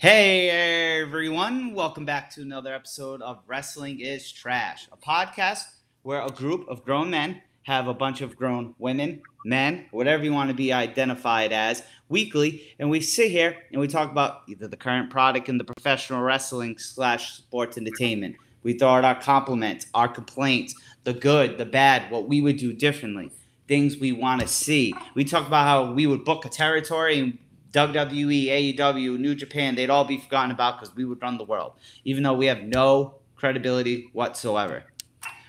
Hey 0.00 1.00
everyone, 1.00 1.74
welcome 1.74 2.04
back 2.04 2.30
to 2.34 2.42
another 2.42 2.72
episode 2.72 3.20
of 3.20 3.40
Wrestling 3.48 3.98
is 3.98 4.30
Trash, 4.30 4.86
a 4.92 4.96
podcast 4.96 5.64
where 6.02 6.20
a 6.20 6.30
group 6.30 6.68
of 6.68 6.84
grown 6.84 7.10
men 7.10 7.42
have 7.64 7.88
a 7.88 7.94
bunch 7.94 8.20
of 8.20 8.36
grown 8.36 8.76
women, 8.78 9.20
men, 9.44 9.86
whatever 9.90 10.22
you 10.22 10.32
want 10.32 10.50
to 10.50 10.54
be 10.54 10.72
identified 10.72 11.52
as, 11.52 11.82
weekly, 12.08 12.76
and 12.78 12.88
we 12.88 13.00
sit 13.00 13.32
here 13.32 13.56
and 13.72 13.80
we 13.80 13.88
talk 13.88 14.08
about 14.08 14.42
either 14.46 14.68
the 14.68 14.76
current 14.76 15.10
product 15.10 15.48
in 15.48 15.58
the 15.58 15.64
professional 15.64 16.22
wrestling 16.22 16.78
slash 16.78 17.32
sports 17.32 17.76
entertainment. 17.76 18.36
We 18.62 18.74
throw 18.74 18.90
out 18.90 19.04
our 19.04 19.20
compliments, 19.20 19.88
our 19.94 20.06
complaints, 20.06 20.76
the 21.02 21.14
good, 21.14 21.58
the 21.58 21.66
bad, 21.66 22.08
what 22.08 22.28
we 22.28 22.40
would 22.40 22.58
do 22.58 22.72
differently, 22.72 23.32
things 23.66 23.96
we 23.96 24.12
want 24.12 24.42
to 24.42 24.46
see. 24.46 24.94
We 25.16 25.24
talk 25.24 25.48
about 25.48 25.66
how 25.66 25.92
we 25.92 26.06
would 26.06 26.24
book 26.24 26.44
a 26.44 26.48
territory 26.48 27.18
and 27.18 27.38
WWE, 27.72 28.76
AEW, 28.76 29.18
New 29.18 29.34
Japan, 29.34 29.74
they'd 29.74 29.90
all 29.90 30.04
be 30.04 30.18
forgotten 30.18 30.50
about 30.50 30.80
because 30.80 30.94
we 30.94 31.04
would 31.04 31.20
run 31.20 31.36
the 31.38 31.44
world, 31.44 31.72
even 32.04 32.22
though 32.22 32.34
we 32.34 32.46
have 32.46 32.62
no 32.62 33.16
credibility 33.36 34.08
whatsoever. 34.12 34.84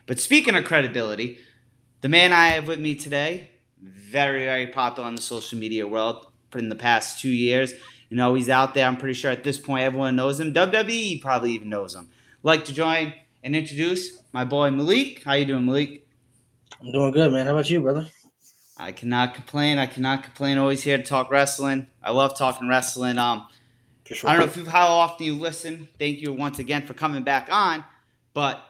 But 0.06 0.20
speaking 0.20 0.56
of 0.56 0.66
credibility, 0.66 1.40
the 2.02 2.10
man 2.10 2.34
I 2.34 2.50
have 2.50 2.68
with 2.68 2.80
me 2.80 2.96
today, 2.96 3.52
very, 3.82 4.46
very 4.46 4.68
popular 4.68 5.08
in 5.08 5.16
the 5.16 5.22
social 5.22 5.58
media 5.58 5.88
world 5.88 6.28
in 6.56 6.70
the 6.70 6.76
past 6.76 7.22
two 7.22 7.30
years. 7.30 7.74
You 8.10 8.18
know, 8.18 8.34
he's 8.34 8.50
out 8.50 8.74
there. 8.74 8.88
I'm 8.88 8.98
pretty 8.98 9.14
sure 9.14 9.32
at 9.32 9.44
this 9.44 9.58
point 9.58 9.84
everyone 9.84 10.16
knows 10.16 10.40
him. 10.40 10.54
WWE 10.54 11.22
probably 11.22 11.52
even 11.52 11.70
knows 11.70 11.94
him. 11.96 12.10
like 12.42 12.66
to 12.66 12.74
join 12.74 13.14
and 13.44 13.56
introduce 13.56 14.20
my 14.34 14.44
boy 14.44 14.72
Malik. 14.72 15.24
How 15.24 15.34
you 15.34 15.46
doing, 15.46 15.66
Malik? 15.66 16.08
I'm 16.82 16.92
doing 16.92 17.12
good, 17.12 17.32
man. 17.32 17.46
How 17.46 17.54
about 17.54 17.70
you, 17.70 17.82
brother? 17.82 18.08
I 18.80 18.94
cannot 18.94 19.36
complain. 19.36 19.78
I 19.78 19.86
cannot 19.86 20.24
complain. 20.24 20.58
Always 20.58 20.82
here 20.82 20.98
to 20.98 21.04
talk 21.04 21.30
wrestling. 21.30 21.88
I 22.02 22.12
love 22.12 22.38
talking 22.38 22.70
wrestling. 22.70 23.18
Um, 23.18 23.46
sure. 24.06 24.30
I 24.30 24.38
don't 24.38 24.56
know 24.56 24.62
if 24.62 24.68
how 24.68 24.88
often 24.88 25.26
you 25.26 25.36
listen. 25.36 25.90
Thank 26.00 26.22
you 26.22 26.32
once 26.32 26.60
again 26.60 26.88
for 26.88 26.94
coming 26.94 27.24
back 27.24 27.50
on. 27.52 27.84
But 28.34 28.64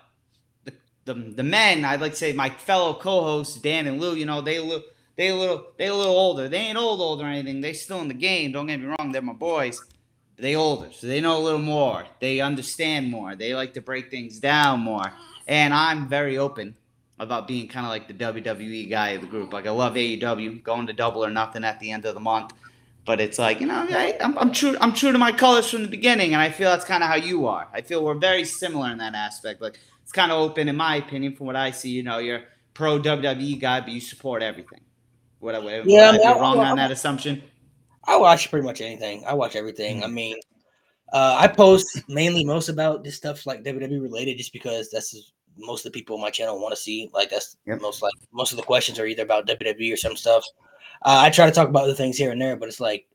the 0.65 0.73
the, 1.05 1.13
the 1.13 1.43
men, 1.43 1.85
I'd 1.85 2.01
like 2.01 2.13
to 2.13 2.17
say 2.17 2.33
my 2.33 2.49
fellow 2.49 2.95
co-hosts 2.95 3.57
Dan 3.61 3.85
and 3.85 4.01
Lou. 4.01 4.15
You 4.15 4.25
know 4.25 4.41
they 4.41 4.59
look 4.59 4.85
they 5.15 5.29
a 5.29 5.35
little 5.35 5.67
they 5.77 5.87
a 5.87 5.95
little 5.95 6.17
older. 6.17 6.49
They 6.49 6.57
ain't 6.57 6.77
old 6.77 7.01
old 7.01 7.21
or 7.21 7.25
anything. 7.25 7.61
They 7.61 7.73
still 7.73 8.01
in 8.01 8.07
the 8.07 8.15
game. 8.15 8.51
Don't 8.51 8.65
get 8.65 8.79
me 8.79 8.87
wrong. 8.87 9.11
They're 9.11 9.21
my 9.21 9.33
boys. 9.33 9.79
They 10.37 10.55
older, 10.55 10.89
so 10.91 11.05
they 11.05 11.21
know 11.21 11.37
a 11.37 11.43
little 11.43 11.59
more. 11.59 12.05
They 12.19 12.39
understand 12.39 13.11
more. 13.11 13.35
They 13.35 13.53
like 13.53 13.73
to 13.73 13.81
break 13.81 14.09
things 14.09 14.39
down 14.39 14.79
more. 14.79 15.11
And 15.47 15.73
I'm 15.73 16.07
very 16.07 16.37
open 16.37 16.75
about 17.19 17.47
being 17.47 17.67
kind 17.67 17.85
of 17.85 17.89
like 17.89 18.07
the 18.07 18.13
WWE 18.13 18.89
guy 18.89 19.09
of 19.09 19.21
the 19.21 19.27
group. 19.27 19.53
Like 19.53 19.67
I 19.67 19.71
love 19.71 19.93
AEW, 19.95 20.63
going 20.63 20.87
to 20.87 20.93
double 20.93 21.23
or 21.23 21.29
nothing 21.29 21.63
at 21.63 21.79
the 21.79 21.91
end 21.91 22.05
of 22.05 22.13
the 22.13 22.19
month. 22.19 22.53
But 23.05 23.19
it's 23.19 23.39
like 23.39 23.59
you 23.59 23.67
know, 23.67 23.87
I, 23.89 24.15
am 24.19 24.37
I'm 24.37 24.51
true. 24.51 24.77
I'm 24.79 24.93
true 24.93 25.11
to 25.11 25.17
my 25.17 25.31
colors 25.31 25.69
from 25.69 25.81
the 25.81 25.87
beginning, 25.87 26.33
and 26.33 26.41
I 26.41 26.49
feel 26.49 26.69
that's 26.69 26.85
kind 26.85 27.03
of 27.03 27.09
how 27.09 27.15
you 27.15 27.47
are. 27.47 27.67
I 27.73 27.81
feel 27.81 28.03
we're 28.03 28.13
very 28.13 28.45
similar 28.45 28.91
in 28.91 28.97
that 28.99 29.15
aspect. 29.15 29.61
Like 29.61 29.79
it's 30.03 30.11
kind 30.11 30.31
of 30.31 30.39
open, 30.39 30.69
in 30.69 30.75
my 30.75 30.97
opinion, 30.97 31.35
from 31.35 31.47
what 31.47 31.55
I 31.55 31.71
see. 31.71 31.89
You 31.89 32.03
know, 32.03 32.19
you're 32.19 32.43
pro 32.73 32.99
WWE 32.99 33.59
guy, 33.59 33.81
but 33.81 33.89
you 33.89 34.01
support 34.01 34.43
everything. 34.43 34.81
What, 35.39 35.61
what, 35.63 35.85
yeah, 35.85 36.11
what, 36.11 36.25
I 36.25 36.33
mean, 36.33 36.41
wrong 36.41 36.59
I, 36.59 36.69
on 36.69 36.77
that 36.77 36.91
assumption? 36.91 37.41
I 38.05 38.17
watch 38.17 38.49
pretty 38.49 38.65
much 38.65 38.81
anything. 38.81 39.23
I 39.25 39.33
watch 39.33 39.55
everything. 39.55 39.97
Mm-hmm. 39.97 40.05
I 40.05 40.07
mean, 40.07 40.35
uh, 41.13 41.35
I 41.39 41.47
post 41.47 42.03
mainly 42.09 42.43
most 42.43 42.69
about 42.69 43.03
this 43.03 43.15
stuff 43.15 43.45
like 43.45 43.63
WWE 43.63 44.01
related, 44.01 44.37
just 44.37 44.53
because 44.53 44.89
that's 44.89 45.31
most 45.57 45.85
of 45.85 45.91
the 45.91 45.99
people 45.99 46.15
on 46.15 46.21
my 46.21 46.29
channel 46.29 46.59
want 46.59 46.73
to 46.73 46.81
see. 46.81 47.09
Like 47.13 47.29
that's 47.29 47.57
yep. 47.65 47.81
most 47.81 48.01
like 48.01 48.13
most 48.31 48.51
of 48.51 48.57
the 48.57 48.63
questions 48.63 48.99
are 48.99 49.07
either 49.07 49.23
about 49.23 49.47
WWE 49.47 49.93
or 49.93 49.97
some 49.97 50.15
stuff. 50.15 50.45
Uh, 51.03 51.19
I 51.21 51.29
try 51.29 51.45
to 51.45 51.51
talk 51.51 51.69
about 51.69 51.83
other 51.83 51.93
things 51.93 52.17
here 52.17 52.31
and 52.31 52.41
there, 52.41 52.55
but 52.55 52.67
it's 52.67 52.79
like 52.79 53.07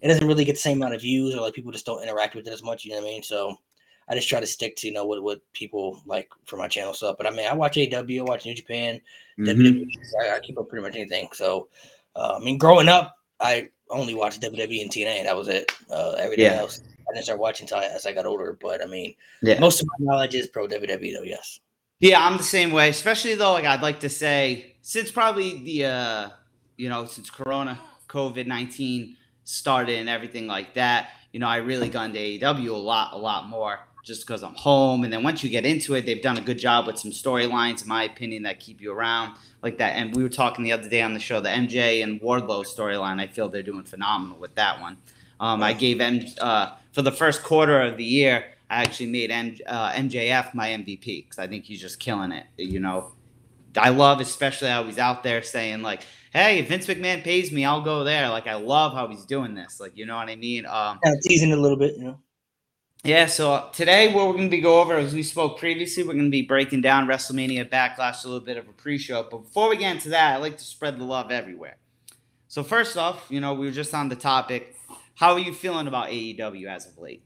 it 0.00 0.08
doesn't 0.08 0.26
really 0.26 0.44
get 0.44 0.52
the 0.52 0.60
same 0.60 0.78
amount 0.78 0.94
of 0.94 1.00
views, 1.00 1.34
or 1.34 1.40
like 1.40 1.54
people 1.54 1.72
just 1.72 1.86
don't 1.86 2.02
interact 2.02 2.34
with 2.34 2.46
it 2.46 2.52
as 2.52 2.62
much. 2.62 2.84
You 2.84 2.92
know 2.92 2.98
what 2.98 3.08
I 3.08 3.10
mean? 3.10 3.22
So 3.22 3.56
I 4.08 4.14
just 4.14 4.28
try 4.28 4.40
to 4.40 4.46
stick 4.46 4.76
to 4.76 4.86
you 4.86 4.92
know 4.92 5.04
what 5.04 5.22
what 5.22 5.40
people 5.52 6.02
like 6.06 6.28
for 6.44 6.56
my 6.56 6.68
channel 6.68 6.94
stuff. 6.94 7.16
But 7.18 7.26
I 7.26 7.30
mean, 7.30 7.46
I 7.46 7.54
watch 7.54 7.76
AEW, 7.76 8.20
I 8.20 8.22
watch 8.22 8.46
New 8.46 8.54
Japan, 8.54 9.00
mm-hmm. 9.38 9.60
WWE. 9.60 9.86
I, 10.22 10.36
I, 10.36 10.40
keep 10.40 10.58
up 10.58 10.68
pretty 10.68 10.84
much 10.84 10.96
anything. 10.96 11.28
So 11.32 11.68
uh, 12.14 12.38
I 12.40 12.44
mean, 12.44 12.58
growing 12.58 12.88
up, 12.88 13.16
I 13.40 13.68
only 13.90 14.14
watched 14.14 14.40
WWE 14.42 14.82
and 14.82 14.90
TNA. 14.90 15.24
That 15.24 15.36
was 15.36 15.48
it. 15.48 15.72
Uh, 15.90 16.12
everything 16.12 16.46
yeah. 16.46 16.58
else. 16.58 16.80
I 17.08 17.14
didn't 17.14 17.24
start 17.24 17.38
watching 17.38 17.64
until 17.64 17.78
I, 17.78 17.86
as 17.86 18.06
I 18.06 18.12
got 18.12 18.26
older. 18.26 18.56
But 18.60 18.82
I 18.82 18.86
mean, 18.86 19.14
yeah. 19.42 19.58
most 19.58 19.80
of 19.80 19.88
my 19.98 20.12
knowledge 20.12 20.34
is 20.34 20.46
pro 20.48 20.66
WWE, 20.66 21.14
though. 21.14 21.22
Yes. 21.22 21.60
Yeah, 22.00 22.24
I'm 22.24 22.36
the 22.36 22.42
same 22.42 22.72
way. 22.72 22.90
Especially 22.90 23.34
though, 23.34 23.52
like 23.52 23.64
I'd 23.64 23.82
like 23.82 24.00
to 24.00 24.08
say, 24.08 24.74
since 24.82 25.10
probably 25.10 25.62
the 25.62 25.84
uh, 25.86 26.28
you 26.76 26.88
know, 26.88 27.06
since 27.06 27.30
Corona, 27.30 27.78
COVID 28.08 28.46
nineteen 28.46 29.16
started 29.44 29.98
and 29.98 30.08
everything 30.08 30.46
like 30.46 30.74
that, 30.74 31.10
you 31.32 31.40
know, 31.40 31.48
I 31.48 31.56
really 31.58 31.88
got 31.88 32.06
into 32.06 32.18
AEW 32.18 32.70
a 32.70 32.72
lot, 32.72 33.14
a 33.14 33.16
lot 33.16 33.48
more 33.48 33.80
just 34.04 34.26
because 34.26 34.42
I'm 34.44 34.54
home. 34.54 35.02
And 35.04 35.12
then 35.12 35.22
once 35.24 35.42
you 35.42 35.50
get 35.50 35.66
into 35.66 35.94
it, 35.94 36.06
they've 36.06 36.22
done 36.22 36.38
a 36.38 36.40
good 36.40 36.58
job 36.58 36.86
with 36.86 36.98
some 36.98 37.10
storylines, 37.10 37.82
in 37.82 37.88
my 37.88 38.04
opinion, 38.04 38.44
that 38.44 38.60
keep 38.60 38.80
you 38.80 38.92
around 38.92 39.34
like 39.62 39.78
that. 39.78 39.94
And 39.96 40.14
we 40.14 40.22
were 40.22 40.28
talking 40.28 40.64
the 40.64 40.72
other 40.72 40.88
day 40.88 41.02
on 41.02 41.12
the 41.12 41.20
show, 41.20 41.40
the 41.40 41.48
MJ 41.48 42.04
and 42.04 42.20
Wardlow 42.20 42.64
storyline. 42.64 43.20
I 43.20 43.26
feel 43.26 43.48
they're 43.48 43.64
doing 43.64 43.82
phenomenal 43.82 44.38
with 44.38 44.54
that 44.54 44.80
one. 44.80 44.96
Um, 45.40 45.62
I 45.62 45.72
gave 45.72 46.00
M 46.00 46.24
uh, 46.40 46.76
for 46.92 47.02
the 47.02 47.10
first 47.10 47.42
quarter 47.42 47.80
of 47.80 47.96
the 47.96 48.04
year. 48.04 48.44
I 48.68 48.82
actually 48.82 49.06
made 49.06 49.30
M- 49.30 49.56
uh, 49.66 49.92
MJF 49.92 50.54
my 50.54 50.68
MVP 50.70 51.24
because 51.24 51.38
I 51.38 51.46
think 51.46 51.64
he's 51.64 51.80
just 51.80 52.00
killing 52.00 52.32
it. 52.32 52.46
You 52.56 52.80
know, 52.80 53.12
I 53.76 53.90
love 53.90 54.20
especially 54.20 54.68
how 54.68 54.84
he's 54.84 54.98
out 54.98 55.22
there 55.22 55.42
saying 55.42 55.82
like, 55.82 56.02
"Hey, 56.32 56.58
if 56.58 56.68
Vince 56.68 56.86
McMahon 56.86 57.22
pays 57.22 57.52
me, 57.52 57.64
I'll 57.64 57.82
go 57.82 58.04
there." 58.04 58.28
Like 58.28 58.46
I 58.46 58.54
love 58.54 58.92
how 58.92 59.08
he's 59.08 59.24
doing 59.24 59.54
this. 59.54 59.80
Like 59.80 59.96
you 59.96 60.06
know 60.06 60.16
what 60.16 60.28
I 60.28 60.36
mean? 60.36 60.66
Um, 60.66 60.98
yeah, 61.04 61.14
teasing 61.22 61.52
a 61.52 61.56
little 61.56 61.78
bit, 61.78 61.96
you 61.96 62.04
know. 62.04 62.20
Yeah, 63.04 63.26
so 63.26 63.68
today 63.72 64.12
what 64.12 64.26
we're 64.26 64.32
going 64.32 64.50
to 64.50 64.50
be 64.50 64.60
go 64.60 64.80
over, 64.80 64.96
as 64.96 65.14
we 65.14 65.22
spoke 65.22 65.60
previously, 65.60 66.02
we're 66.02 66.14
going 66.14 66.24
to 66.24 66.30
be 66.30 66.42
breaking 66.42 66.80
down 66.80 67.06
WrestleMania 67.06 67.70
Backlash, 67.70 68.24
a 68.24 68.28
little 68.28 68.44
bit 68.44 68.56
of 68.56 68.68
a 68.68 68.72
pre-show. 68.72 69.28
But 69.30 69.44
before 69.44 69.68
we 69.68 69.76
get 69.76 69.94
into 69.94 70.08
that, 70.08 70.34
I 70.34 70.36
like 70.38 70.58
to 70.58 70.64
spread 70.64 70.98
the 70.98 71.04
love 71.04 71.30
everywhere. 71.30 71.76
So 72.48 72.64
first 72.64 72.96
off, 72.96 73.24
you 73.28 73.40
know, 73.40 73.54
we 73.54 73.66
were 73.66 73.72
just 73.72 73.94
on 73.94 74.08
the 74.08 74.16
topic. 74.16 74.74
How 75.14 75.34
are 75.34 75.38
you 75.38 75.54
feeling 75.54 75.86
about 75.86 76.08
AEW 76.08 76.66
as 76.66 76.86
of 76.86 76.98
late? 76.98 77.22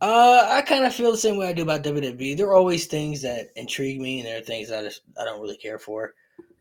Uh, 0.00 0.46
I 0.50 0.62
kind 0.62 0.84
of 0.84 0.94
feel 0.94 1.10
the 1.10 1.18
same 1.18 1.36
way 1.36 1.48
I 1.48 1.52
do 1.52 1.62
about 1.62 1.84
WWE. 1.84 2.36
There 2.36 2.46
are 2.46 2.54
always 2.54 2.86
things 2.86 3.20
that 3.22 3.50
intrigue 3.56 4.00
me, 4.00 4.20
and 4.20 4.26
there 4.26 4.38
are 4.38 4.42
things 4.42 4.70
I 4.70 4.82
just 4.82 5.02
I 5.20 5.24
don't 5.24 5.40
really 5.40 5.58
care 5.58 5.78
for. 5.78 6.14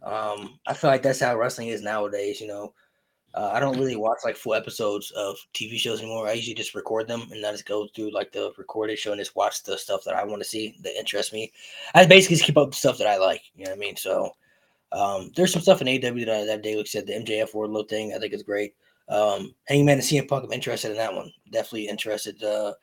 Um, 0.03 0.59
I 0.67 0.73
feel 0.73 0.89
like 0.89 1.01
that's 1.01 1.21
how 1.21 1.37
wrestling 1.37 1.69
is 1.69 1.81
nowadays. 1.81 2.41
You 2.41 2.47
know, 2.47 2.73
uh, 3.35 3.51
I 3.53 3.59
don't 3.59 3.77
really 3.77 3.95
watch 3.95 4.19
like 4.23 4.35
full 4.35 4.55
episodes 4.55 5.11
of 5.11 5.37
TV 5.53 5.77
shows 5.77 5.99
anymore. 5.99 6.27
I 6.27 6.33
usually 6.33 6.55
just 6.55 6.75
record 6.75 7.07
them 7.07 7.27
and 7.31 7.45
I 7.45 7.51
just 7.51 7.65
go 7.65 7.87
through 7.95 8.11
like 8.11 8.31
the 8.31 8.51
recorded 8.57 8.97
show 8.97 9.11
and 9.11 9.19
just 9.19 9.35
watch 9.35 9.63
the 9.63 9.77
stuff 9.77 10.03
that 10.05 10.15
I 10.15 10.23
want 10.25 10.41
to 10.41 10.47
see 10.47 10.77
that 10.83 10.97
interests 10.97 11.31
me. 11.31 11.51
I 11.93 12.05
basically 12.05 12.37
just 12.37 12.45
keep 12.47 12.57
up 12.57 12.71
the 12.71 12.75
stuff 12.75 12.97
that 12.97 13.07
I 13.07 13.17
like. 13.17 13.43
You 13.55 13.65
know 13.65 13.71
what 13.71 13.77
I 13.77 13.79
mean? 13.79 13.95
So 13.95 14.31
um, 14.91 15.31
there's 15.35 15.53
some 15.53 15.61
stuff 15.61 15.81
in 15.81 15.87
AEW 15.87 16.25
that, 16.25 16.47
that 16.47 16.63
day, 16.63 16.75
like 16.75 16.87
said, 16.87 17.05
the 17.05 17.13
MJF 17.13 17.53
Wardlow 17.53 17.87
thing, 17.87 18.13
I 18.13 18.19
think 18.19 18.33
is 18.33 18.43
great. 18.43 18.73
Um, 19.09 19.53
Hangman 19.67 19.99
and 19.99 20.03
CM 20.03 20.27
Punk, 20.27 20.45
I'm 20.45 20.51
interested 20.51 20.91
in 20.91 20.97
that 20.97 21.13
one. 21.13 21.31
Definitely 21.51 21.87
interested 21.87 22.43
uh, 22.43 22.73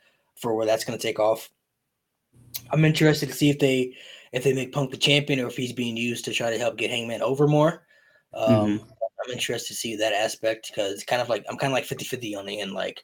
for 0.41 0.55
where 0.55 0.67
that's 0.67 0.85
going 0.85 0.99
to 0.99 1.03
take 1.03 1.19
off. 1.19 1.51
I'm 2.71 2.85
interested 2.85 3.29
to 3.29 3.35
see 3.35 3.51
if 3.51 3.59
they 3.59 3.95
if 4.33 4.45
they 4.45 4.53
make 4.53 4.73
Punk 4.73 4.91
the 4.91 4.97
champion 4.97 5.41
or 5.41 5.47
if 5.47 5.57
he's 5.57 5.73
being 5.73 5.97
used 5.97 6.25
to 6.25 6.33
try 6.33 6.51
to 6.51 6.59
help 6.59 6.77
get 6.77 6.91
Hangman 6.91 7.23
over 7.23 7.47
more. 7.47 7.87
Um, 8.35 8.51
mm-hmm. 8.51 8.85
I'm 9.27 9.33
interested 9.33 9.69
to 9.69 9.79
see 9.79 9.97
that 9.97 10.13
aspect 10.13 10.69
because 10.69 10.93
it's 10.93 11.05
kind 11.05 11.23
of 11.23 11.29
like 11.29 11.45
I'm 11.49 11.57
kind 11.57 11.73
of 11.73 11.75
like 11.75 11.85
50 11.85 12.05
50 12.05 12.37
on 12.37 12.47
the 12.47 12.61
end. 12.61 12.73
Like, 12.73 13.03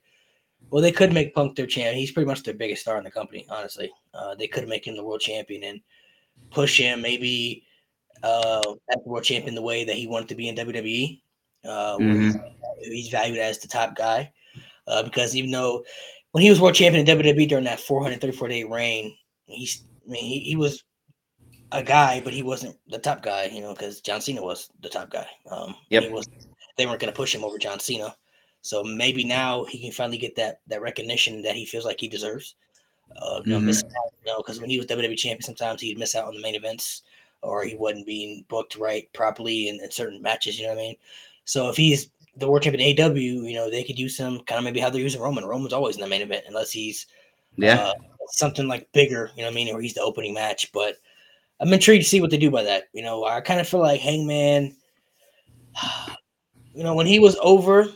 well, 0.71 0.83
they 0.83 0.93
could 0.93 1.13
make 1.13 1.35
Punk 1.35 1.57
their 1.57 1.67
champ. 1.67 1.97
He's 1.97 2.13
pretty 2.13 2.27
much 2.27 2.43
their 2.43 2.55
biggest 2.55 2.83
star 2.83 2.99
in 2.99 3.05
the 3.05 3.11
company, 3.11 3.47
honestly. 3.49 3.91
Uh, 4.15 4.35
they 4.35 4.47
could 4.47 4.69
make 4.69 4.87
him 4.87 4.97
the 4.97 5.05
world 5.05 5.21
champion 5.21 5.65
and 5.65 5.81
push 6.51 6.79
him 6.79 7.01
maybe 7.01 7.65
uh, 8.23 8.63
as 8.91 9.03
the 9.03 9.09
world 9.09 9.25
champion 9.25 9.55
the 9.55 9.63
way 9.63 9.85
that 9.85 9.97
he 9.97 10.07
wanted 10.07 10.29
to 10.29 10.35
be 10.35 10.49
in 10.49 10.57
WWE. 10.57 11.21
Uh, 11.65 11.97
mm-hmm. 11.99 12.39
he's, 12.83 13.09
valued 13.09 13.39
as 13.39 13.59
the 13.59 13.69
top 13.69 13.95
guy 13.95 14.33
uh, 14.89 15.03
because 15.03 15.37
even 15.37 15.51
though 15.51 15.85
when 16.33 16.43
he 16.43 16.51
was 16.51 16.61
world 16.61 16.75
champion 16.75 17.07
in 17.07 17.19
WWE 17.19 17.49
during 17.49 17.65
that 17.65 17.81
434 17.81 18.49
day 18.49 18.65
reign, 18.65 19.17
he's 19.47 19.85
I 20.07 20.11
mean 20.11 20.25
he, 20.25 20.41
he 20.41 20.57
was 20.57 20.83
a 21.71 21.83
guy, 21.83 22.21
but 22.21 22.35
he 22.35 22.43
wasn't 22.43 22.77
the 22.89 22.99
top 22.99 23.23
guy, 23.23 23.47
you 23.47 23.61
know, 23.61 23.73
because 23.73 24.01
John 24.01 24.21
Cena 24.21 24.43
was 24.43 24.69
the 24.81 24.89
top 24.89 25.11
guy. 25.11 25.27
Um, 25.51 25.75
yep. 25.89 26.05
He 26.05 26.09
was, 26.11 26.29
they 26.77 26.87
weren't 26.87 27.01
going 27.01 27.13
to 27.13 27.17
push 27.17 27.35
him 27.35 27.45
over 27.45 27.59
John 27.59 27.81
Cena. 27.81 28.15
So 28.61 28.85
maybe 28.85 29.25
now 29.25 29.65
he 29.65 29.81
can 29.81 29.91
finally 29.91 30.19
get 30.19 30.37
that 30.37 30.61
that 30.69 30.83
recognition 30.83 31.43
that 31.43 31.57
he 31.57 31.65
feels 31.65 31.85
like 31.85 32.01
he 32.01 32.09
deserves. 32.09 32.55
Uh, 33.17 33.43
you 33.45 33.53
know, 33.53 33.59
mm-hmm. 33.59 33.69
out, 33.69 34.13
you 34.25 34.33
know, 34.33 34.39
because 34.39 34.61
when 34.61 34.71
he 34.71 34.79
was 34.79 34.87
WWE 34.87 35.17
champion, 35.19 35.43
sometimes 35.43 35.81
he'd 35.81 35.99
miss 35.99 36.15
out 36.15 36.27
on 36.27 36.35
the 36.35 36.41
main 36.41 36.55
events 36.55 37.03
or 37.43 37.65
he 37.65 37.75
wasn't 37.75 38.07
being 38.07 38.45
booked 38.49 38.77
right 38.77 39.13
properly 39.13 39.69
in, 39.69 39.81
in 39.81 39.91
certain 39.91 40.23
matches. 40.23 40.59
You 40.59 40.67
know 40.67 40.75
what 40.75 40.81
I 40.81 40.83
mean? 40.83 40.97
So 41.45 41.69
if 41.69 41.77
he's 41.77 42.11
the 42.37 42.49
world 42.49 42.63
champion 42.63 42.97
AEW, 42.97 43.49
you 43.49 43.55
know, 43.55 43.71
they 43.71 43.85
could 43.85 43.99
use 43.99 44.19
him 44.19 44.41
kind 44.47 44.59
of 44.59 44.65
maybe 44.65 44.81
how 44.81 44.91
they're 44.91 45.03
using 45.03 45.21
Roman. 45.21 45.45
Roman's 45.45 45.73
always 45.73 45.97
in 45.97 46.03
the 46.03 46.09
main 46.09 46.23
event 46.23 46.45
unless 46.49 46.71
he's 46.71 47.07
yeah 47.57 47.75
uh, 47.75 47.93
something 48.29 48.69
like 48.69 48.91
bigger. 48.93 49.31
You 49.37 49.43
know 49.43 49.49
what 49.49 49.53
I 49.53 49.55
mean? 49.55 49.75
Or 49.75 49.81
he's 49.81 49.95
the 49.95 50.01
opening 50.01 50.35
match, 50.35 50.73
but 50.73 50.97
I'm 51.61 51.73
intrigued 51.73 52.05
to 52.05 52.09
see 52.09 52.21
what 52.21 52.31
they 52.31 52.39
do 52.39 52.51
by 52.51 52.63
that. 52.63 52.85
You 52.93 53.03
know, 53.03 53.25
I 53.25 53.41
kind 53.41 53.61
of 53.61 53.69
feel 53.69 53.81
like 53.81 54.01
Hangman, 54.01 54.75
you 56.75 56.83
know, 56.83 56.95
when 56.95 57.07
he 57.07 57.19
was 57.19 57.37
over, 57.43 57.89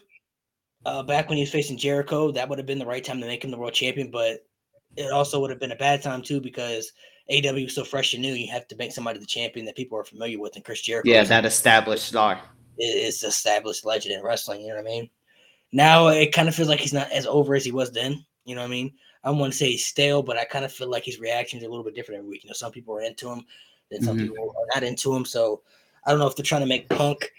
uh, 0.85 1.03
back 1.03 1.29
when 1.29 1.37
he 1.37 1.43
was 1.43 1.51
facing 1.51 1.79
Jericho, 1.79 2.31
that 2.33 2.49
would 2.49 2.59
have 2.59 2.67
been 2.67 2.79
the 2.79 2.87
right 2.87 3.03
time 3.03 3.21
to 3.21 3.27
make 3.27 3.43
him 3.43 3.51
the 3.51 3.59
world 3.59 3.73
champion. 3.73 4.11
But 4.11 4.45
it 4.97 5.11
also 5.11 5.41
would 5.41 5.51
have 5.51 5.61
been 5.61 5.73
a 5.73 5.77
bad 5.77 6.03
time 6.03 6.23
too 6.23 6.41
because 6.41 6.93
AEW 7.31 7.65
was 7.65 7.75
so 7.75 7.85
fresh 7.85 8.13
and 8.13 8.23
new. 8.23 8.35
You 8.35 8.53
have 8.53 8.69
to 8.69 8.77
make 8.77 8.93
somebody 8.93 9.19
the 9.19 9.27
champion 9.27 9.65
that 9.67 9.77
people 9.77 9.99
are 9.99 10.05
familiar 10.05 10.39
with, 10.39 10.57
and 10.57 10.65
Chris 10.65 10.83
Jericho. 10.83 11.09
Yeah, 11.09 11.25
that 11.25 11.47
established 11.47 12.05
star 12.05 12.41
is 12.79 13.23
established 13.23 13.85
legend 13.85 14.15
in 14.15 14.23
wrestling. 14.23 14.61
You 14.61 14.69
know 14.69 14.75
what 14.75 14.87
I 14.87 14.91
mean? 14.91 15.11
Now 15.73 16.09
it 16.09 16.33
kind 16.33 16.49
of 16.49 16.55
feels 16.55 16.69
like 16.69 16.81
he's 16.81 16.93
not 16.93 17.11
as 17.13 17.27
over 17.27 17.55
as 17.55 17.65
he 17.65 17.73
was 17.73 17.93
then. 17.93 18.25
You 18.45 18.55
know 18.55 18.63
what 18.63 18.69
I 18.69 18.71
mean? 18.71 18.93
I 19.25 19.29
don't 19.29 19.39
want 19.39 19.53
to 19.53 19.59
say 19.59 19.73
he's 19.73 19.87
stale, 19.87 20.23
but 20.23 20.37
I 20.37 20.45
kind 20.45 20.65
of 20.65 20.73
feel 20.73 20.89
like 20.89 21.05
his 21.05 21.19
reactions 21.19 21.63
are 21.63 21.67
a 21.67 21.69
little 21.69 21.85
bit 21.85 21.95
different 21.95 22.19
every 22.19 22.31
week. 22.31 22.45
You 22.45 22.49
know, 22.49 22.55
some 22.55 22.71
people 22.71 22.95
are 22.95 23.03
into 23.03 23.29
him, 23.29 23.45
then 23.91 24.03
some 24.03 24.17
mm-hmm. 24.17 24.29
people 24.29 24.51
are 24.51 24.75
not 24.75 24.85
into 24.85 25.15
him. 25.15 25.25
So 25.25 25.63
I 26.05 26.11
don't 26.11 26.21
know 26.21 26.29
if 26.29 26.37
they're 26.37 26.45
trying 26.45 26.63
to 26.63 26.67
make 26.67 26.89
Punk 26.89 27.33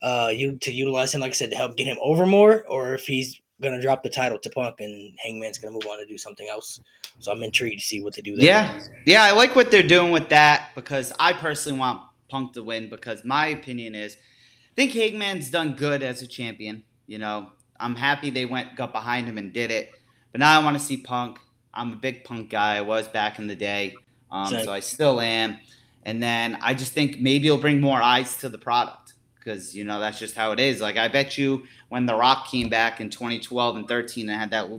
uh 0.00 0.30
you 0.32 0.56
to 0.58 0.72
utilize 0.72 1.14
him, 1.14 1.20
like 1.20 1.30
I 1.30 1.34
said, 1.34 1.50
to 1.50 1.56
help 1.56 1.76
get 1.76 1.86
him 1.86 1.98
over 2.00 2.26
more, 2.26 2.64
or 2.68 2.94
if 2.94 3.06
he's 3.06 3.40
gonna 3.60 3.80
drop 3.80 4.02
the 4.02 4.08
title 4.08 4.38
to 4.38 4.50
Punk 4.50 4.76
and 4.80 5.12
Hangman's 5.18 5.58
gonna 5.58 5.72
move 5.72 5.86
on 5.86 5.98
to 5.98 6.06
do 6.06 6.18
something 6.18 6.48
else. 6.48 6.80
So 7.20 7.32
I'm 7.32 7.42
intrigued 7.42 7.80
to 7.80 7.84
see 7.84 8.02
what 8.02 8.14
they 8.14 8.22
do. 8.22 8.36
There. 8.36 8.44
Yeah, 8.44 8.80
yeah, 9.06 9.24
I 9.24 9.32
like 9.32 9.56
what 9.56 9.70
they're 9.70 9.82
doing 9.82 10.12
with 10.12 10.28
that 10.28 10.70
because 10.74 11.12
I 11.18 11.32
personally 11.32 11.78
want 11.78 12.02
Punk 12.28 12.52
to 12.54 12.62
win 12.62 12.88
because 12.88 13.24
my 13.24 13.48
opinion 13.48 13.94
is, 13.94 14.16
think 14.78 14.92
Hangman's 14.92 15.50
done 15.50 15.74
good 15.74 16.04
as 16.04 16.22
a 16.22 16.26
champion. 16.26 16.84
You 17.08 17.18
know, 17.18 17.50
I'm 17.80 17.96
happy 17.96 18.30
they 18.30 18.46
went 18.46 18.76
got 18.76 18.92
behind 18.92 19.26
him 19.26 19.36
and 19.36 19.52
did 19.52 19.72
it, 19.72 19.90
but 20.30 20.38
now 20.38 20.58
I 20.58 20.62
want 20.62 20.78
to 20.78 20.82
see 20.82 20.96
Punk. 20.96 21.38
I'm 21.74 21.94
a 21.94 21.96
big 21.96 22.22
Punk 22.22 22.48
guy. 22.48 22.76
I 22.76 22.80
was 22.82 23.08
back 23.08 23.40
in 23.40 23.48
the 23.48 23.56
day, 23.56 23.96
um, 24.30 24.50
so 24.50 24.70
I 24.72 24.78
still 24.78 25.20
am. 25.20 25.58
And 26.04 26.22
then 26.22 26.58
I 26.62 26.74
just 26.74 26.92
think 26.92 27.20
maybe 27.20 27.48
it'll 27.48 27.58
bring 27.58 27.80
more 27.80 28.00
eyes 28.00 28.36
to 28.36 28.48
the 28.48 28.56
product 28.56 29.14
because 29.34 29.74
you 29.74 29.82
know 29.82 29.98
that's 29.98 30.20
just 30.20 30.36
how 30.36 30.52
it 30.52 30.60
is. 30.60 30.80
Like 30.80 30.96
I 30.96 31.08
bet 31.08 31.36
you 31.36 31.64
when 31.88 32.06
The 32.06 32.14
Rock 32.14 32.46
came 32.48 32.68
back 32.68 33.00
in 33.00 33.10
2012 33.10 33.76
and 33.76 33.88
13 33.88 34.30
and 34.30 34.40
had 34.40 34.50
that 34.52 34.70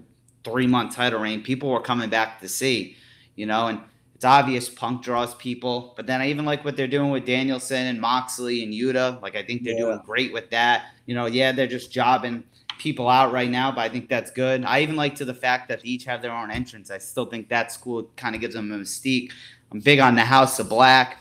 three 0.46 0.68
month 0.68 0.96
title 0.96 1.20
reign, 1.20 1.44
people 1.44 1.70
were 1.70 1.82
coming 1.82 2.10
back 2.10 2.40
to 2.40 2.48
see, 2.48 2.96
you 3.36 3.46
know, 3.46 3.68
and 3.68 3.82
it's 4.20 4.26
obvious 4.26 4.68
Punk 4.68 5.02
draws 5.02 5.34
people. 5.36 5.94
But 5.96 6.06
then 6.06 6.20
I 6.20 6.30
even 6.30 6.44
like 6.44 6.66
what 6.66 6.76
they're 6.76 6.90
doing 6.90 7.10
with 7.10 7.26
Danielson 7.26 7.88
and 7.88 8.02
Moxley 8.02 8.66
and 8.66 8.74
Yuta. 8.74 9.22
Like 9.22 9.38
I 9.38 9.44
think 9.44 9.64
they're 9.64 9.76
yeah. 9.76 9.80
doing 9.80 10.02
great 10.06 10.34
with 10.34 10.50
that. 10.50 10.88
You 11.06 11.16
know, 11.16 11.26
yeah, 11.26 11.54
they're 11.54 11.68
just 11.68 11.90
jobbing 11.90 12.44
people 12.80 13.08
out 13.08 13.32
right 13.32 13.50
now, 13.50 13.72
but 13.72 13.80
I 13.80 13.88
think 13.88 14.10
that's 14.10 14.30
good. 14.30 14.66
I 14.66 14.82
even 14.82 14.98
like 14.98 15.16
to 15.16 15.26
the 15.26 15.34
fact 15.34 15.70
that 15.70 15.84
they 15.84 15.88
each 15.88 16.04
have 16.04 16.22
their 16.22 16.34
own 16.34 16.52
entrance. 16.52 16.92
I 16.92 16.98
still 16.98 17.28
think 17.28 17.48
that 17.48 17.72
school 17.72 18.12
kind 18.18 18.36
of 18.36 18.42
gives 18.42 18.56
them 18.56 18.70
a 18.74 18.76
mystique. 18.76 19.32
I'm 19.72 19.80
big 19.80 20.00
on 20.00 20.16
the 20.16 20.26
House 20.26 20.60
of 20.60 20.68
Black. 20.68 21.20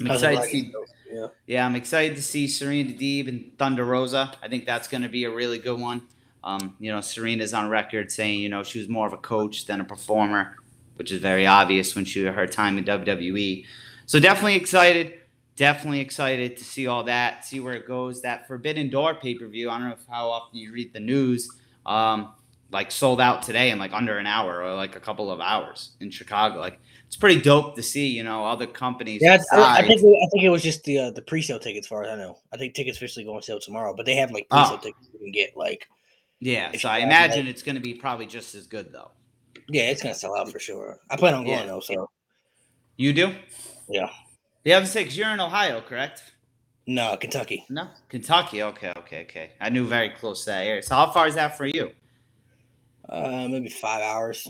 I'm 0.00 0.08
excited 0.08 0.42
to 0.42 0.48
see. 0.48 0.72
Yeah. 1.12 1.26
yeah, 1.46 1.64
I'm 1.64 1.76
excited 1.76 2.16
to 2.16 2.22
see 2.22 2.48
Serena 2.48 2.90
Deeb 2.90 3.28
and 3.28 3.56
Thunder 3.58 3.84
Rosa. 3.84 4.32
I 4.42 4.48
think 4.48 4.66
that's 4.66 4.88
going 4.88 5.02
to 5.02 5.08
be 5.08 5.22
a 5.22 5.30
really 5.30 5.60
good 5.60 5.78
one. 5.78 6.02
Um, 6.42 6.74
you 6.80 6.90
know, 6.90 7.00
Serena's 7.00 7.54
on 7.54 7.68
record 7.68 8.10
saying, 8.10 8.40
you 8.40 8.48
know, 8.48 8.64
she 8.64 8.80
was 8.80 8.88
more 8.88 9.06
of 9.06 9.12
a 9.12 9.18
coach 9.18 9.66
than 9.66 9.80
a 9.80 9.84
performer, 9.84 10.56
which 10.96 11.12
is 11.12 11.20
very 11.20 11.46
obvious 11.46 11.94
when 11.94 12.04
she 12.04 12.24
her 12.24 12.46
time 12.46 12.78
in 12.78 12.84
WWE. 12.84 13.66
So 14.06 14.20
definitely 14.20 14.56
excited. 14.56 15.20
Definitely 15.56 16.00
excited 16.00 16.56
to 16.56 16.64
see 16.64 16.88
all 16.88 17.04
that, 17.04 17.44
see 17.44 17.60
where 17.60 17.74
it 17.74 17.86
goes. 17.86 18.22
That 18.22 18.48
Forbidden 18.48 18.90
Door 18.90 19.16
pay 19.16 19.34
per 19.34 19.46
view. 19.46 19.70
I 19.70 19.78
don't 19.78 19.90
know 19.90 19.96
how 20.10 20.28
often 20.28 20.58
you 20.58 20.72
read 20.72 20.92
the 20.92 21.00
news. 21.00 21.48
Um, 21.86 22.32
like 22.74 22.90
sold 22.90 23.20
out 23.20 23.42
today 23.42 23.70
in 23.70 23.78
like 23.78 23.92
under 23.92 24.18
an 24.18 24.26
hour 24.26 24.62
or 24.62 24.74
like 24.74 24.96
a 24.96 25.00
couple 25.00 25.30
of 25.30 25.40
hours 25.40 25.92
in 26.00 26.10
Chicago. 26.10 26.58
Like 26.58 26.80
it's 27.06 27.16
pretty 27.16 27.40
dope 27.40 27.76
to 27.76 27.82
see, 27.82 28.08
you 28.08 28.24
know, 28.24 28.44
other 28.44 28.66
companies. 28.66 29.22
Yeah, 29.22 29.38
I, 29.52 29.78
I, 29.78 29.82
think 29.86 30.00
I 30.00 30.26
think 30.32 30.42
it 30.42 30.50
was 30.50 30.62
just 30.62 30.82
the 30.82 30.98
uh, 30.98 31.10
the 31.12 31.22
pre-sale 31.22 31.60
tickets, 31.60 31.86
far 31.86 32.02
as 32.02 32.10
I 32.10 32.16
know. 32.16 32.38
I 32.52 32.56
think 32.56 32.74
tickets 32.74 32.98
officially 32.98 33.24
go 33.24 33.36
on 33.36 33.42
sale 33.42 33.60
tomorrow, 33.60 33.94
but 33.96 34.04
they 34.04 34.16
have 34.16 34.32
like 34.32 34.48
pre-sale 34.50 34.74
oh. 34.74 34.82
tickets 34.82 35.08
you 35.12 35.20
can 35.20 35.30
get. 35.30 35.56
Like, 35.56 35.86
yeah, 36.40 36.76
so 36.76 36.88
I 36.88 36.98
imagine 36.98 37.46
it's 37.46 37.62
going 37.62 37.76
to 37.76 37.80
be 37.80 37.94
probably 37.94 38.26
just 38.26 38.56
as 38.56 38.66
good 38.66 38.92
though. 38.92 39.12
Yeah, 39.68 39.90
it's 39.90 40.02
going 40.02 40.14
to 40.14 40.18
sell 40.18 40.36
out 40.36 40.50
for 40.50 40.58
sure. 40.58 40.98
I 41.10 41.16
plan 41.16 41.34
on 41.34 41.44
going 41.44 41.60
yeah. 41.60 41.66
though. 41.66 41.80
So 41.80 42.10
you 42.96 43.12
do? 43.12 43.34
Yeah. 43.88 44.10
Yeah, 44.64 44.78
I'm 44.78 44.86
saying 44.86 45.08
you're 45.10 45.30
in 45.30 45.40
Ohio, 45.40 45.80
correct? 45.80 46.22
No, 46.86 47.16
Kentucky. 47.16 47.64
No, 47.68 47.88
Kentucky. 48.08 48.62
Okay, 48.62 48.92
okay, 48.96 49.22
okay. 49.22 49.50
I 49.60 49.70
knew 49.70 49.86
very 49.86 50.10
close 50.10 50.44
to 50.44 50.50
that 50.50 50.66
area. 50.66 50.82
So 50.82 50.94
how 50.94 51.10
far 51.10 51.26
is 51.26 51.34
that 51.34 51.56
for 51.56 51.66
you? 51.66 51.92
Uh, 53.08 53.48
maybe 53.48 53.68
five 53.68 54.02
hours. 54.02 54.46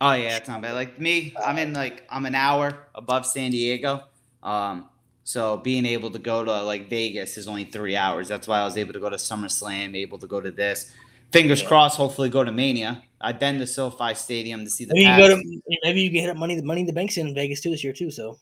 Oh 0.00 0.12
yeah, 0.12 0.36
it's 0.36 0.48
not 0.48 0.62
bad. 0.62 0.74
Like 0.74 0.98
me, 0.98 1.34
I'm 1.42 1.58
in 1.58 1.74
like 1.74 2.06
I'm 2.08 2.24
an 2.24 2.34
hour 2.34 2.86
above 2.94 3.26
San 3.26 3.50
Diego. 3.50 4.04
Um, 4.42 4.88
so 5.24 5.58
being 5.58 5.84
able 5.84 6.10
to 6.10 6.18
go 6.18 6.44
to 6.44 6.62
like 6.62 6.88
Vegas 6.88 7.36
is 7.36 7.46
only 7.46 7.64
three 7.64 7.96
hours. 7.96 8.26
That's 8.26 8.48
why 8.48 8.60
I 8.60 8.64
was 8.64 8.78
able 8.78 8.94
to 8.94 9.00
go 9.00 9.10
to 9.10 9.16
SummerSlam, 9.16 9.94
able 9.94 10.18
to 10.18 10.26
go 10.26 10.40
to 10.40 10.50
this. 10.50 10.92
Fingers 11.30 11.60
yeah. 11.60 11.68
crossed, 11.68 11.96
hopefully 11.98 12.30
go 12.30 12.42
to 12.42 12.52
Mania. 12.52 13.02
I've 13.20 13.38
been 13.38 13.58
to 13.58 13.66
SoFi 13.66 14.14
Stadium 14.14 14.64
to 14.64 14.70
see 14.70 14.84
the. 14.84 14.94
Maybe 14.94 15.06
you 15.06 15.16
go 15.16 15.28
to 15.28 15.60
maybe 15.82 16.00
you 16.02 16.10
can 16.10 16.20
hit 16.20 16.30
up 16.30 16.36
money. 16.36 16.56
The 16.56 16.62
money 16.62 16.84
the 16.84 16.92
banks 16.92 17.16
in 17.16 17.34
Vegas 17.34 17.60
too 17.60 17.70
this 17.70 17.84
year 17.84 17.92
too. 17.92 18.10
So. 18.10 18.38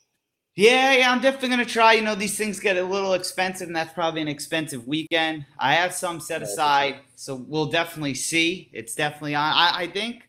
Yeah, 0.54 0.92
yeah, 0.92 1.12
I'm 1.12 1.20
definitely 1.20 1.50
gonna 1.50 1.64
try. 1.64 1.92
You 1.92 2.02
know, 2.02 2.16
these 2.16 2.36
things 2.36 2.58
get 2.58 2.76
a 2.76 2.82
little 2.82 3.14
expensive, 3.14 3.68
and 3.68 3.76
that's 3.76 3.92
probably 3.92 4.22
an 4.22 4.28
expensive 4.28 4.88
weekend. 4.88 5.46
I 5.56 5.74
have 5.74 5.94
some 5.94 6.18
set 6.18 6.42
aside, 6.42 6.96
so 7.14 7.36
we'll 7.46 7.66
definitely 7.66 8.14
see. 8.14 8.68
It's 8.72 8.96
definitely 8.96 9.36
on. 9.36 9.52
I, 9.52 9.82
I 9.82 9.86
think 9.86 10.28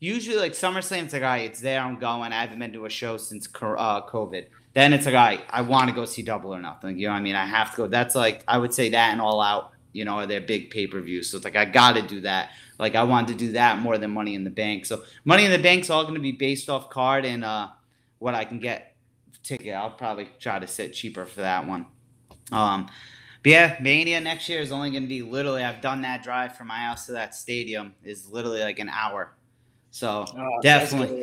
usually 0.00 0.38
like 0.38 0.52
SummerSlam, 0.52 1.04
it's 1.04 1.12
like, 1.12 1.22
all 1.22 1.28
right, 1.28 1.44
it's 1.44 1.60
there, 1.60 1.80
I'm 1.80 1.98
going. 1.98 2.32
I 2.32 2.40
haven't 2.40 2.58
been 2.58 2.72
to 2.72 2.86
a 2.86 2.90
show 2.90 3.16
since 3.16 3.46
uh, 3.46 4.00
COVID. 4.06 4.46
Then 4.72 4.92
it's 4.92 5.06
like, 5.06 5.14
all 5.14 5.24
right, 5.24 5.44
I 5.50 5.62
want 5.62 5.88
to 5.88 5.94
go 5.94 6.04
see 6.04 6.22
Double 6.22 6.52
or 6.54 6.60
Nothing. 6.60 6.98
You 6.98 7.08
know, 7.08 7.14
I 7.14 7.20
mean, 7.20 7.36
I 7.36 7.46
have 7.46 7.70
to 7.72 7.76
go. 7.76 7.86
That's 7.86 8.14
like, 8.14 8.42
I 8.48 8.58
would 8.58 8.74
say 8.74 8.88
that 8.88 9.12
and 9.12 9.20
All 9.20 9.40
Out. 9.40 9.72
You 9.92 10.04
know, 10.04 10.12
are 10.12 10.26
their 10.26 10.40
big 10.40 10.70
pay 10.70 10.86
per 10.86 11.00
views. 11.00 11.30
So 11.30 11.36
it's 11.36 11.44
like 11.44 11.56
I 11.56 11.64
got 11.64 11.94
to 11.96 12.02
do 12.02 12.20
that. 12.20 12.50
Like 12.78 12.94
I 12.94 13.02
wanted 13.02 13.38
to 13.38 13.44
do 13.46 13.52
that 13.52 13.78
more 13.78 13.98
than 13.98 14.10
Money 14.10 14.34
in 14.34 14.44
the 14.44 14.50
Bank. 14.50 14.86
So 14.86 15.02
Money 15.24 15.44
in 15.44 15.50
the 15.50 15.58
Bank's 15.58 15.90
all 15.90 16.02
going 16.02 16.14
to 16.14 16.20
be 16.20 16.32
based 16.32 16.70
off 16.70 16.90
card 16.90 17.24
and 17.24 17.44
uh, 17.44 17.68
what 18.18 18.34
I 18.34 18.44
can 18.44 18.58
get 18.58 18.90
ticket. 19.42 19.74
I'll 19.74 19.90
probably 19.90 20.28
try 20.38 20.58
to 20.58 20.66
sit 20.66 20.94
cheaper 20.94 21.26
for 21.26 21.40
that 21.40 21.66
one. 21.66 21.86
Um, 22.52 22.88
but 23.42 23.52
yeah, 23.52 23.76
Mania 23.80 24.20
next 24.20 24.48
year 24.48 24.60
is 24.60 24.70
only 24.72 24.90
going 24.90 25.02
to 25.02 25.08
be 25.08 25.22
literally. 25.22 25.64
I've 25.64 25.80
done 25.80 26.02
that 26.02 26.22
drive 26.22 26.56
from 26.56 26.68
my 26.68 26.78
house 26.78 27.06
to 27.06 27.12
that 27.12 27.34
stadium 27.34 27.94
is 28.04 28.28
literally 28.28 28.60
like 28.60 28.78
an 28.78 28.90
hour. 28.90 29.34
So 29.90 30.26
oh, 30.36 30.60
definitely, 30.62 31.20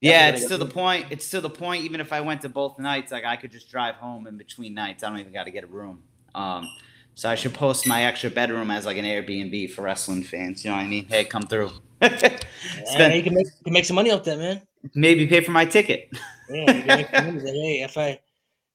yeah, 0.00 0.28
yeah 0.28 0.28
it's 0.28 0.46
to 0.46 0.58
the 0.58 0.66
point. 0.66 1.06
It's 1.10 1.30
to 1.30 1.40
the 1.40 1.50
point. 1.50 1.84
Even 1.84 2.00
if 2.00 2.12
I 2.12 2.20
went 2.20 2.42
to 2.42 2.48
both 2.48 2.78
nights, 2.78 3.12
like 3.12 3.24
I 3.24 3.36
could 3.36 3.50
just 3.50 3.70
drive 3.70 3.96
home 3.96 4.26
in 4.26 4.36
between 4.36 4.74
nights. 4.74 5.02
I 5.02 5.08
don't 5.08 5.18
even 5.18 5.32
got 5.32 5.44
to 5.44 5.50
get 5.50 5.64
a 5.64 5.68
room. 5.68 6.02
Um, 6.34 6.68
so 7.14 7.30
I 7.30 7.34
should 7.34 7.54
post 7.54 7.86
my 7.86 8.04
extra 8.04 8.30
bedroom 8.30 8.70
as 8.70 8.86
like 8.86 8.96
an 8.96 9.04
Airbnb 9.04 9.70
for 9.72 9.82
wrestling 9.82 10.22
fans. 10.22 10.64
You 10.64 10.70
know 10.70 10.76
what 10.76 10.84
I 10.84 10.88
mean? 10.88 11.06
Hey, 11.06 11.24
come 11.24 11.42
through. 11.42 11.70
Spend, 12.02 13.14
you 13.14 13.22
can 13.22 13.34
make 13.34 13.46
you 13.46 13.64
can 13.64 13.72
make 13.72 13.84
some 13.84 13.96
money 13.96 14.10
off 14.10 14.24
that, 14.24 14.38
man. 14.38 14.62
Maybe 14.94 15.26
pay 15.26 15.40
for 15.40 15.52
my 15.52 15.64
ticket. 15.64 16.10
yeah, 16.50 16.98
you 16.98 17.04
can 17.06 17.36
money. 17.36 17.76
hey, 17.76 17.82
if 17.82 17.96
I 17.96 18.20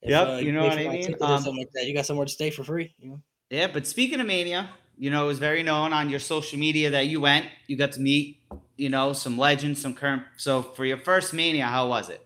if, 0.02 0.10
yep, 0.12 0.28
uh, 0.28 0.32
you 0.38 0.52
know 0.52 0.64
what 0.64 0.78
I 0.78 0.88
mean. 0.88 1.16
Um, 1.22 1.42
something 1.42 1.58
like 1.58 1.72
that, 1.74 1.86
you 1.86 1.94
got 1.94 2.06
somewhere 2.06 2.26
to 2.26 2.32
stay 2.32 2.50
for 2.50 2.64
free. 2.64 2.94
You 3.00 3.10
know? 3.10 3.22
Yeah, 3.50 3.68
but 3.68 3.86
speaking 3.86 4.20
of 4.20 4.28
Mania, 4.28 4.70
you 4.98 5.12
know, 5.12 5.26
it 5.26 5.28
was 5.28 5.40
very 5.40 5.64
known 5.64 5.94
on 5.94 6.10
your 6.10 6.20
social 6.20 6.58
media 6.58 6.90
that 6.92 7.08
you 7.08 7.22
went. 7.22 7.48
You 7.68 7.76
got 7.76 7.92
to 7.94 8.00
meet 8.00 8.40
you 8.80 8.88
know, 8.88 9.12
some 9.12 9.38
legends, 9.38 9.82
some 9.82 9.94
current. 9.94 10.24
So 10.38 10.62
for 10.62 10.86
your 10.86 10.98
first 10.98 11.34
Mania, 11.34 11.66
how 11.66 11.90
was 11.90 12.10
it? 12.10 12.26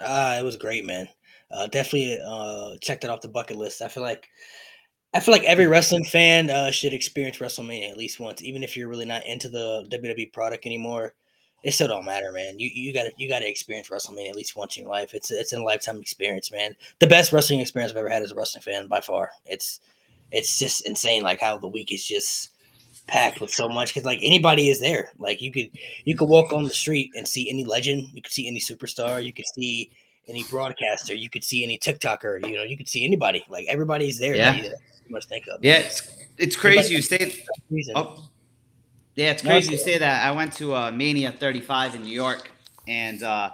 Uh, 0.00 0.36
it 0.38 0.44
was 0.44 0.56
great, 0.56 0.86
man. 0.86 1.08
Uh, 1.50 1.66
definitely 1.66 2.18
uh, 2.24 2.76
checked 2.80 3.02
it 3.02 3.10
off 3.10 3.20
the 3.20 3.28
bucket 3.28 3.56
list. 3.56 3.82
I 3.82 3.88
feel 3.88 4.04
like 4.04 4.28
I 5.14 5.20
feel 5.20 5.32
like 5.32 5.44
every 5.44 5.68
wrestling 5.68 6.04
fan 6.04 6.50
uh, 6.50 6.72
should 6.72 6.92
experience 6.92 7.38
WrestleMania 7.38 7.88
at 7.88 7.96
least 7.96 8.18
once, 8.18 8.42
even 8.42 8.64
if 8.64 8.76
you're 8.76 8.88
really 8.88 9.04
not 9.04 9.24
into 9.26 9.48
the 9.48 9.86
WWE 9.90 10.32
product 10.32 10.66
anymore. 10.66 11.14
It 11.62 11.72
still 11.72 11.88
don't 11.88 12.04
matter, 12.04 12.30
man. 12.32 12.58
You 12.58 12.68
you 12.68 12.92
got 12.92 13.04
to 13.04 13.12
you 13.16 13.26
got 13.26 13.38
to 13.38 13.48
experience 13.48 13.88
WrestleMania 13.88 14.28
at 14.28 14.36
least 14.36 14.54
once 14.54 14.76
in 14.76 14.82
your 14.82 14.92
life. 14.92 15.14
It's 15.14 15.30
it's 15.30 15.52
a 15.54 15.62
lifetime 15.62 15.98
experience, 15.98 16.52
man. 16.52 16.76
The 16.98 17.06
best 17.06 17.32
wrestling 17.32 17.60
experience 17.60 17.92
I've 17.92 17.96
ever 17.98 18.10
had 18.10 18.22
as 18.22 18.32
a 18.32 18.34
wrestling 18.34 18.62
fan 18.62 18.86
by 18.86 19.00
far. 19.00 19.30
It's 19.46 19.80
it's 20.30 20.58
just 20.58 20.86
insane, 20.86 21.22
like 21.22 21.40
how 21.40 21.56
the 21.56 21.68
week 21.68 21.90
is 21.90 22.04
just 22.04 22.50
packed 23.06 23.40
with 23.40 23.50
so 23.50 23.68
much 23.68 23.90
because 23.94 24.04
like 24.04 24.18
anybody 24.20 24.68
is 24.68 24.80
there. 24.80 25.12
Like 25.18 25.40
you 25.40 25.52
could 25.52 25.70
you 26.04 26.16
could 26.16 26.28
walk 26.28 26.52
on 26.52 26.64
the 26.64 26.70
street 26.70 27.12
and 27.16 27.26
see 27.26 27.48
any 27.48 27.64
legend, 27.64 28.08
you 28.12 28.20
could 28.20 28.32
see 28.32 28.46
any 28.46 28.60
superstar, 28.60 29.24
you 29.24 29.32
could 29.32 29.46
see 29.46 29.90
any 30.28 30.44
broadcaster, 30.44 31.14
you 31.14 31.30
could 31.30 31.44
see 31.44 31.64
any 31.64 31.78
TikToker, 31.78 32.46
you 32.46 32.56
know, 32.56 32.62
you 32.62 32.76
could 32.76 32.88
see 32.88 33.04
anybody. 33.04 33.44
Like 33.48 33.66
everybody's 33.68 34.18
there. 34.18 34.34
Yeah. 34.34 34.70
Must 35.10 35.28
think 35.28 35.46
of. 35.48 35.64
Yeah, 35.64 35.78
it's 35.78 36.08
it's 36.38 36.56
crazy 36.56 36.94
you 36.94 37.02
say. 37.02 37.44
Oh, 37.94 38.28
yeah, 39.14 39.30
it's 39.30 39.42
crazy 39.42 39.72
you 39.72 39.78
say 39.78 39.98
that. 39.98 40.26
I 40.26 40.32
went 40.32 40.52
to 40.54 40.74
uh, 40.74 40.90
Mania 40.90 41.32
35 41.32 41.94
in 41.94 42.02
New 42.02 42.12
York, 42.12 42.50
and 42.88 43.22
uh, 43.22 43.50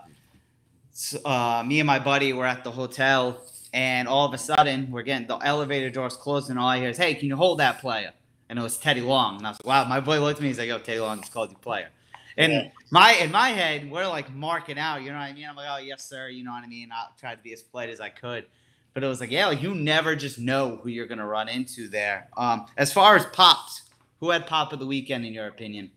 uh, 1.25 1.62
me 1.66 1.80
and 1.80 1.87
my 1.87 1.99
buddy 1.99 2.33
were 2.33 2.47
at 2.47 2.64
the 2.64 2.71
hotel, 2.71 3.42
and 3.73 4.09
all 4.09 4.26
of 4.26 4.35
a 4.35 4.38
sudden 4.38 4.90
we're 4.90 5.02
getting 5.02 5.26
the 5.26 5.37
elevator 5.37 5.90
doors 5.90 6.16
closed, 6.16 6.50
and 6.50 6.59
all 6.59 6.69
I 6.69 6.78
hear 6.78 6.90
is, 6.90 6.99
"Hey, 6.99 7.14
can 7.14 7.28
you 7.28 7.37
hold 7.37 7.59
that 7.61 7.80
player?" 7.80 8.12
and 8.50 8.59
it 8.59 8.62
was 8.62 8.76
Teddy 8.76 9.00
Long. 9.00 9.38
And 9.38 9.47
I 9.47 9.50
was 9.50 9.59
like, 9.64 9.66
wow, 9.66 9.88
my 9.88 10.00
boy 10.00 10.21
looked 10.21 10.38
at 10.38 10.42
me. 10.42 10.49
He's 10.49 10.59
like, 10.59 10.69
yo, 10.69 10.78
Teddy 10.78 10.99
Long 10.99 11.21
just 11.21 11.33
called 11.33 11.50
you 11.50 11.57
player. 11.57 11.88
And 12.37 12.52
yeah. 12.52 12.69
my 12.90 13.12
in 13.12 13.30
my 13.30 13.50
head, 13.50 13.90
we're 13.90 14.09
like 14.09 14.33
marking 14.35 14.78
out. 14.78 15.02
You 15.02 15.11
know 15.11 15.19
what 15.19 15.25
I 15.25 15.33
mean? 15.33 15.47
I'm 15.49 15.57
like, 15.57 15.69
oh 15.71 15.78
yes, 15.78 16.09
sir. 16.09 16.28
You 16.28 16.45
know 16.45 16.50
what 16.50 16.64
I 16.64 16.66
mean? 16.66 16.90
I 16.92 17.07
tried 17.19 17.37
to 17.37 17.42
be 17.42 17.52
as 17.52 17.62
polite 17.62 17.90
as 17.90 18.00
I 18.00 18.09
could. 18.09 18.47
But 18.92 19.04
it 19.04 19.06
was 19.06 19.20
like, 19.20 19.30
yeah, 19.30 19.47
like 19.47 19.62
you 19.62 19.75
never 19.75 20.16
just 20.16 20.38
know 20.38 20.80
who 20.82 20.88
you're 20.88 21.06
gonna 21.06 21.26
run 21.26 21.49
into 21.49 21.88
there. 21.88 22.28
Um, 22.37 22.66
as 22.76 22.92
far 22.92 23.16
as 23.16 23.26
pops, 23.26 23.82
who 24.18 24.30
had 24.30 24.47
pop 24.47 24.73
of 24.73 24.78
the 24.78 24.87
weekend 24.87 25.25
in 25.25 25.32
your 25.32 25.47
opinion? 25.47 25.90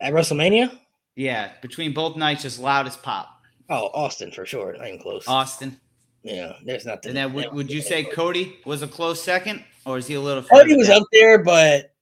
At 0.00 0.12
WrestleMania? 0.12 0.78
Yeah, 1.16 1.52
between 1.62 1.92
both 1.92 2.16
nights, 2.16 2.42
just 2.42 2.60
loudest 2.60 3.02
pop. 3.02 3.42
Oh, 3.70 3.90
Austin 3.92 4.30
for 4.30 4.46
sure. 4.46 4.76
Not 4.76 4.86
even 4.86 5.00
close. 5.00 5.26
Austin. 5.26 5.78
Yeah, 6.22 6.54
there's 6.64 6.84
nothing. 6.84 7.10
And 7.10 7.16
then 7.16 7.32
would, 7.32 7.52
would 7.52 7.70
you 7.70 7.80
say 7.80 8.04
Cody 8.04 8.58
was 8.64 8.82
a 8.82 8.88
close 8.88 9.22
second, 9.22 9.64
or 9.84 9.98
is 9.98 10.06
he 10.06 10.14
a 10.14 10.20
little? 10.20 10.42
Cody 10.42 10.76
was 10.76 10.88
down? 10.88 11.02
up 11.02 11.08
there, 11.12 11.42
but 11.42 11.94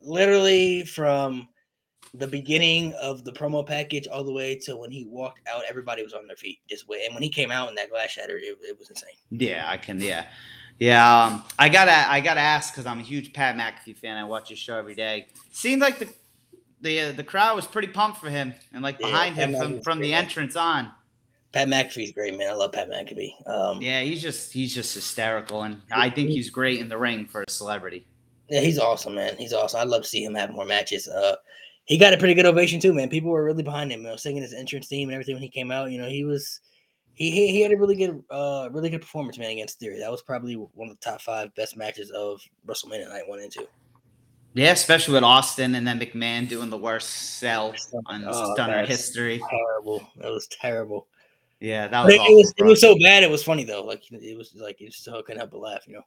literally 0.00 0.84
from 0.84 1.48
the 2.14 2.26
beginning 2.26 2.92
of 2.94 3.24
the 3.24 3.32
promo 3.32 3.66
package 3.66 4.06
all 4.06 4.22
the 4.22 4.32
way 4.32 4.54
to 4.54 4.76
when 4.76 4.90
he 4.90 5.06
walked 5.06 5.40
out, 5.52 5.62
everybody 5.68 6.02
was 6.02 6.12
on 6.12 6.26
their 6.26 6.36
feet 6.36 6.58
just 6.68 6.86
way. 6.88 7.04
And 7.06 7.14
when 7.14 7.22
he 7.22 7.28
came 7.28 7.50
out 7.50 7.68
in 7.70 7.74
that 7.76 7.90
glass 7.90 8.10
shatter, 8.10 8.36
it, 8.36 8.58
it 8.62 8.78
was 8.78 8.90
insane. 8.90 9.14
Yeah, 9.30 9.64
I 9.66 9.78
can. 9.78 10.00
Yeah, 10.00 10.26
yeah. 10.78 11.24
Um, 11.24 11.44
I 11.58 11.68
gotta, 11.68 12.10
I 12.10 12.20
gotta 12.20 12.40
ask 12.40 12.72
because 12.72 12.86
I'm 12.86 12.98
a 12.98 13.02
huge 13.02 13.32
Pat 13.32 13.56
McAfee 13.56 13.96
fan. 13.96 14.16
I 14.16 14.24
watch 14.24 14.50
his 14.50 14.58
show 14.58 14.76
every 14.76 14.94
day. 14.94 15.28
Seemed 15.52 15.80
like 15.80 15.98
the 15.98 16.08
the 16.82 17.00
uh, 17.00 17.12
the 17.12 17.24
crowd 17.24 17.56
was 17.56 17.66
pretty 17.66 17.88
pumped 17.88 18.20
for 18.20 18.28
him 18.28 18.54
and 18.72 18.82
like 18.82 18.98
Yeah, 19.00 19.06
behind 19.06 19.36
him 19.36 19.54
from 19.54 19.72
McAfee's 19.74 19.84
from 19.84 20.00
the 20.00 20.12
entrance 20.12 20.56
on. 20.56 20.90
Pat 21.52 21.68
McAfee's 21.68 22.12
great, 22.12 22.36
man. 22.36 22.50
I 22.50 22.54
love 22.54 22.72
Pat 22.72 22.90
McAfee. 22.90 23.46
Um, 23.46 23.80
yeah. 23.80 24.00
Yeah, 24.00 24.04
he's 24.04 24.22
just 24.22 24.52
he's 24.52 24.74
just 24.74 24.94
hysterical, 24.94 25.62
and 25.62 25.80
I 25.90 26.10
think 26.10 26.30
he's 26.30 26.50
great 26.50 26.80
in 26.80 26.88
the 26.88 26.98
ring 26.98 27.26
for 27.26 27.42
a 27.46 27.50
celebrity. 27.50 28.06
Yeah, 28.48 28.60
he's 28.60 28.78
awesome, 28.78 29.14
man. 29.14 29.36
He's 29.36 29.52
awesome. 29.52 29.80
I'd 29.80 29.88
love 29.88 30.02
to 30.02 30.08
see 30.08 30.24
him 30.24 30.34
have 30.34 30.50
more 30.50 30.64
matches. 30.64 31.08
Uh, 31.08 31.36
he 31.84 31.98
got 31.98 32.12
a 32.12 32.18
pretty 32.18 32.34
good 32.34 32.46
ovation 32.46 32.80
too, 32.80 32.92
man. 32.92 33.08
People 33.08 33.30
were 33.30 33.44
really 33.44 33.62
behind 33.62 33.90
him, 33.90 34.02
you 34.02 34.08
know, 34.08 34.16
singing 34.16 34.42
his 34.42 34.54
entrance 34.54 34.86
theme 34.86 35.08
and 35.08 35.14
everything 35.14 35.34
when 35.34 35.42
he 35.42 35.48
came 35.48 35.70
out. 35.70 35.90
You 35.90 36.00
know, 36.00 36.08
he 36.08 36.24
was 36.24 36.60
he 37.14 37.30
he, 37.30 37.48
he 37.48 37.60
had 37.60 37.72
a 37.72 37.76
really 37.76 37.96
good 37.96 38.22
uh 38.30 38.68
really 38.70 38.90
good 38.90 39.00
performance, 39.00 39.38
man, 39.38 39.50
against 39.50 39.78
Theory. 39.78 39.98
That 39.98 40.10
was 40.10 40.22
probably 40.22 40.54
one 40.54 40.88
of 40.88 40.98
the 40.98 41.04
top 41.04 41.20
five 41.20 41.54
best 41.54 41.76
matches 41.76 42.10
of 42.10 42.40
WrestleMania 42.66 43.08
night 43.08 43.28
one 43.28 43.40
and 43.40 43.50
two. 43.50 43.66
Yeah, 44.54 44.72
especially 44.72 45.14
with 45.14 45.24
Austin 45.24 45.74
and 45.74 45.86
then 45.86 45.98
McMahon 45.98 46.46
doing 46.46 46.68
the 46.68 46.76
worst 46.76 47.38
sell 47.38 47.74
on 48.06 48.24
Oh, 48.26 48.52
Stunner 48.52 48.84
history. 48.84 49.40
Terrible. 49.48 50.06
That 50.18 50.30
was 50.30 50.46
terrible. 50.48 51.06
Yeah, 51.58 51.88
that 51.88 52.04
was 52.04 52.14
it, 52.14 52.20
awful 52.20 52.36
was 52.36 52.54
it 52.58 52.64
was 52.64 52.80
so 52.80 52.98
bad. 52.98 53.22
It 53.22 53.30
was 53.30 53.42
funny 53.42 53.64
though. 53.64 53.82
Like 53.82 54.02
it 54.10 54.36
was 54.36 54.54
like 54.54 54.80
you 54.80 54.90
still 54.90 55.22
couldn't 55.22 55.38
help 55.38 55.52
but 55.52 55.60
laugh. 55.60 55.86
You 55.86 55.94
know. 55.94 56.02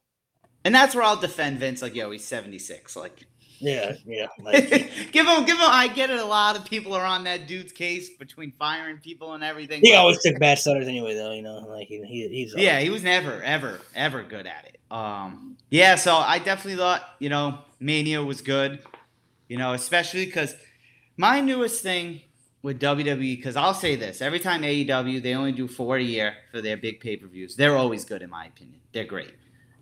And 0.66 0.74
that's 0.74 0.96
where 0.96 1.04
I'll 1.04 1.16
defend 1.16 1.60
Vince. 1.60 1.84
Like, 1.84 1.94
yo, 1.94 2.10
he's 2.10 2.26
76. 2.26 2.96
Like, 2.96 3.24
Yeah, 3.60 3.94
yeah. 4.06 4.28
Like 4.42 4.70
give 5.12 5.26
him, 5.28 5.46
give 5.46 5.58
him. 5.58 5.68
I 5.70 5.88
get 5.88 6.10
it. 6.10 6.20
A 6.20 6.26
lot 6.26 6.56
of 6.58 6.66
people 6.66 6.94
are 6.94 7.06
on 7.06 7.24
that 7.24 7.48
dude's 7.48 7.72
case 7.72 8.10
between 8.18 8.52
firing 8.52 8.98
people 8.98 9.34
and 9.34 9.44
everything. 9.44 9.82
he 9.82 9.94
always 9.94 10.22
took 10.22 10.38
bad 10.40 10.60
stunners 10.60 10.88
anyway, 10.88 11.16
though. 11.16 11.32
You 11.34 11.42
know, 11.42 11.60
like 11.68 11.88
he, 11.88 12.02
he 12.04 12.28
he's 12.30 12.54
always- 12.54 12.64
yeah, 12.66 12.80
he 12.80 12.90
was 12.90 13.04
never, 13.04 13.42
ever, 13.44 13.80
ever 13.96 14.24
good 14.24 14.46
at 14.48 14.66
it. 14.66 14.80
Um, 14.92 15.58
yeah, 15.70 15.96
so 15.96 16.16
I 16.16 16.38
definitely 16.40 16.76
thought, 16.78 17.04
you 17.20 17.30
know, 17.30 17.60
Mania 17.80 18.24
was 18.24 18.42
good, 18.42 18.80
you 19.48 19.58
know, 19.58 19.74
especially 19.74 20.26
because 20.26 20.56
my 21.18 21.42
newest 21.42 21.82
thing 21.82 22.22
with 22.62 22.80
WWE, 22.80 23.20
because 23.38 23.56
I'll 23.56 23.74
say 23.74 23.96
this 23.96 24.22
every 24.22 24.40
time 24.40 24.62
AEW, 24.62 25.22
they 25.22 25.34
only 25.36 25.52
do 25.52 25.68
four 25.68 25.98
a 25.98 26.02
year 26.04 26.36
for 26.52 26.62
their 26.62 26.78
big 26.78 27.00
pay 27.00 27.16
per 27.18 27.28
views. 27.28 27.56
They're 27.56 27.76
always 27.78 28.06
good, 28.06 28.22
in 28.22 28.30
my 28.30 28.46
opinion. 28.46 28.80
They're 28.92 29.04
great, 29.06 29.34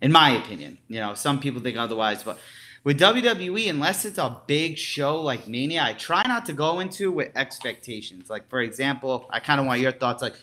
in 0.02 0.12
my 0.12 0.32
opinion. 0.32 0.78
You 0.88 1.00
know, 1.00 1.14
some 1.16 1.40
people 1.40 1.62
think 1.62 1.78
otherwise, 1.78 2.24
but 2.24 2.40
with 2.84 3.00
WWE, 3.00 3.70
unless 3.70 4.06
it's 4.06 4.18
a 4.18 4.42
big 4.48 4.78
show 4.78 5.22
like 5.22 5.48
Mania, 5.48 5.84
I 5.84 5.94
try 5.94 6.24
not 6.28 6.46
to 6.48 6.54
go 6.54 6.80
into 6.82 7.12
with 7.12 7.32
expectations. 7.36 8.30
Like, 8.30 8.50
for 8.50 8.62
example, 8.62 9.28
I 9.30 9.40
kind 9.40 9.60
of 9.60 9.66
want 9.66 9.80
your 9.80 9.94
thoughts. 9.94 10.22
Like, 10.22 10.36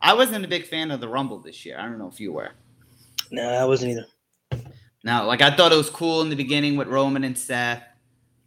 I 0.00 0.14
wasn't 0.14 0.44
a 0.44 0.48
big 0.48 0.66
fan 0.66 0.90
of 0.90 1.00
the 1.00 1.08
Rumble 1.08 1.40
this 1.40 1.66
year. 1.66 1.78
I 1.78 1.82
don't 1.82 1.98
know 1.98 2.08
if 2.08 2.20
you 2.20 2.32
were. 2.32 2.50
No, 3.30 3.48
I 3.48 3.64
wasn't 3.64 3.92
either. 3.92 4.06
No, 5.04 5.26
like 5.26 5.42
I 5.42 5.54
thought 5.54 5.72
it 5.72 5.76
was 5.76 5.90
cool 5.90 6.22
in 6.22 6.28
the 6.30 6.36
beginning 6.36 6.76
with 6.76 6.88
Roman 6.88 7.24
and 7.24 7.38
Seth. 7.38 7.82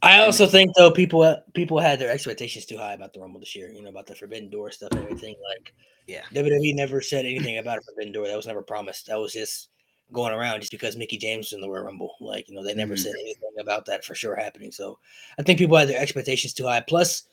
I 0.04 0.24
also 0.26 0.48
think 0.48 0.72
though 0.76 0.92
people 0.92 1.22
uh, 1.22 1.38
people 1.54 1.80
had 1.80 2.00
their 2.00 2.12
expectations 2.12 2.66
too 2.66 2.78
high 2.78 2.94
about 2.94 3.14
the 3.14 3.20
Rumble 3.20 3.40
this 3.40 3.56
year. 3.56 3.70
You 3.70 3.82
know 3.82 3.90
about 3.90 4.08
the 4.08 4.16
Forbidden 4.16 4.50
Door 4.50 4.72
stuff 4.72 4.92
and 4.92 5.04
everything. 5.04 5.36
Like, 5.56 5.74
Yeah. 6.08 6.24
WWE 6.34 6.76
never 6.76 7.02
said 7.02 7.26
anything 7.26 7.58
about 7.58 7.78
a 7.78 7.82
Forbidden 7.82 8.12
Door. 8.14 8.28
That 8.28 8.36
was 8.36 8.48
never 8.48 8.62
promised. 8.64 9.08
That 9.08 9.20
was 9.20 9.34
just 9.34 9.70
going 10.12 10.34
around 10.34 10.60
just 10.60 10.72
because 10.72 10.96
Mickie 10.98 11.18
James 11.18 11.48
was 11.48 11.54
in 11.54 11.62
the 11.62 11.70
Royal 11.70 11.86
Rumble. 11.86 12.16
Like, 12.20 12.50
you 12.50 12.56
know, 12.56 12.64
they 12.64 12.74
never 12.74 12.96
Mhm. 12.96 13.00
said 13.00 13.14
anything 13.20 13.52
about 13.60 13.86
that 13.86 14.04
for 14.04 14.16
sure 14.16 14.36
happening. 14.36 14.72
So 14.72 15.00
I 15.40 15.44
think 15.44 15.60
people 15.60 15.78
had 15.78 15.88
their 15.88 16.00
expectations 16.02 16.54
too 16.54 16.66
high. 16.66 16.82
Plus, 16.82 17.24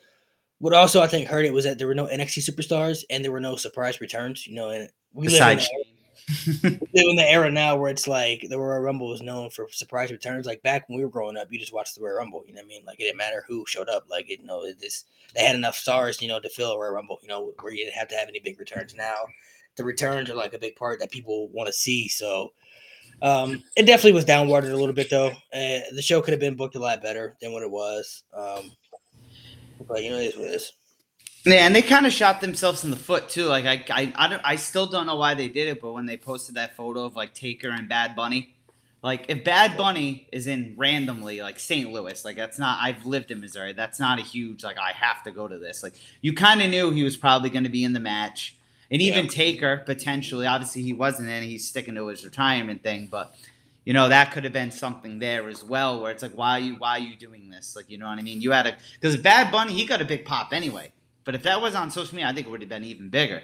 what 0.58 0.72
also 0.74 1.00
I 1.00 1.06
think 1.06 1.28
hurt 1.28 1.44
it 1.44 1.52
was 1.52 1.64
that 1.64 1.78
there 1.78 1.86
were 1.86 1.94
no 1.94 2.06
NXT 2.06 2.40
superstars 2.40 3.04
and 3.10 3.24
there 3.24 3.32
were 3.32 3.40
no 3.40 3.56
surprise 3.56 4.00
returns. 4.00 4.46
You 4.46 4.54
know, 4.54 4.70
and 4.70 4.90
we 5.12 5.28
live 5.28 5.34
in 5.34 5.56
Besides, 5.56 5.66
a- 5.68 5.88
we 6.62 6.70
live 6.70 7.10
in 7.10 7.16
the 7.16 7.30
era 7.30 7.50
now 7.50 7.76
where 7.76 7.90
it's 7.90 8.06
like 8.08 8.44
the 8.48 8.58
Royal 8.58 8.80
Rumble 8.80 9.08
was 9.08 9.22
known 9.22 9.50
for 9.50 9.68
surprise 9.70 10.10
returns. 10.10 10.46
Like 10.46 10.62
back 10.62 10.88
when 10.88 10.98
we 10.98 11.04
were 11.04 11.10
growing 11.10 11.36
up, 11.36 11.48
you 11.50 11.58
just 11.58 11.72
watched 11.72 11.94
the 11.94 12.02
Royal 12.02 12.16
Rumble. 12.16 12.44
You 12.46 12.54
know 12.54 12.60
what 12.60 12.66
I 12.66 12.68
mean? 12.68 12.84
Like 12.84 13.00
it 13.00 13.04
didn't 13.04 13.18
matter 13.18 13.44
who 13.48 13.64
showed 13.66 13.88
up. 13.88 14.04
Like 14.10 14.28
it, 14.30 14.40
you 14.40 14.46
know, 14.46 14.64
it 14.64 14.80
just 14.80 15.06
they 15.34 15.44
had 15.44 15.56
enough 15.56 15.76
stars, 15.76 16.20
you 16.20 16.28
know, 16.28 16.40
to 16.40 16.48
fill 16.48 16.72
a 16.72 16.78
Royal 16.78 16.92
Rumble. 16.92 17.18
You 17.22 17.28
know, 17.28 17.52
where 17.60 17.72
you 17.72 17.84
didn't 17.84 17.96
have 17.96 18.08
to 18.08 18.16
have 18.16 18.28
any 18.28 18.40
big 18.40 18.58
returns. 18.58 18.94
Now, 18.94 19.14
the 19.76 19.84
returns 19.84 20.28
are 20.28 20.34
like 20.34 20.54
a 20.54 20.58
big 20.58 20.74
part 20.74 20.98
that 21.00 21.10
people 21.12 21.48
want 21.48 21.68
to 21.68 21.72
see. 21.72 22.08
So. 22.08 22.52
Um, 23.20 23.62
it 23.76 23.84
definitely 23.84 24.12
was 24.12 24.24
downwarded 24.24 24.72
a 24.72 24.76
little 24.76 24.92
bit 24.92 25.10
though. 25.10 25.28
Uh, 25.52 25.80
the 25.92 26.02
show 26.02 26.22
could 26.22 26.32
have 26.32 26.40
been 26.40 26.54
booked 26.54 26.76
a 26.76 26.78
lot 26.78 27.02
better 27.02 27.36
than 27.40 27.52
what 27.52 27.62
it 27.62 27.70
was. 27.70 28.22
Um, 28.32 28.70
but 29.86 30.02
you 30.02 30.10
know, 30.10 30.18
it 30.18 30.26
is 30.26 30.36
what 30.36 30.46
it 30.46 30.54
is. 30.54 30.72
yeah, 31.44 31.66
and 31.66 31.74
they 31.74 31.82
kind 31.82 32.06
of 32.06 32.12
shot 32.12 32.40
themselves 32.40 32.84
in 32.84 32.90
the 32.90 32.96
foot 32.96 33.28
too. 33.28 33.46
Like 33.46 33.64
I, 33.64 33.84
I, 33.90 34.12
I, 34.16 34.28
don't, 34.28 34.42
I 34.44 34.56
still 34.56 34.86
don't 34.86 35.06
know 35.06 35.16
why 35.16 35.34
they 35.34 35.48
did 35.48 35.68
it, 35.68 35.80
but 35.80 35.92
when 35.92 36.06
they 36.06 36.16
posted 36.16 36.54
that 36.56 36.76
photo 36.76 37.04
of 37.04 37.16
like 37.16 37.34
Taker 37.34 37.70
and 37.70 37.88
Bad 37.88 38.14
Bunny, 38.14 38.54
like 39.02 39.26
if 39.28 39.44
Bad 39.44 39.76
Bunny 39.76 40.28
is 40.32 40.46
in 40.46 40.74
randomly 40.76 41.40
like 41.40 41.58
St. 41.58 41.90
Louis, 41.92 42.24
like 42.24 42.36
that's 42.36 42.58
not. 42.58 42.78
I've 42.80 43.06
lived 43.06 43.30
in 43.30 43.40
Missouri. 43.40 43.72
That's 43.72 44.00
not 44.00 44.18
a 44.18 44.22
huge 44.22 44.64
like 44.64 44.78
I 44.78 44.92
have 44.92 45.22
to 45.24 45.30
go 45.30 45.48
to 45.48 45.58
this. 45.58 45.82
Like 45.82 45.94
you 46.20 46.32
kind 46.32 46.62
of 46.62 46.70
knew 46.70 46.90
he 46.90 47.04
was 47.04 47.16
probably 47.16 47.50
going 47.50 47.64
to 47.64 47.70
be 47.70 47.84
in 47.84 47.92
the 47.92 48.00
match, 48.00 48.56
and 48.90 49.02
even 49.02 49.24
Yeah. 49.24 49.30
Taker 49.30 49.82
potentially. 49.84 50.46
Obviously, 50.46 50.82
he 50.82 50.92
wasn't 50.92 51.28
in. 51.28 51.42
He's 51.42 51.66
sticking 51.66 51.94
to 51.94 52.06
his 52.06 52.24
retirement 52.24 52.82
thing, 52.82 53.08
but 53.10 53.34
you 53.84 53.94
know 53.94 54.08
that 54.08 54.32
could 54.32 54.44
have 54.44 54.52
been 54.52 54.70
something 54.70 55.18
there 55.18 55.48
as 55.48 55.64
well 55.64 56.02
where 56.02 56.12
it's 56.12 56.22
like 56.22 56.36
why 56.36 56.52
are 56.52 56.60
you 56.60 56.74
why 56.74 56.90
are 56.90 56.98
you 56.98 57.16
doing 57.16 57.48
this 57.48 57.74
like 57.74 57.88
you 57.88 57.96
know 57.96 58.06
what 58.06 58.18
i 58.18 58.22
mean 58.22 58.38
you 58.38 58.50
had 58.50 58.66
a 58.66 58.76
because 59.00 59.16
bad 59.16 59.50
bunny 59.50 59.72
he 59.72 59.86
got 59.86 60.02
a 60.02 60.04
big 60.04 60.26
pop 60.26 60.52
anyway 60.52 60.92
but 61.24 61.34
if 61.34 61.42
that 61.42 61.58
was 61.58 61.74
on 61.74 61.90
social 61.90 62.14
media 62.14 62.28
i 62.28 62.32
think 62.34 62.46
it 62.46 62.50
would 62.50 62.60
have 62.60 62.68
been 62.68 62.84
even 62.84 63.08
bigger 63.08 63.40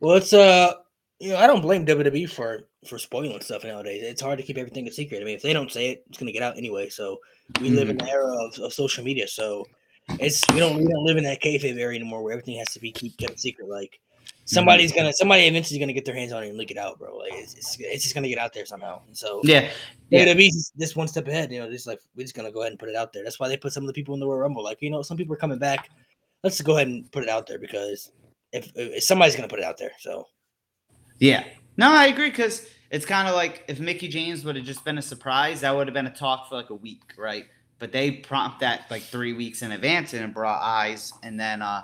Well, 0.00 0.16
it's 0.16 0.32
uh, 0.32 0.74
you 1.18 1.30
know, 1.30 1.38
I 1.38 1.46
don't 1.46 1.62
blame 1.62 1.86
WWE 1.86 2.28
for 2.30 2.64
for 2.86 2.98
spoiling 2.98 3.40
stuff 3.40 3.64
nowadays. 3.64 4.02
It's 4.02 4.20
hard 4.20 4.38
to 4.38 4.44
keep 4.44 4.58
everything 4.58 4.86
a 4.86 4.92
secret. 4.92 5.22
I 5.22 5.24
mean, 5.24 5.36
if 5.36 5.42
they 5.42 5.52
don't 5.52 5.72
say 5.72 5.90
it, 5.92 6.04
it's 6.08 6.18
gonna 6.18 6.32
get 6.32 6.42
out 6.42 6.58
anyway. 6.58 6.90
So 6.90 7.18
we 7.60 7.70
live 7.70 7.88
in 7.88 7.96
the 7.96 8.10
era 8.10 8.30
of, 8.44 8.58
of 8.58 8.72
social 8.74 9.04
media. 9.04 9.26
So 9.26 9.64
it's 10.20 10.42
we 10.52 10.58
don't 10.60 10.76
we 10.76 10.84
don't 10.84 11.04
live 11.04 11.16
in 11.16 11.24
that 11.24 11.40
kayfabe 11.40 11.78
area 11.78 11.98
anymore 11.98 12.22
where 12.22 12.32
everything 12.32 12.58
has 12.58 12.68
to 12.74 12.80
be 12.80 12.92
keep 12.92 13.16
kept 13.16 13.40
secret. 13.40 13.68
Like 13.68 13.98
somebody's 14.44 14.92
gonna 14.92 15.12
somebody 15.12 15.46
eventually 15.46 15.80
gonna 15.80 15.92
get 15.92 16.04
their 16.04 16.14
hands 16.14 16.32
on 16.32 16.42
it 16.42 16.48
and 16.48 16.58
leak 16.58 16.70
it 16.70 16.76
out, 16.76 16.98
bro. 16.98 17.16
Like 17.16 17.32
it's 17.34 17.54
it's, 17.54 17.76
it's 17.80 18.02
just 18.02 18.14
gonna 18.14 18.28
get 18.28 18.38
out 18.38 18.52
there 18.52 18.66
somehow. 18.66 19.00
And 19.06 19.16
so 19.16 19.40
yeah 19.44 19.70
Yeah. 20.10 20.24
WWE's 20.26 20.70
be 20.72 20.80
just 20.80 20.96
one 20.96 21.08
step 21.08 21.26
ahead. 21.28 21.50
You 21.52 21.60
know, 21.60 21.70
just 21.70 21.86
like 21.86 22.00
we're 22.16 22.22
just 22.24 22.34
gonna 22.34 22.52
go 22.52 22.60
ahead 22.60 22.72
and 22.72 22.78
put 22.78 22.88
it 22.88 22.96
out 22.96 23.12
there. 23.12 23.24
That's 23.24 23.40
why 23.40 23.48
they 23.48 23.56
put 23.56 23.72
some 23.72 23.84
of 23.84 23.88
the 23.88 23.94
people 23.94 24.14
in 24.14 24.20
the 24.20 24.26
Royal 24.26 24.40
Rumble. 24.40 24.62
Like 24.64 24.82
you 24.82 24.90
know, 24.90 25.02
some 25.02 25.16
people 25.16 25.34
are 25.34 25.38
coming 25.38 25.58
back. 25.58 25.90
Let's 26.42 26.60
go 26.60 26.76
ahead 26.76 26.88
and 26.88 27.10
put 27.10 27.22
it 27.22 27.28
out 27.28 27.46
there 27.46 27.58
because 27.58 28.10
if, 28.52 28.70
if 28.74 29.02
somebody's 29.04 29.34
gonna 29.36 29.48
put 29.48 29.58
it 29.60 29.64
out 29.64 29.78
there, 29.78 29.92
so. 29.98 30.26
yeah 31.18 31.44
no 31.76 31.92
i 31.92 32.06
agree 32.06 32.30
because 32.30 32.66
it's 32.90 33.06
kind 33.06 33.28
of 33.28 33.34
like 33.34 33.64
if 33.68 33.78
mickie 33.80 34.08
james 34.08 34.44
would 34.44 34.56
have 34.56 34.64
just 34.64 34.84
been 34.84 34.98
a 34.98 35.02
surprise 35.02 35.60
that 35.60 35.74
would 35.74 35.86
have 35.86 35.94
been 35.94 36.06
a 36.06 36.14
talk 36.14 36.48
for 36.48 36.56
like 36.56 36.70
a 36.70 36.74
week 36.74 37.02
right 37.16 37.46
but 37.78 37.92
they 37.92 38.10
prompt 38.10 38.60
that 38.60 38.86
like 38.90 39.02
three 39.02 39.32
weeks 39.32 39.62
in 39.62 39.72
advance 39.72 40.12
and 40.12 40.24
it 40.24 40.34
brought 40.34 40.60
eyes 40.62 41.12
and 41.22 41.38
then 41.38 41.62
uh 41.62 41.82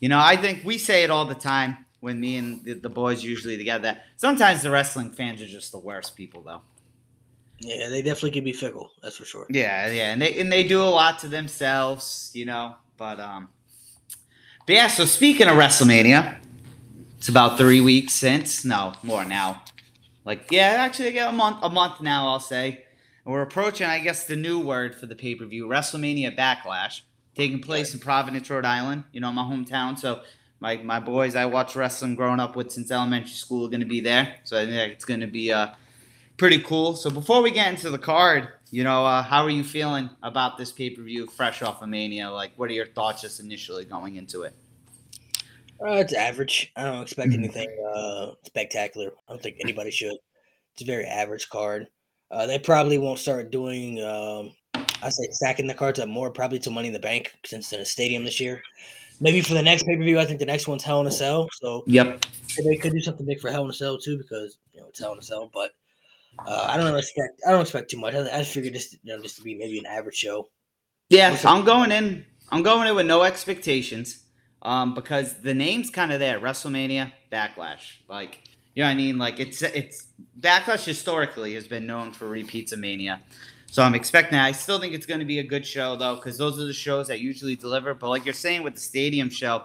you 0.00 0.08
know 0.08 0.18
i 0.18 0.36
think 0.36 0.64
we 0.64 0.78
say 0.78 1.04
it 1.04 1.10
all 1.10 1.24
the 1.24 1.34
time 1.34 1.76
when 2.00 2.20
me 2.20 2.36
and 2.36 2.64
the, 2.64 2.74
the 2.74 2.88
boys 2.88 3.24
usually 3.24 3.56
together 3.56 3.98
sometimes 4.16 4.62
the 4.62 4.70
wrestling 4.70 5.10
fans 5.10 5.40
are 5.42 5.46
just 5.46 5.72
the 5.72 5.78
worst 5.78 6.16
people 6.16 6.42
though 6.42 6.60
Yeah, 7.60 7.88
they 7.88 8.02
definitely 8.02 8.32
can 8.32 8.44
be 8.44 8.52
fickle. 8.52 8.90
That's 9.02 9.16
for 9.16 9.24
sure. 9.24 9.46
Yeah, 9.48 9.90
yeah, 9.90 10.12
and 10.12 10.20
they 10.20 10.38
and 10.40 10.52
they 10.52 10.62
do 10.68 10.82
a 10.82 10.92
lot 11.00 11.18
to 11.20 11.28
themselves, 11.28 12.30
you 12.34 12.44
know. 12.44 12.76
But 12.98 13.18
um, 13.18 13.48
but 14.66 14.74
yeah. 14.74 14.88
So 14.88 15.06
speaking 15.06 15.48
of 15.48 15.56
WrestleMania, 15.56 16.36
it's 17.16 17.28
about 17.30 17.56
three 17.56 17.80
weeks 17.80 18.12
since. 18.12 18.64
No, 18.64 18.92
more 19.02 19.24
now. 19.24 19.62
Like 20.26 20.52
yeah, 20.52 20.84
actually, 20.84 21.14
yeah, 21.14 21.30
a 21.30 21.32
month, 21.32 21.58
a 21.62 21.70
month 21.70 22.00
now. 22.02 22.28
I'll 22.28 22.40
say. 22.40 22.84
And 23.24 23.32
we're 23.32 23.42
approaching, 23.42 23.86
I 23.88 24.00
guess, 24.00 24.26
the 24.26 24.36
new 24.36 24.60
word 24.60 24.94
for 24.94 25.06
the 25.06 25.16
pay 25.16 25.34
per 25.34 25.46
view, 25.46 25.66
WrestleMania 25.66 26.36
Backlash, 26.36 27.00
taking 27.36 27.60
place 27.60 27.94
in 27.94 28.00
Providence, 28.00 28.50
Rhode 28.50 28.64
Island. 28.64 29.04
You 29.12 29.20
know, 29.20 29.30
my 29.32 29.42
hometown. 29.42 29.98
So 29.98 30.22
my 30.60 30.78
my 30.78 30.98
boys, 30.98 31.36
I 31.36 31.46
watched 31.46 31.76
wrestling 31.76 32.14
growing 32.16 32.40
up 32.40 32.56
with 32.56 32.72
since 32.72 32.90
elementary 32.90 33.30
school, 33.30 33.66
are 33.66 33.70
going 33.70 33.80
to 33.80 33.86
be 33.86 34.00
there. 34.00 34.36
So 34.44 34.58
I 34.60 34.66
think 34.66 34.92
it's 34.92 35.04
going 35.04 35.20
to 35.20 35.26
be 35.26 35.52
uh 35.52 35.68
pretty 36.36 36.60
cool. 36.60 36.96
So 36.96 37.10
before 37.10 37.42
we 37.42 37.50
get 37.50 37.68
into 37.68 37.90
the 37.90 37.98
card, 37.98 38.48
you 38.70 38.84
know, 38.84 39.06
uh, 39.06 39.22
how 39.22 39.44
are 39.44 39.50
you 39.50 39.64
feeling 39.64 40.10
about 40.22 40.58
this 40.58 40.72
pay 40.72 40.90
per 40.90 41.02
view, 41.02 41.26
fresh 41.26 41.62
off 41.62 41.82
of 41.82 41.88
Mania? 41.88 42.30
Like, 42.30 42.52
what 42.56 42.70
are 42.70 42.74
your 42.74 42.86
thoughts 42.86 43.22
just 43.22 43.40
initially 43.40 43.84
going 43.84 44.16
into 44.16 44.42
it? 44.42 44.54
Uh, 45.80 45.92
it's 45.92 46.14
average. 46.14 46.72
I 46.74 46.84
don't 46.84 47.02
expect 47.02 47.30
Mhm. 47.32 47.38
anything 47.38 47.68
uh, 47.94 48.32
spectacular. 48.44 49.12
I 49.28 49.32
don't 49.32 49.42
think 49.42 49.56
anybody 49.60 49.90
should. 49.90 50.16
It's 50.72 50.82
a 50.82 50.86
very 50.86 51.04
average 51.04 51.48
card. 51.50 51.86
Uh, 52.30 52.46
they 52.46 52.58
probably 52.58 52.98
won't 52.98 53.18
start 53.18 53.50
doing 53.50 54.02
um, 54.02 54.52
I 55.02 55.08
say 55.08 55.28
stacking 55.30 55.66
the 55.66 55.74
cards 55.74 55.98
up 55.98 56.08
more, 56.08 56.30
probably 56.30 56.58
to 56.60 56.70
Money 56.70 56.88
in 56.88 56.92
the 56.92 56.98
Bank 57.00 57.34
since 57.44 57.72
in 57.72 57.80
a 57.80 57.84
stadium 57.84 58.24
this 58.24 58.40
year. 58.40 58.62
Maybe 59.20 59.40
for 59.40 59.54
the 59.54 59.62
next 59.62 59.84
pay 59.84 59.96
per 59.96 60.02
view, 60.02 60.18
I 60.18 60.24
think 60.24 60.40
the 60.40 60.46
next 60.46 60.68
one's 60.68 60.82
Hell 60.82 61.00
in 61.00 61.06
a 61.06 61.10
Cell. 61.10 61.48
So 61.54 61.84
Yep. 61.86 62.24
they 62.64 62.76
could 62.76 62.92
do 62.92 63.00
something 63.00 63.26
big 63.26 63.40
for 63.40 63.50
Hell 63.50 63.64
in 63.64 63.70
a 63.70 63.74
Cell 63.74 63.98
too, 63.98 64.18
because 64.18 64.58
you 64.72 64.80
know 64.80 64.86
it's 64.88 64.98
Hell 65.00 65.12
in 65.12 65.18
a 65.18 65.22
Cell. 65.22 65.50
But 65.52 65.72
uh, 66.46 66.66
I 66.68 66.76
don't 66.76 66.96
expect 66.96 67.40
I 67.46 67.50
don't 67.50 67.62
expect 67.62 67.90
too 67.90 67.98
much. 67.98 68.14
I, 68.14 68.40
I 68.40 68.44
figured 68.44 68.74
this 68.74 68.92
you 69.02 69.16
know 69.16 69.22
just 69.22 69.36
to 69.36 69.42
be 69.42 69.54
maybe 69.54 69.78
an 69.78 69.86
average 69.86 70.16
show. 70.16 70.48
Yeah, 71.08 71.38
I'm 71.44 71.64
going 71.64 71.92
in. 71.92 72.24
I'm 72.50 72.62
going 72.62 72.88
in 72.88 72.94
with 72.94 73.06
no 73.06 73.22
expectations, 73.22 74.24
um, 74.62 74.94
because 74.94 75.34
the 75.40 75.54
name's 75.54 75.90
kind 75.90 76.12
of 76.12 76.20
there. 76.20 76.38
WrestleMania, 76.40 77.12
Backlash, 77.32 77.98
like 78.08 78.42
you 78.74 78.82
know 78.82 78.88
what 78.88 78.92
I 78.92 78.96
mean. 78.96 79.18
Like 79.18 79.40
it's 79.40 79.62
it's 79.62 80.08
Backlash 80.40 80.84
historically 80.84 81.54
has 81.54 81.66
been 81.66 81.86
known 81.86 82.12
for 82.12 82.28
repeats 82.28 82.72
of 82.72 82.80
Mania, 82.80 83.22
so 83.66 83.82
I'm 83.82 83.94
expecting. 83.94 84.38
I 84.38 84.52
still 84.52 84.78
think 84.78 84.94
it's 84.94 85.06
going 85.06 85.20
to 85.20 85.26
be 85.26 85.40
a 85.40 85.44
good 85.44 85.66
show 85.66 85.96
though, 85.96 86.16
because 86.16 86.38
those 86.38 86.58
are 86.58 86.64
the 86.64 86.72
shows 86.72 87.08
that 87.08 87.20
usually 87.20 87.56
deliver. 87.56 87.94
But 87.94 88.08
like 88.08 88.24
you're 88.24 88.34
saying 88.34 88.62
with 88.62 88.74
the 88.74 88.80
stadium 88.80 89.28
show, 89.28 89.64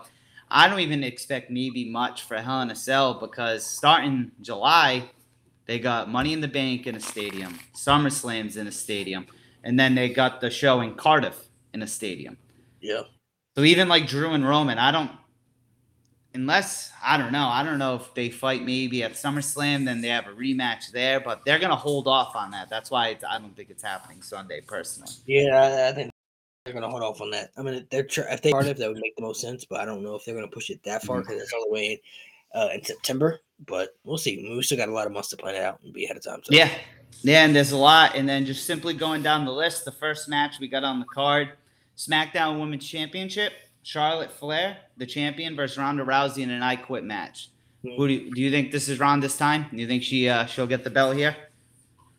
I 0.50 0.68
don't 0.68 0.82
even 0.82 1.04
expect 1.04 1.50
maybe 1.50 1.90
much 1.90 2.24
for 2.24 2.38
Hell 2.38 2.62
in 2.62 2.72
a 2.72 2.76
Cell 2.76 3.14
because 3.14 3.66
starting 3.66 4.32
July, 4.42 5.10
they 5.66 5.80
got 5.80 6.10
Money 6.10 6.34
in 6.34 6.42
the 6.42 6.48
Bank 6.48 6.88
in 6.88 6.96
a 6.96 7.00
stadium, 7.00 7.58
SummerSlam's 7.74 8.58
in 8.58 8.68
a 8.68 8.72
stadium, 8.72 9.28
and 9.64 9.80
then 9.80 9.96
they 9.96 10.10
got 10.10 10.42
the 10.42 10.50
show 10.50 10.82
in 10.82 10.96
Cardiff 10.96 11.38
in 11.74 11.82
a 11.82 11.88
stadium. 11.88 12.36
Yeah. 12.82 13.04
So 13.56 13.64
even 13.64 13.88
like 13.88 14.08
Drew 14.08 14.32
and 14.32 14.46
Roman, 14.46 14.78
I 14.78 14.92
don't, 14.92 15.12
unless 16.34 16.92
I 17.04 17.18
don't 17.18 17.32
know, 17.32 17.48
I 17.48 17.64
don't 17.64 17.80
know 17.80 17.96
if 17.96 18.14
they 18.14 18.30
fight 18.30 18.64
maybe 18.64 19.04
at 19.04 19.14
SummerSlam, 19.14 19.86
then 19.86 20.02
they 20.02 20.10
have 20.10 20.28
a 20.28 20.32
rematch 20.32 20.92
there, 20.92 21.20
but 21.20 21.42
they're 21.46 21.60
gonna 21.60 21.76
hold 21.76 22.08
off 22.08 22.36
on 22.36 22.52
that. 22.52 22.70
That's 22.70 22.92
why 22.92 23.10
it's, 23.10 23.24
I 23.24 23.40
don't 23.40 23.56
think 23.56 23.70
it's 23.70 23.84
happening 23.84 24.22
Sunday 24.22 24.62
personally. 24.62 25.12
Yeah, 25.26 25.56
I, 25.56 25.90
I 25.90 25.92
think 25.94 26.12
they're 26.66 26.74
gonna 26.74 26.90
hold 26.90 27.04
off 27.04 27.22
on 27.22 27.32
that. 27.32 27.52
I 27.58 27.62
mean, 27.62 27.86
they're 27.90 28.04
tr- 28.04 28.22
if 28.30 28.42
they 28.42 28.52
Cardiff, 28.52 28.78
that 28.78 28.88
would 28.88 29.00
make 29.02 29.16
the 29.16 29.24
most 29.24 29.42
sense, 29.42 29.66
but 29.66 29.80
I 29.80 29.86
don't 29.86 30.04
know 30.04 30.16
if 30.16 30.26
they're 30.26 30.36
gonna 30.36 30.48
push 30.48 30.70
it 30.70 30.84
that 30.84 31.04
far 31.04 31.22
because 31.22 31.42
it's 31.42 31.54
all 31.54 31.66
the 31.66 31.72
way 31.72 32.02
in, 32.54 32.60
uh, 32.60 32.70
in 32.74 32.84
September. 32.84 33.40
But 33.68 33.96
we'll 34.04 34.18
see. 34.18 34.54
We 34.56 34.64
still 34.64 34.78
got 34.78 34.90
a 34.90 34.94
lot 34.94 35.06
of 35.06 35.14
months 35.14 35.30
to 35.30 35.38
plan 35.38 35.56
it 35.56 35.62
out 35.62 35.80
and 35.84 35.94
be 35.94 36.06
ahead 36.06 36.18
of 36.18 36.24
time. 36.24 36.42
So. 36.44 36.52
Yeah, 36.52 36.70
yeah, 37.22 37.46
and 37.46 37.56
there's 37.56 37.72
a 37.72 37.78
lot, 37.78 38.16
and 38.16 38.28
then 38.28 38.46
just 38.46 38.66
simply 38.66 38.94
going 38.94 39.22
down 39.22 39.46
the 39.46 39.52
list, 39.52 39.86
the 39.86 39.92
first 39.92 40.28
match 40.28 40.60
we 40.60 40.68
got 40.68 40.84
on 40.84 41.00
the 41.00 41.06
card, 41.06 41.50
SmackDown 41.96 42.60
Women's 42.60 42.88
Championship, 42.88 43.54
Charlotte 43.84 44.32
Flair, 44.32 44.78
the 44.98 45.06
champion, 45.06 45.56
versus 45.56 45.78
Ronda 45.78 46.04
Rousey 46.04 46.44
in 46.44 46.50
an 46.52 46.62
I 46.64 46.76
Quit 46.76 47.04
match. 47.04 47.50
Hmm. 47.84 47.92
Who 47.98 48.08
do 48.08 48.14
you, 48.14 48.32
do 48.32 48.42
you 48.42 48.52
think 48.52 48.72
this 48.72 48.88
is 48.90 49.00
Ronda's 49.00 49.38
time? 49.38 49.66
Do 49.72 49.78
you 49.78 49.88
think 49.88 50.04
she 50.04 50.30
uh, 50.30 50.46
she'll 50.46 50.68
get 50.68 50.84
the 50.84 50.90
belt 50.92 51.16
here? 51.16 51.36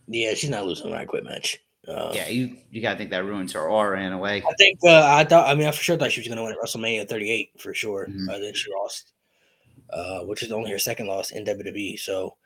Yeah, 0.09 0.35
she's 0.35 0.50
not 0.50 0.66
losing 0.66 0.88
an 0.88 0.95
I 0.95 1.04
quit 1.04 1.23
match. 1.25 1.59
Uh, 1.87 2.11
Yeah, 2.14 2.28
you 2.28 2.57
you 2.71 2.83
gotta 2.83 2.99
think 2.99 3.11
that 3.11 3.25
ruins 3.25 3.52
her 3.52 3.69
aura 3.69 4.02
in 4.02 4.12
a 4.12 4.19
way. 4.19 4.42
I 4.47 4.52
think 4.59 4.78
uh, 4.85 5.02
I 5.14 5.25
thought. 5.25 5.49
I 5.49 5.54
mean, 5.54 5.66
I 5.69 5.71
for 5.71 5.83
sure 5.83 5.97
thought 5.97 6.11
she 6.12 6.21
was 6.21 6.26
going 6.28 6.37
to 6.38 6.42
win 6.45 6.52
at 6.52 6.59
WrestleMania 6.59 7.09
38 7.09 7.50
for 7.61 7.73
sure. 7.73 8.09
Mhm. 8.11 8.28
Uh, 8.28 8.38
then 8.40 8.52
she 8.54 8.71
lost, 8.73 9.12
uh, 9.90 10.21
which 10.25 10.42
is 10.42 10.50
only 10.52 10.71
her 10.73 10.78
second 10.78 11.07
loss 11.07 11.31
in 11.31 11.45
WWE. 11.45 11.99
So 11.99 12.37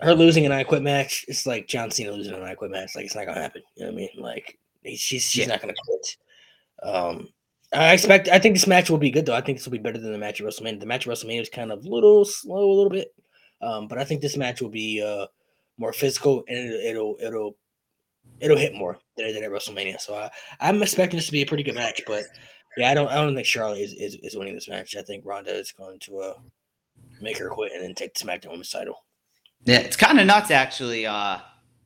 her 0.00 0.14
losing 0.14 0.44
an 0.46 0.52
I 0.52 0.64
Quit 0.64 0.82
match, 0.82 1.24
it's 1.28 1.46
like 1.46 1.66
John 1.66 1.90
Cena 1.90 2.12
losing 2.12 2.34
an 2.34 2.42
I 2.42 2.54
Quit 2.54 2.70
match. 2.70 2.94
Like 2.94 3.06
it's 3.06 3.14
not 3.14 3.24
to 3.24 3.32
happen. 3.34 3.62
You 3.76 3.84
know 3.86 3.92
what 3.92 3.94
I 3.94 3.96
mean? 3.96 4.10
Like 4.18 4.58
he- 4.82 4.96
she's 4.96 5.22
she's 5.24 5.46
Yeah. 5.46 5.52
not 5.52 5.62
going 5.62 5.74
to 5.74 5.80
quit. 5.86 6.16
Um, 6.82 7.28
I 7.72 7.92
expect. 7.92 8.28
I 8.28 8.38
think 8.38 8.56
this 8.56 8.66
match 8.66 8.90
will 8.90 8.98
be 8.98 9.10
good 9.10 9.26
though. 9.26 9.34
I 9.34 9.40
think 9.40 9.58
this 9.58 9.66
will 9.66 9.72
be 9.72 9.78
better 9.78 9.98
than 9.98 10.12
the 10.12 10.18
match 10.18 10.40
at 10.40 10.46
WrestleMania. 10.46 10.80
The 10.80 10.86
match 10.86 11.06
at 11.06 11.12
WrestleMania 11.12 11.38
was 11.38 11.48
kind 11.48 11.70
of 11.70 11.84
a 11.84 11.88
little 11.88 12.24
slow, 12.24 12.70
a 12.70 12.74
little 12.74 12.90
bit. 12.90 13.14
Um, 13.62 13.86
but 13.86 13.98
I 13.98 14.04
think 14.04 14.20
this 14.20 14.36
match 14.36 14.60
will 14.60 14.70
be 14.70 15.02
uh 15.02 15.26
more 15.78 15.92
physical 15.92 16.44
and 16.48 16.58
it'll 16.58 17.16
it'll 17.20 17.26
it'll, 17.26 17.56
it'll 18.40 18.56
hit 18.56 18.74
more 18.74 18.98
than 19.16 19.26
it 19.26 19.32
did 19.32 19.44
at 19.44 19.50
WrestleMania. 19.50 20.00
So 20.00 20.14
I, 20.14 20.30
I'm 20.60 20.82
expecting 20.82 21.16
this 21.16 21.26
to 21.26 21.32
be 21.32 21.42
a 21.42 21.46
pretty 21.46 21.62
good 21.62 21.76
match. 21.76 22.02
But 22.06 22.24
yeah, 22.76 22.90
I 22.90 22.94
don't 22.94 23.08
I 23.08 23.14
don't 23.16 23.34
think 23.34 23.46
Charlotte 23.46 23.80
is, 23.80 23.92
is, 23.92 24.16
is 24.22 24.36
winning 24.36 24.54
this 24.54 24.68
match. 24.68 24.96
I 24.96 25.02
think 25.02 25.24
Ronda 25.24 25.54
is 25.54 25.72
going 25.72 26.00
to 26.00 26.18
uh 26.18 26.34
make 27.20 27.38
her 27.38 27.50
quit 27.50 27.72
and 27.72 27.82
then 27.82 27.94
take 27.94 28.14
the 28.14 28.24
SmackDown 28.24 28.50
Women's 28.50 28.70
title. 28.70 29.04
Yeah, 29.64 29.78
it's 29.78 29.96
kind 29.96 30.18
of 30.18 30.26
nuts 30.26 30.50
actually. 30.50 31.06
Uh, 31.06 31.38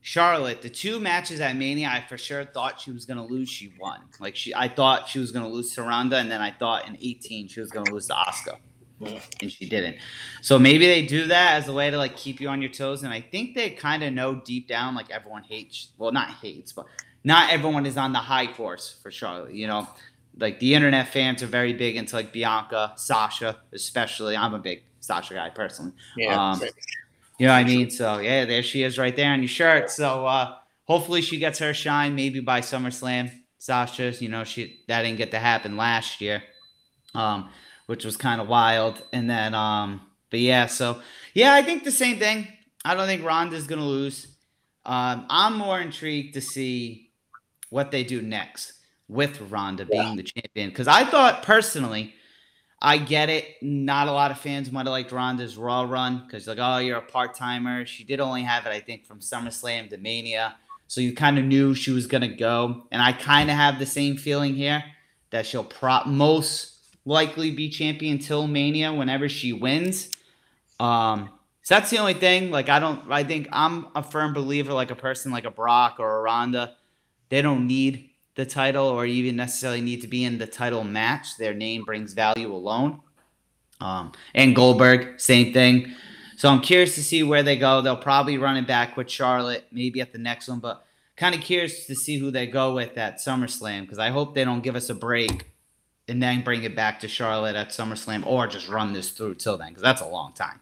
Charlotte, 0.07 0.61
the 0.61 0.69
two 0.69 1.01
matches 1.01 1.41
at 1.41 1.57
Mania, 1.57 1.89
I 1.89 2.05
for 2.07 2.19
sure 2.19 2.45
thought 2.45 2.79
she 2.79 2.91
was 2.91 3.07
gonna 3.07 3.25
lose. 3.25 3.49
She 3.49 3.73
won. 3.81 4.01
Like 4.21 4.37
she, 4.37 4.55
I 4.55 4.69
thought 4.69 5.09
she 5.09 5.19
was 5.19 5.33
gonna 5.33 5.49
lose 5.49 5.75
to 5.77 5.83
Ronda, 5.83 6.19
and 6.19 6.31
then 6.31 6.43
I 6.43 6.51
thought 6.51 6.87
in 6.87 6.99
18 7.01 7.49
she 7.49 7.59
was 7.59 7.71
gonna 7.71 7.91
lose 7.91 8.09
to 8.09 8.13
Asuka, 8.13 8.59
Yeah. 9.01 9.19
and 9.41 9.51
she 9.51 9.67
didn't. 9.67 9.97
So 10.43 10.59
maybe 10.59 10.85
they 10.87 11.07
do 11.07 11.27
that 11.29 11.55
as 11.55 11.69
a 11.69 11.73
way 11.73 11.91
to 11.91 11.97
like 11.97 12.19
keep 12.19 12.39
you 12.39 12.51
on 12.51 12.61
your 12.61 12.71
toes. 12.71 13.03
And 13.03 13.15
I 13.15 13.23
think 13.23 13.55
they 13.55 13.71
kind 13.71 14.03
of 14.03 14.13
know 14.13 14.35
deep 14.35 14.69
down, 14.69 14.95
like 14.95 15.11
everyone 15.11 15.43
hates. 15.43 15.89
Well, 15.97 16.13
not 16.13 16.29
hates, 16.35 16.71
but 16.75 16.85
not 17.25 17.51
everyone 17.51 17.87
is 17.87 17.97
on 17.97 18.13
the 18.13 18.19
high 18.19 18.47
course 18.53 18.97
for 19.03 19.11
Charlotte. 19.11 19.55
You 19.55 19.69
know, 19.69 19.89
like 20.37 20.61
the 20.61 20.75
internet 20.75 21.09
fans 21.09 21.43
are 21.43 21.47
very 21.47 21.73
big 21.73 21.97
into 21.97 22.15
like 22.15 22.31
Bianca, 22.31 22.93
Sasha, 22.97 23.57
especially. 23.73 24.37
I'm 24.37 24.53
a 24.53 24.59
big 24.59 24.83
Sasha 25.01 25.33
guy 25.33 25.49
personally. 25.49 25.93
Um, 26.29 26.61
You 27.39 27.47
know 27.47 27.53
what 27.53 27.59
I 27.61 27.65
mean? 27.65 27.91
So 27.91 28.19
yeah, 28.19 28.45
there 28.45 28.63
she 28.63 28.83
is 28.83 28.99
right 28.99 29.15
there 29.15 29.33
on 29.33 29.41
your 29.41 29.49
shirt. 29.49 29.91
So 29.91 30.27
uh 30.27 30.55
hopefully 30.85 31.21
she 31.23 31.39
gets 31.39 31.59
her 31.59 31.75
shine 31.75 32.15
maybe 32.15 32.41
by 32.41 32.61
SummerSlam. 32.61 33.31
Sasha, 33.59 34.13
you 34.21 34.29
know, 34.29 34.45
she 34.45 34.81
that 34.89 35.03
didn't 35.03 35.19
get 35.19 35.31
to 35.33 35.39
happen 35.39 35.77
last 35.77 36.21
year. 36.21 36.43
Um, 37.15 37.51
which 37.87 38.05
was 38.05 38.17
kind 38.17 38.41
of 38.41 38.49
wild. 38.49 39.03
And 39.13 39.29
then 39.29 39.55
um, 39.55 40.01
but 40.31 40.41
yeah, 40.41 40.67
so 40.67 41.01
yeah, 41.35 41.55
I 41.55 41.63
think 41.63 41.85
the 41.85 41.91
same 41.93 42.19
thing. 42.19 42.49
I 42.85 42.95
don't 42.95 43.07
think 43.07 43.25
Ronda's 43.25 43.67
gonna 43.67 43.85
lose. 43.87 44.27
Um, 44.87 45.27
I'm 45.31 45.57
more 45.57 45.81
intrigued 45.81 46.35
to 46.35 46.41
see 46.41 47.11
what 47.71 47.91
they 47.91 48.05
do 48.05 48.21
next 48.23 48.75
with 49.09 49.41
Ronda 49.51 49.87
Yeah. 49.91 50.03
being 50.03 50.17
the 50.17 50.23
champion. 50.23 50.69
Because 50.71 50.89
I 50.89 51.05
thought 51.05 51.43
personally, 51.43 52.15
I 52.85 52.99
get 52.99 53.31
it. 53.31 53.57
Not 53.63 54.09
a 54.09 54.13
lot 54.13 54.31
of 54.31 54.39
fans 54.39 54.71
might 54.71 54.85
have 54.85 54.93
liked 54.93 55.11
Ronda's 55.11 55.57
Raw 55.57 55.85
run 55.85 56.23
because, 56.25 56.47
like, 56.47 56.59
oh, 56.61 56.79
you're 56.79 56.99
a 56.99 57.03
part 57.03 57.35
timer. 57.35 57.87
She 57.87 58.05
did 58.05 58.21
only 58.21 58.43
have 58.43 58.67
it, 58.67 58.69
I 58.69 58.81
think, 58.81 59.07
from 59.07 59.21
SummerSlam 59.21 59.89
to 59.89 59.97
Mania. 59.97 60.57
So 60.87 61.01
you 61.01 61.15
kind 61.15 61.39
of 61.39 61.47
knew 61.47 61.75
she 61.75 61.93
was 61.93 62.07
going 62.07 62.21
to 62.21 62.29
go. 62.29 62.87
And 62.93 63.01
I 63.01 63.13
kind 63.13 63.51
of 63.51 63.57
have 63.57 63.79
the 63.79 63.87
same 63.87 64.19
feeling 64.19 64.55
here 64.55 64.85
that 65.31 65.47
she'll 65.47 65.65
prop 65.65 66.07
most 66.07 66.75
likely 67.07 67.51
be 67.51 67.71
champion 67.71 68.19
till 68.19 68.47
Mania 68.47 68.93
whenever 68.93 69.31
she 69.31 69.55
wins. 69.55 70.11
Um, 70.79 71.31
so 71.63 71.77
that's 71.77 71.89
the 71.89 71.97
only 71.97 72.13
thing. 72.13 72.51
Like, 72.51 72.69
I 72.69 72.81
don't, 72.81 73.11
I 73.11 73.25
think 73.25 73.49
I'm 73.51 73.87
a 73.95 74.03
firm 74.03 74.35
believer, 74.35 74.75
like 74.75 74.91
a 74.91 74.97
person 74.97 75.33
like 75.33 75.47
a 75.47 75.51
Brock 75.51 75.97
or 75.99 76.19
a 76.19 76.21
Ronda, 76.21 76.77
they 77.31 77.41
don't 77.41 77.67
need 77.67 78.11
the 78.35 78.45
title 78.47 78.87
or 78.87 79.07
even 79.07 79.37
necessarily 79.37 79.81
need 79.81 80.01
to 80.03 80.09
be 80.09 80.25
in 80.25 80.39
the 80.39 80.47
title 80.47 80.85
match. 80.85 81.37
Their 81.37 81.55
name 81.55 81.85
brings 81.85 82.13
value 82.13 82.53
alone. 82.53 83.01
Um, 83.81 84.13
and 84.35 84.55
Goldberg, 84.55 85.21
same 85.21 85.53
thing. 85.53 85.95
So 86.37 86.49
I'm 86.49 86.61
curious 86.61 86.95
to 86.97 87.03
see 87.03 87.23
where 87.23 87.43
they 87.43 87.57
go. 87.57 87.81
They'll 87.81 87.97
probably 87.97 88.39
run 88.39 88.57
it 88.57 88.67
back 88.67 88.97
with 88.97 89.09
Charlotte, 89.09 89.67
maybe 89.71 90.01
at 90.01 90.13
the 90.13 90.19
next 90.19 90.49
one, 90.49 90.59
but 90.59 90.85
kind 91.17 91.35
of 91.35 91.41
curious 91.41 91.87
to 91.87 91.95
see 91.95 92.19
who 92.19 92.31
they 92.31 92.47
go 92.47 92.75
with 92.75 92.99
at 92.99 93.19
SummerSlam 93.19 93.83
because 93.83 93.99
I 93.99 94.11
hope 94.11 94.35
they 94.35 94.45
don't 94.45 94.63
give 94.63 94.75
us 94.75 94.91
a 94.91 94.95
break 94.95 95.51
and 96.09 96.23
then 96.23 96.43
bring 96.43 96.65
it 96.65 96.75
back 96.75 97.01
to 97.01 97.09
Charlotte 97.09 97.57
at 97.57 97.71
SummerSlam 97.71 98.27
or 98.27 98.47
just 98.47 98.69
run 98.69 98.93
this 98.93 99.11
through 99.11 99.37
till 99.37 99.57
then 99.57 99.69
because 99.69 99.83
that's 99.83 100.03
a 100.03 100.09
long 100.09 100.33
time. 100.33 100.61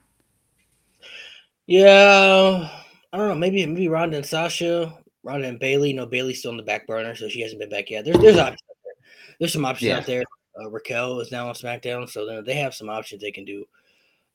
Yeah, 1.66 2.68
I 3.12 3.16
don't 3.16 3.28
know. 3.28 3.34
Maybe 3.34 3.64
maybe 3.64 3.88
Ronda 3.88 4.18
and 4.18 4.26
Sasha, 4.26 4.92
Ronda 5.22 5.48
and 5.48 5.58
Bayley. 5.60 5.92
No, 5.92 6.06
Bayley's 6.06 6.38
still 6.40 6.50
on 6.50 6.56
the 6.56 6.62
back 6.62 6.86
burner, 6.86 7.14
so 7.14 7.28
she 7.28 7.40
hasn't 7.40 7.60
been 7.60 7.70
back 7.70 7.90
yet. 7.90 8.04
There's 8.04 8.18
there's 8.18 8.38
options 8.38 8.60
out 8.70 8.76
there. 8.84 8.94
There's 9.38 9.52
some 9.52 9.64
options 9.64 9.88
Yeah. 9.88 9.98
out 9.98 10.06
there. 10.06 10.22
Uh, 10.60 10.68
Raquel 10.70 11.20
is 11.20 11.32
now 11.32 11.48
on 11.48 11.54
SmackDown, 11.54 12.08
so 12.08 12.26
then 12.26 12.44
they 12.44 12.54
have 12.54 12.74
some 12.74 12.90
options 12.90 13.22
they 13.22 13.30
can 13.32 13.44
do. 13.44 13.64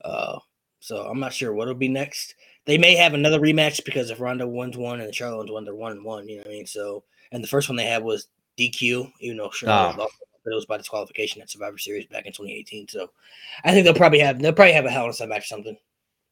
Uh, 0.04 0.39
so 0.80 1.04
I'm 1.04 1.19
not 1.19 1.34
sure 1.34 1.54
what'll 1.54 1.73
be 1.76 1.88
next. 1.88 2.36
They 2.65 2.78
may 2.78 2.95
have 2.95 3.13
another 3.13 3.39
rematch 3.39 3.84
because 3.86 4.10
if 4.10 4.19
Ronda 4.19 4.47
wins 4.47 4.78
one 4.78 5.00
and 5.02 5.13
Charlotte 5.13 5.38
wins 5.38 5.52
one, 5.52 5.63
they're 5.65 5.76
one 5.76 5.91
and 5.93 6.04
one. 6.04 6.28
You 6.28 6.38
know 6.38 6.41
what 6.43 6.47
I 6.52 6.54
mean? 6.54 6.65
So 6.65 7.04
and 7.32 7.43
the 7.43 7.47
first 7.47 7.69
one 7.69 7.76
they 7.76 7.86
had 7.86 8.04
was 8.04 8.28
DQ, 8.58 9.12
even 9.19 9.38
though 9.38 9.50
Charlotte 9.52 9.95
Oh. 9.97 10.02
lost, 10.04 10.15
but 10.43 10.52
it 10.52 10.56
was 10.56 10.65
by 10.65 10.78
disqualification 10.78 11.41
at 11.41 11.50
Survivor 11.50 11.78
Series 11.78 12.06
back 12.08 12.26
in 12.26 12.34
2018. 12.34 12.88
So 12.88 13.12
I 13.63 13.71
think 13.71 13.84
they'll 13.86 13.93
probably 13.93 14.19
have 14.19 14.39
they'll 14.41 14.54
probably 14.54 14.73
have 14.73 14.86
a 14.86 14.89
Hell 14.91 15.04
in 15.06 15.10
a 15.12 15.13
Cell 15.13 15.28
match 15.28 15.43
or 15.43 15.47
something. 15.47 15.78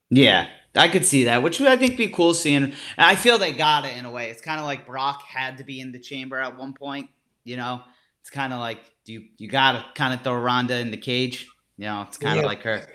Yeah, 0.10 0.48
I 0.76 0.88
could 0.88 1.06
see 1.06 1.24
that, 1.26 1.42
which 1.44 1.60
would 1.60 1.70
I 1.70 1.78
think 1.78 1.98
be 1.98 2.10
cool 2.10 2.34
seeing. 2.34 2.64
And 2.64 2.76
I 2.98 3.16
feel 3.16 3.38
they 3.38 3.54
got 3.54 3.86
it 3.86 3.98
in 3.98 4.06
a 4.06 4.12
way. 4.12 4.30
It's 4.30 4.42
kind 4.42 4.60
of 4.60 4.66
like 4.66 4.86
Brock 4.86 5.24
had 5.24 5.58
to 5.58 5.64
be 5.64 5.80
in 5.82 5.92
the 5.92 6.00
chamber 6.00 6.40
at 6.40 6.58
one 6.58 6.74
point. 6.74 7.10
You 7.44 7.58
know, 7.58 7.82
it's 8.22 8.30
kind 8.30 8.54
of 8.54 8.60
like 8.60 8.80
you 9.06 9.26
you 9.38 9.48
got 9.48 9.74
to 9.74 9.86
kind 9.96 10.14
of 10.14 10.22
throw 10.22 10.36
Ronda 10.40 10.78
in 10.80 10.92
the 10.92 10.98
cage. 10.98 11.48
You 11.78 11.86
know, 11.86 12.04
it's 12.04 12.18
kind 12.18 12.38
of 12.38 12.44
Yeah. 12.44 12.48
like 12.48 12.62
her 12.64 12.88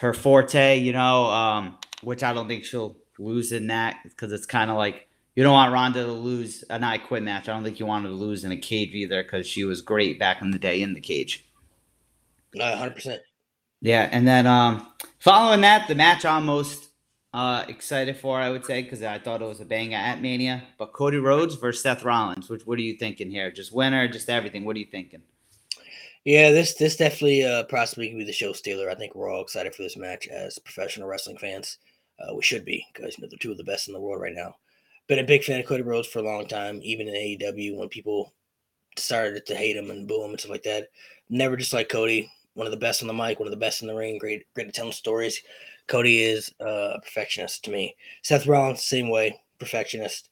her 0.00 0.14
forte. 0.14 0.78
You 0.78 0.92
know, 0.92 1.26
um, 1.26 1.78
which 2.02 2.22
I 2.22 2.32
don't 2.32 2.48
think 2.48 2.64
she'll 2.64 2.96
lose 3.18 3.52
in 3.52 3.68
that 3.68 3.96
because 4.04 4.32
it's 4.32 4.46
kind 4.46 4.70
of 4.70 4.76
like 4.76 5.08
you 5.36 5.42
don't 5.42 5.52
want 5.52 5.72
Ronda 5.72 6.04
to 6.04 6.12
lose 6.12 6.62
an 6.70 6.84
I 6.84 6.98
quit 6.98 7.22
match. 7.22 7.48
I 7.48 7.52
don't 7.52 7.64
think 7.64 7.80
you 7.80 7.86
wanted 7.86 8.08
to 8.08 8.14
lose 8.14 8.44
in 8.44 8.52
a 8.52 8.56
cage 8.56 8.94
either 8.94 9.22
because 9.22 9.46
she 9.46 9.64
was 9.64 9.82
great 9.82 10.18
back 10.18 10.42
in 10.42 10.50
the 10.50 10.58
day 10.58 10.82
in 10.82 10.94
the 10.94 11.00
cage. 11.00 11.44
Uh, 12.58 12.76
100%. 12.76 13.18
Yeah, 13.80 14.08
and 14.12 14.26
then 14.26 14.46
um, 14.46 14.86
following 15.24 15.62
that, 15.62 15.88
the 15.88 15.94
match 15.94 16.26
I'm 16.26 16.44
most 16.44 16.90
uh, 17.32 17.64
excited 17.66 18.16
for, 18.18 18.38
I 18.38 18.50
would 18.50 18.64
say, 18.64 18.82
because 18.82 19.02
I 19.02 19.18
thought 19.18 19.40
it 19.40 19.46
was 19.46 19.60
a 19.60 19.64
banger 19.64 19.96
at 19.96 20.20
Mania. 20.20 20.62
But 20.78 20.92
Cody 20.92 21.16
Rhodes 21.16 21.54
versus 21.54 21.82
Seth 21.82 22.04
Rollins. 22.04 22.50
Which 22.50 22.66
what 22.66 22.78
are 22.78 22.82
you 22.82 22.96
thinking 22.98 23.30
here? 23.30 23.50
Just 23.50 23.72
winner, 23.72 24.06
just 24.06 24.28
everything. 24.28 24.64
What 24.64 24.76
are 24.76 24.80
you 24.80 24.86
thinking? 24.86 25.22
Yeah, 26.24 26.52
this 26.52 26.74
this 26.74 26.96
definitely 26.96 27.44
uh, 27.44 27.64
possibly 27.64 28.08
could 28.08 28.18
be 28.18 28.24
the 28.24 28.32
show 28.32 28.52
stealer. 28.52 28.88
I 28.90 28.94
think 28.94 29.14
we're 29.14 29.30
all 29.30 29.42
excited 29.42 29.74
for 29.74 29.82
this 29.82 29.96
match 29.96 30.28
as 30.28 30.58
professional 30.58 31.08
wrestling 31.08 31.38
fans. 31.38 31.78
Uh, 32.20 32.34
we 32.34 32.42
should 32.42 32.64
be 32.64 32.86
because 32.92 33.16
you 33.16 33.22
know 33.22 33.28
they're 33.30 33.38
two 33.38 33.50
of 33.50 33.58
the 33.58 33.64
best 33.64 33.88
in 33.88 33.94
the 33.94 34.00
world 34.00 34.22
right 34.22 34.34
now. 34.34 34.54
Been 35.06 35.18
a 35.18 35.24
big 35.24 35.42
fan 35.42 35.60
of 35.60 35.66
Cody 35.66 35.82
Rhodes 35.82 36.08
for 36.08 36.20
a 36.20 36.22
long 36.22 36.46
time, 36.46 36.80
even 36.82 37.08
in 37.08 37.14
AEW 37.14 37.76
when 37.76 37.88
people 37.88 38.32
started 38.96 39.44
to 39.46 39.54
hate 39.54 39.76
him 39.76 39.90
and 39.90 40.06
boo 40.06 40.22
him 40.24 40.30
and 40.30 40.40
stuff 40.40 40.52
like 40.52 40.62
that. 40.62 40.88
Never 41.28 41.56
just 41.56 41.72
like 41.72 41.88
Cody. 41.88 42.30
One 42.54 42.66
of 42.66 42.70
the 42.70 42.76
best 42.78 43.02
on 43.02 43.08
the 43.08 43.14
mic, 43.14 43.38
one 43.38 43.48
of 43.48 43.52
the 43.52 43.56
best 43.56 43.82
in 43.82 43.88
the 43.88 43.94
ring. 43.94 44.18
Great, 44.18 44.46
great 44.54 44.68
at 44.68 44.74
telling 44.74 44.92
stories. 44.92 45.40
Cody 45.86 46.22
is 46.22 46.52
uh, 46.60 46.94
a 46.94 47.00
perfectionist 47.00 47.64
to 47.64 47.70
me. 47.70 47.94
Seth 48.22 48.46
Rollins, 48.46 48.84
same 48.84 49.10
way, 49.10 49.40
perfectionist. 49.58 50.30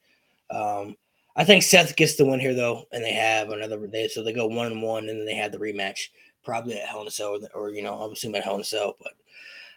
Um, 0.50 0.96
I 1.37 1.44
think 1.44 1.62
Seth 1.62 1.96
gets 1.96 2.16
the 2.16 2.24
win 2.24 2.40
here 2.40 2.54
though, 2.54 2.87
and 2.92 3.02
they 3.02 3.12
have 3.12 3.50
another 3.50 3.87
day, 3.87 4.08
so 4.08 4.22
they 4.22 4.32
go 4.32 4.46
one 4.46 4.66
and 4.66 4.82
one, 4.82 5.08
and 5.08 5.18
then 5.18 5.26
they 5.26 5.35
have 5.35 5.52
the 5.52 5.58
rematch, 5.58 6.08
probably 6.44 6.74
at 6.74 6.87
Hell 6.87 7.02
in 7.02 7.06
a 7.06 7.11
Cell, 7.11 7.38
or, 7.54 7.62
or 7.62 7.70
you 7.70 7.82
know, 7.82 7.94
I'm 7.94 8.12
assuming 8.12 8.37
at 8.37 8.44
Hell 8.44 8.56
in 8.56 8.61
a 8.61 8.64
Cell. 8.64 8.96
But 9.00 9.12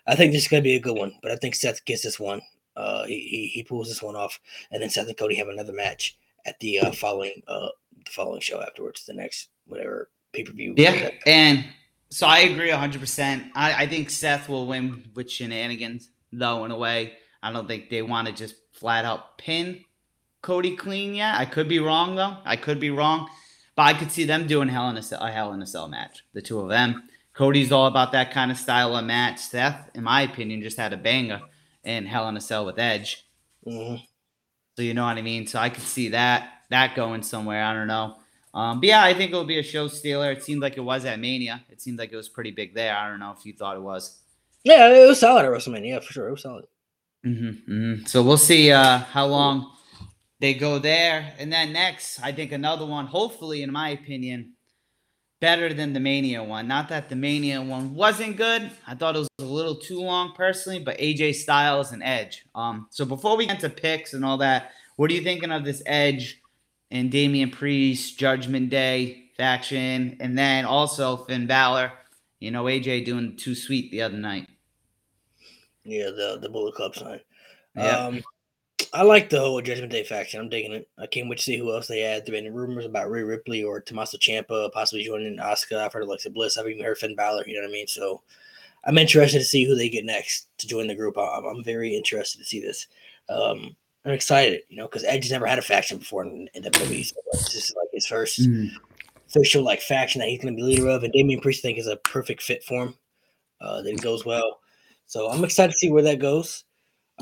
I 0.07 0.15
think 0.15 0.31
this 0.31 0.43
is 0.43 0.47
gonna 0.47 0.61
be 0.61 0.75
a 0.75 0.81
good 0.81 0.97
one. 0.97 1.13
But 1.21 1.31
I 1.31 1.37
think 1.37 1.55
Seth 1.55 1.83
gets 1.85 2.03
this 2.03 2.19
one. 2.19 2.41
Uh, 2.75 3.05
he, 3.05 3.19
he, 3.19 3.47
he 3.47 3.63
pulls 3.63 3.87
this 3.87 4.03
one 4.03 4.15
off, 4.15 4.39
and 4.71 4.81
then 4.81 4.89
Seth 4.89 5.07
and 5.07 5.17
Cody 5.17 5.35
have 5.35 5.47
another 5.47 5.73
match 5.73 6.17
at 6.45 6.59
the 6.59 6.79
uh, 6.79 6.91
following 6.91 7.41
uh 7.47 7.69
the 8.05 8.11
following 8.11 8.41
show 8.41 8.61
afterwards, 8.61 9.05
the 9.05 9.13
next 9.13 9.49
whatever 9.65 10.09
pay 10.33 10.43
per 10.43 10.51
view. 10.51 10.73
Yeah, 10.77 11.09
and 11.25 11.65
so 12.15 12.27
I 12.27 12.39
agree 12.39 12.69
100%. 12.69 13.49
I, 13.55 13.83
I 13.83 13.87
think 13.87 14.09
Seth 14.09 14.47
will 14.47 14.67
win 14.67 15.09
with 15.15 15.29
shenanigans, 15.29 16.09
though, 16.31 16.63
in 16.65 16.71
a 16.71 16.77
way. 16.77 17.13
I 17.43 17.51
don't 17.51 17.67
think 17.67 17.89
they 17.89 18.01
want 18.01 18.27
to 18.27 18.33
just 18.33 18.55
flat 18.73 19.05
out 19.05 19.37
pin 19.37 19.83
Cody 20.45 20.75
clean 20.75 21.15
yet. 21.15 21.35
I 21.39 21.45
could 21.45 21.67
be 21.67 21.79
wrong, 21.79 22.15
though. 22.15 22.37
I 22.45 22.55
could 22.55 22.79
be 22.79 22.91
wrong. 22.91 23.27
But 23.75 23.81
I 23.81 23.93
could 23.95 24.11
see 24.11 24.25
them 24.25 24.45
doing 24.45 24.69
Hell 24.69 24.89
in 24.91 24.95
a, 24.95 25.01
Cell, 25.01 25.19
a 25.19 25.31
Hell 25.31 25.53
in 25.53 25.61
a 25.63 25.65
Cell 25.65 25.87
match, 25.87 26.23
the 26.33 26.41
two 26.41 26.59
of 26.59 26.69
them. 26.69 27.09
Cody's 27.33 27.71
all 27.71 27.87
about 27.87 28.11
that 28.11 28.31
kind 28.31 28.51
of 28.51 28.57
style 28.57 28.95
of 28.95 29.03
match. 29.05 29.39
Seth, 29.39 29.89
in 29.95 30.03
my 30.03 30.21
opinion, 30.21 30.61
just 30.61 30.77
had 30.77 30.93
a 30.93 30.97
banger 30.97 31.41
in 31.83 32.05
Hell 32.05 32.29
in 32.29 32.37
a 32.37 32.41
Cell 32.41 32.63
with 32.63 32.77
Edge. 32.77 33.25
Mm-hmm. 33.65 34.03
So 34.75 34.83
you 34.83 34.93
know 34.93 35.05
what 35.05 35.17
I 35.17 35.23
mean. 35.23 35.47
So 35.47 35.57
I 35.57 35.69
could 35.69 35.83
see 35.83 36.09
that 36.09 36.61
that 36.69 36.95
going 36.95 37.23
somewhere. 37.23 37.63
I 37.63 37.73
don't 37.73 37.87
know. 37.87 38.17
Um, 38.55 38.79
but 38.79 38.87
yeah, 38.87 39.03
I 39.03 39.13
think 39.13 39.31
it'll 39.31 39.43
be 39.43 39.59
a 39.59 39.63
show 39.63 39.89
stealer. 39.89 40.31
It 40.31 40.41
seemed 40.41 40.61
like 40.61 40.77
it 40.77 40.81
was 40.81 41.03
at 41.03 41.19
Mania. 41.19 41.63
It 41.69 41.81
seemed 41.81 41.99
like 41.99 42.13
it 42.13 42.15
was 42.15 42.29
pretty 42.29 42.51
big 42.51 42.73
there. 42.73 42.95
I 42.95 43.09
don't 43.09 43.19
know 43.19 43.35
if 43.37 43.45
you 43.45 43.51
thought 43.53 43.75
it 43.75 43.81
was. 43.81 44.21
Yeah, 44.63 44.87
it 44.89 45.05
was 45.05 45.19
solid 45.19 45.45
at 45.45 45.51
WrestleMania. 45.51 45.89
Yeah, 45.89 45.99
for 45.99 46.13
sure, 46.13 46.27
it 46.29 46.31
was 46.31 46.41
solid. 46.41 46.65
Mm-hmm, 47.25 47.71
mm-hmm. 47.71 48.05
So 48.05 48.23
we'll 48.23 48.37
see 48.37 48.71
uh, 48.71 48.99
how 48.99 49.25
long 49.25 49.73
they 50.39 50.53
go 50.53 50.79
there, 50.79 51.33
and 51.37 51.51
then 51.51 51.73
next, 51.73 52.21
I 52.23 52.31
think 52.31 52.53
another 52.53 52.85
one. 52.85 53.07
Hopefully, 53.07 53.61
in 53.61 53.71
my 53.71 53.89
opinion, 53.89 54.53
better 55.41 55.73
than 55.73 55.91
the 55.91 55.99
Mania 55.99 56.43
one. 56.43 56.67
Not 56.67 56.89
that 56.89 57.09
the 57.09 57.15
Mania 57.15 57.61
one 57.61 57.93
wasn't 57.93 58.37
good. 58.37 58.71
I 58.87 58.95
thought 58.95 59.15
it 59.15 59.19
was 59.19 59.29
a 59.39 59.43
little 59.43 59.75
too 59.75 59.99
long 59.99 60.33
personally, 60.33 60.79
but 60.79 60.97
AJ 60.97 61.35
Styles 61.35 61.91
and 61.91 62.01
Edge. 62.01 62.45
Um, 62.55 62.87
so 62.89 63.05
before 63.05 63.35
we 63.35 63.45
get 63.45 63.59
to 63.59 63.69
picks 63.69 64.13
and 64.13 64.23
all 64.23 64.37
that, 64.37 64.71
what 64.95 65.11
are 65.11 65.13
you 65.13 65.21
thinking 65.21 65.51
of 65.51 65.65
this 65.65 65.83
Edge? 65.85 66.41
And 66.91 67.11
Damian 67.11 67.51
Priest, 67.51 68.17
Judgment 68.19 68.69
Day 68.69 69.25
faction, 69.37 70.17
and 70.19 70.37
then 70.37 70.65
also 70.65 71.17
Finn 71.17 71.47
Balor. 71.47 71.91
You 72.39 72.51
know, 72.51 72.65
AJ 72.65 73.05
doing 73.05 73.35
too 73.37 73.55
sweet 73.55 73.91
the 73.91 74.01
other 74.01 74.17
night. 74.17 74.47
Yeah, 75.83 76.05
the 76.05 76.39
the 76.41 76.49
Bullet 76.49 76.75
Club 76.75 76.95
sign. 76.95 77.19
Yeah. 77.75 77.97
Um, 77.97 78.23
I 78.93 79.03
like 79.03 79.29
the 79.29 79.39
whole 79.39 79.61
Judgment 79.61 79.91
Day 79.91 80.03
faction. 80.03 80.39
I'm 80.39 80.49
digging 80.49 80.73
it. 80.73 80.87
I 80.97 81.07
can't 81.07 81.29
wait 81.29 81.37
to 81.37 81.43
see 81.43 81.57
who 81.57 81.73
else 81.73 81.87
they 81.87 82.03
add. 82.03 82.25
There 82.25 82.35
have 82.35 82.43
been 82.43 82.53
rumors 82.53 82.85
about 82.85 83.09
Rhea 83.09 83.25
Ripley 83.25 83.63
or 83.63 83.79
Tommaso 83.79 84.17
Ciampa 84.17 84.71
possibly 84.71 85.03
joining 85.03 85.37
Asuka. 85.37 85.77
I've 85.77 85.93
heard 85.93 86.03
Alexa 86.03 86.29
Bliss. 86.29 86.57
I've 86.57 86.67
even 86.67 86.83
heard 86.83 86.97
Finn 86.97 87.15
Balor. 87.15 87.43
You 87.47 87.55
know 87.55 87.61
what 87.61 87.69
I 87.69 87.73
mean? 87.73 87.87
So 87.87 88.21
I'm 88.85 88.97
interested 88.97 89.39
to 89.39 89.45
see 89.45 89.65
who 89.65 89.75
they 89.75 89.89
get 89.89 90.05
next 90.05 90.47
to 90.59 90.67
join 90.67 90.87
the 90.87 90.95
group. 90.95 91.17
I'm, 91.17 91.45
I'm 91.45 91.63
very 91.63 91.95
interested 91.95 92.39
to 92.39 92.45
see 92.45 92.61
this. 92.61 92.87
Um, 93.27 93.75
I'm 94.05 94.11
excited, 94.13 94.61
you 94.69 94.77
know, 94.77 94.87
because 94.87 95.03
Edge 95.03 95.31
never 95.31 95.47
had 95.47 95.57
a 95.59 95.63
faction 95.63 95.97
before 95.97 96.23
in, 96.23 96.47
in 96.53 96.63
WWE. 96.63 97.05
So 97.05 97.15
this 97.31 97.55
is 97.55 97.73
like 97.75 97.89
his 97.91 98.07
1st 98.07 98.47
Mm. 98.47 98.69
official 99.27 99.63
like 99.63 99.81
faction 99.81 100.19
that 100.19 100.29
he's 100.29 100.41
going 100.41 100.55
to 100.55 100.57
be 100.57 100.63
leader 100.63 100.87
of, 100.89 101.03
and 101.03 101.11
Damian 101.11 101.41
Priest 101.41 101.61
I 101.61 101.69
think 101.69 101.79
is 101.79 101.87
a 101.87 101.97
perfect 101.97 102.41
fit 102.43 102.63
for 102.63 102.83
him. 102.85 102.95
Uh, 103.61 103.81
that 103.81 103.93
it 103.93 104.01
goes 104.01 104.25
well. 104.25 104.59
So 105.07 105.29
I'm 105.29 105.43
excited 105.43 105.71
to 105.71 105.77
see 105.77 105.89
where 105.91 106.03
that 106.03 106.19
goes. 106.19 106.65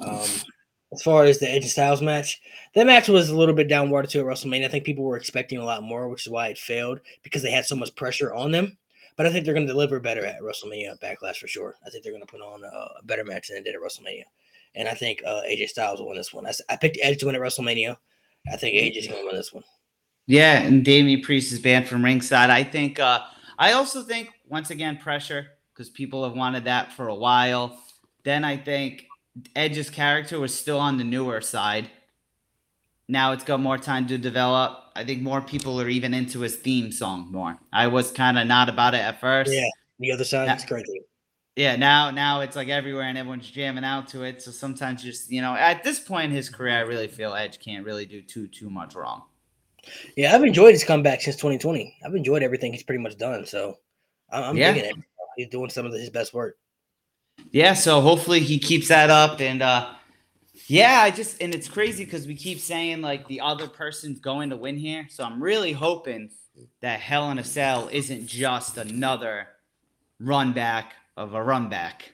Um, 0.02 0.28
as 0.92 1.02
far 1.04 1.24
as 1.26 1.40
the 1.40 1.50
Edge 1.50 1.64
and 1.64 1.72
Styles 1.72 2.02
match, 2.02 2.42
that 2.76 2.86
match 2.86 3.08
was 3.08 3.30
a 3.30 3.38
little 3.38 3.56
bit 3.56 3.68
downward 3.68 4.10
to 4.10 4.20
at 4.20 4.26
WrestleMania. 4.26 4.66
I 4.66 4.68
think 4.68 4.84
people 4.84 5.04
were 5.04 5.18
expecting 5.18 5.60
a 5.60 5.66
lot 5.66 5.84
more, 5.84 6.08
which 6.10 6.26
is 6.26 6.32
why 6.32 6.48
it 6.48 6.58
failed 6.58 7.00
because 7.24 7.42
they 7.44 7.52
had 7.52 7.66
so 7.66 7.76
much 7.76 7.96
pressure 7.96 8.34
on 8.34 8.52
them. 8.52 8.78
But 9.16 9.26
I 9.28 9.32
think 9.32 9.46
they're 9.46 9.54
going 9.54 9.68
to 9.68 9.72
deliver 9.74 10.00
better 10.00 10.26
at 10.26 10.42
WrestleMania 10.42 11.00
Backlash 11.00 11.38
for 11.38 11.48
sure. 11.48 11.76
I 11.86 11.90
think 11.90 12.04
they're 12.04 12.14
going 12.14 12.26
to 12.26 12.32
put 12.32 12.42
on 12.42 12.64
a, 12.64 12.68
a 12.68 13.04
better 13.04 13.24
match 13.24 13.48
than 13.48 13.58
they 13.58 13.64
did 13.64 13.76
at 13.76 13.82
WrestleMania. 13.82 14.24
And 14.76 14.88
I 14.88 14.94
think 14.94 15.22
uh, 15.26 15.42
AJ 15.42 15.70
Styles 15.70 16.00
will 16.00 16.08
win 16.08 16.18
this 16.18 16.34
one. 16.34 16.46
I, 16.46 16.54
I 16.70 16.76
picked 16.76 16.98
Edge 17.02 17.20
to 17.20 17.28
win 17.28 17.36
at 17.36 17.42
WrestleMania. 17.42 17.98
I 18.52 18.58
think 18.58 18.76
AJ 18.76 18.98
is 18.98 19.08
going 19.08 19.22
to 19.22 19.26
win 19.26 19.36
this 19.36 19.54
one. 19.54 19.64
Yeah, 20.26 20.62
and 20.62 20.84
Damian 20.84 21.22
Priest 21.22 21.52
is 21.52 21.60
banned 21.60 21.88
from 21.88 22.04
ringside. 22.04 22.50
I 22.50 22.64
think. 22.64 23.00
Uh, 23.00 23.22
I 23.58 23.74
also 23.74 24.02
think 24.04 24.30
once 24.48 24.70
again 24.70 24.98
pressure 24.98 25.48
because 25.74 25.90
people 25.90 26.24
have 26.24 26.34
wanted 26.34 26.66
that 26.66 26.92
for 26.94 27.08
a 27.08 27.16
while. 27.16 27.78
Then 28.24 28.44
I 28.44 28.58
think 28.58 29.06
Edge's 29.56 29.90
character 29.90 30.40
was 30.40 30.58
still 30.58 30.80
on 30.80 30.98
the 30.98 31.04
newer 31.04 31.42
side. 31.42 31.90
Now 33.08 33.34
it's 33.34 33.44
got 33.44 33.60
more 33.60 33.78
time 33.78 34.08
to 34.08 34.18
develop. 34.18 34.80
I 34.96 35.04
think 35.04 35.22
more 35.22 35.42
people 35.42 35.80
are 35.82 35.90
even 35.90 36.14
into 36.14 36.40
his 36.40 36.56
theme 36.56 36.92
song 36.92 37.32
more. 37.32 37.58
I 37.72 37.88
was 37.88 38.12
kind 38.12 38.40
of 38.40 38.48
not 38.48 38.70
about 38.70 38.94
it 38.94 39.00
at 39.00 39.20
first. 39.20 39.52
Yeah, 39.52 39.68
the 40.00 40.12
other 40.12 40.24
side 40.24 40.56
is 40.56 40.66
crazy. 40.66 41.02
Yeah 41.56 41.76
now 41.76 42.10
now 42.12 42.42
it's 42.42 42.56
like 42.56 42.70
everywhere 42.70 43.04
and 43.04 43.18
everyone's 43.18 43.50
jamming 43.50 43.84
out 43.84 44.08
to 44.08 44.24
it 44.24 44.42
so 44.42 44.52
sometimes 44.52 45.04
just 45.04 45.32
you 45.32 45.42
know 45.42 45.54
at 45.56 45.84
this 45.84 46.00
point 46.00 46.26
in 46.26 46.36
his 46.36 46.50
career 46.50 46.78
i 46.78 46.82
really 46.82 47.08
feel 47.08 47.34
edge 47.36 47.60
can't 47.60 47.86
really 47.86 48.06
do 48.06 48.22
too 48.22 48.48
too 48.48 48.70
much 48.70 48.96
wrong 48.96 49.24
Yeah, 50.16 50.34
I've 50.34 50.44
enjoyed 50.44 50.72
his 50.74 50.84
comeback 50.86 51.20
since 51.22 51.36
2020. 51.36 51.98
I've 52.06 52.16
enjoyed 52.16 52.42
everything 52.42 52.72
he's 52.72 52.84
pretty 52.84 53.04
much 53.04 53.18
done. 53.18 53.46
So 53.46 53.80
I'm, 54.32 54.44
I'm 54.44 54.58
Yeah. 54.58 54.72
digging 54.72 54.90
it. 54.90 54.96
He's 55.36 55.50
doing 55.50 55.70
some 55.70 55.86
of 55.86 55.92
his 55.92 56.10
best 56.10 56.34
work. 56.34 56.58
yeah 57.52 57.74
so 57.74 58.00
hopefully 58.00 58.40
he 58.40 58.58
keeps 58.58 58.88
that 58.88 59.10
up 59.10 59.42
and 59.42 59.62
uh 59.62 59.94
yeah 60.68 61.02
i 61.02 61.10
just 61.12 61.42
and 61.42 61.54
it's 61.54 61.68
crazy 61.68 62.06
because 62.06 62.26
we 62.28 62.36
keep 62.36 62.60
saying 62.60 63.02
like 63.02 63.28
the 63.28 63.42
other 63.42 63.68
person's 63.68 64.20
going 64.20 64.50
to 64.52 64.56
win 64.56 64.78
here 64.78 65.06
so 65.10 65.24
i'm 65.24 65.42
really 65.44 65.74
hoping 65.74 66.30
that 66.82 67.00
hell 67.00 67.30
in 67.32 67.40
a 67.40 67.44
cell 67.44 67.90
isn't 67.92 68.26
just 68.28 68.78
another 68.78 69.48
run 70.20 70.54
back 70.54 70.94
of 71.18 71.34
a 71.34 71.44
run 71.44 71.70
back 71.70 72.14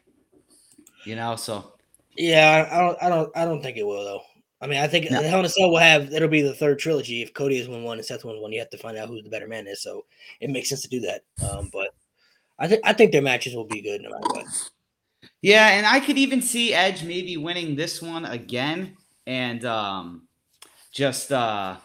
you 1.05 1.15
know 1.15 1.35
so 1.35 1.73
Yeah, 2.15 2.67
I 2.71 2.79
don't, 2.79 2.97
I 3.03 3.09
don't, 3.09 3.38
I 3.38 3.45
don't 3.45 3.62
think 3.62 3.77
it 3.77 3.85
will 3.85 4.03
though. 4.03 4.21
I 4.62 4.67
mean, 4.67 4.79
I 4.79 4.88
think 4.88 5.09
No. 5.09 5.21
the 5.21 5.27
Hell 5.29 5.39
in 5.39 5.45
a 5.45 5.49
Cell 5.49 5.71
will 5.71 5.77
have 5.79 6.12
it'll 6.12 6.27
be 6.27 6.41
the 6.41 6.53
third 6.53 6.79
trilogy. 6.79 7.21
If 7.21 7.33
Cody 7.33 7.57
is 7.57 7.69
won 7.69 7.83
one 7.83 7.97
and 7.97 8.05
Seth 8.05 8.25
wins 8.25 8.41
one, 8.41 8.51
you 8.51 8.59
have 8.59 8.69
to 8.71 8.77
find 8.77 8.97
out 8.97 9.07
who 9.07 9.21
the 9.21 9.29
better 9.29 9.47
man 9.47 9.67
is. 9.67 9.81
So 9.81 10.03
it 10.41 10.49
makes 10.49 10.67
sense 10.67 10.81
to 10.81 10.89
do 10.89 10.99
that. 11.01 11.21
Um, 11.49 11.69
but 11.71 11.91
I 12.57 12.67
think 12.67 12.81
I 12.83 12.91
think 12.91 13.13
their 13.13 13.21
matches 13.21 13.55
will 13.55 13.67
be 13.67 13.81
good 13.81 14.01
no 14.01 14.09
matter 14.09 14.27
what. 14.33 14.45
Yeah, 15.41 15.69
and 15.69 15.85
I 15.85 16.01
could 16.01 16.17
even 16.17 16.41
see 16.41 16.73
Edge 16.73 17.03
maybe 17.05 17.38
winning 17.38 17.75
this 17.77 18.01
one 18.01 18.25
again 18.25 18.97
and 19.25 19.63
um 19.63 20.27
just 20.91 21.31
uh 21.31 21.77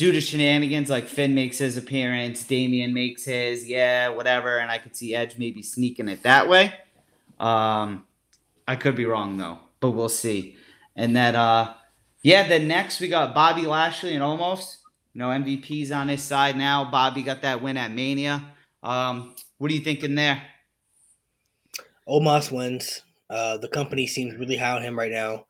due 0.00 0.12
to 0.12 0.20
shenanigans 0.22 0.88
like 0.88 1.06
Finn 1.06 1.34
makes 1.34 1.58
his 1.58 1.76
appearance, 1.76 2.42
Damian 2.44 2.94
makes 2.94 3.22
his, 3.22 3.68
yeah, 3.68 4.08
whatever, 4.08 4.56
and 4.56 4.70
I 4.70 4.78
could 4.78 4.96
see 4.96 5.14
Edge 5.14 5.36
maybe 5.36 5.62
sneaking 5.62 6.08
it 6.08 6.22
that 6.22 6.48
way. 6.48 6.72
Um 7.38 8.06
I 8.66 8.76
could 8.76 8.96
be 8.96 9.04
wrong 9.04 9.36
though, 9.36 9.58
but 9.78 9.90
we'll 9.90 10.08
see. 10.08 10.56
And 10.96 11.14
that, 11.16 11.34
uh 11.34 11.74
yeah, 12.22 12.48
then 12.48 12.66
next 12.66 12.98
we 13.00 13.08
got 13.08 13.34
Bobby 13.34 13.66
Lashley 13.66 14.14
and 14.14 14.22
almost 14.22 14.78
you 15.12 15.18
know 15.18 15.28
MVP's 15.28 15.92
on 15.92 16.08
his 16.08 16.22
side 16.22 16.56
now. 16.56 16.90
Bobby 16.90 17.22
got 17.22 17.42
that 17.42 17.60
win 17.60 17.76
at 17.76 17.92
Mania. 17.92 18.42
Um 18.82 19.34
what 19.58 19.70
are 19.70 19.74
you 19.74 19.80
thinking 19.80 20.14
there? 20.14 20.42
Omos 22.08 22.50
wins. 22.50 23.02
Uh, 23.28 23.58
the 23.58 23.68
company 23.68 24.06
seems 24.06 24.34
really 24.36 24.56
high 24.56 24.76
on 24.76 24.82
him 24.82 24.98
right 24.98 25.12
now. 25.12 25.44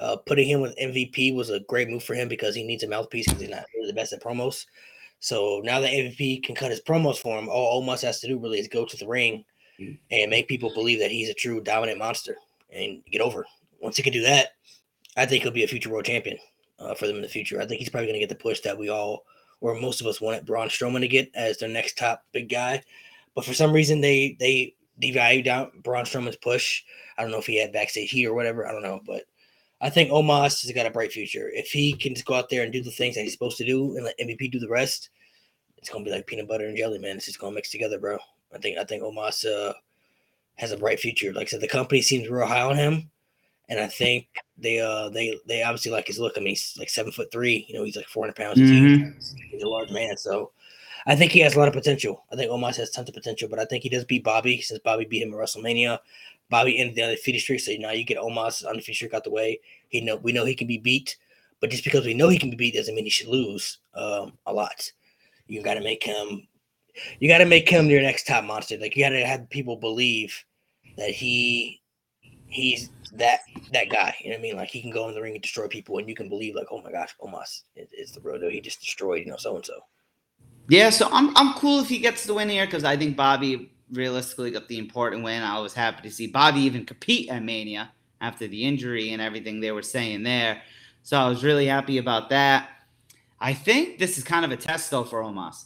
Uh, 0.00 0.16
putting 0.16 0.48
him 0.48 0.60
with 0.60 0.76
MVP 0.76 1.34
was 1.34 1.50
a 1.50 1.60
great 1.60 1.88
move 1.88 2.02
for 2.02 2.14
him 2.14 2.28
because 2.28 2.54
he 2.54 2.64
needs 2.64 2.82
a 2.82 2.88
mouthpiece 2.88 3.26
because 3.26 3.42
he's 3.42 3.50
not 3.50 3.64
really 3.74 3.86
the 3.86 3.94
best 3.94 4.12
at 4.12 4.22
promos. 4.22 4.66
So 5.20 5.60
now 5.64 5.80
that 5.80 5.92
MVP 5.92 6.42
can 6.42 6.54
cut 6.54 6.70
his 6.70 6.80
promos 6.80 7.18
for 7.18 7.38
him, 7.38 7.48
all 7.48 7.82
Omos 7.82 8.02
has 8.02 8.20
to 8.20 8.26
do 8.26 8.38
really 8.38 8.58
is 8.58 8.68
go 8.68 8.84
to 8.84 8.96
the 8.96 9.06
ring 9.06 9.44
Mm. 9.80 9.98
and 10.12 10.30
make 10.30 10.46
people 10.46 10.72
believe 10.72 11.00
that 11.00 11.10
he's 11.10 11.28
a 11.28 11.34
true 11.34 11.60
dominant 11.60 11.98
monster 11.98 12.36
and 12.70 13.02
get 13.10 13.20
over. 13.20 13.44
Once 13.80 13.96
he 13.96 14.04
can 14.04 14.12
do 14.12 14.22
that, 14.22 14.50
I 15.16 15.26
think 15.26 15.42
he'll 15.42 15.50
be 15.52 15.64
a 15.64 15.68
future 15.68 15.90
world 15.90 16.04
champion 16.04 16.38
uh, 16.78 16.94
for 16.94 17.08
them 17.08 17.16
in 17.16 17.22
the 17.22 17.28
future. 17.28 17.60
I 17.60 17.66
think 17.66 17.80
he's 17.80 17.88
probably 17.88 18.06
going 18.06 18.20
to 18.20 18.26
get 18.26 18.28
the 18.28 18.40
push 18.40 18.60
that 18.60 18.78
we 18.78 18.88
all, 18.88 19.24
or 19.60 19.74
most 19.74 20.00
of 20.00 20.06
us, 20.06 20.20
wanted 20.20 20.46
Braun 20.46 20.68
Strowman 20.68 21.00
to 21.00 21.08
get 21.08 21.28
as 21.34 21.58
their 21.58 21.68
next 21.68 21.98
top 21.98 22.24
big 22.32 22.48
guy. 22.48 22.82
But 23.34 23.44
for 23.44 23.52
some 23.52 23.72
reason, 23.72 24.00
they 24.00 24.36
they 24.38 24.76
devalued 25.02 25.44
down 25.44 25.72
Braun 25.82 26.04
Strowman's 26.04 26.36
push. 26.36 26.82
I 27.18 27.22
don't 27.22 27.32
know 27.32 27.38
if 27.38 27.46
he 27.46 27.60
had 27.60 27.72
backstage 27.72 28.10
heat 28.10 28.26
or 28.26 28.34
whatever. 28.34 28.68
I 28.68 28.72
don't 28.72 28.82
know, 28.82 29.00
but 29.04 29.24
I 29.80 29.90
think 29.90 30.10
Omos 30.10 30.62
has 30.62 30.72
got 30.74 30.86
a 30.86 30.90
bright 30.90 31.12
future. 31.12 31.50
If 31.52 31.68
he 31.68 31.92
can 31.94 32.14
just 32.14 32.26
go 32.26 32.34
out 32.34 32.48
there 32.48 32.62
and 32.62 32.72
do 32.72 32.82
the 32.82 32.90
things 32.90 33.16
that 33.16 33.22
he's 33.22 33.32
supposed 33.32 33.58
to 33.58 33.64
do 33.66 33.96
and 33.96 34.04
let 34.04 34.18
MVP 34.18 34.50
do 34.50 34.58
the 34.58 34.68
rest, 34.68 35.10
it's 35.76 35.90
gonna 35.90 36.04
be 36.04 36.10
like 36.10 36.26
peanut 36.26 36.48
butter 36.48 36.66
and 36.66 36.76
jelly, 36.76 36.98
man. 36.98 37.16
It's 37.16 37.26
just 37.26 37.38
gonna 37.38 37.54
mix 37.54 37.70
together, 37.70 37.98
bro. 37.98 38.18
I 38.54 38.58
think 38.58 38.78
I 38.78 38.84
think 38.84 39.02
Omos 39.02 39.44
uh, 39.44 39.74
has 40.56 40.72
a 40.72 40.76
bright 40.76 41.00
future. 41.00 41.32
Like 41.32 41.48
I 41.48 41.50
said, 41.50 41.60
the 41.60 41.68
company 41.68 42.00
seems 42.00 42.28
real 42.28 42.46
high 42.46 42.62
on 42.62 42.76
him, 42.76 43.10
and 43.68 43.78
I 43.80 43.88
think 43.88 44.28
they 44.56 44.78
uh 44.80 45.10
they 45.10 45.38
they 45.46 45.62
obviously 45.62 45.90
like 45.92 46.06
his 46.06 46.18
look. 46.18 46.34
I 46.36 46.40
mean, 46.40 46.50
he's 46.50 46.76
like 46.78 46.88
seven 46.88 47.12
foot 47.12 47.30
three. 47.30 47.66
You 47.68 47.74
know, 47.74 47.84
he's 47.84 47.96
like 47.96 48.08
four 48.08 48.24
hundred 48.24 48.36
pounds. 48.36 48.58
Mhm. 48.58 49.14
He's 49.50 49.62
a 49.62 49.68
large 49.68 49.90
man, 49.90 50.16
so 50.16 50.52
I 51.06 51.16
think 51.16 51.32
he 51.32 51.40
has 51.40 51.54
a 51.54 51.58
lot 51.58 51.68
of 51.68 51.74
potential. 51.74 52.24
I 52.32 52.36
think 52.36 52.50
Omos 52.50 52.76
has 52.76 52.90
tons 52.90 53.08
of 53.08 53.14
potential, 53.14 53.48
but 53.48 53.58
I 53.58 53.66
think 53.66 53.82
he 53.82 53.90
does 53.90 54.04
beat 54.04 54.24
Bobby 54.24 54.60
since 54.60 54.80
Bobby 54.80 55.04
beat 55.04 55.22
him 55.22 55.34
at 55.34 55.38
WrestleMania. 55.38 55.98
Bobby 56.50 56.78
ended 56.78 56.96
the 56.96 57.02
undefeated 57.02 57.40
streak, 57.40 57.60
so 57.60 57.72
now 57.78 57.90
you 57.90 58.04
get 58.04 58.18
Omos 58.18 58.66
undefeated 58.66 58.96
streak 58.96 59.14
out 59.14 59.24
the 59.24 59.30
way. 59.30 59.60
He 59.88 60.00
know 60.00 60.16
we 60.16 60.32
know 60.32 60.44
he 60.44 60.54
can 60.54 60.66
be 60.66 60.78
beat, 60.78 61.16
but 61.60 61.70
just 61.70 61.84
because 61.84 62.04
we 62.04 62.14
know 62.14 62.28
he 62.28 62.38
can 62.38 62.50
be 62.50 62.56
beat 62.56 62.74
doesn't 62.74 62.94
mean 62.94 63.04
he 63.04 63.10
should 63.10 63.28
lose 63.28 63.78
um, 63.94 64.32
a 64.46 64.52
lot. 64.52 64.90
You 65.46 65.62
got 65.62 65.74
to 65.74 65.80
make 65.80 66.02
him. 66.02 66.46
You 67.18 67.28
got 67.28 67.38
to 67.38 67.44
make 67.44 67.68
him 67.68 67.86
your 67.86 68.02
next 68.02 68.26
top 68.26 68.44
monster. 68.44 68.76
Like 68.78 68.96
you 68.96 69.04
got 69.04 69.10
to 69.10 69.26
have 69.26 69.50
people 69.50 69.76
believe 69.76 70.44
that 70.96 71.10
he 71.10 71.82
he's 72.48 72.90
that 73.14 73.40
that 73.72 73.90
guy. 73.90 74.14
You 74.20 74.30
know 74.30 74.36
what 74.36 74.40
I 74.40 74.42
mean? 74.42 74.56
Like 74.56 74.70
he 74.70 74.80
can 74.80 74.90
go 74.90 75.08
in 75.08 75.14
the 75.14 75.22
ring 75.22 75.34
and 75.34 75.42
destroy 75.42 75.66
people, 75.68 75.98
and 75.98 76.08
you 76.08 76.14
can 76.14 76.28
believe 76.28 76.54
like, 76.54 76.68
oh 76.70 76.82
my 76.82 76.92
gosh, 76.92 77.14
Omos 77.20 77.62
is, 77.76 77.88
is 77.92 78.12
the 78.12 78.20
real 78.20 78.38
deal. 78.38 78.50
He 78.50 78.60
just 78.60 78.80
destroyed 78.80 79.24
you 79.24 79.30
know 79.30 79.36
so 79.36 79.56
and 79.56 79.64
so. 79.64 79.80
Yeah, 80.68 80.90
so 80.90 81.08
I'm 81.12 81.36
I'm 81.36 81.54
cool 81.54 81.80
if 81.80 81.88
he 81.88 81.98
gets 81.98 82.24
the 82.24 82.34
win 82.34 82.48
here 82.48 82.64
because 82.64 82.84
I 82.84 82.96
think 82.96 83.16
Bobby 83.16 83.70
realistically 83.94 84.50
got 84.50 84.68
the 84.68 84.78
important 84.78 85.24
win. 85.24 85.42
I 85.42 85.58
was 85.60 85.74
happy 85.74 86.02
to 86.08 86.14
see 86.14 86.26
Bobby 86.26 86.60
even 86.60 86.84
compete 86.84 87.30
at 87.30 87.42
Mania 87.42 87.90
after 88.20 88.46
the 88.46 88.64
injury 88.64 89.12
and 89.12 89.22
everything 89.22 89.60
they 89.60 89.72
were 89.72 89.82
saying 89.82 90.22
there. 90.22 90.62
So 91.02 91.18
I 91.18 91.28
was 91.28 91.44
really 91.44 91.66
happy 91.66 91.98
about 91.98 92.30
that. 92.30 92.70
I 93.40 93.52
think 93.52 93.98
this 93.98 94.16
is 94.18 94.24
kind 94.24 94.44
of 94.44 94.50
a 94.52 94.56
test 94.56 94.90
though 94.90 95.04
for 95.04 95.22
Omos 95.22 95.64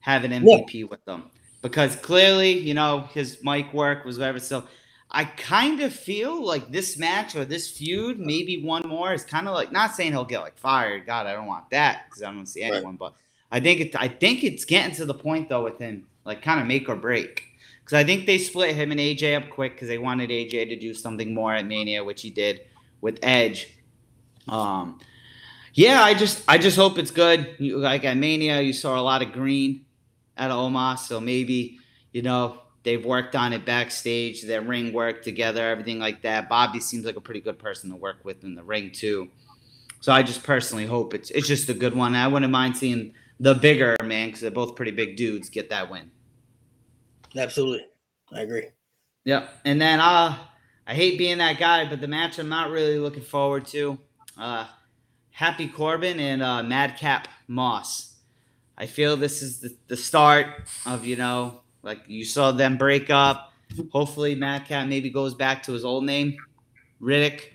having 0.00 0.30
MVP 0.30 0.88
with 0.88 1.04
them 1.04 1.24
because 1.62 1.96
clearly, 1.96 2.52
you 2.56 2.74
know, 2.74 3.00
his 3.12 3.38
mic 3.42 3.72
work 3.72 4.04
was 4.04 4.18
whatever. 4.18 4.38
So 4.38 4.64
I 5.10 5.24
kind 5.24 5.80
of 5.80 5.92
feel 5.92 6.44
like 6.44 6.70
this 6.70 6.96
match 6.96 7.34
or 7.34 7.44
this 7.44 7.70
feud, 7.70 8.20
maybe 8.20 8.62
one 8.62 8.86
more, 8.86 9.12
is 9.12 9.24
kind 9.24 9.48
of 9.48 9.54
like 9.54 9.72
not 9.72 9.94
saying 9.94 10.12
he'll 10.12 10.24
get 10.24 10.40
like 10.40 10.56
fired. 10.58 11.06
God, 11.06 11.26
I 11.26 11.32
don't 11.32 11.46
want 11.46 11.68
that 11.70 12.04
because 12.06 12.22
I 12.22 12.32
don't 12.32 12.46
see 12.46 12.62
Right. 12.62 12.74
anyone, 12.74 12.96
but 12.96 13.14
I 13.50 13.60
think 13.60 13.80
it, 13.80 13.96
I 13.96 14.08
think 14.08 14.44
it's 14.44 14.64
getting 14.64 14.94
to 14.96 15.04
the 15.04 15.14
point 15.14 15.48
though 15.48 15.64
with 15.64 15.78
him, 15.78 16.06
like 16.24 16.42
kind 16.42 16.60
of 16.60 16.66
make 16.66 16.88
or 16.88 16.96
break. 16.96 17.44
Because 17.86 17.98
I 17.98 18.04
think 18.04 18.26
they 18.26 18.38
split 18.38 18.74
him 18.74 18.90
and 18.90 18.98
AJ 18.98 19.36
up 19.36 19.48
quick 19.48 19.74
because 19.74 19.86
they 19.86 19.98
wanted 19.98 20.30
AJ 20.30 20.70
to 20.70 20.76
do 20.76 20.92
something 20.92 21.32
more 21.32 21.54
at 21.54 21.64
Mania, 21.64 22.02
which 22.02 22.20
he 22.20 22.30
did 22.30 22.62
with 23.00 23.20
Edge. 23.22 23.68
Um, 24.48 24.98
yeah, 25.72 26.02
I 26.02 26.12
just 26.12 26.42
I 26.48 26.58
just 26.58 26.76
hope 26.76 26.98
it's 26.98 27.12
good. 27.12 27.54
You, 27.58 27.78
like 27.78 28.04
at 28.04 28.16
Mania, 28.16 28.60
you 28.60 28.72
saw 28.72 28.98
a 28.98 29.00
lot 29.00 29.22
of 29.22 29.30
green 29.30 29.84
at 30.36 30.50
Omos, 30.50 30.98
so 30.98 31.20
maybe 31.20 31.78
you 32.12 32.22
know 32.22 32.62
they've 32.82 33.04
worked 33.04 33.36
on 33.36 33.52
it 33.52 33.64
backstage, 33.64 34.42
their 34.42 34.62
ring 34.62 34.92
work 34.92 35.22
together, 35.22 35.64
everything 35.64 36.00
like 36.00 36.22
that. 36.22 36.48
Bobby 36.48 36.80
seems 36.80 37.04
like 37.04 37.14
a 37.14 37.20
pretty 37.20 37.40
good 37.40 37.56
person 37.56 37.88
to 37.90 37.96
work 37.96 38.16
with 38.24 38.42
in 38.42 38.56
the 38.56 38.64
ring 38.64 38.90
too. 38.90 39.28
So 40.00 40.10
I 40.10 40.24
just 40.24 40.42
personally 40.42 40.86
hope 40.86 41.14
it's 41.14 41.30
it's 41.30 41.46
just 41.46 41.68
a 41.68 41.74
good 41.74 41.94
one. 41.94 42.16
I 42.16 42.26
wouldn't 42.26 42.50
mind 42.50 42.76
seeing 42.76 43.14
the 43.38 43.54
bigger 43.54 43.96
man 44.02 44.26
because 44.26 44.40
they're 44.40 44.50
both 44.50 44.74
pretty 44.74 44.90
big 44.90 45.16
dudes 45.16 45.50
get 45.50 45.70
that 45.70 45.88
win. 45.88 46.10
Absolutely, 47.36 47.86
I 48.32 48.40
agree. 48.40 48.66
Yep. 49.24 49.50
And 49.64 49.80
then 49.80 50.00
uh 50.00 50.38
I 50.86 50.94
hate 50.94 51.18
being 51.18 51.38
that 51.38 51.58
guy, 51.58 51.84
but 51.88 52.00
the 52.00 52.08
match 52.08 52.38
I'm 52.38 52.48
not 52.48 52.70
really 52.70 52.98
looking 52.98 53.22
forward 53.22 53.66
to. 53.66 53.98
Uh 54.38 54.66
Happy 55.30 55.68
Corbin 55.68 56.18
and 56.18 56.42
uh 56.42 56.62
Madcap 56.62 57.28
Moss. 57.48 58.14
I 58.78 58.86
feel 58.86 59.16
this 59.16 59.42
is 59.42 59.60
the, 59.60 59.76
the 59.88 59.96
start 59.96 60.46
of, 60.84 61.04
you 61.04 61.16
know, 61.16 61.60
like 61.82 62.00
you 62.06 62.24
saw 62.24 62.52
them 62.52 62.76
break 62.76 63.10
up. 63.10 63.52
Hopefully 63.90 64.34
Madcap 64.34 64.86
maybe 64.86 65.10
goes 65.10 65.34
back 65.34 65.62
to 65.64 65.72
his 65.72 65.84
old 65.84 66.04
name, 66.04 66.36
Riddick. 67.00 67.52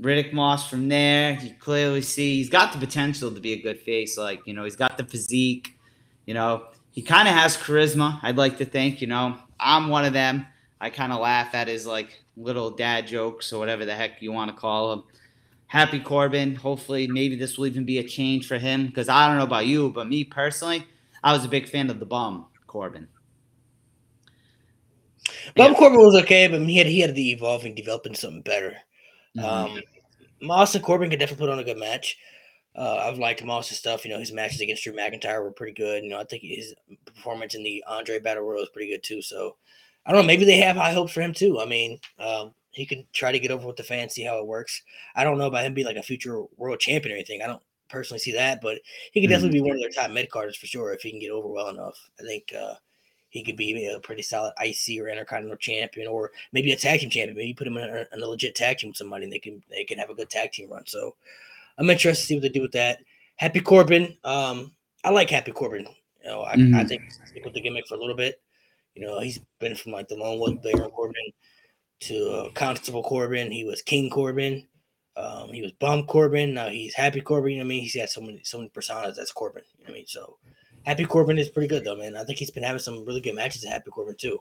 Riddick 0.00 0.32
Moss 0.32 0.68
from 0.68 0.88
there. 0.88 1.38
You 1.42 1.54
clearly 1.58 2.02
see 2.02 2.36
he's 2.36 2.48
got 2.48 2.72
the 2.72 2.78
potential 2.78 3.32
to 3.32 3.40
be 3.40 3.52
a 3.54 3.60
good 3.60 3.80
face. 3.80 4.16
Like, 4.16 4.40
you 4.46 4.54
know, 4.54 4.64
he's 4.64 4.76
got 4.76 4.96
the 4.96 5.04
physique, 5.04 5.76
you 6.24 6.34
know, 6.34 6.66
he 6.98 7.02
kind 7.04 7.28
of 7.28 7.34
has 7.34 7.56
charisma. 7.56 8.18
I'd 8.24 8.36
like 8.36 8.58
to 8.58 8.64
think, 8.64 9.00
you 9.00 9.06
know, 9.06 9.38
I'm 9.60 9.86
one 9.88 10.04
of 10.04 10.12
them. 10.12 10.44
I 10.80 10.90
kind 10.90 11.12
of 11.12 11.20
laugh 11.20 11.54
at 11.54 11.68
his 11.68 11.86
like 11.86 12.24
little 12.36 12.72
dad 12.72 13.06
jokes 13.06 13.52
or 13.52 13.60
whatever 13.60 13.84
the 13.84 13.94
heck 13.94 14.20
you 14.20 14.32
want 14.32 14.50
to 14.50 14.56
call 14.60 14.92
him. 14.92 15.04
Happy 15.68 16.00
Corbin. 16.00 16.56
Hopefully, 16.56 17.06
maybe 17.06 17.36
this 17.36 17.56
will 17.56 17.68
even 17.68 17.84
be 17.84 17.98
a 17.98 18.02
change 18.02 18.48
for 18.48 18.58
him 18.58 18.88
because 18.88 19.08
I 19.08 19.28
don't 19.28 19.38
know 19.38 19.44
about 19.44 19.66
you, 19.66 19.90
but 19.90 20.08
me 20.08 20.24
personally, 20.24 20.88
I 21.22 21.32
was 21.32 21.44
a 21.44 21.48
big 21.48 21.68
fan 21.68 21.88
of 21.88 22.00
the 22.00 22.04
bum 22.04 22.46
Corbin. 22.66 23.06
Bob 25.54 25.70
Yeah. 25.70 25.78
Corbin 25.78 26.00
was 26.00 26.16
okay, 26.22 26.48
but 26.48 26.62
he 26.62 26.78
had 26.78 26.88
he 26.88 26.98
had 26.98 27.14
to 27.14 27.20
evolve 27.20 27.64
and 27.64 27.76
develop 27.76 28.06
into 28.06 28.18
something 28.18 28.42
better. 28.42 28.76
Mhm. 29.36 29.44
Um, 29.44 29.80
Moss 30.42 30.74
and 30.74 30.82
Corbin 30.82 31.10
could 31.10 31.20
definitely 31.20 31.46
put 31.46 31.52
on 31.52 31.60
a 31.60 31.64
good 31.64 31.78
match. 31.78 32.18
Uh, 32.78 33.02
I've 33.04 33.18
liked 33.18 33.40
him 33.40 33.48
Moss's 33.48 33.76
stuff. 33.76 34.04
You 34.04 34.12
know, 34.12 34.20
his 34.20 34.32
matches 34.32 34.60
against 34.60 34.84
Drew 34.84 34.92
McIntyre 34.92 35.42
were 35.42 35.50
pretty 35.50 35.72
good. 35.72 36.04
You 36.04 36.10
know, 36.10 36.20
I 36.20 36.24
think 36.24 36.44
his 36.44 36.74
performance 37.04 37.56
in 37.56 37.64
the 37.64 37.82
Andre 37.88 38.20
Battle 38.20 38.44
Royal 38.44 38.60
was 38.60 38.68
pretty 38.68 38.90
good 38.90 39.02
too. 39.02 39.20
So, 39.20 39.56
I 40.06 40.12
don't 40.12 40.22
know. 40.22 40.26
Maybe 40.26 40.44
they 40.44 40.58
have 40.58 40.76
high 40.76 40.92
hopes 40.92 41.12
for 41.12 41.20
him 41.20 41.34
too. 41.34 41.60
I 41.60 41.66
mean, 41.66 41.98
um, 42.20 42.54
he 42.70 42.86
can 42.86 43.04
try 43.12 43.32
to 43.32 43.38
get 43.40 43.50
over 43.50 43.66
with 43.66 43.76
the 43.76 43.82
fans, 43.82 44.14
see 44.14 44.22
how 44.22 44.38
it 44.38 44.46
works. 44.46 44.82
I 45.16 45.24
don't 45.24 45.38
know 45.38 45.48
about 45.48 45.64
him 45.64 45.74
being 45.74 45.88
like 45.88 45.96
a 45.96 46.02
future 46.02 46.44
world 46.56 46.78
champion 46.78 47.12
or 47.12 47.16
anything. 47.16 47.42
I 47.42 47.48
don't 47.48 47.62
personally 47.88 48.20
see 48.20 48.32
that, 48.32 48.60
but 48.60 48.78
he 49.12 49.20
could 49.20 49.30
definitely 49.30 49.58
be 49.58 49.62
one 49.62 49.76
of 49.76 49.80
their 49.80 49.90
top 49.90 50.12
mid 50.12 50.30
carders 50.30 50.56
for 50.56 50.66
sure 50.66 50.92
if 50.92 51.02
he 51.02 51.10
can 51.10 51.18
get 51.18 51.32
over 51.32 51.48
well 51.48 51.70
enough. 51.70 51.98
I 52.20 52.22
think 52.22 52.52
uh, 52.56 52.74
he 53.30 53.42
could 53.42 53.56
be 53.56 53.86
a 53.86 53.98
pretty 54.00 54.22
solid 54.22 54.52
IC 54.60 55.00
or 55.00 55.08
Intercontinental 55.08 55.56
champion, 55.56 56.06
or 56.06 56.30
maybe 56.52 56.72
a 56.72 56.76
tag 56.76 57.00
team 57.00 57.10
champion. 57.10 57.36
Maybe 57.36 57.54
put 57.54 57.66
him 57.66 57.76
in 57.76 57.90
a, 57.90 58.06
in 58.14 58.22
a 58.22 58.26
legit 58.26 58.54
tag 58.54 58.78
team 58.78 58.90
with 58.90 58.96
somebody, 58.96 59.24
and 59.24 59.32
they 59.32 59.40
can 59.40 59.62
they 59.68 59.84
can 59.84 59.98
have 59.98 60.10
a 60.10 60.14
good 60.14 60.30
tag 60.30 60.52
team 60.52 60.70
run. 60.70 60.86
So 60.86 61.16
I'm 61.78 61.90
interested 61.90 62.22
to 62.22 62.26
see 62.26 62.34
what 62.34 62.42
they 62.42 62.48
do 62.48 62.62
with 62.62 62.72
that. 62.72 62.98
Happy 63.36 63.60
Corbin, 63.60 64.16
um, 64.24 64.72
I 65.04 65.10
like 65.10 65.30
Happy 65.30 65.52
Corbin. 65.52 65.86
You 66.22 66.30
know, 66.30 66.42
I, 66.42 66.52
I 66.52 66.56
Mhm. 66.56 66.88
think 66.88 67.02
stick 67.26 67.44
with 67.44 67.54
the 67.54 67.60
gimmick 67.60 67.86
for 67.86 67.94
a 67.94 67.98
little 67.98 68.16
bit. 68.16 68.40
You 68.94 69.06
know, 69.06 69.20
he's 69.20 69.40
been 69.60 69.76
from 69.76 69.92
like 69.92 70.08
the 70.08 70.16
Lone 70.16 70.40
Wolf 70.40 70.60
Baron 70.62 70.90
Corbin 70.90 71.32
to 72.00 72.30
uh, 72.30 72.50
Constable 72.50 73.02
Corbin. 73.02 73.50
He 73.50 73.64
was 73.64 73.82
King 73.82 74.10
Corbin. 74.10 74.66
Um, 75.16 75.52
he 75.52 75.62
was 75.62 75.72
Bum 75.72 76.04
Corbin. 76.06 76.54
Now 76.54 76.68
he's 76.68 76.94
Happy 76.94 77.20
Corbin. 77.20 77.52
You 77.52 77.58
know 77.58 77.62
what 77.64 77.66
I 77.66 77.68
mean? 77.68 77.82
He's 77.82 77.96
got 77.96 78.08
so 78.08 78.20
many 78.20 78.40
so 78.44 78.58
many 78.58 78.70
personas 78.70 79.16
that's 79.16 79.32
Corbin. 79.32 79.62
You 79.78 79.84
know 79.84 79.90
what 79.90 79.94
I 79.94 79.98
mean? 79.98 80.06
So 80.06 80.38
Happy 80.84 81.04
Corbin 81.04 81.38
is 81.38 81.48
pretty 81.48 81.68
good 81.68 81.84
though, 81.84 81.96
man. 81.96 82.16
I 82.16 82.24
think 82.24 82.38
he's 82.38 82.50
been 82.50 82.62
having 82.62 82.80
some 82.80 83.04
really 83.04 83.20
good 83.20 83.34
matches 83.34 83.64
at 83.64 83.72
Happy 83.72 83.90
Corbin 83.90 84.16
too. 84.16 84.40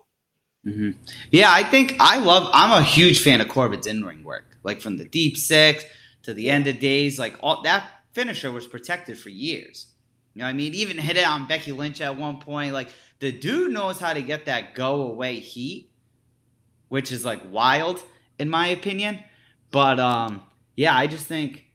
hmm 0.63 0.91
Yeah, 1.31 1.51
I 1.51 1.63
think 1.63 1.95
I 1.99 2.17
love. 2.17 2.49
I'm 2.53 2.71
a 2.71 2.83
huge 2.83 3.21
fan 3.21 3.41
of 3.41 3.47
Corbin's 3.47 3.87
in 3.87 4.03
ring 4.03 4.23
work, 4.23 4.57
like 4.63 4.81
from 4.81 4.97
the 4.97 5.05
deep 5.05 5.37
six 5.37 5.85
to 6.27 6.33
the 6.33 6.49
end 6.49 6.67
of 6.67 6.79
days. 6.79 7.17
Like 7.17 7.35
all 7.39 7.61
that 7.63 7.89
finisher 8.11 8.51
was 8.51 8.67
protected 8.67 9.17
for 9.17 9.29
years. 9.29 9.87
You 10.33 10.41
know, 10.41 10.47
I 10.47 10.53
mean, 10.53 10.73
even 10.75 10.97
hit 10.97 11.15
it 11.17 11.25
on 11.25 11.47
Becky 11.47 11.71
Lynch 11.71 12.01
at 12.01 12.15
one 12.15 12.39
point. 12.39 12.73
Like 12.73 12.89
the 13.19 13.31
dude 13.31 13.71
knows 13.71 13.97
how 13.97 14.13
to 14.13 14.21
get 14.21 14.45
that 14.45 14.75
go 14.75 15.03
away 15.03 15.39
heat, 15.39 15.89
which 16.89 17.11
is 17.11 17.25
like 17.25 17.41
wild 17.49 18.03
in 18.39 18.49
my 18.49 18.67
opinion. 18.67 19.23
But 19.71 20.01
um, 20.01 20.43
yeah, 20.75 20.95
I 20.95 21.07
just 21.07 21.27
think 21.27 21.65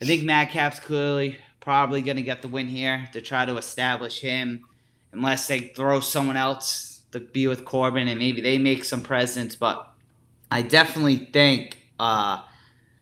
I 0.00 0.04
think 0.04 0.24
Madcap's 0.24 0.80
clearly 0.80 1.38
probably 1.60 2.02
going 2.02 2.16
to 2.16 2.22
get 2.22 2.42
the 2.42 2.48
win 2.48 2.66
here 2.66 3.08
to 3.12 3.20
try 3.20 3.44
to 3.44 3.56
establish 3.56 4.20
him, 4.20 4.64
unless 5.12 5.46
they 5.46 5.60
throw 5.60 6.00
someone 6.00 6.36
else 6.36 7.02
to 7.12 7.20
be 7.20 7.46
with 7.46 7.64
Corbin 7.64 8.08
and 8.08 8.18
maybe 8.18 8.40
they 8.40 8.58
make 8.58 8.84
some 8.84 9.00
presence. 9.00 9.54
But 9.54 9.88
I 10.50 10.62
definitely 10.62 11.18
think 11.32 11.78
uh, 12.00 12.42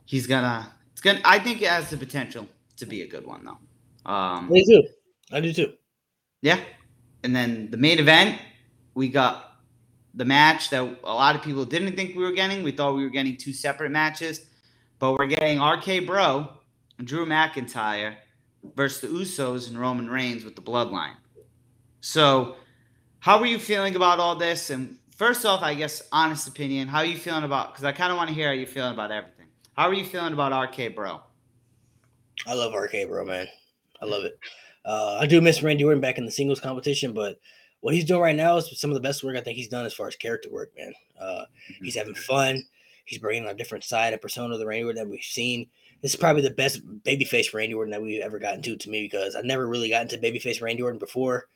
he's 0.04 0.26
gonna. 0.26 0.70
It's 1.00 1.04
gonna. 1.06 1.22
I 1.24 1.38
think 1.38 1.62
it 1.62 1.68
has 1.70 1.88
the 1.88 1.96
potential 1.96 2.46
to 2.76 2.84
be 2.84 3.00
a 3.00 3.06
good 3.06 3.26
one 3.26 3.42
though. 3.42 4.12
Um, 4.12 4.52
I 4.52 4.58
do 4.58 4.64
too. 4.66 4.88
I 5.32 5.40
do 5.40 5.50
too. 5.50 5.72
yeah. 6.42 6.60
And 7.24 7.34
then 7.34 7.70
the 7.70 7.78
main 7.78 7.98
event, 7.98 8.38
we 8.92 9.08
got 9.08 9.62
the 10.12 10.26
match 10.26 10.68
that 10.68 10.82
a 10.82 11.14
lot 11.14 11.36
of 11.36 11.42
people 11.42 11.64
didn't 11.64 11.96
think 11.96 12.14
we 12.14 12.22
were 12.22 12.32
getting. 12.32 12.62
We 12.62 12.72
thought 12.72 12.96
we 12.96 13.02
were 13.02 13.08
getting 13.08 13.38
two 13.38 13.54
separate 13.54 13.90
matches, 13.90 14.42
but 14.98 15.14
we're 15.18 15.26
getting 15.26 15.62
RK 15.62 16.06
Bro 16.06 16.50
Drew 17.02 17.24
McIntyre 17.24 18.16
versus 18.74 19.00
the 19.00 19.08
Usos 19.08 19.68
and 19.68 19.80
Roman 19.80 20.10
Reigns 20.10 20.44
with 20.44 20.54
the 20.54 20.60
Bloodline. 20.60 21.16
So, 22.02 22.56
how 23.20 23.38
are 23.38 23.46
you 23.46 23.58
feeling 23.58 23.96
about 23.96 24.20
all 24.20 24.36
this? 24.36 24.68
And 24.68 24.98
first 25.16 25.46
off, 25.46 25.62
I 25.62 25.72
guess 25.72 26.02
honest 26.12 26.46
opinion, 26.46 26.88
how 26.88 26.98
are 26.98 27.06
you 27.06 27.16
feeling 27.16 27.44
about? 27.44 27.72
Because 27.72 27.84
I 27.84 27.92
kind 27.92 28.12
of 28.12 28.18
want 28.18 28.28
to 28.28 28.34
hear 28.34 28.48
how 28.48 28.52
you're 28.52 28.66
feeling 28.66 28.92
about 28.92 29.10
everything. 29.10 29.39
How 29.76 29.88
are 29.88 29.94
you 29.94 30.04
feeling 30.04 30.32
about 30.32 30.52
RK 30.52 30.94
Bro? 30.94 31.20
I 32.46 32.54
love 32.54 32.74
RK, 32.74 33.08
bro, 33.08 33.24
man. 33.24 33.46
I 34.00 34.06
love 34.06 34.24
it. 34.24 34.38
Uh, 34.84 35.18
I 35.20 35.26
do 35.26 35.40
miss 35.40 35.62
Randy 35.62 35.84
Orton 35.84 36.00
back 36.00 36.18
in 36.18 36.24
the 36.24 36.30
singles 36.30 36.60
competition, 36.60 37.12
but 37.12 37.38
what 37.80 37.94
he's 37.94 38.04
doing 38.04 38.20
right 38.20 38.36
now 38.36 38.56
is 38.56 38.80
some 38.80 38.90
of 38.90 38.94
the 38.94 39.00
best 39.00 39.22
work 39.22 39.36
I 39.36 39.40
think 39.40 39.56
he's 39.56 39.68
done 39.68 39.84
as 39.84 39.94
far 39.94 40.08
as 40.08 40.16
character 40.16 40.50
work, 40.50 40.70
man. 40.76 40.92
Uh, 41.20 41.44
he's 41.82 41.96
having 41.96 42.14
fun. 42.14 42.62
He's 43.04 43.18
bringing 43.18 43.46
a 43.46 43.54
different 43.54 43.84
side 43.84 44.12
and 44.12 44.22
persona 44.22 44.54
of 44.54 44.60
the 44.60 44.66
Randy 44.66 44.84
Orton 44.84 45.02
that 45.02 45.10
we've 45.10 45.22
seen. 45.22 45.68
This 46.00 46.14
is 46.14 46.20
probably 46.20 46.42
the 46.42 46.50
best 46.50 46.86
babyface 47.02 47.52
Randy 47.52 47.74
Orton 47.74 47.90
that 47.90 48.02
we've 48.02 48.22
ever 48.22 48.38
gotten 48.38 48.62
to, 48.62 48.76
to 48.76 48.90
me, 48.90 49.02
because 49.02 49.34
I've 49.34 49.44
never 49.44 49.66
really 49.66 49.90
gotten 49.90 50.08
to 50.08 50.18
babyface 50.18 50.62
Randy 50.62 50.82
Orton 50.82 50.98
before. 50.98 51.48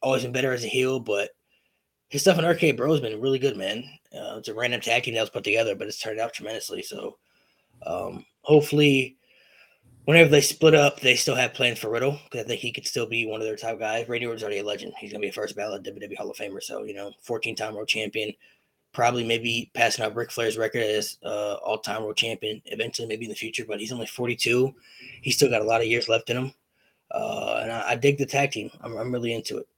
Always 0.00 0.22
been 0.22 0.32
better 0.32 0.52
as 0.52 0.64
a 0.64 0.68
heel, 0.68 0.98
but 0.98 1.30
his 2.08 2.22
stuff 2.22 2.38
in 2.38 2.44
RK 2.44 2.76
Bro 2.76 2.90
has 2.92 3.00
been 3.00 3.20
really 3.20 3.38
good, 3.38 3.56
man. 3.56 3.84
Uh, 4.12 4.36
it's 4.38 4.48
a 4.48 4.54
random 4.54 4.80
tag 4.80 5.04
team 5.04 5.14
that 5.14 5.20
was 5.20 5.30
put 5.30 5.44
together, 5.44 5.76
but 5.76 5.86
it's 5.86 6.00
turned 6.00 6.18
out 6.18 6.32
tremendously. 6.32 6.82
So 6.82 7.18
um, 7.86 8.24
hopefully 8.42 9.16
whenever 10.04 10.28
they 10.28 10.40
split 10.40 10.74
up, 10.74 11.00
they 11.00 11.14
still 11.14 11.34
have 11.34 11.54
plans 11.54 11.78
for 11.78 11.90
Riddle 11.90 12.18
because 12.24 12.44
I 12.44 12.48
think 12.48 12.60
he 12.60 12.72
could 12.72 12.86
still 12.86 13.06
be 13.06 13.26
one 13.26 13.40
of 13.40 13.46
their 13.46 13.56
top 13.56 13.78
guys. 13.78 14.08
Randy 14.08 14.26
Orton's 14.26 14.42
already 14.42 14.58
a 14.58 14.64
legend. 14.64 14.92
He's 14.98 15.12
gonna 15.12 15.20
be 15.20 15.28
a 15.28 15.32
first 15.32 15.56
ballot 15.56 15.84
WWE 15.84 16.16
Hall 16.16 16.30
of 16.30 16.36
Famer. 16.36 16.62
So 16.62 16.84
you 16.84 16.94
know, 16.94 17.12
14 17.22 17.54
time 17.54 17.74
world 17.74 17.88
champion, 17.88 18.32
probably 18.92 19.24
maybe 19.24 19.70
passing 19.74 20.04
out 20.04 20.14
Ric 20.14 20.30
Flair's 20.30 20.58
record 20.58 20.82
as 20.82 21.18
uh, 21.24 21.54
all 21.54 21.78
time 21.78 22.02
world 22.02 22.16
champion 22.16 22.62
eventually, 22.66 23.08
maybe 23.08 23.24
in 23.24 23.30
the 23.30 23.36
future. 23.36 23.64
But 23.66 23.80
he's 23.80 23.92
only 23.92 24.06
42. 24.06 24.74
He's 25.22 25.36
still 25.36 25.50
got 25.50 25.62
a 25.62 25.66
lot 25.66 25.80
of 25.80 25.86
years 25.86 26.08
left 26.08 26.30
in 26.30 26.36
him. 26.36 26.54
Uh, 27.10 27.60
and 27.62 27.72
I, 27.72 27.90
I, 27.90 27.96
dig 27.96 28.16
the 28.16 28.24
tag 28.24 28.52
team. 28.52 28.70
I'm, 28.80 28.96
I'm 28.96 29.12
really 29.12 29.34
into 29.34 29.58
it. 29.58 29.68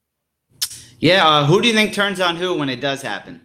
Yeah, 1.01 1.27
uh, 1.27 1.45
who 1.45 1.61
do 1.61 1.67
you 1.67 1.75
think 1.75 1.93
turns 1.93 2.21
on 2.21 2.37
who 2.37 2.57
when 2.57 2.69
it 2.69 2.81
does 2.81 3.03
happen? 3.03 3.45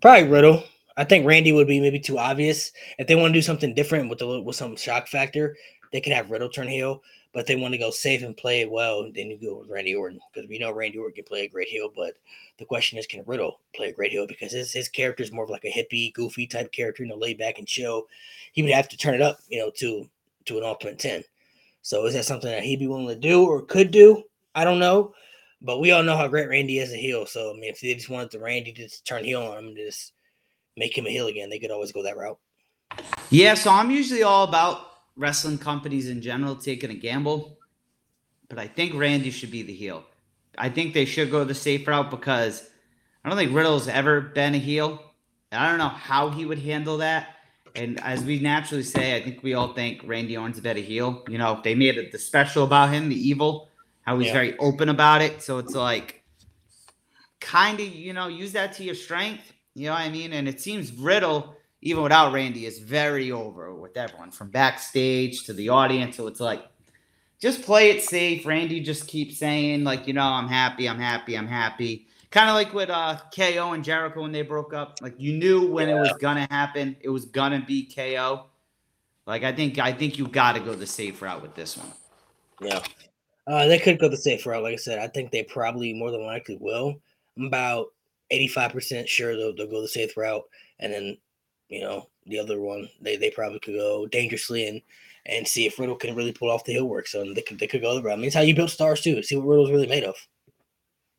Probably 0.00 0.26
Riddle. 0.26 0.64
I 0.96 1.04
think 1.04 1.26
Randy 1.26 1.52
would 1.52 1.66
be 1.66 1.80
maybe 1.80 2.00
too 2.00 2.18
obvious. 2.18 2.72
If 2.98 3.06
they 3.06 3.14
want 3.14 3.32
to 3.32 3.38
do 3.38 3.42
something 3.42 3.74
different 3.74 4.08
with 4.08 4.18
the 4.18 4.40
with 4.40 4.56
some 4.56 4.76
shock 4.76 5.08
factor, 5.08 5.56
they 5.92 6.00
could 6.00 6.12
have 6.12 6.30
Riddle 6.30 6.48
turn 6.48 6.68
heel, 6.68 7.02
but 7.32 7.46
they 7.46 7.56
want 7.56 7.74
to 7.74 7.78
go 7.78 7.90
safe 7.90 8.22
and 8.22 8.36
play 8.36 8.64
well, 8.64 9.02
then 9.14 9.28
you 9.28 9.38
go 9.38 9.58
with 9.58 9.68
Randy 9.68 9.94
Orton 9.94 10.20
because 10.32 10.48
we 10.48 10.58
know 10.58 10.72
Randy 10.72 10.98
Orton 10.98 11.14
can 11.14 11.24
play 11.24 11.42
a 11.42 11.48
great 11.48 11.68
heel. 11.68 11.90
But 11.94 12.14
the 12.58 12.64
question 12.64 12.98
is, 12.98 13.06
can 13.06 13.24
Riddle 13.26 13.60
play 13.74 13.88
a 13.88 13.92
great 13.92 14.12
heel? 14.12 14.26
Because 14.26 14.52
his 14.52 14.72
his 14.72 14.88
character 14.88 15.22
is 15.22 15.32
more 15.32 15.44
of 15.44 15.50
like 15.50 15.64
a 15.64 15.70
hippie, 15.70 16.14
goofy 16.14 16.46
type 16.46 16.72
character, 16.72 17.02
you 17.02 17.10
know, 17.10 17.16
laid 17.16 17.38
back 17.38 17.58
and 17.58 17.68
chill. 17.68 18.06
He 18.52 18.62
would 18.62 18.72
have 18.72 18.88
to 18.88 18.96
turn 18.96 19.14
it 19.14 19.22
up, 19.22 19.38
you 19.48 19.58
know, 19.58 19.70
to 19.76 20.08
to 20.46 20.58
an 20.58 20.64
ultimate 20.64 20.98
ten. 20.98 21.24
So 21.82 22.06
is 22.06 22.14
that 22.14 22.24
something 22.24 22.50
that 22.50 22.64
he'd 22.64 22.78
be 22.80 22.88
willing 22.88 23.08
to 23.08 23.14
do 23.14 23.44
or 23.44 23.62
could 23.62 23.90
do? 23.90 24.24
I 24.54 24.64
don't 24.64 24.78
know. 24.78 25.12
But 25.60 25.80
we 25.80 25.92
all 25.92 26.02
know 26.02 26.16
how 26.16 26.28
great 26.28 26.48
Randy 26.48 26.78
is 26.78 26.92
a 26.92 26.96
heel. 26.96 27.26
So 27.26 27.50
I 27.50 27.54
mean, 27.54 27.70
if 27.70 27.80
they 27.80 27.94
just 27.94 28.08
wanted 28.08 28.30
the 28.30 28.40
Randy 28.40 28.72
to 28.72 29.04
turn 29.04 29.24
heel 29.24 29.42
on 29.42 29.58
him 29.58 29.76
just 29.76 30.14
make 30.76 30.96
him 30.96 31.06
a 31.06 31.10
heel 31.10 31.26
again, 31.26 31.50
they 31.50 31.58
could 31.58 31.70
always 31.70 31.92
go 31.92 32.02
that 32.02 32.16
route. 32.16 32.38
Yeah, 33.30 33.54
so 33.54 33.70
I'm 33.70 33.90
usually 33.90 34.22
all 34.22 34.44
about 34.44 34.80
wrestling 35.16 35.58
companies 35.58 36.08
in 36.08 36.20
general 36.22 36.56
taking 36.56 36.90
a 36.90 36.94
gamble, 36.94 37.58
but 38.48 38.58
I 38.58 38.68
think 38.68 38.94
Randy 38.94 39.30
should 39.30 39.50
be 39.50 39.62
the 39.62 39.74
heel. 39.74 40.04
I 40.58 40.68
think 40.68 40.94
they 40.94 41.04
should 41.04 41.30
go 41.30 41.44
the 41.44 41.54
safe 41.54 41.86
route 41.86 42.10
because 42.10 42.68
I 43.24 43.28
don't 43.28 43.36
think 43.36 43.54
Riddle's 43.54 43.88
ever 43.88 44.20
been 44.20 44.54
a 44.54 44.58
heel. 44.58 45.02
I 45.52 45.68
don't 45.68 45.78
know 45.78 45.88
how 45.88 46.30
he 46.30 46.44
would 46.44 46.58
handle 46.58 46.98
that. 46.98 47.36
And 47.74 48.00
as 48.00 48.24
we 48.24 48.38
naturally 48.38 48.82
say, 48.82 49.16
I 49.16 49.22
think 49.22 49.42
we 49.42 49.54
all 49.54 49.74
think 49.74 50.00
Randy 50.04 50.36
Orton's 50.36 50.58
a 50.58 50.62
better 50.62 50.80
heel. 50.80 51.22
You 51.28 51.36
know, 51.36 51.60
they 51.62 51.74
made 51.74 51.98
it 51.98 52.10
the 52.10 52.18
special 52.18 52.64
about 52.64 52.90
him, 52.90 53.08
the 53.08 53.28
evil, 53.28 53.68
how 54.02 54.18
he's 54.18 54.28
yeah. 54.28 54.32
very 54.32 54.58
open 54.58 54.88
about 54.88 55.20
it. 55.20 55.42
So 55.42 55.58
it's 55.58 55.74
like 55.74 56.22
kind 57.40 57.78
of, 57.78 57.86
you 57.86 58.14
know, 58.14 58.28
use 58.28 58.52
that 58.52 58.72
to 58.74 58.84
your 58.84 58.94
strength. 58.94 59.52
You 59.76 59.86
know 59.86 59.92
what 59.92 60.00
I 60.00 60.10
mean? 60.10 60.32
And 60.32 60.48
it 60.48 60.60
seems 60.60 60.92
Riddle 60.92 61.56
even 61.86 62.02
without 62.02 62.32
Randy, 62.32 62.66
is 62.66 62.78
very 62.78 63.30
over 63.30 63.74
with 63.74 63.96
everyone 63.96 64.30
from 64.30 64.50
backstage 64.50 65.44
to 65.44 65.52
the 65.52 65.68
audience. 65.68 66.16
So 66.16 66.26
it's 66.26 66.40
like, 66.40 66.64
just 67.40 67.62
play 67.62 67.90
it 67.90 68.02
safe. 68.02 68.44
Randy 68.46 68.80
just 68.80 69.06
keeps 69.06 69.38
saying, 69.38 69.84
like, 69.84 70.08
you 70.08 70.14
know, 70.14 70.22
I'm 70.22 70.48
happy, 70.48 70.88
I'm 70.88 70.98
happy, 70.98 71.36
I'm 71.36 71.46
happy. 71.46 72.06
Kind 72.30 72.48
of 72.48 72.54
like 72.54 72.74
with 72.74 72.90
uh, 72.90 73.18
KO 73.34 73.72
and 73.72 73.84
Jericho 73.84 74.22
when 74.22 74.32
they 74.32 74.42
broke 74.42 74.74
up. 74.74 74.98
Like 75.00 75.14
you 75.16 75.34
knew 75.34 75.66
when 75.70 75.88
yeah. 75.88 75.98
it 75.98 76.00
was 76.00 76.12
gonna 76.18 76.46
happen, 76.50 76.96
it 77.00 77.08
was 77.08 77.26
gonna 77.26 77.64
be 77.64 77.86
KO. 77.86 78.46
Like 79.26 79.44
I 79.44 79.52
think 79.52 79.78
I 79.78 79.92
think 79.92 80.18
you 80.18 80.26
got 80.26 80.54
to 80.54 80.60
go 80.60 80.74
the 80.74 80.86
safe 80.86 81.22
route 81.22 81.40
with 81.40 81.54
this 81.54 81.76
one. 81.76 81.92
Yeah, 82.60 82.82
uh, 83.46 83.66
they 83.66 83.78
could 83.78 84.00
go 84.00 84.08
the 84.08 84.16
safe 84.16 84.44
route. 84.44 84.62
Like 84.62 84.74
I 84.74 84.76
said, 84.76 84.98
I 84.98 85.06
think 85.06 85.30
they 85.30 85.44
probably 85.44 85.94
more 85.94 86.10
than 86.10 86.26
likely 86.26 86.56
will. 86.60 86.96
I'm 87.38 87.44
about 87.44 87.92
85 88.30 88.72
percent 88.72 89.08
sure 89.08 89.36
they'll, 89.36 89.54
they'll 89.54 89.70
go 89.70 89.82
the 89.82 89.88
safe 89.88 90.16
route, 90.16 90.44
and 90.78 90.92
then 90.92 91.16
you 91.68 91.80
know, 91.80 92.08
the 92.26 92.38
other 92.38 92.60
one, 92.60 92.88
they, 93.00 93.16
they 93.16 93.30
probably 93.30 93.58
could 93.58 93.74
go 93.74 94.06
dangerously 94.06 94.68
and 94.68 94.82
and 95.28 95.46
see 95.46 95.66
if 95.66 95.78
Riddle 95.78 95.96
can 95.96 96.14
really 96.14 96.32
pull 96.32 96.50
off 96.50 96.64
the 96.64 96.72
heel 96.72 96.86
work. 96.86 97.08
So 97.08 97.32
they 97.34 97.42
could 97.42 97.58
they 97.58 97.66
could 97.66 97.82
go 97.82 97.94
the 97.94 98.02
route. 98.02 98.12
I 98.12 98.16
mean, 98.16 98.26
it's 98.26 98.34
how 98.34 98.42
you 98.42 98.54
build 98.54 98.70
stars 98.70 99.00
too. 99.00 99.22
See 99.22 99.36
what 99.36 99.46
Riddle's 99.46 99.70
really 99.70 99.86
made 99.86 100.04
of. 100.04 100.14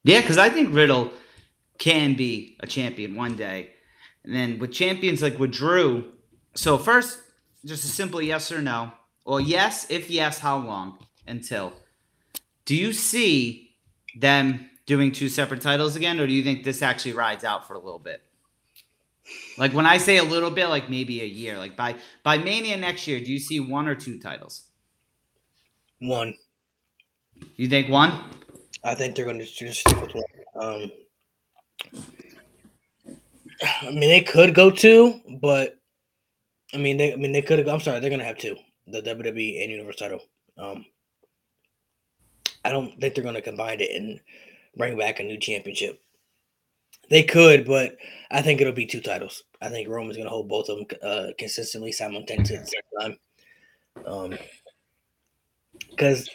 Yeah, 0.04 0.22
because 0.22 0.38
I 0.38 0.50
think 0.50 0.74
Riddle 0.74 1.12
can 1.78 2.16
be 2.16 2.58
a 2.62 2.68
champion 2.68 3.16
one 3.16 3.36
day. 3.36 3.72
And 4.24 4.34
then 4.34 4.60
with 4.60 4.72
champions 4.72 5.22
like 5.22 5.38
with 5.38 5.52
Drew, 5.52 6.14
so 6.56 6.78
first, 6.78 7.20
just 7.66 7.84
a 7.84 7.88
simple 7.88 8.22
yes 8.22 8.52
or 8.52 8.62
no. 8.62 8.92
Well, 9.26 9.40
yes, 9.40 9.88
if 9.90 10.10
yes, 10.10 10.40
how 10.40 10.58
long 10.58 11.00
until? 11.28 11.74
Do 12.66 12.76
you 12.76 12.94
see 12.94 13.76
them 14.18 14.70
doing 14.88 15.12
two 15.12 15.30
separate 15.30 15.62
titles 15.62 15.96
again, 15.96 16.20
or 16.20 16.26
do 16.26 16.34
you 16.34 16.42
think 16.42 16.64
this 16.64 16.82
actually 16.82 17.14
rides 17.14 17.44
out 17.44 17.68
for 17.68 17.76
a 17.76 17.80
little 17.80 18.00
bit? 18.00 18.24
Like 19.58 19.74
when 19.74 19.86
I 19.86 19.98
say 19.98 20.18
a 20.18 20.24
little 20.24 20.50
bit, 20.50 20.68
like 20.68 20.90
maybe 20.90 21.22
a 21.22 21.26
year. 21.26 21.58
Like 21.58 21.76
by 21.76 21.96
by 22.24 22.38
Mania 22.38 22.78
next 22.78 23.06
year, 23.08 23.20
do 23.20 23.32
you 23.32 23.40
see 23.40 23.60
one 23.60 23.88
or 23.88 23.94
two 23.94 24.18
titles? 24.18 24.64
One. 26.00 26.34
You 27.56 27.68
think 27.68 27.90
one? 27.90 28.24
I 28.84 28.96
think 28.96 29.16
they're 29.16 29.26
going 29.26 29.40
to 29.40 29.46
just 29.46 29.82
stick 29.82 30.02
with 30.02 30.16
one. 30.16 30.24
Um, 30.60 30.92
I 33.82 33.92
mean, 33.92 34.10
they 34.10 34.22
could 34.22 34.56
go 34.56 34.72
two, 34.72 35.20
but 35.42 35.78
I 36.74 36.78
mean, 36.78 36.98
they 36.98 37.14
I 37.14 37.16
mean 37.18 37.34
they 37.34 37.42
could. 37.42 37.68
I'm 37.68 37.82
sorry, 37.82 38.00
they're 38.00 38.10
going 38.10 38.20
to 38.20 38.26
have 38.26 38.38
two. 38.38 38.56
The 38.88 39.02
WWE 39.02 39.62
and 39.62 39.72
Universal 39.72 40.08
title. 40.08 40.22
Um, 40.58 40.86
I 42.64 42.70
don't 42.70 43.00
think 43.02 43.16
they're 43.16 43.24
going 43.24 43.36
to 43.36 43.42
combine 43.42 43.82
it 43.82 43.92
and 43.94 44.20
bring 44.78 44.98
back 44.98 45.20
a 45.20 45.24
new 45.24 45.38
championship. 45.38 46.02
They 47.10 47.24
could, 47.24 47.66
but 47.66 47.98
I 48.32 48.42
think 48.42 48.60
it'll 48.60 48.74
be 48.74 48.86
two 48.86 49.02
titles. 49.02 49.44
I 49.62 49.70
think 49.70 49.88
Roman's 49.88 50.18
going 50.18 50.28
to 50.28 50.34
hold 50.34 50.50
both 50.50 50.70
of 50.70 50.78
them 50.78 50.88
uh, 51.02 51.28
consistently, 51.38 51.92
simultaneously 51.92 52.58
at 52.58 52.66
the 52.66 52.70
same 52.70 52.82
time. 53.00 53.18
Um, 54.06 54.38
because 55.90 56.30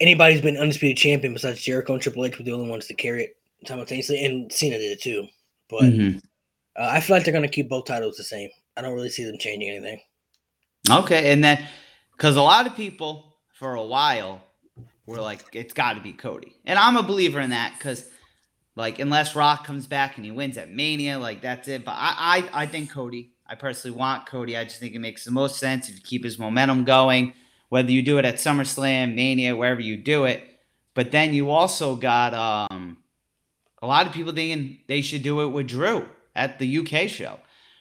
anybody's 0.00 0.40
been 0.40 0.56
undisputed 0.56 0.96
champion 0.96 1.32
besides 1.32 1.62
Jericho 1.62 1.94
and 1.94 2.02
Triple 2.02 2.24
H 2.24 2.38
were 2.38 2.44
the 2.44 2.52
only 2.52 2.70
ones 2.70 2.86
to 2.86 2.94
carry 2.94 3.24
it 3.24 3.36
simultaneously, 3.66 4.24
and 4.24 4.50
Cena 4.52 4.78
did 4.78 4.92
it 4.92 5.02
too. 5.02 5.26
But 5.68 5.82
mm-hmm. 5.82 6.18
uh, 6.76 6.88
I 6.88 7.00
feel 7.00 7.16
like 7.16 7.24
they're 7.24 7.32
going 7.32 7.42
to 7.42 7.48
keep 7.48 7.68
both 7.68 7.86
titles 7.86 8.16
the 8.16 8.24
same. 8.24 8.50
I 8.76 8.82
don't 8.82 8.94
really 8.94 9.10
see 9.10 9.24
them 9.24 9.38
changing 9.38 9.70
anything. 9.70 10.00
Okay, 10.90 11.32
and 11.32 11.42
then 11.42 11.66
because 12.16 12.36
a 12.36 12.42
lot 12.42 12.66
of 12.66 12.76
people 12.76 13.36
for 13.58 13.74
a 13.74 13.82
while 13.82 14.42
were 15.12 15.20
like, 15.20 15.44
it's 15.52 15.72
got 15.72 15.94
to 15.94 16.00
be 16.00 16.12
Cody, 16.12 16.56
and 16.64 16.78
I'm 16.78 16.96
a 16.96 17.02
believer 17.02 17.40
in 17.40 17.50
that 17.50 17.74
because 17.78 18.06
like 18.74 18.98
unless 18.98 19.36
Rock 19.36 19.66
comes 19.66 19.86
back 19.86 20.16
and 20.16 20.24
he 20.24 20.30
wins 20.30 20.56
at 20.56 20.70
Mania, 20.70 21.18
like 21.18 21.40
that's 21.40 21.68
it. 21.68 21.84
But 21.84 21.92
I, 21.92 22.48
I, 22.52 22.62
I 22.62 22.66
think 22.66 22.90
Cody. 22.90 23.30
I 23.46 23.54
personally 23.54 23.96
want 23.96 24.26
Cody. 24.26 24.56
I 24.56 24.64
just 24.64 24.80
think 24.80 24.94
it 24.94 25.00
makes 25.00 25.24
the 25.24 25.30
most 25.30 25.58
sense 25.58 25.88
if 25.88 25.96
you 25.96 26.00
keep 26.00 26.24
his 26.24 26.38
momentum 26.38 26.84
going, 26.84 27.34
whether 27.68 27.90
you 27.90 28.00
do 28.00 28.18
it 28.18 28.24
at 28.24 28.36
SummerSlam, 28.36 29.14
Mania, 29.14 29.54
wherever 29.54 29.80
you 29.80 29.98
do 29.98 30.24
it. 30.24 30.58
But 30.94 31.10
then 31.10 31.34
you 31.34 31.50
also 31.50 31.96
got 31.96 32.32
um, 32.32 32.96
a 33.82 33.86
lot 33.86 34.06
of 34.06 34.12
people 34.12 34.32
thinking 34.32 34.78
they 34.88 35.02
should 35.02 35.22
do 35.22 35.42
it 35.42 35.48
with 35.48 35.68
Drew 35.68 36.08
at 36.34 36.58
the 36.58 36.78
UK 36.78 37.10
show. 37.10 37.40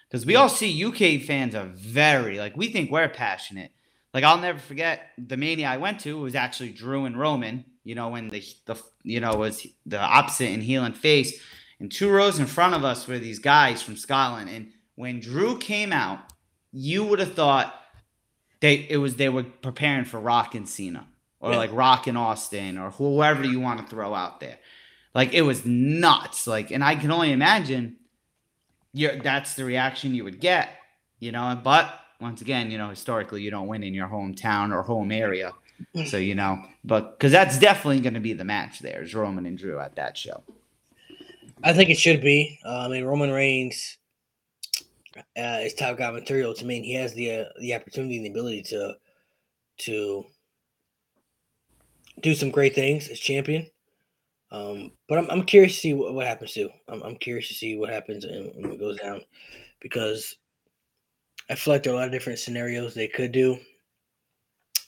Because 0.09 0.25
we 0.25 0.35
all 0.35 0.49
see 0.49 0.83
UK 0.83 1.25
fans 1.25 1.55
are 1.55 1.67
very 1.67 2.37
like 2.37 2.57
we 2.57 2.67
think 2.67 2.91
we're 2.91 3.07
passionate. 3.07 3.71
Like 4.13 4.23
I'll 4.23 4.37
never 4.37 4.59
forget 4.59 5.11
the 5.17 5.37
mania 5.37 5.67
I 5.67 5.77
went 5.77 6.01
to 6.01 6.19
was 6.19 6.35
actually 6.35 6.71
Drew 6.71 7.05
and 7.05 7.17
Roman 7.17 7.65
you 7.83 7.95
know, 7.95 8.09
when 8.09 8.29
the 8.29 8.43
the 8.65 8.75
you 9.03 9.19
know 9.19 9.35
was 9.35 9.65
the 9.85 9.99
opposite 9.99 10.49
in 10.49 10.61
heel 10.61 10.83
and 10.83 10.95
face, 10.95 11.39
and 11.79 11.91
two 11.91 12.09
rows 12.09 12.39
in 12.39 12.45
front 12.45 12.75
of 12.75 12.83
us 12.83 13.07
were 13.07 13.19
these 13.19 13.39
guys 13.39 13.81
from 13.81 13.97
Scotland. 13.97 14.49
And 14.49 14.71
when 14.95 15.19
Drew 15.19 15.57
came 15.57 15.91
out, 15.91 16.19
you 16.71 17.03
would 17.03 17.19
have 17.19 17.33
thought 17.33 17.73
they 18.59 18.85
it 18.89 18.97
was 18.97 19.15
they 19.15 19.29
were 19.29 19.43
preparing 19.43 20.05
for 20.05 20.19
Rock 20.19 20.53
and 20.53 20.69
Cena 20.69 21.07
or 21.39 21.51
yeah. 21.51 21.57
like 21.57 21.71
Rock 21.73 22.05
and 22.05 22.17
Austin 22.17 22.77
or 22.77 22.91
whoever 22.91 23.43
you 23.43 23.59
want 23.59 23.79
to 23.79 23.87
throw 23.87 24.13
out 24.13 24.39
there. 24.39 24.59
Like 25.15 25.33
it 25.33 25.41
was 25.41 25.65
nuts. 25.65 26.45
Like, 26.45 26.71
and 26.71 26.83
I 26.83 26.95
can 26.95 27.11
only 27.11 27.31
imagine 27.31 27.97
you 28.93 29.19
that's 29.23 29.55
the 29.55 29.65
reaction 29.65 30.13
you 30.13 30.23
would 30.23 30.39
get, 30.39 30.69
you 31.19 31.31
know. 31.31 31.59
But 31.61 31.99
once 32.21 32.41
again, 32.41 32.69
you 32.71 32.77
know, 32.77 32.89
historically, 32.89 33.41
you 33.41 33.51
don't 33.51 33.67
win 33.67 33.83
in 33.83 33.93
your 33.93 34.07
hometown 34.07 34.73
or 34.73 34.83
home 34.83 35.11
area. 35.11 35.51
So 36.05 36.17
you 36.17 36.35
know, 36.35 36.63
but 36.83 37.17
because 37.17 37.31
that's 37.31 37.57
definitely 37.57 38.01
going 38.01 38.13
to 38.13 38.19
be 38.19 38.33
the 38.33 38.43
match 38.43 38.79
there 38.79 39.01
is 39.01 39.15
Roman 39.15 39.47
and 39.47 39.57
Drew 39.57 39.79
at 39.79 39.95
that 39.95 40.15
show. 40.15 40.43
I 41.63 41.73
think 41.73 41.89
it 41.89 41.97
should 41.97 42.21
be. 42.21 42.59
Uh, 42.63 42.85
I 42.85 42.87
mean, 42.87 43.03
Roman 43.03 43.31
Reigns 43.31 43.97
uh, 45.17 45.59
is 45.61 45.73
top 45.73 45.97
guy 45.97 46.11
material. 46.11 46.53
To 46.53 46.65
me, 46.65 46.77
and 46.77 46.85
he 46.85 46.93
has 46.93 47.13
the 47.13 47.31
uh, 47.31 47.45
the 47.59 47.73
opportunity 47.73 48.17
and 48.17 48.25
the 48.25 48.29
ability 48.29 48.63
to 48.63 48.95
to 49.79 50.25
do 52.21 52.35
some 52.35 52.51
great 52.51 52.75
things 52.75 53.07
as 53.07 53.19
champion. 53.19 53.65
Um, 54.51 54.91
but 55.07 55.17
I'm, 55.17 55.29
I'm 55.31 55.43
curious 55.43 55.73
to 55.75 55.79
see 55.79 55.93
what, 55.93 56.13
what 56.13 56.27
happens 56.27 56.53
too. 56.53 56.69
I'm, 56.87 57.01
I'm 57.03 57.15
curious 57.15 57.47
to 57.47 57.53
see 57.53 57.77
what 57.77 57.89
happens 57.89 58.25
and, 58.25 58.53
and 58.53 58.69
what 58.69 58.79
goes 58.79 58.99
down 58.99 59.21
because 59.79 60.35
I 61.51 61.55
feel 61.55 61.73
like 61.73 61.83
there 61.83 61.91
are 61.91 61.97
a 61.97 61.99
lot 61.99 62.05
of 62.05 62.13
different 62.13 62.39
scenarios 62.39 62.93
they 62.93 63.09
could 63.09 63.33
do. 63.33 63.59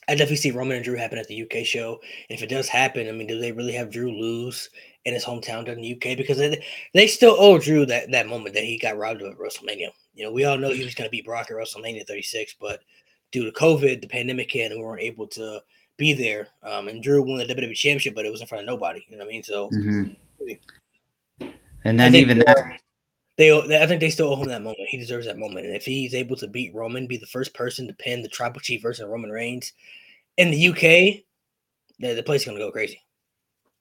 I 0.08 0.12
definitely 0.12 0.36
see 0.36 0.50
Roman 0.50 0.76
and 0.76 0.84
Drew 0.84 0.96
happen 0.96 1.18
at 1.18 1.28
the 1.28 1.42
UK 1.42 1.64
show. 1.64 2.00
And 2.28 2.38
if 2.38 2.42
it 2.42 2.48
does 2.48 2.68
happen, 2.68 3.06
I 3.06 3.12
mean, 3.12 3.26
do 3.26 3.38
they 3.38 3.52
really 3.52 3.72
have 3.74 3.90
Drew 3.90 4.10
lose 4.10 4.70
in 5.04 5.12
his 5.12 5.24
hometown 5.24 5.68
in 5.68 5.80
the 5.80 5.92
UK? 5.94 6.16
Because 6.16 6.38
they, 6.38 6.64
they 6.94 7.06
still 7.06 7.36
owe 7.38 7.58
Drew 7.58 7.84
that, 7.86 8.10
that 8.10 8.28
moment 8.28 8.54
that 8.54 8.64
he 8.64 8.78
got 8.78 8.96
robbed 8.96 9.20
of 9.20 9.32
at 9.32 9.38
WrestleMania. 9.38 9.88
You 10.14 10.24
know, 10.24 10.32
we 10.32 10.44
all 10.44 10.56
know 10.56 10.70
he 10.70 10.84
was 10.84 10.94
going 10.94 11.06
to 11.06 11.10
beat 11.10 11.26
Brock 11.26 11.50
at 11.50 11.56
WrestleMania 11.56 12.06
36, 12.06 12.56
but 12.58 12.80
due 13.30 13.44
to 13.44 13.52
COVID, 13.52 14.00
the 14.00 14.08
pandemic 14.08 14.50
hit, 14.50 14.72
and 14.72 14.80
we 14.80 14.86
weren't 14.86 15.02
able 15.02 15.26
to 15.28 15.60
be 15.98 16.14
there. 16.14 16.48
Um, 16.62 16.88
and 16.88 17.02
Drew 17.02 17.22
won 17.22 17.38
the 17.38 17.54
WWE 17.54 17.74
Championship, 17.74 18.14
but 18.14 18.24
it 18.24 18.32
was 18.32 18.40
in 18.40 18.46
front 18.46 18.62
of 18.62 18.66
nobody. 18.66 19.04
You 19.08 19.18
know 19.18 19.24
what 19.24 19.30
I 19.30 19.32
mean? 19.32 19.42
So, 19.42 19.68
mm-hmm. 19.68 21.44
and 21.84 22.00
then 22.00 22.14
even 22.14 22.38
that. 22.40 22.80
They, 23.36 23.52
I 23.52 23.86
think 23.86 24.00
they 24.00 24.10
still 24.10 24.28
owe 24.28 24.36
him 24.36 24.48
that 24.48 24.62
moment. 24.62 24.88
He 24.88 24.96
deserves 24.96 25.26
that 25.26 25.38
moment. 25.38 25.66
And 25.66 25.74
if 25.74 25.84
he's 25.84 26.14
able 26.14 26.36
to 26.36 26.46
beat 26.46 26.74
Roman, 26.74 27.08
be 27.08 27.16
the 27.16 27.26
first 27.26 27.52
person 27.52 27.86
to 27.88 27.94
pin 27.94 28.22
the 28.22 28.28
Tribal 28.28 28.60
Chief 28.60 28.80
versus 28.80 29.06
Roman 29.06 29.30
Reigns 29.30 29.72
in 30.36 30.50
the 30.50 30.68
UK, 30.68 31.24
the, 31.98 32.14
the 32.14 32.22
place 32.22 32.42
is 32.42 32.46
going 32.46 32.58
to 32.58 32.64
go 32.64 32.70
crazy. 32.70 33.00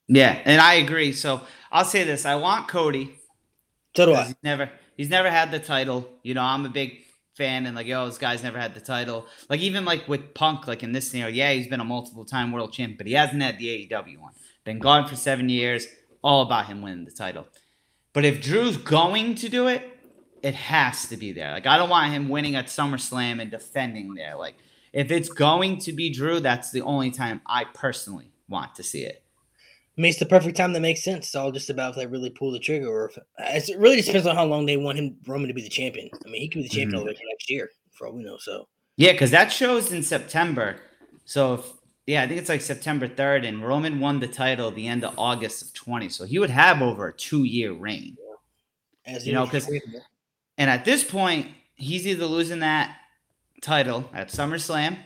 Yeah, 0.07 0.39
and 0.45 0.59
I 0.59 0.75
agree. 0.75 1.13
So 1.13 1.41
I'll 1.71 1.85
say 1.85 2.03
this: 2.03 2.25
I 2.25 2.35
want 2.35 2.67
Cody. 2.67 3.15
So 3.95 4.07
do 4.07 4.13
I. 4.13 4.25
He's 4.25 4.35
never, 4.43 4.69
he's 4.97 5.09
never 5.09 5.29
had 5.29 5.51
the 5.51 5.59
title. 5.59 6.09
You 6.23 6.33
know, 6.33 6.41
I'm 6.41 6.65
a 6.65 6.69
big 6.69 7.03
fan, 7.35 7.65
and 7.65 7.75
like, 7.75 7.87
yo, 7.87 8.05
this 8.07 8.17
guy's 8.17 8.43
never 8.43 8.59
had 8.59 8.73
the 8.73 8.81
title. 8.81 9.27
Like 9.49 9.61
even 9.61 9.85
like 9.85 10.07
with 10.07 10.33
Punk, 10.33 10.67
like 10.67 10.83
in 10.83 10.91
this 10.91 11.09
scenario, 11.09 11.33
yeah, 11.33 11.53
he's 11.53 11.67
been 11.67 11.79
a 11.79 11.85
multiple 11.85 12.25
time 12.25 12.51
world 12.51 12.73
champ, 12.73 12.97
but 12.97 13.07
he 13.07 13.13
hasn't 13.13 13.41
had 13.41 13.57
the 13.57 13.87
AEW 13.87 14.17
one. 14.17 14.33
Been 14.65 14.79
gone 14.79 15.07
for 15.07 15.15
seven 15.15 15.49
years. 15.49 15.87
All 16.21 16.41
about 16.43 16.67
him 16.67 16.81
winning 16.81 17.05
the 17.05 17.11
title. 17.11 17.47
But 18.13 18.25
if 18.25 18.41
Drew's 18.41 18.77
going 18.77 19.35
to 19.35 19.49
do 19.49 19.67
it, 19.67 19.89
it 20.41 20.55
has 20.55 21.07
to 21.07 21.17
be 21.17 21.31
there. 21.31 21.51
Like 21.51 21.67
I 21.67 21.77
don't 21.77 21.89
want 21.89 22.11
him 22.11 22.29
winning 22.29 22.55
at 22.55 22.67
SummerSlam 22.67 23.41
and 23.41 23.49
defending 23.49 24.13
there. 24.13 24.35
Like 24.35 24.55
if 24.91 25.09
it's 25.11 25.29
going 25.29 25.79
to 25.79 25.93
be 25.93 26.09
Drew, 26.09 26.39
that's 26.39 26.71
the 26.71 26.81
only 26.81 27.11
time 27.11 27.41
I 27.47 27.65
personally 27.73 28.31
want 28.47 28.75
to 28.75 28.83
see 28.83 29.03
it. 29.03 29.23
I 29.97 30.01
mean, 30.01 30.09
it's 30.09 30.19
the 30.19 30.25
perfect 30.25 30.57
time 30.57 30.73
that 30.73 30.79
makes 30.79 31.03
sense. 31.03 31.27
It's 31.27 31.35
all 31.35 31.51
just 31.51 31.69
about 31.69 31.91
if 31.91 31.95
they 31.97 32.07
really 32.07 32.31
pull 32.31 32.51
the 32.51 32.57
trigger, 32.57 32.87
or 32.87 33.11
if 33.37 33.69
it 33.69 33.77
really 33.77 34.01
depends 34.01 34.25
on 34.25 34.35
how 34.35 34.45
long 34.45 34.65
they 34.65 34.75
want 34.75 34.97
him 34.97 35.17
Roman 35.27 35.47
to 35.47 35.53
be 35.53 35.61
the 35.61 35.69
champion. 35.69 36.09
I 36.25 36.29
mean, 36.29 36.41
he 36.41 36.49
could 36.49 36.63
be 36.63 36.63
the 36.63 36.69
champion 36.69 36.89
mm-hmm. 36.89 36.97
all 36.97 37.05
the 37.05 37.11
way 37.11 37.19
next 37.29 37.49
year, 37.49 37.69
for 37.91 38.07
all 38.07 38.13
we 38.13 38.23
know. 38.23 38.37
So 38.37 38.67
yeah, 38.97 39.11
because 39.11 39.29
that 39.31 39.51
shows 39.51 39.91
in 39.91 40.01
September. 40.01 40.77
So 41.25 41.53
if, 41.55 41.71
yeah, 42.05 42.23
I 42.23 42.27
think 42.27 42.39
it's 42.39 42.49
like 42.49 42.61
September 42.61 43.07
third, 43.07 43.45
and 43.45 43.65
Roman 43.65 43.99
won 43.99 44.19
the 44.19 44.27
title 44.27 44.71
the 44.71 44.87
end 44.87 45.03
of 45.05 45.17
August 45.17 45.61
of 45.61 45.73
twenty. 45.73 46.09
So 46.09 46.25
he 46.25 46.39
would 46.39 46.49
have 46.49 46.81
over 46.81 47.07
a 47.07 47.13
two 47.13 47.43
year 47.43 47.71
reign. 47.73 48.17
As 49.05 49.25
you 49.25 49.33
know, 49.33 49.45
because 49.45 49.69
and 50.57 50.69
at 50.69 50.85
this 50.85 51.03
point, 51.03 51.47
he's 51.75 52.05
either 52.07 52.25
losing 52.25 52.59
that 52.59 52.97
title 53.61 54.09
at 54.13 54.29
SummerSlam, 54.29 54.97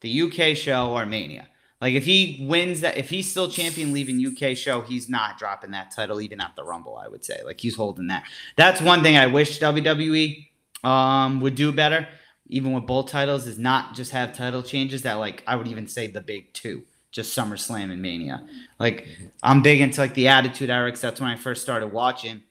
the 0.00 0.22
UK 0.22 0.56
show, 0.56 0.90
or 0.90 1.06
Mania. 1.06 1.48
Like 1.80 1.94
if 1.94 2.04
he 2.06 2.46
wins 2.48 2.80
that, 2.80 2.96
if 2.96 3.10
he's 3.10 3.30
still 3.30 3.50
champion 3.50 3.92
leaving 3.92 4.24
UK 4.24 4.56
show, 4.56 4.80
he's 4.80 5.08
not 5.08 5.38
dropping 5.38 5.72
that 5.72 5.90
title 5.90 6.20
even 6.22 6.40
at 6.40 6.56
the 6.56 6.64
Rumble. 6.64 6.96
I 6.96 7.08
would 7.08 7.24
say 7.24 7.42
like 7.44 7.60
he's 7.60 7.76
holding 7.76 8.06
that. 8.06 8.24
That's 8.56 8.80
one 8.80 9.02
thing 9.02 9.18
I 9.18 9.26
wish 9.26 9.60
WWE 9.60 10.46
um, 10.82 11.40
would 11.40 11.54
do 11.54 11.72
better, 11.72 12.08
even 12.46 12.72
with 12.72 12.86
both 12.86 13.10
titles, 13.10 13.46
is 13.46 13.58
not 13.58 13.94
just 13.94 14.12
have 14.12 14.36
title 14.36 14.62
changes. 14.62 15.02
That 15.02 15.14
like 15.14 15.42
I 15.46 15.56
would 15.56 15.68
even 15.68 15.86
say 15.86 16.06
the 16.06 16.20
big 16.20 16.52
two, 16.52 16.84
just 17.10 17.36
SummerSlam 17.36 17.90
and 17.92 18.02
Mania. 18.02 18.46
Like 18.78 19.08
I'm 19.42 19.62
big 19.62 19.80
into 19.80 20.00
like 20.00 20.14
the 20.14 20.28
Attitude 20.28 20.70
Era. 20.70 20.92
That's 20.96 21.20
when 21.20 21.30
I 21.30 21.36
first 21.36 21.62
started 21.62 21.88
watching 21.88 22.42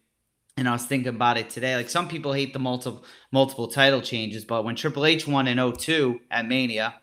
and 0.57 0.67
I 0.67 0.71
was 0.71 0.85
thinking 0.85 1.09
about 1.09 1.37
it 1.37 1.49
today. 1.49 1.75
Like 1.75 1.89
some 1.89 2.07
people 2.07 2.33
hate 2.33 2.53
the 2.53 2.59
multiple 2.59 3.03
multiple 3.31 3.67
title 3.67 4.01
changes, 4.01 4.45
but 4.45 4.63
when 4.63 4.75
Triple 4.75 5.05
H 5.05 5.27
won 5.27 5.47
in 5.47 5.73
02 5.73 6.19
at 6.29 6.47
Mania, 6.47 6.95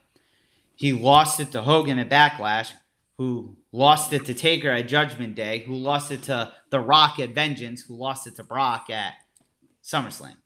he 0.77 0.93
lost 0.93 1.41
it 1.41 1.53
to 1.53 1.63
Hogan 1.63 1.99
at 1.99 2.09
Backlash, 2.09 2.73
who 3.19 3.57
lost 3.73 4.13
it 4.13 4.25
to 4.27 4.35
Taker 4.35 4.71
at 4.71 4.89
Judgment 4.89 5.35
Day, 5.35 5.61
who 5.61 5.75
lost 5.75 6.11
it 6.11 6.23
to 6.25 6.53
The 6.71 6.81
Rock 6.81 7.19
at 7.19 7.31
Vengeance, 7.31 7.83
who 7.83 7.97
lost 7.97 8.27
it 8.27 8.37
to 8.37 8.45
Brock 8.45 8.89
at 8.91 9.15
SummerSlam. 9.85 10.37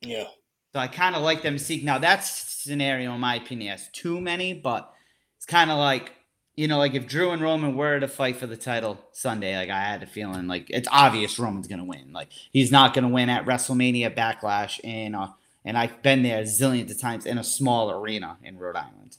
Yeah. 0.00 0.24
So 0.72 0.78
I 0.78 0.88
kind 0.88 1.14
of 1.14 1.22
like 1.22 1.42
them 1.42 1.58
seek. 1.58 1.84
Now 1.84 1.98
that 1.98 2.24
scenario, 2.24 3.14
in 3.14 3.20
my 3.20 3.36
opinion, 3.36 3.72
has 3.72 3.88
too 3.88 4.20
many, 4.20 4.54
but 4.54 4.92
it's 5.36 5.46
kind 5.46 5.70
of 5.70 5.78
like 5.78 6.12
you 6.54 6.68
know, 6.68 6.78
like 6.78 6.94
if 6.94 7.06
Drew 7.06 7.30
and 7.30 7.40
Roman 7.40 7.76
were 7.76 7.98
to 7.98 8.08
fight 8.08 8.36
for 8.36 8.46
the 8.46 8.56
title 8.56 8.98
Sunday, 9.12 9.56
like 9.56 9.70
I 9.70 9.82
had 9.84 10.02
a 10.02 10.06
feeling 10.06 10.48
like 10.48 10.66
it's 10.68 10.88
obvious 10.92 11.38
Roman's 11.38 11.66
gonna 11.66 11.84
win. 11.84 12.12
Like 12.12 12.28
he's 12.52 12.70
not 12.70 12.94
gonna 12.94 13.08
win 13.08 13.30
at 13.30 13.46
WrestleMania 13.46 14.14
Backlash, 14.14 14.78
and 14.84 15.16
uh, 15.16 15.28
and 15.64 15.78
I've 15.78 16.02
been 16.02 16.22
there 16.22 16.42
zillions 16.42 16.90
of 16.90 17.00
times 17.00 17.24
in 17.24 17.38
a 17.38 17.44
small 17.44 17.90
arena 17.90 18.36
in 18.42 18.58
Rhode 18.58 18.76
Island. 18.76 19.16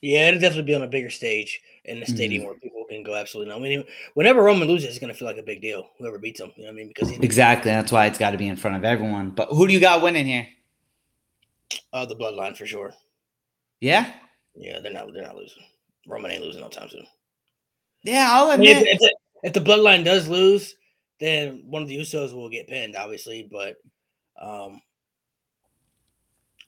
Yeah, 0.00 0.28
it'll 0.28 0.40
definitely 0.40 0.70
be 0.70 0.74
on 0.74 0.82
a 0.82 0.88
bigger 0.88 1.10
stage 1.10 1.60
in 1.84 2.00
the 2.00 2.06
stadium 2.06 2.42
mm-hmm. 2.42 2.50
where 2.50 2.58
people 2.58 2.84
can 2.88 3.02
go 3.02 3.14
absolutely. 3.14 3.50
No, 3.50 3.58
I 3.58 3.60
mean, 3.60 3.84
whenever 4.14 4.42
Roman 4.42 4.68
loses, 4.68 4.90
it's 4.90 4.98
gonna 4.98 5.14
feel 5.14 5.26
like 5.26 5.38
a 5.38 5.42
big 5.42 5.60
deal. 5.60 5.88
Whoever 5.98 6.18
beats 6.18 6.40
him, 6.40 6.52
you 6.56 6.62
know 6.62 6.68
what 6.68 6.74
I 6.74 6.76
mean? 6.76 6.88
Because 6.88 7.10
exactly 7.10 7.70
that's 7.70 7.90
why 7.90 8.06
it's 8.06 8.18
got 8.18 8.30
to 8.30 8.38
be 8.38 8.48
in 8.48 8.56
front 8.56 8.76
of 8.76 8.84
everyone. 8.84 9.30
But 9.30 9.48
who 9.48 9.66
do 9.66 9.72
you 9.72 9.80
got 9.80 10.02
winning 10.02 10.26
here? 10.26 10.46
Uh, 11.92 12.06
the 12.06 12.14
Bloodline 12.14 12.56
for 12.56 12.66
sure. 12.66 12.94
Yeah. 13.80 14.12
Yeah, 14.54 14.80
they're 14.80 14.92
not. 14.92 15.12
They're 15.12 15.22
not 15.22 15.36
losing. 15.36 15.62
Roman 16.06 16.32
ain't 16.32 16.42
losing 16.42 16.60
no 16.62 16.68
time 16.68 16.88
soon. 16.88 17.06
Yeah, 18.02 18.28
I'll 18.30 18.50
admit. 18.50 18.76
I 18.76 18.80
mean, 18.80 18.86
if, 18.88 18.94
if, 18.94 18.98
the, 19.00 19.16
if, 19.44 19.52
the, 19.52 19.60
bloodline 19.60 20.04
does 20.04 20.28
lose, 20.28 20.74
then 21.20 21.64
one 21.66 21.82
of 21.82 21.88
the 21.88 21.98
Usos 21.98 22.32
will 22.32 22.48
get 22.48 22.68
pinned, 22.68 22.96
obviously. 22.96 23.48
But 23.50 23.76
um, 24.40 24.80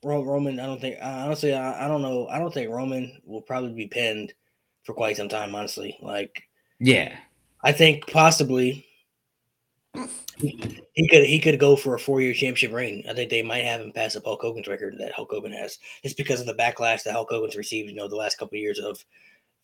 Roman, 0.02 0.60
I 0.60 0.66
don't 0.66 0.80
think. 0.80 0.96
Honestly, 1.00 1.54
I, 1.54 1.84
I 1.84 1.88
don't 1.88 2.02
know. 2.02 2.26
I 2.28 2.38
don't 2.38 2.52
think 2.52 2.70
Roman 2.70 3.20
will 3.24 3.42
probably 3.42 3.72
be 3.72 3.86
pinned 3.86 4.32
for 4.84 4.94
quite 4.94 5.16
some 5.16 5.28
time. 5.28 5.54
Honestly, 5.54 5.98
like 6.00 6.42
yeah, 6.78 7.16
I 7.62 7.72
think 7.72 8.06
possibly 8.06 8.86
he 10.34 11.08
could 11.08 11.24
he 11.24 11.38
could 11.38 11.58
go 11.58 11.76
for 11.76 11.94
a 11.94 11.98
four 11.98 12.20
year 12.20 12.32
championship 12.32 12.72
reign. 12.72 13.04
I 13.08 13.14
think 13.14 13.30
they 13.30 13.42
might 13.42 13.64
have 13.64 13.80
him 13.80 13.92
pass 13.92 14.16
up 14.16 14.24
Hulk 14.24 14.40
Hogan's 14.40 14.68
record 14.68 14.96
that 14.98 15.12
Hulk 15.12 15.30
Hogan 15.30 15.52
has. 15.52 15.78
It's 16.02 16.14
because 16.14 16.40
of 16.40 16.46
the 16.46 16.54
backlash 16.54 17.02
that 17.04 17.12
Hulk 17.12 17.28
Hogan's 17.30 17.56
received, 17.56 17.90
you 17.90 17.96
know, 17.96 18.08
the 18.08 18.16
last 18.16 18.38
couple 18.38 18.56
of 18.56 18.62
years 18.62 18.78
of 18.78 19.04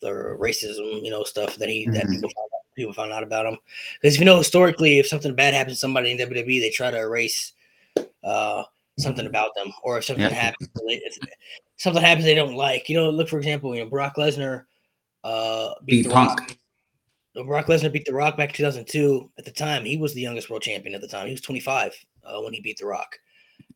the 0.01 0.09
racism, 0.09 1.03
you 1.03 1.09
know, 1.09 1.23
stuff 1.23 1.55
that 1.55 1.69
he 1.69 1.85
mm-hmm. 1.85 1.93
that 1.93 2.07
people 2.07 2.29
found, 2.29 2.49
out, 2.53 2.75
people 2.75 2.93
found 2.93 3.11
out 3.11 3.23
about 3.23 3.45
him. 3.45 3.57
Because 4.01 4.19
you 4.19 4.25
know, 4.25 4.37
historically, 4.37 4.99
if 4.99 5.07
something 5.07 5.33
bad 5.33 5.53
happens 5.53 5.77
to 5.77 5.79
somebody 5.79 6.11
in 6.11 6.17
WWE, 6.17 6.61
they 6.61 6.69
try 6.69 6.91
to 6.91 6.99
erase 6.99 7.53
uh, 8.23 8.63
something 8.97 9.25
about 9.25 9.55
them, 9.55 9.71
or 9.83 9.97
if 9.97 10.05
something 10.05 10.23
yeah. 10.23 10.29
happens, 10.29 10.69
if 10.75 11.17
something 11.77 12.01
happens 12.01 12.25
they 12.25 12.35
don't 12.35 12.55
like. 12.55 12.89
You 12.89 12.97
know, 12.97 13.09
look 13.09 13.29
for 13.29 13.37
example, 13.37 13.75
you 13.75 13.83
know, 13.83 13.89
Brock 13.89 14.15
Lesnar 14.17 14.63
uh, 15.23 15.73
beat, 15.85 16.03
beat 16.03 16.11
Punk. 16.11 16.39
Rock. 16.39 16.57
Brock 17.45 17.67
Lesnar 17.67 17.91
beat 17.91 18.05
The 18.05 18.13
Rock 18.13 18.37
back 18.37 18.49
in 18.49 18.55
2002. 18.55 19.31
At 19.37 19.45
the 19.45 19.51
time, 19.51 19.85
he 19.85 19.97
was 19.97 20.13
the 20.13 20.21
youngest 20.21 20.49
world 20.49 20.63
champion 20.63 20.95
at 20.95 21.01
the 21.01 21.07
time. 21.07 21.27
He 21.27 21.33
was 21.33 21.41
25 21.41 21.93
uh, 22.23 22.41
when 22.41 22.53
he 22.53 22.61
beat 22.61 22.77
The 22.77 22.85
Rock. 22.85 23.15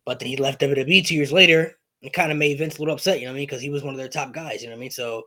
But 0.06 0.20
then 0.20 0.30
he 0.30 0.38
left 0.38 0.62
WWE 0.62 1.06
two 1.06 1.16
years 1.16 1.32
later 1.32 1.78
and 2.02 2.12
kind 2.12 2.32
of 2.32 2.38
made 2.38 2.58
Vince 2.58 2.78
a 2.78 2.82
little 2.82 2.96
upset, 2.96 3.20
you 3.20 3.26
know 3.26 3.32
what 3.32 3.36
I 3.36 3.40
mean? 3.40 3.48
Because 3.48 3.62
he 3.62 3.70
was 3.70 3.84
one 3.84 3.94
of 3.94 4.00
their 4.00 4.08
top 4.08 4.34
guys, 4.34 4.62
you 4.62 4.68
know 4.68 4.74
what 4.74 4.80
I 4.80 4.82
mean? 4.82 4.92
So 4.92 5.24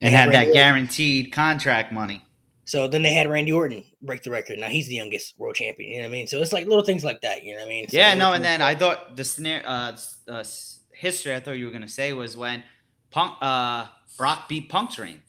and 0.00 0.12
had, 0.12 0.34
had 0.34 0.48
that 0.48 0.52
guaranteed 0.52 1.32
contract 1.32 1.92
money. 1.92 2.25
So 2.66 2.88
then 2.88 3.02
they 3.02 3.14
had 3.14 3.30
Randy 3.30 3.52
Orton 3.52 3.84
break 4.02 4.24
the 4.24 4.30
record. 4.30 4.58
Now 4.58 4.66
he's 4.66 4.88
the 4.88 4.96
youngest 4.96 5.38
world 5.38 5.54
champion. 5.54 5.92
You 5.92 5.98
know 5.98 6.02
what 6.04 6.08
I 6.08 6.12
mean? 6.12 6.26
So 6.26 6.42
it's 6.42 6.52
like 6.52 6.66
little 6.66 6.84
things 6.84 7.04
like 7.04 7.20
that. 7.22 7.44
You 7.44 7.52
know 7.52 7.60
what 7.60 7.66
I 7.66 7.68
mean? 7.68 7.88
So 7.88 7.96
yeah, 7.96 8.12
no. 8.14 8.32
And 8.32 8.44
then 8.44 8.60
I 8.60 8.74
thought 8.74 9.16
the 9.16 9.24
snare, 9.24 9.62
uh, 9.64 9.96
uh, 10.28 10.44
history 10.90 11.34
I 11.34 11.40
thought 11.40 11.52
you 11.52 11.66
were 11.66 11.72
gonna 11.72 11.88
say 11.88 12.12
was 12.12 12.36
when 12.36 12.64
Punk, 13.10 13.36
uh, 13.40 13.86
Brock 14.18 14.48
beat 14.48 14.68
Punk's 14.68 14.98
reign. 14.98 15.22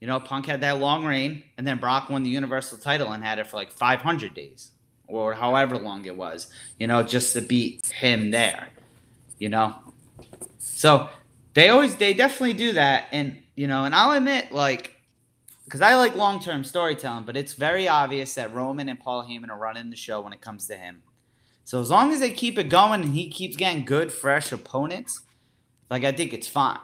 You 0.00 0.06
know, 0.06 0.20
Punk 0.20 0.46
had 0.46 0.60
that 0.60 0.78
long 0.78 1.04
reign, 1.04 1.42
and 1.58 1.66
then 1.66 1.78
Brock 1.78 2.08
won 2.08 2.22
the 2.22 2.30
Universal 2.30 2.78
title 2.78 3.12
and 3.12 3.24
had 3.24 3.38
it 3.38 3.48
for 3.48 3.56
like 3.56 3.72
500 3.72 4.32
days 4.32 4.70
or 5.08 5.34
however 5.34 5.78
long 5.78 6.04
it 6.04 6.16
was, 6.16 6.48
you 6.78 6.86
know, 6.86 7.02
just 7.02 7.32
to 7.32 7.40
beat 7.40 7.86
him 7.86 8.30
there, 8.30 8.68
you 9.38 9.48
know. 9.48 9.74
So 10.58 11.08
they 11.54 11.68
always, 11.70 11.96
they 11.96 12.14
definitely 12.14 12.54
do 12.54 12.72
that. 12.72 13.08
And, 13.12 13.42
you 13.54 13.66
know, 13.66 13.84
and 13.84 13.94
I'll 13.94 14.12
admit, 14.12 14.52
like, 14.52 14.95
because 15.66 15.80
I 15.80 15.96
like 15.96 16.14
long 16.14 16.40
term 16.40 16.64
storytelling, 16.64 17.24
but 17.24 17.36
it's 17.36 17.54
very 17.54 17.88
obvious 17.88 18.34
that 18.34 18.54
Roman 18.54 18.88
and 18.88 18.98
Paul 18.98 19.24
Heyman 19.24 19.50
are 19.50 19.58
running 19.58 19.90
the 19.90 19.96
show 19.96 20.20
when 20.20 20.32
it 20.32 20.40
comes 20.40 20.66
to 20.68 20.76
him. 20.76 21.02
So 21.64 21.80
as 21.80 21.90
long 21.90 22.12
as 22.12 22.20
they 22.20 22.30
keep 22.30 22.58
it 22.58 22.68
going 22.68 23.02
and 23.02 23.12
he 23.12 23.28
keeps 23.28 23.56
getting 23.56 23.84
good, 23.84 24.12
fresh 24.12 24.52
opponents, 24.52 25.22
like, 25.90 26.04
I 26.04 26.12
think 26.12 26.32
it's 26.32 26.46
fine. 26.46 26.78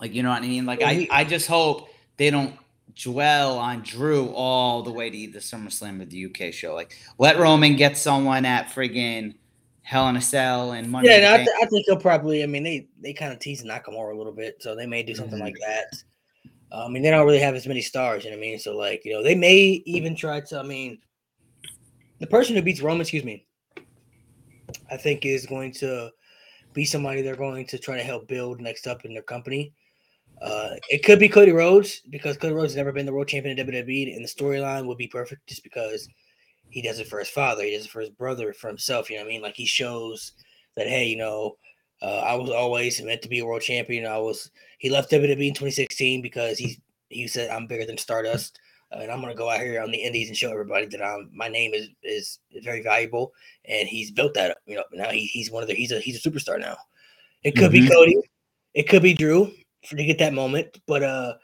Like, 0.00 0.12
you 0.12 0.24
know 0.24 0.30
what 0.30 0.42
I 0.42 0.46
mean? 0.46 0.66
Like, 0.66 0.82
I, 0.82 1.06
I 1.10 1.24
just 1.24 1.46
hope 1.46 1.88
they 2.16 2.30
don't 2.30 2.56
dwell 2.96 3.58
on 3.58 3.82
Drew 3.82 4.28
all 4.30 4.82
the 4.82 4.90
way 4.90 5.08
to 5.08 5.16
either 5.16 5.38
SummerSlam 5.38 6.02
of 6.02 6.10
the 6.10 6.26
UK 6.26 6.52
show. 6.52 6.74
Like, 6.74 6.98
let 7.18 7.38
Roman 7.38 7.76
get 7.76 7.96
someone 7.96 8.44
at 8.44 8.68
friggin' 8.68 9.34
Hell 9.82 10.08
in 10.08 10.16
a 10.16 10.20
Cell 10.20 10.72
and 10.72 10.90
Money. 10.90 11.08
Yeah, 11.08 11.20
no, 11.20 11.34
I, 11.34 11.36
th- 11.36 11.48
I, 11.62 11.66
think 11.66 11.86
he'll 11.86 11.96
probably. 11.96 12.42
I 12.42 12.46
mean, 12.46 12.64
they 12.64 12.88
they 13.00 13.12
kind 13.12 13.32
of 13.32 13.38
tease 13.38 13.62
Nakamura 13.62 14.12
a 14.12 14.18
little 14.18 14.32
bit, 14.32 14.60
so 14.60 14.74
they 14.74 14.84
may 14.84 15.04
do 15.04 15.14
something 15.14 15.34
mm-hmm. 15.34 15.44
like 15.44 15.54
that. 15.60 16.02
I 16.72 16.88
mean, 16.88 17.02
they 17.02 17.10
don't 17.10 17.26
really 17.26 17.38
have 17.38 17.54
as 17.54 17.66
many 17.66 17.80
stars. 17.80 18.24
You 18.24 18.30
know 18.30 18.36
what 18.36 18.44
I 18.44 18.48
mean? 18.48 18.58
So 18.58 18.76
like, 18.76 19.04
you 19.04 19.12
know, 19.12 19.22
they 19.22 19.34
may 19.34 19.82
even 19.86 20.16
try 20.16 20.40
to. 20.40 20.58
I 20.58 20.62
mean, 20.62 20.98
the 22.18 22.26
person 22.26 22.56
who 22.56 22.62
beats 22.62 22.80
Roman, 22.80 23.00
excuse 23.00 23.24
me, 23.24 23.46
I 24.90 24.96
think 24.96 25.24
is 25.24 25.46
going 25.46 25.72
to 25.74 26.10
be 26.72 26.84
somebody 26.84 27.22
they're 27.22 27.36
going 27.36 27.66
to 27.66 27.78
try 27.78 27.96
to 27.96 28.02
help 28.02 28.28
build 28.28 28.60
next 28.60 28.86
up 28.86 29.04
in 29.04 29.14
their 29.14 29.22
company. 29.22 29.72
Uh, 30.42 30.70
it 30.90 31.02
could 31.02 31.18
be 31.18 31.28
Cody 31.28 31.52
Rhodes 31.52 32.02
because 32.10 32.36
Cody 32.36 32.54
Rhodes 32.54 32.72
has 32.72 32.76
never 32.76 32.92
been 32.92 33.06
the 33.06 33.12
world 33.12 33.28
champion 33.28 33.58
in 33.58 33.66
WWE, 33.66 34.14
and 34.14 34.22
the 34.22 34.28
storyline 34.28 34.86
would 34.86 34.98
be 34.98 35.06
perfect 35.06 35.46
just 35.46 35.62
because 35.62 36.06
he 36.68 36.82
does 36.82 36.98
it 36.98 37.08
for 37.08 37.18
his 37.18 37.30
father, 37.30 37.62
he 37.62 37.74
does 37.74 37.86
it 37.86 37.90
for 37.90 38.00
his 38.00 38.10
brother, 38.10 38.52
for 38.52 38.68
himself. 38.68 39.08
You 39.08 39.16
know 39.16 39.22
what 39.22 39.28
I 39.28 39.32
mean? 39.32 39.42
Like 39.42 39.56
he 39.56 39.64
shows 39.64 40.32
that 40.76 40.88
hey, 40.88 41.06
you 41.06 41.16
know, 41.16 41.56
uh, 42.02 42.18
I 42.18 42.34
was 42.34 42.50
always 42.50 43.02
meant 43.02 43.22
to 43.22 43.28
be 43.28 43.38
a 43.38 43.46
world 43.46 43.62
champion. 43.62 44.06
I 44.06 44.18
was. 44.18 44.50
He 44.78 44.90
left 44.90 45.10
WWE 45.10 45.48
in 45.48 45.54
2016 45.54 46.22
because 46.22 46.58
he 46.58 46.78
he 47.08 47.28
said 47.28 47.50
I'm 47.50 47.66
bigger 47.66 47.86
than 47.86 47.98
Stardust, 47.98 48.58
uh, 48.92 48.98
and 48.98 49.10
I'm 49.10 49.20
gonna 49.20 49.34
go 49.34 49.50
out 49.50 49.60
here 49.60 49.82
on 49.82 49.90
the 49.90 50.02
Indies 50.02 50.28
and 50.28 50.36
show 50.36 50.50
everybody 50.50 50.86
that 50.86 51.02
I'm 51.02 51.30
my 51.34 51.48
name 51.48 51.74
is 51.74 51.88
is, 52.02 52.38
very 52.62 52.82
valuable. 52.82 53.32
And 53.64 53.88
he's 53.88 54.10
built 54.10 54.34
that 54.34 54.52
up. 54.52 54.58
You 54.66 54.76
know, 54.76 54.84
now 54.92 55.10
he, 55.10 55.26
he's 55.26 55.50
one 55.50 55.62
of 55.62 55.68
the 55.68 55.74
he's 55.74 55.92
a 55.92 56.00
he's 56.00 56.24
a 56.24 56.30
superstar 56.30 56.60
now. 56.60 56.76
It 57.42 57.52
could 57.52 57.70
mm-hmm. 57.70 57.86
be 57.86 57.88
Cody, 57.88 58.18
it 58.74 58.88
could 58.88 59.02
be 59.02 59.14
Drew 59.14 59.50
for 59.86 59.96
to 59.96 60.04
get 60.04 60.18
that 60.18 60.34
moment, 60.34 60.80
but 60.86 61.02
uh, 61.02 61.34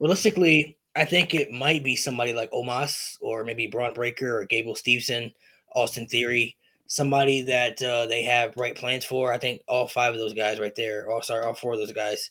realistically, 0.00 0.78
I 0.96 1.04
think 1.04 1.34
it 1.34 1.50
might 1.50 1.84
be 1.84 1.94
somebody 1.94 2.32
like 2.32 2.50
Omos 2.52 3.16
or 3.20 3.44
maybe 3.44 3.66
Bron 3.66 3.92
Breakker 3.92 4.38
or 4.38 4.46
Gable 4.46 4.74
Steveson, 4.74 5.32
Austin 5.74 6.06
Theory 6.06 6.56
somebody 6.92 7.40
that 7.40 7.80
uh, 7.82 8.04
they 8.04 8.22
have 8.22 8.54
bright 8.54 8.76
plans 8.76 9.02
for. 9.02 9.32
I 9.32 9.38
think 9.38 9.62
all 9.66 9.88
five 9.88 10.12
of 10.12 10.20
those 10.20 10.34
guys 10.34 10.60
right 10.60 10.74
there, 10.74 11.10
oh 11.10 11.22
sorry, 11.22 11.42
all 11.42 11.54
four 11.54 11.72
of 11.72 11.78
those 11.78 11.92
guys 11.92 12.30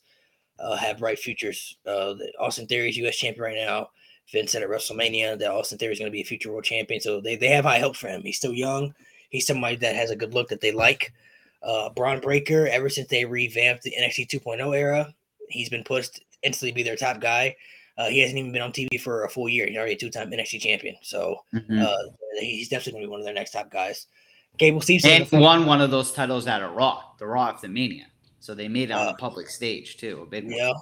uh, 0.59 0.75
have 0.75 0.99
bright 0.99 1.19
futures. 1.19 1.77
Uh, 1.85 2.15
Austin 2.39 2.67
Theory 2.67 2.89
is 2.89 2.97
U.S. 2.97 3.17
champion 3.17 3.43
right 3.43 3.57
now. 3.57 3.89
Vince 4.31 4.51
said 4.51 4.63
at 4.63 4.69
WrestleMania 4.69 5.37
that 5.39 5.51
Austin 5.51 5.77
Theory 5.77 5.93
is 5.93 5.99
going 5.99 6.11
to 6.11 6.15
be 6.15 6.21
a 6.21 6.25
future 6.25 6.51
world 6.51 6.63
champion. 6.63 7.01
So 7.01 7.19
they, 7.19 7.35
they 7.35 7.47
have 7.47 7.65
high 7.65 7.79
hopes 7.79 7.99
for 7.99 8.07
him. 8.07 8.21
He's 8.23 8.37
still 8.37 8.53
young. 8.53 8.93
He's 9.29 9.47
somebody 9.47 9.75
that 9.77 9.95
has 9.95 10.11
a 10.11 10.15
good 10.15 10.33
look 10.33 10.49
that 10.49 10.61
they 10.61 10.71
like. 10.71 11.13
Uh, 11.63 11.89
Bron 11.89 12.19
Breakker, 12.19 12.67
ever 12.67 12.89
since 12.89 13.07
they 13.07 13.25
revamped 13.25 13.83
the 13.83 13.93
NXT 13.99 14.29
2.0 14.29 14.77
era, 14.77 15.13
he's 15.49 15.69
been 15.69 15.83
pushed 15.83 16.21
instantly 16.43 16.71
be 16.71 16.83
their 16.83 16.95
top 16.95 17.19
guy. 17.19 17.55
Uh, 17.97 18.07
he 18.07 18.19
hasn't 18.19 18.37
even 18.37 18.51
been 18.51 18.61
on 18.61 18.71
TV 18.71 18.99
for 18.99 19.25
a 19.25 19.29
full 19.29 19.47
year. 19.47 19.67
He's 19.67 19.77
already 19.77 19.93
a 19.93 19.97
two-time 19.97 20.31
NXT 20.31 20.61
champion. 20.61 20.95
So 21.01 21.43
mm-hmm. 21.53 21.81
uh, 21.81 22.11
he's 22.39 22.69
definitely 22.69 22.93
going 22.93 23.03
to 23.03 23.07
be 23.07 23.11
one 23.11 23.19
of 23.19 23.25
their 23.25 23.33
next 23.33 23.51
top 23.51 23.69
guys. 23.69 24.07
Gable 24.57 24.81
Steveson 24.81 25.31
and 25.31 25.41
won 25.41 25.65
one 25.65 25.81
of 25.81 25.91
those 25.91 26.11
titles 26.11 26.47
at 26.47 26.61
a 26.61 26.67
Raw, 26.67 27.03
the 27.19 27.25
Raw 27.25 27.49
after 27.49 27.67
Mania. 27.67 28.07
So 28.41 28.55
they 28.55 28.67
made 28.67 28.89
it 28.89 28.93
on 28.93 29.07
uh, 29.07 29.11
a 29.11 29.15
public 29.15 29.49
stage 29.49 29.97
too, 29.97 30.21
a 30.23 30.25
big 30.25 30.45
one. 30.45 30.53
Yeah. 30.53 30.73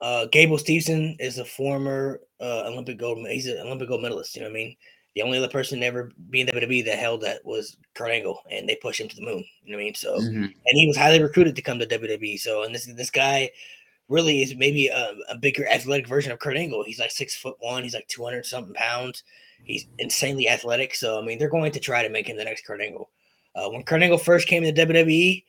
Uh, 0.00 0.26
Gable 0.26 0.58
Steveson 0.58 1.16
is 1.18 1.38
a 1.38 1.44
former 1.44 2.20
uh, 2.40 2.64
Olympic 2.66 2.98
gold. 2.98 3.26
He's 3.26 3.46
an 3.46 3.58
Olympic 3.58 3.88
gold 3.88 4.02
medalist. 4.02 4.36
You 4.36 4.42
know 4.42 4.48
what 4.48 4.52
I 4.52 4.58
mean? 4.58 4.76
The 5.14 5.22
only 5.22 5.38
other 5.38 5.48
person 5.48 5.82
ever 5.82 6.12
being 6.28 6.46
WWE 6.46 6.84
that 6.84 6.98
held 6.98 7.22
that 7.22 7.42
was 7.42 7.78
Kurt 7.94 8.10
Angle, 8.10 8.38
and 8.50 8.68
they 8.68 8.76
pushed 8.76 9.00
him 9.00 9.08
to 9.08 9.16
the 9.16 9.24
moon. 9.24 9.42
You 9.64 9.72
know 9.72 9.78
what 9.78 9.82
I 9.82 9.84
mean? 9.84 9.94
So, 9.94 10.18
mm-hmm. 10.18 10.42
and 10.44 10.52
he 10.78 10.86
was 10.86 10.98
highly 10.98 11.22
recruited 11.22 11.56
to 11.56 11.62
come 11.62 11.78
to 11.78 11.86
WWE. 11.86 12.38
So, 12.38 12.64
and 12.64 12.74
this 12.74 12.84
this 12.84 13.10
guy 13.10 13.50
really 14.08 14.42
is 14.42 14.54
maybe 14.54 14.88
a, 14.88 15.14
a, 15.30 15.38
bigger 15.38 15.66
athletic 15.68 16.06
version 16.06 16.30
of 16.30 16.38
Kurt 16.38 16.56
Angle. 16.56 16.84
He's 16.84 17.00
like 17.00 17.10
six 17.10 17.34
foot 17.34 17.56
one. 17.60 17.82
He's 17.82 17.94
like 17.94 18.06
two 18.08 18.22
hundred 18.22 18.44
something 18.44 18.74
pounds. 18.74 19.22
He's 19.64 19.86
insanely 19.98 20.50
athletic. 20.50 20.94
So, 20.94 21.18
I 21.18 21.24
mean, 21.24 21.38
they're 21.38 21.48
going 21.48 21.72
to 21.72 21.80
try 21.80 22.02
to 22.02 22.10
make 22.10 22.28
him 22.28 22.36
the 22.36 22.44
next 22.44 22.66
Kurt 22.66 22.82
Angle. 22.82 23.08
Uh, 23.54 23.70
when 23.70 23.82
Kurt 23.84 24.02
Angle 24.02 24.18
first 24.18 24.46
came 24.46 24.62
to 24.62 24.72
WWE, 24.72 25.42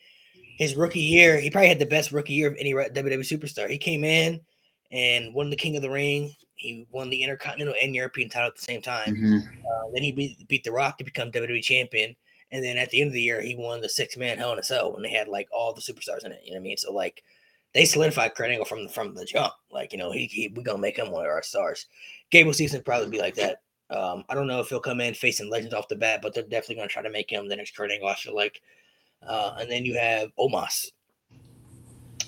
his 0.58 0.76
rookie 0.76 1.00
year, 1.00 1.40
he 1.40 1.52
probably 1.52 1.70
had 1.70 1.78
the 1.78 1.86
best 1.86 2.12
rookie 2.12 2.34
year 2.34 2.48
of 2.48 2.58
any 2.60 2.74
WWE 2.74 3.20
superstar. 3.20 3.70
He 3.70 3.78
came 3.78 4.04
in 4.04 4.42
and 4.92 5.32
won 5.34 5.52
the 5.52 5.56
King 5.56 5.76
of 5.76 5.84
the 5.84 5.90
Ring. 5.90 6.34
He 6.56 6.88
won 6.90 7.12
the 7.12 7.22
Intercontinental 7.22 7.76
and 7.80 7.94
European 7.94 8.28
title 8.28 8.48
at 8.48 8.56
the 8.56 8.64
same 8.64 8.82
time. 8.82 9.16
Mm-hmm. 9.16 9.38
Uh, 9.38 9.92
then 9.94 10.02
he 10.02 10.12
beat, 10.12 10.48
beat 10.48 10.64
The 10.64 10.72
Rock 10.72 10.98
to 10.98 11.04
become 11.04 11.32
WWE 11.32 11.62
champion. 11.62 12.16
And 12.52 12.64
then 12.64 12.78
at 12.78 12.90
the 12.90 13.02
end 13.02 13.10
of 13.10 13.14
the 13.14 13.22
year, 13.22 13.40
he 13.40 13.56
won 13.56 13.82
the 13.82 13.90
six 13.90 14.18
man 14.18 14.40
Hell 14.40 14.54
in 14.54 14.58
a 14.58 14.64
Cell 14.64 14.92
when 14.94 15.04
they 15.04 15.12
had 15.12 15.28
like 15.28 15.48
all 15.52 15.74
the 15.74 15.82
superstars 15.82 16.26
in 16.26 16.32
it. 16.32 16.42
You 16.44 16.52
know 16.52 16.56
what 16.58 16.62
I 16.62 16.64
mean? 16.64 16.78
So 16.78 16.92
like 16.92 17.24
they 17.74 17.86
solidified 17.86 18.34
Kurt 18.34 18.50
Angle 18.50 18.66
from 18.66 18.86
the 18.86 18.90
from 18.90 19.14
the 19.14 19.26
jump. 19.26 19.54
Like 19.70 19.92
you 19.92 20.00
know, 20.00 20.12
he, 20.12 20.26
he 20.26 20.48
we're 20.48 20.64
gonna 20.64 20.80
make 20.80 20.98
him 20.98 21.12
one 21.12 21.26
of 21.26 21.30
our 21.30 21.44
stars. 21.44 21.86
Gable 22.32 22.52
Steveson 22.52 22.84
probably 22.84 23.10
be 23.10 23.20
like 23.20 23.36
that. 23.36 23.62
Um, 23.92 24.24
I 24.28 24.34
don't 24.34 24.48
know 24.48 24.60
if 24.60 24.70
he'll 24.70 24.80
come 24.80 25.02
in 25.02 25.14
facing 25.14 25.52
legends 25.52 25.76
off 25.76 25.88
the 25.88 25.96
bat, 25.96 26.22
but 26.24 26.34
they're 26.34 26.44
definitely 26.44 26.76
going 26.76 26.90
to 26.90 26.94
try 26.94 27.04
to 27.04 27.10
make 27.10 27.30
him 27.30 27.48
the 27.48 27.56
next 27.56 27.76
Kurt 27.76 27.92
Angle. 27.92 28.08
I 28.08 28.16
feel 28.16 28.36
like. 28.36 28.62
Uh, 29.26 29.56
and 29.60 29.70
then 29.70 29.86
you 29.86 29.98
have 29.98 30.30
Omos. 30.40 30.88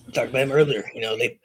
We 0.06 0.14
talked 0.14 0.30
about 0.30 0.42
him 0.42 0.52
earlier. 0.52 0.90
You 0.94 1.02
know 1.02 1.18
they 1.18 1.40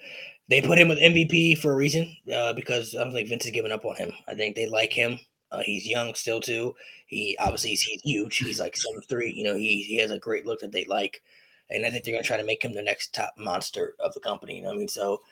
they 0.48 0.60
put 0.60 0.78
him 0.78 0.88
with 0.88 0.98
MVP 0.98 1.58
for 1.58 1.72
a 1.72 1.76
reason 1.76 2.14
uh, 2.34 2.52
because 2.52 2.94
I 2.94 3.04
don't 3.04 3.12
think 3.12 3.28
Vince 3.28 3.44
has 3.44 3.52
given 3.52 3.72
up 3.72 3.84
on 3.84 3.96
him. 3.96 4.12
I 4.28 4.34
think 4.34 4.56
they 4.56 4.68
like 4.68 4.92
him. 4.92 5.18
Uh, 5.50 5.62
he's 5.64 5.86
young 5.86 6.14
still 6.14 6.40
too. 6.40 6.74
He 7.06 7.36
obviously 7.38 7.70
he's, 7.70 7.82
he's 7.82 8.02
huge. 8.02 8.36
He's 8.38 8.60
like 8.60 8.76
seven 8.76 9.00
three. 9.02 9.32
You 9.32 9.44
know 9.44 9.56
he 9.56 9.82
he 9.82 9.96
has 9.98 10.10
a 10.10 10.18
great 10.18 10.46
look 10.46 10.60
that 10.60 10.72
they 10.72 10.84
like 10.86 11.22
and 11.70 11.84
I 11.84 11.90
think 11.90 12.04
they're 12.04 12.16
to 12.16 12.22
try 12.22 12.36
to 12.36 12.44
make 12.44 12.62
him 12.62 12.74
the 12.74 12.82
next 12.82 13.14
top 13.14 13.32
monster 13.38 13.94
of 14.00 14.12
the 14.14 14.20
company. 14.20 14.56
You 14.56 14.62
know 14.62 14.68
what 14.68 14.76
I 14.76 14.78
mean? 14.78 14.88
So 14.88 15.22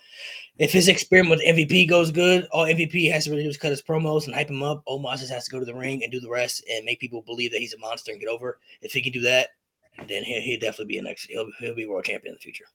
if 0.59 0.73
his 0.73 0.89
experiment 0.89 1.31
with 1.31 1.57
MVP 1.57 1.89
goes 1.89 2.11
good, 2.11 2.47
all 2.53 2.65
MVP 2.65 3.11
has 3.13 3.25
to 3.25 3.31
really 3.31 3.43
do 3.43 3.49
is 3.49 3.57
cut 3.57 3.71
his 3.71 3.83
promos 3.83 4.27
and 4.27 4.35
hype 4.35 4.51
him 4.51 4.63
up. 4.63 4.83
Omos 4.87 5.19
just 5.19 5.33
has 5.33 5.45
to 5.45 5.51
go 5.51 5.59
to 5.59 5.65
the 5.65 5.75
ring 5.75 6.03
and 6.03 6.11
do 6.11 6.21
the 6.21 6.31
rest 6.31 6.65
and 6.71 6.85
make 6.85 7.01
people 7.01 7.23
believe 7.23 7.53
that 7.53 7.61
he's 7.61 7.75
a 7.75 7.79
monster 7.79 8.13
and 8.13 8.21
get 8.21 8.29
over. 8.29 8.59
If 8.81 8.93
he 8.93 9.03
can 9.03 9.13
do 9.13 9.21
that, 9.21 9.51
then 10.07 10.25
he'll, 10.25 10.41
he'll 10.41 10.61
definitely 10.61 10.87
be 10.87 10.99
a 10.99 11.03
next. 11.03 11.27
He'll, 11.27 11.49
he'll 11.59 11.75
be 11.75 11.87
world 11.87 12.05
champion 12.05 12.33
in 12.33 12.35
the 12.37 12.41
future. 12.41 12.67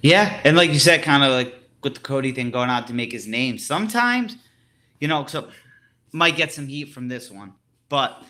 Yeah, 0.00 0.40
and 0.44 0.56
like 0.56 0.70
you 0.70 0.78
said, 0.78 1.02
kind 1.02 1.22
of 1.22 1.30
like 1.32 1.54
with 1.82 1.94
the 1.94 2.00
Cody 2.00 2.32
thing 2.32 2.50
going 2.50 2.70
out 2.70 2.86
to 2.88 2.94
make 2.94 3.12
his 3.12 3.26
name. 3.26 3.58
Sometimes, 3.58 4.36
you 5.00 5.08
know, 5.08 5.26
so 5.26 5.48
might 6.12 6.36
get 6.36 6.52
some 6.52 6.66
heat 6.66 6.92
from 6.92 7.08
this 7.08 7.30
one, 7.30 7.54
but 7.88 8.24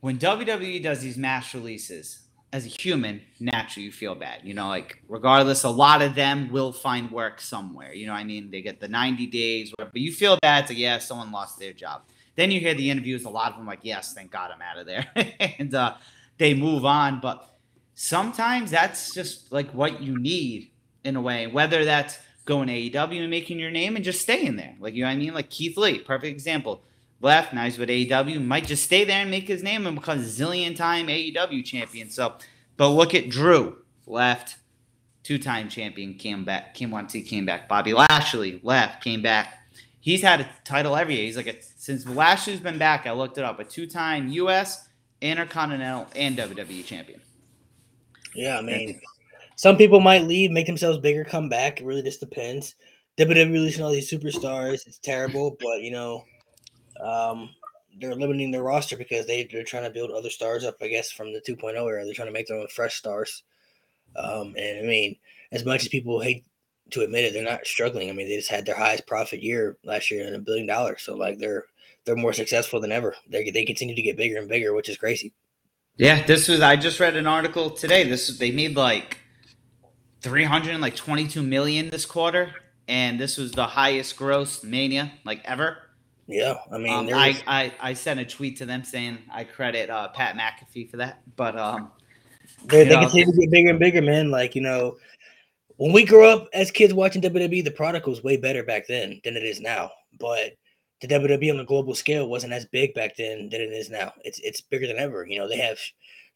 when 0.00 0.18
WWE 0.18 0.82
does 0.82 1.00
these 1.00 1.16
mass 1.16 1.54
releases, 1.54 2.20
as 2.52 2.66
a 2.66 2.68
human, 2.68 3.20
naturally 3.38 3.86
you 3.86 3.92
feel 3.92 4.14
bad. 4.14 4.40
You 4.42 4.54
know, 4.54 4.68
like 4.68 5.02
regardless, 5.08 5.64
a 5.64 5.70
lot 5.70 6.02
of 6.02 6.14
them 6.14 6.50
will 6.50 6.72
find 6.72 7.10
work 7.10 7.40
somewhere. 7.40 7.92
You 7.92 8.06
know, 8.06 8.12
I 8.12 8.24
mean, 8.24 8.50
they 8.50 8.60
get 8.60 8.80
the 8.80 8.88
90 8.88 9.26
days, 9.26 9.72
but 9.78 9.94
you 9.94 10.12
feel 10.12 10.38
bad. 10.42 10.62
It's 10.62 10.70
like, 10.70 10.78
yeah, 10.78 10.98
someone 10.98 11.30
lost 11.30 11.58
their 11.58 11.72
job. 11.72 12.02
Then 12.36 12.50
you 12.50 12.60
hear 12.60 12.74
the 12.74 12.90
interviews, 12.90 13.24
a 13.24 13.30
lot 13.30 13.52
of 13.52 13.58
them 13.58 13.66
like, 13.66 13.80
yes, 13.82 14.14
thank 14.14 14.30
God 14.30 14.50
I'm 14.52 14.62
out 14.62 14.78
of 14.78 14.86
there. 14.86 15.06
and 15.58 15.74
uh, 15.74 15.94
they 16.40 16.54
move 16.54 16.84
on. 16.84 17.20
But 17.20 17.48
sometimes 17.94 18.72
that's 18.72 19.14
just 19.14 19.52
like 19.52 19.70
what 19.72 20.02
you 20.02 20.18
need 20.18 20.70
in 21.04 21.14
a 21.14 21.20
way, 21.20 21.46
whether 21.46 21.84
that's 21.84 22.18
going 22.46 22.66
to 22.66 22.74
AEW 22.74 23.20
and 23.20 23.30
making 23.30 23.60
your 23.60 23.70
name 23.70 23.94
and 23.94 24.04
just 24.04 24.22
staying 24.22 24.56
there. 24.56 24.74
Like, 24.80 24.94
you 24.94 25.02
know 25.02 25.08
what 25.08 25.14
I 25.14 25.18
mean? 25.18 25.34
Like 25.34 25.50
Keith 25.50 25.76
Lee, 25.76 26.00
perfect 26.00 26.32
example 26.32 26.82
left. 27.20 27.52
Now 27.52 27.64
he's 27.64 27.78
with 27.78 27.90
AEW. 27.90 28.44
Might 28.44 28.66
just 28.66 28.84
stay 28.84 29.04
there 29.04 29.20
and 29.20 29.30
make 29.30 29.46
his 29.46 29.62
name 29.62 29.86
and 29.86 29.94
become 29.94 30.18
zillion 30.20 30.74
time 30.74 31.06
AEW 31.06 31.64
champion. 31.64 32.10
So, 32.10 32.34
but 32.76 32.88
look 32.88 33.14
at 33.14 33.28
Drew 33.28 33.76
left, 34.06 34.56
two 35.22 35.38
time 35.38 35.68
champion 35.68 36.14
came 36.14 36.44
back. 36.44 36.74
Came 36.74 36.94
on 36.94 37.06
to 37.08 37.20
came 37.20 37.44
back. 37.44 37.68
Bobby 37.68 37.92
Lashley 37.92 38.60
left, 38.62 39.04
came 39.04 39.20
back. 39.20 39.58
He's 40.00 40.22
had 40.22 40.40
a 40.40 40.48
title 40.64 40.96
every 40.96 41.16
year. 41.16 41.24
He's 41.24 41.36
like 41.36 41.46
a, 41.46 41.56
since 41.76 42.06
Lashley's 42.06 42.60
been 42.60 42.78
back. 42.78 43.06
I 43.06 43.12
looked 43.12 43.36
it 43.36 43.44
up. 43.44 43.60
A 43.60 43.64
two 43.64 43.86
time 43.86 44.28
U.S. 44.28 44.88
Intercontinental 45.20 46.08
and 46.16 46.36
WWE 46.36 46.84
champion. 46.84 47.20
Yeah, 48.34 48.58
I 48.58 48.62
mean, 48.62 49.00
some 49.56 49.76
people 49.76 50.00
might 50.00 50.24
leave, 50.24 50.50
make 50.50 50.66
themselves 50.66 50.98
bigger, 50.98 51.24
come 51.24 51.48
back. 51.48 51.80
It 51.80 51.84
really 51.84 52.02
just 52.02 52.20
depends. 52.20 52.74
WWE 53.18 53.52
releasing 53.52 53.84
all 53.84 53.90
these 53.90 54.10
superstars, 54.10 54.86
it's 54.86 54.98
terrible, 54.98 55.56
but 55.60 55.82
you 55.82 55.90
know, 55.90 56.24
um, 57.04 57.50
they're 57.98 58.14
limiting 58.14 58.50
their 58.50 58.62
roster 58.62 58.96
because 58.96 59.26
they, 59.26 59.44
they're 59.44 59.64
trying 59.64 59.84
to 59.84 59.90
build 59.90 60.10
other 60.10 60.30
stars 60.30 60.64
up, 60.64 60.76
I 60.80 60.88
guess, 60.88 61.10
from 61.10 61.32
the 61.32 61.40
2.0 61.40 61.74
era. 61.74 62.04
They're 62.04 62.14
trying 62.14 62.28
to 62.28 62.32
make 62.32 62.46
their 62.46 62.58
own 62.58 62.68
fresh 62.68 62.94
stars. 62.94 63.42
Um, 64.16 64.54
and 64.56 64.78
I 64.78 64.82
mean, 64.82 65.16
as 65.52 65.64
much 65.64 65.82
as 65.82 65.88
people 65.88 66.20
hate 66.20 66.44
to 66.90 67.02
admit 67.02 67.24
it, 67.24 67.32
they're 67.32 67.44
not 67.44 67.66
struggling. 67.66 68.08
I 68.08 68.12
mean, 68.12 68.28
they 68.28 68.36
just 68.36 68.50
had 68.50 68.64
their 68.64 68.76
highest 68.76 69.06
profit 69.06 69.42
year 69.42 69.76
last 69.84 70.10
year 70.10 70.26
and 70.26 70.36
a 70.36 70.40
billion 70.40 70.66
dollars. 70.66 71.02
So 71.02 71.16
like 71.16 71.38
they're 71.38 71.64
they're 72.04 72.16
more 72.16 72.32
successful 72.32 72.80
than 72.80 72.92
ever. 72.92 73.14
They 73.28 73.50
they 73.50 73.64
continue 73.64 73.94
to 73.94 74.02
get 74.02 74.16
bigger 74.16 74.38
and 74.38 74.48
bigger, 74.48 74.74
which 74.74 74.88
is 74.88 74.96
crazy. 74.96 75.32
Yeah, 75.96 76.24
this 76.24 76.48
was 76.48 76.60
I 76.60 76.76
just 76.76 77.00
read 77.00 77.16
an 77.16 77.26
article 77.26 77.70
today. 77.70 78.04
This 78.04 78.38
they 78.38 78.50
made 78.50 78.76
like 78.76 79.18
300 80.22 80.78
like 80.80 80.96
22 80.96 81.42
million 81.42 81.90
this 81.90 82.04
quarter 82.04 82.54
and 82.88 83.18
this 83.18 83.38
was 83.38 83.52
the 83.52 83.66
highest 83.66 84.18
gross 84.18 84.62
mania 84.62 85.10
like 85.24 85.40
ever 85.46 85.78
yeah, 86.30 86.58
I 86.70 86.78
mean, 86.78 87.12
um, 87.12 87.18
I, 87.18 87.42
I 87.48 87.72
I 87.80 87.92
sent 87.92 88.20
a 88.20 88.24
tweet 88.24 88.56
to 88.58 88.66
them 88.66 88.84
saying 88.84 89.18
I 89.32 89.42
credit 89.42 89.90
uh, 89.90 90.08
Pat 90.10 90.36
McAfee 90.36 90.88
for 90.88 90.96
that, 90.98 91.22
but 91.34 91.58
um, 91.58 91.90
they, 92.66 92.84
they 92.84 92.94
continue 92.94 93.32
to 93.32 93.32
get 93.32 93.50
bigger 93.50 93.70
and 93.70 93.80
bigger, 93.80 94.00
man. 94.00 94.30
Like 94.30 94.54
you 94.54 94.60
know, 94.60 94.96
when 95.76 95.92
we 95.92 96.04
grew 96.04 96.24
up 96.24 96.48
as 96.52 96.70
kids 96.70 96.94
watching 96.94 97.20
WWE, 97.20 97.64
the 97.64 97.72
product 97.72 98.06
was 98.06 98.22
way 98.22 98.36
better 98.36 98.62
back 98.62 98.86
then 98.86 99.20
than 99.24 99.36
it 99.36 99.42
is 99.42 99.60
now. 99.60 99.90
But 100.20 100.52
the 101.00 101.08
WWE 101.08 101.54
on 101.54 101.60
a 101.60 101.64
global 101.64 101.94
scale 101.94 102.28
wasn't 102.28 102.52
as 102.52 102.66
big 102.66 102.94
back 102.94 103.16
then 103.16 103.48
than 103.48 103.60
it 103.60 103.72
is 103.72 103.90
now. 103.90 104.12
It's 104.24 104.38
it's 104.40 104.60
bigger 104.60 104.86
than 104.86 104.98
ever. 104.98 105.26
You 105.26 105.38
know, 105.38 105.48
they 105.48 105.56
have 105.56 105.78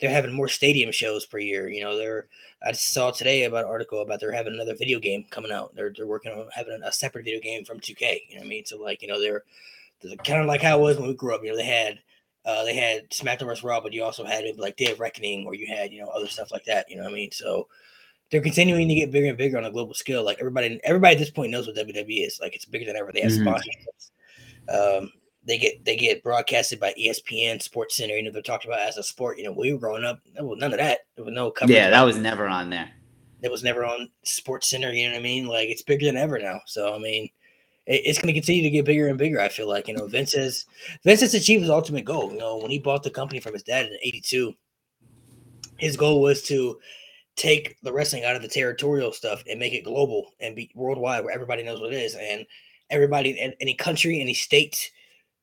they're 0.00 0.10
having 0.10 0.32
more 0.32 0.48
stadium 0.48 0.90
shows 0.90 1.26
per 1.26 1.38
year. 1.38 1.68
You 1.68 1.82
know, 1.82 1.96
they're 1.96 2.28
I 2.62 2.72
saw 2.72 3.10
today 3.10 3.44
about 3.44 3.64
an 3.64 3.70
article 3.70 4.00
about 4.00 4.20
they're 4.20 4.32
having 4.32 4.54
another 4.54 4.74
video 4.74 4.98
game 4.98 5.24
coming 5.30 5.52
out. 5.52 5.74
They're 5.74 5.92
they're 5.94 6.06
working 6.06 6.32
on 6.32 6.48
having 6.52 6.80
a 6.82 6.92
separate 6.92 7.24
video 7.24 7.40
game 7.40 7.64
from 7.64 7.80
2K. 7.80 8.20
You 8.28 8.36
know 8.36 8.40
what 8.40 8.46
I 8.46 8.48
mean? 8.48 8.64
So 8.64 8.78
like, 8.78 9.02
you 9.02 9.08
know, 9.08 9.20
they're, 9.20 9.44
they're 10.02 10.16
kind 10.16 10.40
of 10.40 10.46
like 10.46 10.62
how 10.62 10.78
it 10.78 10.82
was 10.82 10.96
when 10.96 11.08
we 11.08 11.14
grew 11.14 11.34
up. 11.34 11.42
You 11.44 11.50
know, 11.50 11.56
they 11.56 11.66
had 11.66 11.98
uh, 12.46 12.64
they 12.64 12.74
had 12.74 13.10
SmackDown 13.10 13.46
vs. 13.46 13.64
Raw, 13.64 13.80
but 13.80 13.92
you 13.92 14.02
also 14.02 14.24
had 14.24 14.44
maybe 14.44 14.60
like 14.60 14.76
Day 14.76 14.92
of 14.92 15.00
Reckoning, 15.00 15.46
or 15.46 15.54
you 15.54 15.66
had 15.66 15.92
you 15.92 16.00
know 16.00 16.08
other 16.08 16.26
stuff 16.28 16.52
like 16.52 16.64
that. 16.64 16.90
You 16.90 16.96
know 16.96 17.04
what 17.04 17.12
I 17.12 17.16
mean? 17.16 17.30
So 17.32 17.68
they're 18.30 18.40
continuing 18.40 18.88
to 18.88 18.94
get 18.94 19.12
bigger 19.12 19.28
and 19.28 19.38
bigger 19.38 19.58
on 19.58 19.64
a 19.64 19.70
global 19.70 19.94
scale. 19.94 20.24
Like 20.24 20.38
everybody, 20.40 20.80
everybody 20.84 21.14
at 21.14 21.18
this 21.18 21.30
point 21.30 21.52
knows 21.52 21.66
what 21.66 21.76
WWE 21.76 22.26
is. 22.26 22.38
Like 22.40 22.54
it's 22.54 22.64
bigger 22.64 22.86
than 22.86 22.96
ever. 22.96 23.12
They 23.12 23.20
have 23.20 23.32
mm-hmm. 23.32 23.48
sponsorships. 23.48 24.10
Um, 24.68 25.10
they 25.46 25.58
get 25.58 25.84
they 25.84 25.96
get 25.96 26.22
broadcasted 26.22 26.80
by 26.80 26.94
ESPN, 26.98 27.60
Sports 27.62 27.96
Center. 27.96 28.14
You 28.14 28.22
know, 28.22 28.30
they're 28.30 28.42
talked 28.42 28.64
about 28.64 28.80
as 28.80 28.96
a 28.96 29.02
sport. 29.02 29.38
You 29.38 29.44
know, 29.44 29.52
we 29.52 29.72
were 29.72 29.78
growing 29.78 30.04
up, 30.04 30.20
well, 30.40 30.56
none 30.56 30.72
of 30.72 30.78
that. 30.78 31.00
There 31.16 31.24
was 31.24 31.34
no 31.34 31.50
coverage. 31.50 31.76
Yeah, 31.76 31.90
that 31.90 32.02
was 32.02 32.16
never 32.16 32.46
on 32.46 32.70
there. 32.70 32.90
It 33.42 33.50
was 33.50 33.62
never 33.62 33.84
on 33.84 34.08
Sports 34.22 34.68
Center. 34.70 34.90
You 34.90 35.06
know 35.06 35.12
what 35.12 35.20
I 35.20 35.22
mean? 35.22 35.46
Like 35.46 35.68
it's 35.68 35.82
bigger 35.82 36.06
than 36.06 36.16
ever 36.16 36.38
now. 36.38 36.60
So 36.66 36.94
I 36.94 36.98
mean, 36.98 37.28
it, 37.86 38.02
it's 38.04 38.18
going 38.18 38.32
to 38.32 38.40
continue 38.40 38.62
to 38.62 38.70
get 38.70 38.86
bigger 38.86 39.08
and 39.08 39.18
bigger. 39.18 39.40
I 39.40 39.48
feel 39.48 39.68
like 39.68 39.86
you 39.86 39.94
know, 39.94 40.06
Vince 40.06 40.32
has 40.32 40.64
Vince 41.04 41.20
has 41.20 41.34
achieved 41.34 41.62
his 41.62 41.70
ultimate 41.70 42.06
goal. 42.06 42.32
You 42.32 42.38
know, 42.38 42.56
when 42.56 42.70
he 42.70 42.78
bought 42.78 43.02
the 43.02 43.10
company 43.10 43.40
from 43.40 43.52
his 43.52 43.62
dad 43.62 43.86
in 43.86 43.98
'82, 44.02 44.54
his 45.76 45.96
goal 45.96 46.22
was 46.22 46.42
to 46.44 46.78
take 47.36 47.76
the 47.82 47.92
wrestling 47.92 48.24
out 48.24 48.36
of 48.36 48.42
the 48.42 48.48
territorial 48.48 49.12
stuff 49.12 49.42
and 49.50 49.58
make 49.58 49.72
it 49.72 49.84
global 49.84 50.30
and 50.40 50.54
be 50.54 50.70
worldwide 50.74 51.24
where 51.24 51.34
everybody 51.34 51.64
knows 51.64 51.80
what 51.80 51.92
it 51.92 52.00
is 52.00 52.14
and 52.14 52.46
everybody 52.90 53.30
in 53.30 53.54
any 53.60 53.74
country, 53.74 54.20
any 54.20 54.34
state 54.34 54.90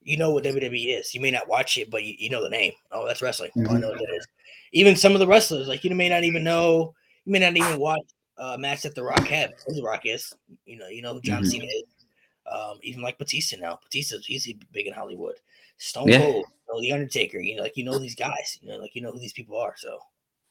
you 0.03 0.17
know 0.17 0.31
what 0.31 0.43
WWE 0.43 0.99
is. 0.99 1.13
You 1.13 1.21
may 1.21 1.31
not 1.31 1.47
watch 1.47 1.77
it, 1.77 1.89
but 1.89 2.03
you, 2.03 2.15
you 2.17 2.29
know 2.29 2.43
the 2.43 2.49
name. 2.49 2.73
Oh, 2.91 3.05
that's 3.05 3.21
wrestling. 3.21 3.51
Mm-hmm. 3.55 3.75
I 3.75 3.79
know 3.79 3.89
what 3.89 4.01
it 4.01 4.09
is. 4.09 4.27
Even 4.73 4.95
some 4.95 5.13
of 5.13 5.19
the 5.19 5.27
wrestlers, 5.27 5.67
like 5.67 5.83
you 5.83 5.93
may 5.93 6.09
not 6.09 6.23
even 6.23 6.43
know, 6.43 6.93
you 7.25 7.33
may 7.33 7.39
not 7.39 7.55
even 7.55 7.79
watch 7.79 8.01
a 8.37 8.57
match 8.57 8.81
that 8.83 8.95
The 8.95 9.03
Rock 9.03 9.27
had. 9.27 9.53
Who 9.67 9.75
The 9.75 9.83
Rock 9.83 10.05
is, 10.05 10.33
you 10.65 10.77
know, 10.77 10.87
you 10.87 11.01
know 11.01 11.13
who 11.13 11.21
John 11.21 11.41
mm-hmm. 11.41 11.49
Cena 11.49 11.65
is. 11.65 11.83
Um, 12.51 12.79
even 12.81 13.01
like 13.01 13.17
Batista 13.17 13.57
now. 13.57 13.79
Batista, 13.83 14.17
he's 14.25 14.51
big 14.71 14.87
in 14.87 14.93
Hollywood. 14.93 15.35
Stone 15.77 16.09
yeah. 16.09 16.19
Cold, 16.19 16.45
you 16.45 16.73
know, 16.73 16.81
The 16.81 16.91
Undertaker. 16.93 17.39
You 17.39 17.57
know, 17.57 17.63
like 17.63 17.77
you 17.77 17.83
know 17.83 17.99
these 17.99 18.15
guys. 18.15 18.57
You 18.61 18.69
know, 18.69 18.77
like 18.77 18.95
you 18.95 19.01
know 19.01 19.11
who 19.11 19.19
these 19.19 19.33
people 19.33 19.57
are. 19.57 19.75
So. 19.77 19.99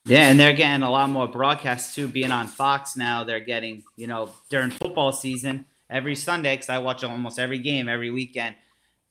Yeah, 0.07 0.31
and 0.31 0.41
they're 0.41 0.55
getting 0.55 0.83
a 0.83 0.91
lot 0.91 1.11
more 1.11 1.29
broadcasts 1.29 1.95
too. 1.95 2.09
Being 2.09 2.33
on 2.33 2.47
Fox 2.47 2.97
now, 2.97 3.23
they're 3.23 3.41
getting 3.41 3.83
you 3.97 4.07
know 4.07 4.31
during 4.49 4.71
football 4.71 5.13
season 5.13 5.67
every 5.91 6.17
Sunday 6.17 6.55
because 6.55 6.71
I 6.71 6.79
watch 6.79 7.05
almost 7.05 7.39
every 7.39 7.59
game 7.59 7.89
every 7.89 8.11
weekend 8.11 8.55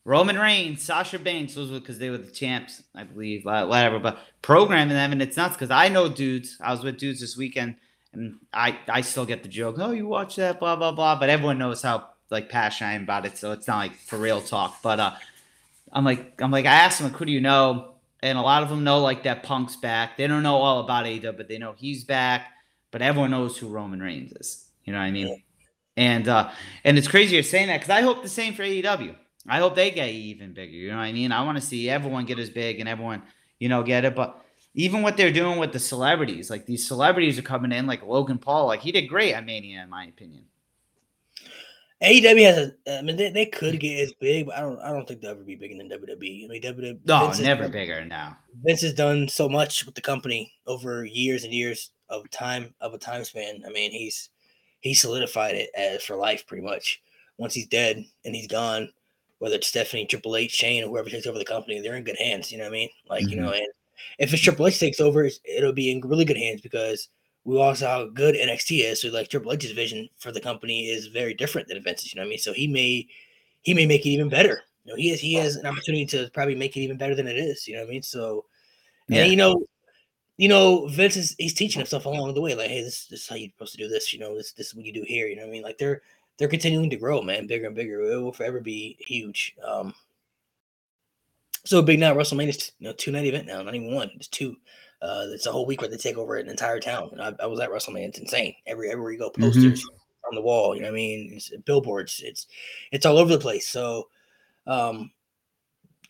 Roman 0.09 0.39
Reigns, 0.39 0.81
Sasha 0.81 1.19
Banks, 1.19 1.53
those 1.53 1.71
were 1.71 1.79
because 1.79 1.99
they 1.99 2.09
were 2.09 2.17
the 2.17 2.31
champs, 2.31 2.81
I 2.95 3.03
believe, 3.03 3.45
whatever. 3.45 3.99
But 3.99 4.19
programming 4.41 4.95
them, 4.95 5.11
and 5.11 5.21
it's 5.21 5.37
nuts 5.37 5.55
because 5.55 5.71
I 5.71 5.89
know 5.89 6.09
dudes. 6.09 6.57
I 6.61 6.71
was 6.71 6.83
with 6.83 6.97
dudes 6.97 7.19
this 7.19 7.37
weekend, 7.37 7.75
and 8.13 8.37
I 8.53 8.79
I 8.87 9.01
still 9.01 9.25
get 9.25 9.43
the 9.43 9.49
joke. 9.49 9.75
Oh, 9.77 9.91
you 9.91 10.07
watch 10.07 10.37
that, 10.37 10.59
blah 10.59 10.75
blah 10.75 10.93
blah. 10.93 11.19
But 11.19 11.29
everyone 11.29 11.59
knows 11.59 11.83
how 11.83 12.09
like 12.31 12.49
passionate 12.49 12.89
I 12.89 12.93
am 12.93 13.03
about 13.03 13.25
it, 13.25 13.37
so 13.37 13.51
it's 13.51 13.67
not 13.67 13.77
like 13.77 13.97
for 13.97 14.17
real 14.17 14.41
talk. 14.41 14.81
But 14.81 14.99
uh, 14.99 15.13
I'm 15.91 16.05
like 16.05 16.41
I'm 16.41 16.51
like 16.51 16.65
I 16.65 16.73
asked 16.73 16.99
them 16.99 17.11
like, 17.11 17.17
who 17.17 17.25
do 17.25 17.31
you 17.31 17.41
know? 17.41 17.93
And 18.21 18.37
a 18.37 18.41
lot 18.41 18.63
of 18.63 18.69
them 18.69 18.83
know 18.83 19.01
like 19.01 19.23
that 19.23 19.43
Punk's 19.43 19.75
back. 19.75 20.17
They 20.17 20.27
don't 20.27 20.43
know 20.43 20.55
all 20.55 20.79
about 20.79 21.05
AEW, 21.05 21.37
but 21.37 21.47
they 21.47 21.57
know 21.57 21.75
he's 21.77 22.03
back. 22.03 22.47
But 22.91 23.01
everyone 23.01 23.29
knows 23.31 23.57
who 23.57 23.67
Roman 23.67 24.01
Reigns 24.01 24.33
is. 24.33 24.65
You 24.85 24.93
know 24.93 24.99
what 24.99 25.05
I 25.05 25.11
mean? 25.11 25.43
And 25.99 26.29
uh, 26.29 26.49
and 26.85 26.97
it's 26.97 27.09
crazy 27.09 27.35
you're 27.35 27.43
saying 27.43 27.67
that 27.67 27.81
because 27.81 27.89
I 27.89 27.99
hope 27.99 28.23
the 28.23 28.29
same 28.29 28.53
for 28.53 28.63
AEW. 28.63 29.13
I 29.49 29.59
hope 29.59 29.75
they 29.75 29.91
get 29.91 30.07
even 30.07 30.53
bigger. 30.53 30.71
You 30.71 30.91
know 30.91 30.97
what 30.97 31.03
I 31.03 31.11
mean? 31.11 31.33
I 31.33 31.43
want 31.43 31.57
to 31.57 31.61
see 31.63 31.89
everyone 31.89 32.23
get 32.25 32.39
as 32.39 32.49
big 32.49 32.79
and 32.79 32.87
everyone, 32.87 33.21
you 33.59 33.67
know, 33.67 33.83
get 33.83 34.05
it. 34.05 34.15
But 34.15 34.41
even 34.73 35.01
what 35.01 35.17
they're 35.17 35.33
doing 35.33 35.59
with 35.59 35.73
the 35.73 35.79
celebrities, 35.79 36.49
like 36.49 36.65
these 36.65 36.87
celebrities 36.87 37.37
are 37.37 37.41
coming 37.41 37.73
in, 37.73 37.85
like 37.85 38.01
Logan 38.01 38.37
Paul, 38.37 38.67
like 38.67 38.79
he 38.79 38.93
did 38.93 39.09
great 39.09 39.33
at 39.33 39.45
Mania, 39.45 39.83
in 39.83 39.89
my 39.89 40.05
opinion. 40.05 40.45
AEW 42.01 42.45
has 42.45 42.57
a, 42.87 42.99
I 42.99 43.01
mean, 43.01 43.17
they, 43.17 43.29
they 43.31 43.45
could 43.47 43.77
get 43.77 43.99
as 43.99 44.13
big, 44.13 44.45
but 44.45 44.55
I 44.55 44.61
don't, 44.61 44.79
I 44.79 44.93
don't 44.93 45.05
think 45.05 45.19
they'll 45.19 45.31
ever 45.31 45.43
be 45.43 45.55
bigger 45.55 45.75
than 45.75 45.89
WWE. 45.89 46.45
I 46.45 46.47
mean, 46.47 46.61
WWE. 46.61 46.99
No, 47.05 47.25
Vince 47.25 47.39
never 47.39 47.63
done, 47.63 47.71
bigger 47.73 48.05
now. 48.05 48.37
Vince 48.63 48.83
has 48.83 48.93
done 48.93 49.27
so 49.27 49.49
much 49.49 49.85
with 49.85 49.95
the 49.95 50.01
company 50.01 50.53
over 50.65 51.03
years 51.03 51.43
and 51.43 51.53
years 51.53 51.91
of 52.07 52.29
time 52.31 52.73
of 52.79 52.93
a 52.93 52.97
time 52.97 53.25
span. 53.25 53.63
I 53.67 53.71
mean, 53.71 53.91
he's 53.91 54.29
he 54.81 54.93
solidified 54.93 55.55
it 55.55 55.69
as 55.75 56.03
for 56.03 56.15
life, 56.15 56.45
pretty 56.47 56.63
much. 56.63 57.01
Once 57.37 57.53
he's 57.53 57.67
dead 57.67 58.03
and 58.25 58.35
he's 58.35 58.47
gone, 58.47 58.89
whether 59.39 59.55
it's 59.55 59.67
Stephanie, 59.67 60.05
Triple 60.05 60.35
H, 60.35 60.51
Shane, 60.51 60.83
or 60.83 60.87
whoever 60.87 61.09
takes 61.09 61.27
over 61.27 61.39
the 61.39 61.45
company, 61.45 61.79
they're 61.79 61.95
in 61.95 62.03
good 62.03 62.17
hands. 62.17 62.51
You 62.51 62.57
know 62.57 62.65
what 62.65 62.71
I 62.71 62.73
mean? 62.73 62.89
Like, 63.09 63.23
mm-hmm. 63.23 63.29
you 63.31 63.41
know, 63.41 63.51
and 63.51 63.67
if 64.17 64.33
it's 64.33 64.41
Triple 64.41 64.67
H 64.67 64.79
takes 64.79 64.99
over, 64.99 65.29
it'll 65.45 65.73
be 65.73 65.91
in 65.91 66.01
really 66.01 66.25
good 66.25 66.37
hands 66.37 66.61
because 66.61 67.09
we 67.45 67.57
all 67.57 67.73
saw 67.75 67.99
how 67.99 68.05
good 68.09 68.35
NXT 68.35 68.83
is. 68.83 69.01
So 69.01 69.09
like 69.09 69.29
Triple 69.29 69.53
H's 69.53 69.71
vision 69.71 70.09
for 70.17 70.31
the 70.31 70.41
company 70.41 70.87
is 70.87 71.07
very 71.07 71.33
different 71.33 71.67
than 71.67 71.81
Vince's. 71.81 72.13
You 72.13 72.19
know 72.19 72.23
what 72.23 72.27
I 72.27 72.29
mean? 72.29 72.39
So 72.39 72.53
he 72.53 72.67
may 72.67 73.07
he 73.61 73.73
may 73.73 73.85
make 73.85 74.05
it 74.05 74.09
even 74.09 74.29
better. 74.29 74.61
You 74.85 74.93
know, 74.93 74.97
he 74.97 75.09
has 75.09 75.19
he 75.19 75.33
has 75.35 75.55
an 75.55 75.65
opportunity 75.65 76.05
to 76.07 76.29
probably 76.33 76.55
make 76.55 76.75
it 76.75 76.81
even 76.81 76.97
better 76.97 77.15
than 77.15 77.27
it 77.27 77.37
is. 77.37 77.67
You 77.67 77.75
know 77.75 77.81
what 77.81 77.89
I 77.89 77.91
mean? 77.91 78.03
So, 78.03 78.45
yeah. 79.07 79.21
and 79.21 79.31
you 79.31 79.37
know, 79.37 79.63
you 80.39 80.47
know, 80.47 80.87
Vince 80.87 81.17
is 81.17 81.35
he's 81.37 81.53
teaching 81.53 81.81
himself 81.81 82.05
along 82.05 82.33
the 82.33 82.39
way. 82.39 82.55
Like, 82.55 82.69
hey, 82.69 82.81
this, 82.81 83.07
this 83.07 83.23
is 83.23 83.27
how 83.27 83.35
you're 83.35 83.49
supposed 83.49 83.73
to 83.73 83.77
do 83.77 83.89
this. 83.89 84.13
You 84.13 84.19
know, 84.19 84.37
this 84.37 84.53
this 84.53 84.67
is 84.67 84.75
what 84.75 84.85
you 84.85 84.93
do 84.93 85.03
here. 85.05 85.27
You 85.27 85.35
know 85.35 85.41
what 85.41 85.49
I 85.49 85.51
mean? 85.51 85.63
Like 85.63 85.77
they're 85.77 86.01
they're 86.37 86.47
continuing 86.47 86.89
to 86.91 86.95
grow, 86.95 87.21
man, 87.21 87.45
bigger 87.45 87.67
and 87.67 87.75
bigger. 87.75 87.99
It 87.99 88.21
will 88.21 88.31
forever 88.31 88.61
be 88.61 88.95
huge. 89.01 89.53
Um, 89.61 89.93
so 91.65 91.81
big 91.81 91.99
now. 91.99 92.13
WrestleMania 92.13 92.55
is 92.55 92.71
you 92.79 92.87
know 92.87 92.93
two 92.93 93.11
night 93.11 93.25
event 93.25 93.47
now, 93.47 93.61
not 93.61 93.75
even 93.75 93.93
one. 93.93 94.11
It's 94.15 94.29
two. 94.29 94.55
Uh, 95.01 95.25
it's 95.27 95.45
a 95.45 95.51
whole 95.51 95.65
week 95.65 95.81
where 95.81 95.89
they 95.89 95.97
take 95.97 96.17
over 96.17 96.37
an 96.37 96.47
entire 96.47 96.79
town. 96.79 97.11
I, 97.19 97.33
I, 97.43 97.45
was 97.45 97.59
at 97.59 97.69
WrestleMania. 97.69 98.07
It's 98.07 98.19
insane. 98.19 98.55
Every 98.65 98.89
everywhere 98.89 99.11
you 99.11 99.19
go, 99.19 99.31
mm-hmm. 99.31 99.41
posters 99.41 99.81
mm-hmm. 99.81 100.29
on 100.29 100.35
the 100.35 100.41
wall. 100.41 100.73
You 100.73 100.83
know 100.83 100.87
what 100.87 100.93
I 100.93 100.95
mean? 100.95 101.33
It's 101.33 101.51
billboards. 101.65 102.21
It's 102.23 102.47
it's 102.93 103.05
all 103.05 103.17
over 103.17 103.33
the 103.33 103.39
place. 103.39 103.67
So, 103.67 104.07
um, 104.67 105.11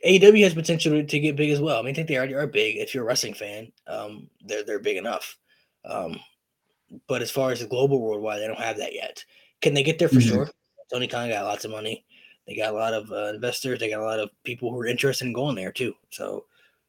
AEW 0.05 0.43
has 0.43 0.53
potential 0.53 1.03
to 1.03 1.19
get 1.19 1.35
big 1.35 1.49
as 1.49 1.59
well. 1.59 1.79
I 1.79 1.81
mean, 1.81 1.91
I 1.91 1.95
think 1.95 2.07
they 2.07 2.17
already 2.17 2.35
are 2.35 2.47
big. 2.47 2.77
If 2.77 2.93
you're 2.93 3.03
a 3.03 3.07
wrestling 3.07 3.33
fan, 3.33 3.71
um, 3.87 4.29
they're 4.45 4.63
they're 4.63 4.79
big 4.79 4.97
enough. 4.97 5.37
Um, 5.85 6.19
but 7.07 7.21
as 7.21 7.31
far 7.31 7.51
as 7.51 7.59
the 7.59 7.67
global 7.67 8.01
worldwide, 8.01 8.41
they 8.41 8.47
don't 8.47 8.59
have 8.59 8.77
that 8.77 8.93
yet. 8.93 9.23
Can 9.61 9.73
they 9.73 9.83
get 9.83 9.99
there 9.99 10.09
for 10.09 10.15
mm-hmm. 10.15 10.29
sure? 10.29 10.49
Tony 10.91 11.07
Khan 11.07 11.29
got 11.29 11.45
lots 11.45 11.65
of 11.65 11.71
money. 11.71 12.05
They 12.47 12.55
got 12.55 12.73
a 12.73 12.77
lot 12.77 12.93
of 12.93 13.11
uh, 13.11 13.33
investors. 13.35 13.79
They 13.79 13.89
got 13.89 14.01
a 14.01 14.05
lot 14.05 14.19
of 14.19 14.29
people 14.43 14.71
who 14.71 14.79
are 14.79 14.87
interested 14.87 15.25
in 15.25 15.33
going 15.33 15.55
there 15.55 15.71
too. 15.71 15.93
So, 16.09 16.45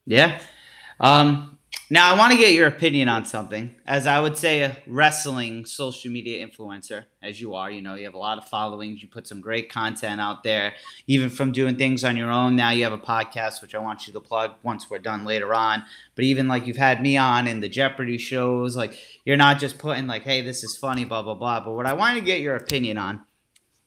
yeah. 0.07 0.41
Um, 1.01 1.59
now 1.93 2.15
I 2.15 2.17
want 2.17 2.33
to 2.33 2.39
get 2.39 2.55
your 2.55 2.69
opinion 2.69 3.09
on 3.09 3.25
something. 3.25 3.75
As 3.85 4.07
I 4.07 4.21
would 4.21 4.37
say, 4.37 4.63
a 4.63 4.77
wrestling 4.87 5.65
social 5.65 6.09
media 6.09 6.47
influencer, 6.47 7.07
as 7.21 7.41
you 7.41 7.55
are, 7.55 7.69
you 7.69 7.83
know, 7.83 7.97
you 7.97 8.05
have 8.05 8.15
a 8.15 8.19
lot 8.19 8.39
of 8.39 8.47
followings. 8.47 9.03
You 9.03 9.09
put 9.09 9.27
some 9.27 9.41
great 9.41 9.73
content 9.73 10.21
out 10.21 10.45
there, 10.45 10.75
even 11.09 11.29
from 11.31 11.51
doing 11.51 11.75
things 11.75 12.05
on 12.05 12.17
your 12.17 12.31
own. 12.31 12.55
Now 12.55 12.71
you 12.71 12.85
have 12.85 12.93
a 12.93 12.99
podcast, 12.99 13.61
which 13.61 13.75
I 13.75 13.79
want 13.79 14.07
you 14.07 14.13
to 14.13 14.21
plug 14.21 14.53
once 14.63 14.89
we're 14.89 15.01
done 15.01 15.25
later 15.25 15.53
on. 15.53 15.83
But 16.15 16.25
even 16.25 16.47
like 16.47 16.65
you've 16.65 16.77
had 16.77 17.03
me 17.03 17.17
on 17.17 17.49
in 17.49 17.59
the 17.59 17.69
Jeopardy 17.69 18.19
shows, 18.19 18.77
like 18.77 18.97
you're 19.25 19.37
not 19.37 19.59
just 19.59 19.77
putting 19.77 20.07
like, 20.07 20.23
"Hey, 20.23 20.43
this 20.43 20.63
is 20.63 20.77
funny," 20.77 21.05
blah 21.05 21.23
blah 21.23 21.35
blah. 21.35 21.59
But 21.59 21.73
what 21.73 21.87
I 21.87 21.93
want 21.93 22.17
to 22.17 22.25
get 22.25 22.41
your 22.41 22.55
opinion 22.55 22.99
on 22.99 23.25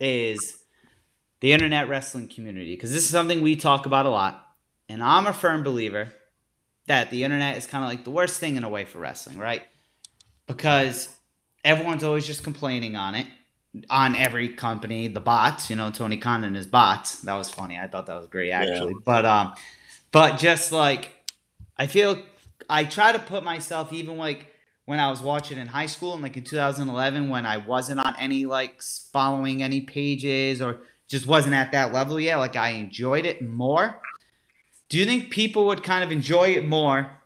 is 0.01 0.57
the 1.39 1.53
internet 1.53 1.87
wrestling 1.87 2.27
community 2.27 2.75
because 2.75 2.91
this 2.91 3.05
is 3.05 3.09
something 3.09 3.41
we 3.41 3.55
talk 3.55 3.85
about 3.85 4.05
a 4.05 4.09
lot, 4.09 4.45
and 4.89 5.01
I'm 5.01 5.25
a 5.25 5.33
firm 5.33 5.63
believer 5.63 6.11
that 6.87 7.09
the 7.09 7.23
internet 7.23 7.57
is 7.57 7.65
kind 7.65 7.83
of 7.83 7.89
like 7.89 8.03
the 8.03 8.11
worst 8.11 8.39
thing 8.39 8.55
in 8.55 8.63
a 8.63 8.69
way 8.69 8.85
for 8.85 8.99
wrestling, 8.99 9.37
right? 9.37 9.63
Because 10.47 11.09
everyone's 11.63 12.03
always 12.03 12.25
just 12.25 12.43
complaining 12.43 12.95
on 12.95 13.15
it 13.15 13.27
on 13.89 14.15
every 14.15 14.49
company, 14.49 15.07
the 15.07 15.19
bots, 15.19 15.69
you 15.69 15.75
know, 15.75 15.89
Tony 15.89 16.17
Khan 16.17 16.43
and 16.43 16.55
his 16.55 16.67
bots. 16.67 17.21
That 17.21 17.33
was 17.33 17.49
funny. 17.49 17.77
I 17.77 17.87
thought 17.87 18.05
that 18.05 18.15
was 18.15 18.27
great 18.27 18.51
actually. 18.51 18.93
Yeah. 18.93 18.99
But 19.05 19.25
um 19.25 19.53
but 20.11 20.37
just 20.37 20.71
like 20.71 21.11
I 21.77 21.87
feel 21.87 22.21
I 22.69 22.83
try 22.83 23.11
to 23.11 23.19
put 23.19 23.43
myself 23.43 23.91
even 23.91 24.17
like 24.17 24.47
when 24.85 24.99
I 24.99 25.09
was 25.09 25.21
watching 25.21 25.57
in 25.57 25.67
high 25.67 25.85
school 25.85 26.13
and 26.13 26.21
like 26.21 26.37
in 26.37 26.43
2011 26.43 27.29
when 27.29 27.45
I 27.45 27.57
wasn't 27.57 27.99
on 27.99 28.15
any 28.19 28.45
like 28.45 28.81
following 29.11 29.63
any 29.63 29.81
pages 29.81 30.61
or 30.61 30.81
just 31.07 31.25
wasn't 31.25 31.55
at 31.55 31.71
that 31.71 31.93
level 31.93 32.19
yet, 32.19 32.37
like 32.37 32.55
I 32.55 32.69
enjoyed 32.69 33.25
it 33.25 33.41
more 33.41 34.01
do 34.93 34.99
you 34.99 35.07
think 35.07 35.31
people 35.31 35.65
would 35.65 35.81
kind 35.81 36.03
of 36.03 36.11
enjoy 36.11 36.49
it 36.49 36.67
more 36.67 37.19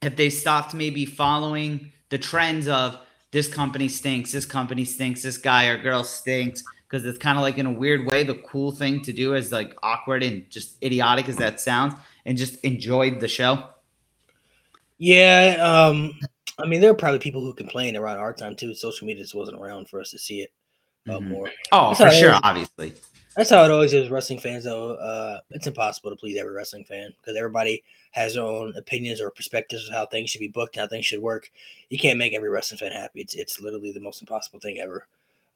if 0.00 0.14
they 0.14 0.30
stopped 0.30 0.74
maybe 0.74 1.04
following 1.04 1.90
the 2.08 2.16
trends 2.16 2.68
of 2.68 3.00
this 3.32 3.48
company 3.52 3.88
stinks, 3.88 4.30
this 4.30 4.46
company 4.46 4.84
stinks, 4.84 5.20
this 5.20 5.36
guy 5.36 5.66
or 5.66 5.76
girl 5.76 6.04
stinks? 6.04 6.62
Because 6.88 7.04
it's 7.04 7.18
kind 7.18 7.36
of 7.36 7.42
like 7.42 7.58
in 7.58 7.66
a 7.66 7.72
weird 7.72 8.06
way, 8.06 8.22
the 8.22 8.36
cool 8.36 8.70
thing 8.70 9.02
to 9.02 9.12
do 9.12 9.34
is 9.34 9.50
like 9.50 9.76
awkward 9.82 10.22
and 10.22 10.48
just 10.50 10.80
idiotic 10.84 11.28
as 11.28 11.34
that 11.38 11.60
sounds, 11.60 11.94
and 12.26 12.38
just 12.38 12.60
enjoyed 12.64 13.18
the 13.18 13.26
show. 13.26 13.64
Yeah, 14.98 15.56
um, 15.60 16.16
I 16.60 16.66
mean, 16.68 16.80
there 16.80 16.92
are 16.92 16.94
probably 16.94 17.18
people 17.18 17.40
who 17.40 17.52
complain 17.52 17.96
around 17.96 18.18
our 18.18 18.32
time 18.32 18.54
too. 18.54 18.72
Social 18.72 19.08
media 19.08 19.24
just 19.24 19.34
wasn't 19.34 19.60
around 19.60 19.88
for 19.88 20.00
us 20.00 20.12
to 20.12 20.18
see 20.20 20.42
it 20.42 20.52
uh, 21.08 21.14
mm-hmm. 21.14 21.28
more. 21.28 21.50
Oh, 21.72 21.88
That's 21.88 22.14
for 22.14 22.16
sure, 22.16 22.38
obviously. 22.40 22.94
That's 23.40 23.48
how 23.48 23.64
it 23.64 23.70
always 23.70 23.94
is. 23.94 24.10
Wrestling 24.10 24.38
fans, 24.38 24.64
though, 24.64 24.96
uh, 24.96 25.40
it's 25.48 25.66
impossible 25.66 26.10
to 26.10 26.16
please 26.16 26.36
every 26.36 26.52
wrestling 26.52 26.84
fan 26.84 27.10
because 27.16 27.38
everybody 27.38 27.82
has 28.10 28.34
their 28.34 28.44
own 28.44 28.76
opinions 28.76 29.18
or 29.18 29.30
perspectives 29.30 29.88
of 29.88 29.94
how 29.94 30.04
things 30.04 30.28
should 30.28 30.42
be 30.42 30.48
booked, 30.48 30.76
how 30.76 30.86
things 30.86 31.06
should 31.06 31.22
work. 31.22 31.50
You 31.88 31.98
can't 31.98 32.18
make 32.18 32.34
every 32.34 32.50
wrestling 32.50 32.76
fan 32.76 32.92
happy. 32.92 33.22
It's 33.22 33.34
it's 33.34 33.58
literally 33.58 33.92
the 33.92 34.00
most 34.00 34.20
impossible 34.20 34.60
thing 34.60 34.78
ever. 34.78 35.06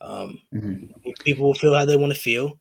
Um, 0.00 0.40
mm-hmm. 0.54 1.10
People 1.24 1.44
will 1.44 1.52
feel 1.52 1.74
how 1.74 1.84
they 1.84 1.98
want 1.98 2.10
to 2.14 2.18
feel. 2.18 2.58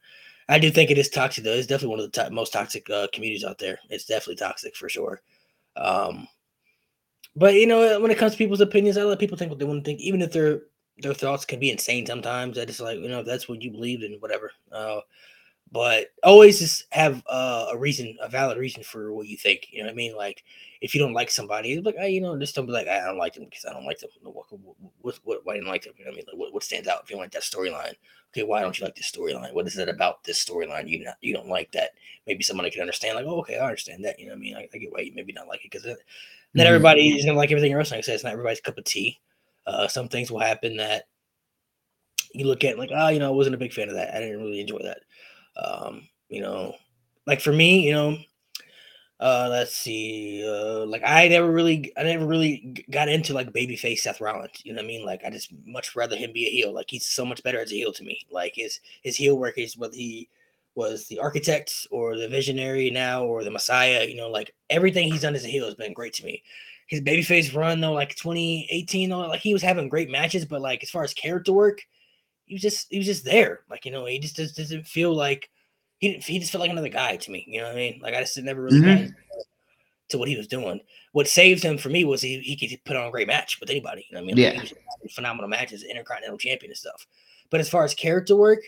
I 0.50 0.60
do 0.60 0.70
think 0.70 0.92
it 0.92 0.98
is 0.98 1.08
toxic, 1.08 1.46
though. 1.46 1.52
It's 1.52 1.68
definitely 1.68 1.96
one 1.96 2.00
of 2.02 2.12
the 2.12 2.24
to- 2.26 2.30
most 2.30 2.52
toxic 2.52 2.90
uh, 2.90 3.08
communities 3.14 3.46
out 3.46 3.60
there. 3.60 3.80
It's 3.90 4.04
definitely 4.04 4.36
toxic 4.36 4.76
for 4.76 4.90
sure. 4.90 5.22
Um, 5.78 6.28
but 7.34 7.54
you 7.54 7.66
know, 7.66 7.98
when 8.02 8.12
it 8.12 8.18
comes 8.18 8.34
to 8.34 8.38
people's 8.38 8.60
opinions, 8.60 8.98
I 8.98 9.04
let 9.04 9.20
people 9.20 9.38
think 9.38 9.52
what 9.52 9.60
they 9.60 9.66
want 9.66 9.86
to 9.86 9.90
think, 9.90 10.02
even 10.02 10.22
if 10.22 10.34
their 10.34 10.64
their 11.00 11.14
thoughts 11.14 11.46
can 11.46 11.60
be 11.60 11.72
insane 11.72 12.06
sometimes. 12.06 12.58
I 12.58 12.66
just 12.66 12.80
like 12.80 13.00
you 13.00 13.10
know, 13.10 13.22
if 13.22 13.26
that's 13.26 13.50
what 13.50 13.62
you 13.62 13.72
believe 13.72 14.04
in, 14.04 14.14
whatever. 14.20 14.52
Uh, 14.72 15.02
but 15.74 16.10
always 16.24 16.60
just 16.60 16.86
have 16.92 17.24
uh, 17.28 17.68
a 17.72 17.78
reason, 17.78 18.16
a 18.22 18.30
valid 18.30 18.60
reason 18.60 18.84
for 18.84 19.12
what 19.12 19.28
you 19.28 19.36
think. 19.36 19.68
You 19.72 19.80
know 19.80 19.86
what 19.86 19.94
I 19.94 19.96
mean? 19.96 20.16
Like 20.16 20.44
if 20.82 20.94
you 20.94 21.02
don't 21.02 21.14
like 21.14 21.32
somebody, 21.32 21.82
like 21.82 21.96
you 22.08 22.22
know, 22.22 22.38
just 22.38 22.56
don't 22.56 22.68
be 22.68 22.72
like 22.72 22.88
I 22.88 23.04
don't 23.06 23.18
like 23.18 23.34
them 23.34 23.46
because 23.46 23.66
I 23.66 23.74
don't 23.74 23.86
like 23.86 23.98
them. 23.98 24.12
What, 24.22 24.46
what, 25.02 25.20
what, 25.24 25.40
why 25.44 25.56
didn't 25.56 25.70
like 25.70 25.84
them? 25.84 25.94
You 25.98 26.06
know 26.06 26.12
what 26.12 26.16
I 26.16 26.18
mean? 26.18 26.26
Like, 26.28 26.38
what, 26.38 26.54
what 26.54 26.64
stands 26.64 26.88
out 26.88 27.02
if 27.04 27.10
you 27.10 27.18
like 27.18 27.32
that 27.32 27.42
storyline? 27.42 27.96
Okay, 28.32 28.44
why 28.44 28.62
don't 28.62 28.78
you 28.78 28.86
like 28.86 28.96
this 28.96 29.12
storyline? 29.12 29.54
What 29.54 29.66
is 29.66 29.78
it 29.78 29.90
about 29.90 30.24
this 30.24 30.44
storyline 30.44 30.88
you 30.88 31.04
not 31.04 31.18
you 31.22 31.34
don't 31.34 31.50
like 31.50 31.72
that? 31.72 31.92
Maybe 32.28 32.44
somebody 32.44 32.70
can 32.70 32.82
understand. 32.82 33.16
Like, 33.16 33.26
oh, 33.26 33.40
okay, 33.40 33.58
I 33.58 33.66
understand 33.66 34.06
that. 34.06 34.20
You 34.20 34.28
know 34.28 34.34
what 34.34 34.38
I 34.38 34.42
mean? 34.42 34.56
I, 34.56 34.70
I 34.72 34.78
get 34.78 34.92
why 34.92 35.00
you 35.00 35.14
maybe 35.16 35.34
not 35.34 35.48
like 35.48 35.66
it 35.66 35.72
because 35.72 35.86
not 35.86 35.96
mm-hmm. 35.96 36.62
everybody 36.62 37.18
is 37.18 37.26
gonna 37.26 37.38
like 37.38 37.52
everything 37.52 37.74
else. 37.74 37.90
Like 37.90 37.98
I 37.98 38.02
said, 38.02 38.16
it's 38.16 38.24
not 38.24 38.34
everybody's 38.34 38.62
cup 38.62 38.78
of 38.78 38.84
tea. 38.84 39.20
Uh, 39.66 39.88
some 39.88 40.10
things 40.10 40.32
will 40.32 40.40
happen 40.40 40.78
that 40.78 41.06
you 42.34 42.46
look 42.46 42.64
at 42.64 42.78
like, 42.78 42.90
oh, 42.94 43.10
you 43.10 43.20
know, 43.20 43.30
I 43.30 43.36
wasn't 43.36 43.56
a 43.56 43.60
big 43.60 43.74
fan 43.74 43.90
of 43.90 43.96
that. 43.96 44.16
I 44.16 44.20
didn't 44.20 44.42
really 44.42 44.60
enjoy 44.60 44.80
that. 44.84 45.00
Um, 45.56 46.08
you 46.30 46.42
know, 46.42 46.76
like 47.28 47.42
for 47.42 47.54
me, 47.54 47.88
you 47.88 47.94
know, 47.94 48.18
uh, 49.20 49.48
let's 49.50 49.76
see, 49.76 50.44
uh, 50.46 50.86
like 50.86 51.04
I 51.06 51.28
never 51.30 51.50
really, 51.50 51.94
I 51.96 52.04
never 52.04 52.26
really 52.26 52.76
got 52.90 53.08
into 53.08 53.34
like 53.34 53.54
babyface 53.54 54.00
Seth 54.00 54.20
Rollins. 54.20 54.62
You 54.66 54.74
know 54.74 54.78
what 54.78 54.86
I 54.86 54.88
mean? 54.88 55.06
Like 55.06 55.22
I 55.24 55.30
just 55.30 55.54
much 55.66 55.96
rather 55.96 56.16
him 56.16 56.34
be 56.34 56.46
a 56.48 56.50
heel. 56.50 56.74
Like 56.74 56.88
he's 56.90 57.06
so 57.06 57.26
much 57.26 57.42
better 57.44 57.60
as 57.60 57.72
a 57.72 57.76
heel 57.76 57.94
to 57.94 58.04
me. 58.04 58.20
Like 58.30 58.54
his 58.56 58.82
his 59.02 59.16
heel 59.16 59.38
work 59.38 59.58
is 59.58 59.78
whether 59.78 59.96
he 59.96 60.28
was 60.76 61.08
the 61.08 61.20
architect 61.20 61.88
or 61.92 62.18
the 62.18 62.28
visionary 62.28 62.90
now 62.90 63.24
or 63.24 63.44
the 63.44 63.52
messiah. 63.52 64.06
You 64.06 64.18
know, 64.18 64.30
like 64.30 64.54
everything 64.70 65.10
he's 65.10 65.22
done 65.22 65.36
as 65.36 65.46
a 65.46 65.50
heel 65.50 65.66
has 65.66 65.76
been 65.76 65.94
great 65.94 66.14
to 66.16 66.26
me. 66.26 66.44
His 66.94 67.02
babyface 67.02 67.56
run 67.56 67.82
though, 67.82 67.94
like 67.94 68.16
2018, 68.18 69.10
though, 69.10 69.22
like 69.22 69.42
he 69.42 69.52
was 69.52 69.64
having 69.64 69.90
great 69.90 70.12
matches, 70.12 70.46
but 70.46 70.62
like 70.62 70.84
as 70.84 70.92
far 70.92 71.04
as 71.04 71.12
character 71.12 71.52
work, 71.52 71.82
he 72.46 72.54
was 72.54 72.62
just 72.62 72.86
he 72.92 73.00
was 73.00 73.08
just 73.08 73.26
there. 73.26 73.62
Like 73.68 73.84
you 73.84 73.92
know, 73.92 74.06
he 74.06 74.20
just, 74.20 74.36
just 74.36 74.56
doesn't 74.56 74.86
feel 74.86 75.12
like 75.12 75.50
he 75.98 76.12
didn't, 76.12 76.24
he 76.24 76.38
just 76.38 76.52
felt 76.52 76.60
like 76.60 76.70
another 76.70 76.90
guy 76.90 77.16
to 77.16 77.32
me. 77.32 77.46
You 77.48 77.62
know 77.62 77.66
what 77.66 77.74
I 77.74 77.78
mean? 77.78 78.00
Like 78.00 78.14
I 78.14 78.20
just 78.20 78.38
never 78.38 78.62
really 78.62 78.80
mm-hmm. 78.80 79.10
to 80.10 80.18
what 80.20 80.28
he 80.28 80.38
was 80.38 80.46
doing. 80.46 80.82
What 81.14 81.28
saved 81.28 81.64
him 81.64 81.80
for 81.80 81.90
me 81.90 82.06
was 82.06 82.22
he 82.22 82.38
he 82.42 82.56
could 82.56 82.78
put 82.86 82.96
on 82.96 83.08
a 83.08 83.12
great 83.12 83.26
match 83.26 83.60
with 83.60 83.72
anybody. 83.72 84.06
You 84.08 84.16
know 84.16 84.22
what 84.22 84.32
I 84.32 84.36
mean? 84.36 84.38
Yeah, 84.38 84.60
like, 84.60 85.12
phenomenal 85.16 85.50
matches, 85.50 85.82
intercontinental 85.82 86.38
champion 86.38 86.70
and 86.74 86.78
stuff. 86.78 87.08
But 87.50 87.60
as 87.60 87.72
far 87.72 87.84
as 87.86 87.96
character 87.96 88.36
work 88.36 88.60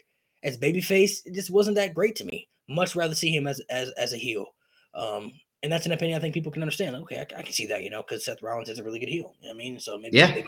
as 0.42 0.58
babyface, 0.58 1.28
it 1.28 1.36
just 1.36 1.52
wasn't 1.52 1.76
that 1.76 1.94
great 1.94 2.16
to 2.16 2.26
me. 2.26 2.48
Much 2.68 2.96
rather 2.96 3.14
see 3.14 3.30
him 3.30 3.46
as 3.46 3.62
as 3.70 3.92
as 3.92 4.14
a 4.14 4.18
heel. 4.18 4.48
Um, 4.96 5.32
and 5.64 5.72
that's 5.72 5.86
an 5.86 5.92
opinion 5.92 6.18
I 6.18 6.22
think 6.22 6.34
people 6.34 6.52
can 6.52 6.62
understand. 6.62 6.96
Okay, 6.96 7.18
I, 7.18 7.40
I 7.40 7.44
can 7.44 7.54
see 7.54 7.66
that, 7.68 7.84
you 7.84 7.90
know, 7.90 8.02
because 8.02 8.26
Seth 8.26 8.42
Rollins 8.42 8.70
is 8.70 8.80
a 8.80 8.84
really 8.84 9.00
good 9.00 9.10
heel. 9.10 9.34
You 9.42 9.48
know 9.48 9.56
what 9.56 9.56
I 9.56 9.58
mean? 9.58 9.80
So 9.80 9.98
maybe 9.98 10.18
yeah. 10.18 10.28
his 10.28 10.44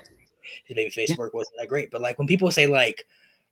baby, 0.76 0.90
face 0.90 1.10
yeah. 1.10 1.16
work 1.18 1.34
wasn't 1.34 1.58
that 1.60 1.70
great. 1.70 1.92
But 1.92 2.02
like 2.02 2.18
when 2.18 2.28
people 2.28 2.52
say 2.52 2.68
like 2.68 3.06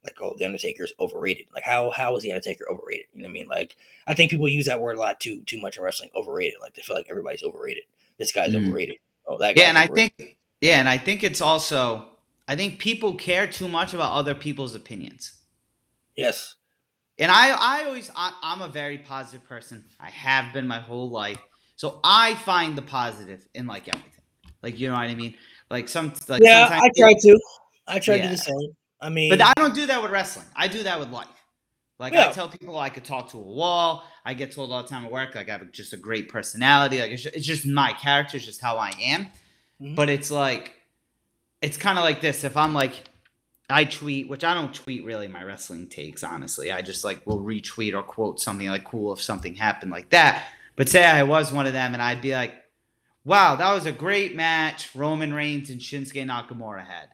like 0.04 0.18
oh 0.22 0.36
the 0.38 0.46
Undertaker's 0.46 0.94
overrated, 1.00 1.48
like 1.54 1.64
how 1.64 1.90
how 1.92 2.16
is 2.16 2.24
the 2.24 2.32
Undertaker 2.32 2.66
overrated? 2.70 3.08
You 3.14 3.22
know 3.22 3.28
what 3.28 3.32
I 3.32 3.34
mean? 3.34 3.48
Like 3.48 3.76
I 4.08 4.14
think 4.14 4.32
people 4.32 4.48
use 4.48 4.66
that 4.68 4.80
word 4.80 4.98
a 4.98 5.00
lot 5.00 5.20
too 5.20 5.42
too 5.46 5.60
much 5.60 5.78
in 5.78 5.84
wrestling. 5.84 6.10
Overrated, 6.16 6.60
like 6.62 6.76
they 6.76 6.82
feel 6.82 6.96
like 6.96 7.08
everybody's 7.10 7.44
overrated. 7.44 7.84
This 8.18 8.32
guy's 8.32 8.54
mm. 8.54 8.68
overrated. 8.68 8.98
Oh, 9.28 9.38
that 9.40 9.56
guy. 9.56 9.64
yeah, 9.64 9.70
and 9.70 9.78
overrated. 9.78 10.14
I 10.20 10.24
think 10.24 10.38
yeah, 10.62 10.80
and 10.80 10.90
I 10.90 10.98
think 10.98 11.24
it's 11.24 11.42
also 11.42 12.06
I 12.48 12.56
think 12.56 12.80
people 12.80 13.16
care 13.16 13.48
too 13.48 13.68
much 13.68 13.94
about 13.94 14.14
other 14.14 14.36
people's 14.36 14.76
opinions. 14.76 15.34
Yes. 16.16 16.56
And 17.18 17.32
I, 17.32 17.52
I 17.52 17.86
always, 17.86 18.12
I, 18.16 18.34
I'm 18.44 18.62
a 18.62 18.68
very 18.68 18.98
positive 18.98 19.48
person. 19.48 19.86
I 20.00 20.10
have 20.10 20.54
been 20.54 20.68
my 20.68 20.80
whole 20.80 21.10
life. 21.10 21.38
So 21.78 22.00
I 22.04 22.36
find 22.36 22.78
the 22.78 22.82
positive 22.82 23.48
in 23.54 23.68
like 23.68 23.88
everything. 23.88 24.12
Like 24.62 24.80
you 24.80 24.88
know 24.88 24.96
what 24.96 25.04
I 25.04 25.16
mean? 25.16 25.36
Like 25.70 25.88
some 25.88 26.14
like 26.28 26.42
Yeah, 26.44 26.68
I 26.72 26.90
try 26.98 27.14
to. 27.14 27.40
I 27.88 28.00
try 28.00 28.16
yeah. 28.16 28.24
to 28.24 28.30
do 28.30 28.36
the 28.36 28.42
same. 28.42 28.76
I 29.02 29.10
mean 29.10 29.30
But 29.30 29.42
I 29.42 29.54
don't 29.56 29.76
do 29.76 29.86
that 29.86 30.02
with 30.02 30.12
wrestling. 30.12 30.48
I 30.56 30.68
do 30.68 30.84
that 30.84 31.00
with 31.00 31.10
life. 31.10 31.28
Like 32.00 32.14
yeah. 32.14 32.30
I 32.30 32.32
tell 32.32 32.50
people 32.50 32.78
I 32.78 32.90
could 32.90 33.06
talk 33.06 33.30
to 33.32 33.38
a 33.38 33.42
wall. 33.42 34.06
I 34.26 34.34
get 34.34 34.52
told 34.52 34.72
all 34.72 34.82
the 34.82 34.90
time 34.90 35.06
at 35.06 35.12
work, 35.12 35.36
like 35.36 35.50
I 35.50 35.54
have 35.54 35.72
just 35.72 35.94
a 35.94 35.98
great 35.98 36.30
personality. 36.30 37.00
Like 37.00 37.12
it's 37.12 37.24
just, 37.24 37.36
it's 37.36 37.46
just 37.46 37.66
my 37.66 37.94
character, 37.94 38.38
it's 38.38 38.46
just 38.46 38.62
how 38.62 38.78
I 38.78 38.92
am. 39.02 39.26
Mm-hmm. 39.82 39.96
But 39.96 40.10
it's 40.10 40.32
like 40.32 40.74
it's 41.62 41.78
kind 41.78 41.98
of 41.98 42.04
like 42.04 42.22
this. 42.22 42.44
If 42.44 42.58
I'm 42.58 42.74
like 42.74 43.04
I 43.70 43.86
tweet, 43.86 44.30
which 44.30 44.44
I 44.44 44.54
don't 44.54 44.74
tweet 44.74 45.06
really 45.06 45.28
my 45.28 45.44
wrestling 45.44 45.88
takes, 45.88 46.24
honestly. 46.24 46.72
I 46.72 46.82
just 46.82 47.04
like 47.04 47.26
will 47.26 47.42
retweet 47.42 47.94
or 47.94 48.04
quote 48.04 48.40
something 48.40 48.68
like 48.68 48.84
cool 48.84 49.12
if 49.14 49.22
something 49.22 49.56
happened 49.56 49.92
like 49.92 50.10
that. 50.10 50.48
But 50.76 50.90
say 50.90 51.06
I 51.06 51.24
was 51.24 51.52
one 51.52 51.66
of 51.66 51.74
them 51.74 51.94
and 51.94 52.02
I'd 52.02 52.22
be 52.22 52.34
like, 52.34 52.54
wow, 53.24 53.56
that 53.56 53.74
was 53.74 53.86
a 53.86 53.92
great 53.92 54.36
match 54.36 54.96
Roman 54.96 55.34
Reigns 55.34 55.70
and 55.70 55.82
Shinsuke 55.82 56.26
Nakamura 56.26 56.86
had. 56.86 57.10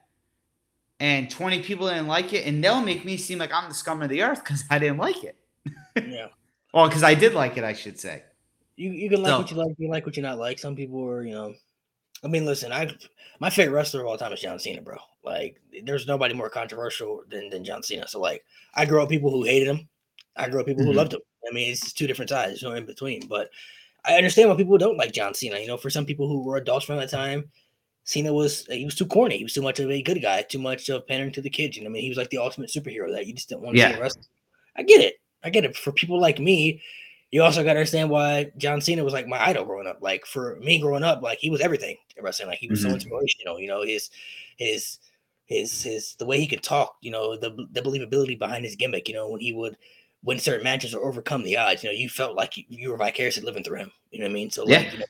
And 1.00 1.32
20 1.32 1.64
people 1.64 1.88
didn't 1.88 2.06
like 2.06 2.32
it, 2.32 2.46
and 2.46 2.64
they'll 2.64 2.82
make 2.82 3.06
me 3.06 3.18
seem 3.18 3.40
like 3.40 3.52
I'm 3.52 3.68
the 3.68 3.74
scum 3.74 4.04
of 4.04 4.10
the 4.10 4.22
earth 4.22 4.44
because 4.44 4.66
I 4.70 4.78
didn't 4.78 4.98
like 4.98 5.24
it. 5.24 5.36
yeah. 5.96 6.28
Well, 6.74 6.88
because 6.88 7.02
I 7.02 7.16
did 7.16 7.34
like 7.34 7.58
it, 7.58 7.64
I 7.64 7.74
should 7.74 8.00
say. 8.00 8.22
You 8.76 8.92
you 8.92 9.10
can 9.10 9.24
like 9.24 9.32
so, 9.32 9.38
what 9.40 9.52
you 9.52 9.58
like, 9.58 9.76
you 9.80 9.90
like 9.90 10.06
what 10.06 10.16
you 10.16 10.22
not 10.22 10.38
like. 10.38 10.60
Some 10.60 10.76
people 10.76 11.04
are, 11.08 11.24
you 11.24 11.34
know. 11.34 11.56
I 12.24 12.28
mean, 12.28 12.46
listen, 12.46 12.72
I 12.72 12.92
my 13.40 13.50
favorite 13.50 13.74
wrestler 13.74 14.02
of 14.02 14.08
all 14.08 14.18
time 14.18 14.34
is 14.34 14.42
John 14.42 14.60
Cena, 14.60 14.82
bro. 14.82 14.98
Like, 15.24 15.60
there's 15.84 16.08
nobody 16.08 16.34
more 16.34 16.50
controversial 16.50 17.24
than, 17.30 17.50
than 17.50 17.64
John 17.64 17.82
Cena. 17.84 18.08
So, 18.08 18.20
like, 18.20 18.44
I 18.76 18.86
grew 18.86 19.02
up 19.02 19.10
people 19.10 19.32
who 19.32 19.44
hated 19.44 19.68
him. 19.68 19.90
I 20.36 20.50
grew 20.50 20.60
up 20.60 20.68
people 20.68 20.84
mm-hmm. 20.84 20.92
who 20.92 20.98
loved 20.98 21.14
him. 21.14 21.22
I 21.50 21.54
mean, 21.54 21.72
it's 21.72 21.94
two 21.94 22.08
different 22.08 22.30
sides, 22.30 22.62
no 22.62 22.74
in 22.74 22.86
between. 22.86 23.28
But 23.28 23.50
I 24.06 24.14
understand 24.14 24.50
why 24.50 24.56
people 24.56 24.78
don't 24.78 24.98
like 24.98 25.12
John 25.12 25.34
Cena. 25.34 25.60
You 25.60 25.68
know, 25.68 25.78
for 25.78 25.90
some 25.90 26.06
people 26.06 26.28
who 26.28 26.44
were 26.44 26.58
adults 26.58 26.86
from 26.86 26.98
that 26.98 27.10
time, 27.10 27.50
Cena 28.04 28.32
was 28.34 28.66
he 28.68 28.86
was 28.86 28.96
too 28.96 29.06
corny. 29.06 29.38
He 29.38 29.44
was 29.44 29.54
too 29.54 29.62
much 29.62 29.80
of 29.80 29.90
a 29.90 30.02
good 30.02 30.22
guy, 30.22 30.44
too 30.44 30.60
much 30.60 30.90
of 30.90 31.08
pandering 31.08 31.32
to 31.34 31.42
the 31.42 31.50
kids. 31.50 31.78
You 31.78 31.84
know, 31.84 31.90
I 31.90 31.94
mean, 31.94 32.04
he 32.04 32.10
was 32.10 32.18
like 32.18 32.30
the 32.30 32.38
ultimate 32.38 32.70
superhero 32.70 33.12
that 33.12 33.26
you 33.26 33.34
just 33.34 33.50
didn't 33.50 33.62
want 33.62 33.76
to 33.76 33.82
yeah. 33.82 33.96
see 33.96 34.02
wrestling. 34.02 34.26
I 34.76 34.84
get 34.84 35.02
it. 35.02 35.16
I 35.44 35.50
get 35.50 35.66
it. 35.66 35.76
For 35.76 35.92
people 35.92 36.20
like 36.20 36.40
me, 36.40 36.82
you 37.32 37.42
also 37.42 37.64
got 37.64 37.74
to 37.74 37.80
understand 37.80 38.10
why 38.10 38.52
John 38.58 38.82
Cena 38.82 39.04
was 39.04 39.14
like 39.14 39.28
my 39.28 39.42
idol 39.42 39.66
growing 39.66 39.88
up. 39.88 40.00
Like 40.02 40.26
for 40.26 40.58
me 40.58 40.80
growing 40.80 41.04
up, 41.04 41.22
like 41.22 41.40
he 41.40 41.50
was 41.50 41.62
everything 41.62 41.98
in 42.18 42.24
wrestling. 42.24 42.50
Like 42.50 42.60
he 42.60 42.68
was 42.68 42.80
mm-hmm. 42.80 42.90
so 42.90 42.96
inspirational. 42.96 43.60
You 43.60 43.68
know, 43.68 43.84
his 43.84 44.10
his 44.58 45.00
his 45.46 45.82
his 45.82 46.16
the 46.16 46.26
way 46.26 46.40
he 46.40 46.48
could 46.48 46.62
talk. 46.64 46.96
You 47.02 47.12
know, 47.12 47.38
the 47.38 47.68
the 47.72 47.82
believability 47.82 48.38
behind 48.38 48.66
his 48.66 48.76
gimmick. 48.76 49.08
You 49.08 49.16
know, 49.16 49.30
when 49.30 49.40
he 49.40 49.54
would 49.54 49.78
win 50.24 50.40
certain 50.40 50.64
matches 50.64 50.94
or 50.94 51.06
overcome 51.08 51.44
the 51.44 51.58
odds. 51.58 51.84
You 51.84 51.90
know, 51.90 51.96
you 51.96 52.10
felt 52.10 52.36
like 52.36 52.58
you, 52.58 52.64
you 52.68 52.92
were 52.92 52.98
vicariously 52.98 53.44
living 53.44 53.64
through 53.64 53.78
him. 53.78 53.92
You 54.12 54.20
know 54.20 54.26
what 54.26 54.32
I 54.32 54.34
mean? 54.34 54.52
So 54.52 54.68
yeah. 54.68 54.80
Like, 54.80 54.94
you 54.94 55.00
know, 55.00 55.06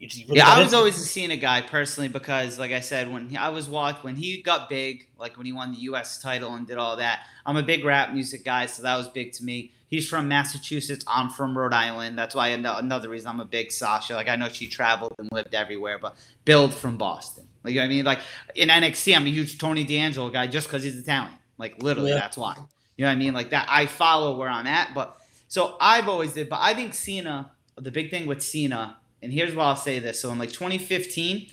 really 0.00 0.38
yeah, 0.38 0.48
I 0.48 0.62
was 0.62 0.72
always 0.72 0.96
a 0.96 1.04
Cena 1.04 1.36
guy 1.36 1.60
personally 1.60 2.08
because, 2.08 2.58
like 2.58 2.72
I 2.72 2.80
said, 2.80 3.12
when 3.12 3.36
I 3.36 3.50
was 3.50 3.68
watched 3.68 4.02
when 4.02 4.16
he 4.16 4.40
got 4.40 4.70
big, 4.70 5.06
like 5.18 5.36
when 5.36 5.44
he 5.44 5.52
won 5.52 5.72
the 5.72 5.78
U.S. 5.80 6.22
title 6.22 6.54
and 6.54 6.66
did 6.66 6.78
all 6.78 6.96
that, 6.96 7.26
I'm 7.44 7.58
a 7.58 7.62
big 7.62 7.84
rap 7.84 8.14
music 8.14 8.42
guy, 8.42 8.64
so 8.64 8.82
that 8.82 8.96
was 8.96 9.08
big 9.08 9.32
to 9.34 9.44
me. 9.44 9.74
He's 9.90 10.08
from 10.08 10.28
Massachusetts. 10.28 11.04
I'm 11.06 11.30
from 11.30 11.58
Rhode 11.58 11.74
Island. 11.74 12.16
That's 12.16 12.34
why 12.34 12.48
another 12.48 13.08
reason 13.08 13.28
I'm 13.28 13.40
a 13.40 13.44
big 13.44 13.72
Sasha. 13.72 14.14
Like 14.14 14.28
I 14.28 14.36
know 14.36 14.48
she 14.48 14.68
traveled 14.68 15.14
and 15.18 15.28
lived 15.32 15.54
everywhere, 15.54 15.98
but 15.98 16.16
build 16.44 16.72
from 16.72 16.96
Boston. 16.96 17.46
Like 17.64 17.76
I 17.76 17.88
mean, 17.88 18.04
like 18.04 18.20
in 18.54 18.68
NXT, 18.68 19.16
I'm 19.16 19.26
a 19.26 19.30
huge 19.30 19.58
Tony 19.58 19.84
D'Angelo 19.84 20.30
guy 20.30 20.46
just 20.46 20.68
because 20.68 20.82
he's 20.82 20.96
Italian. 20.96 21.34
Like 21.58 21.82
literally, 21.82 22.10
yeah. 22.10 22.20
that's 22.20 22.36
why. 22.36 22.54
You 22.96 23.04
know 23.04 23.08
what 23.08 23.12
I 23.12 23.16
mean? 23.16 23.34
Like 23.34 23.50
that. 23.50 23.66
I 23.68 23.86
follow 23.86 24.36
where 24.36 24.48
I'm 24.48 24.66
at, 24.66 24.94
but 24.94 25.16
so 25.48 25.76
I've 25.80 26.08
always 26.08 26.32
did. 26.32 26.48
But 26.48 26.60
I 26.62 26.74
think 26.74 26.94
Cena. 26.94 27.50
The 27.76 27.90
big 27.90 28.10
thing 28.10 28.26
with 28.26 28.42
Cena 28.42 28.98
and 29.22 29.32
here's 29.32 29.54
why 29.54 29.64
I'll 29.64 29.76
say 29.76 29.98
this. 29.98 30.20
So 30.20 30.30
in 30.30 30.38
like 30.38 30.50
2015, 30.50 31.48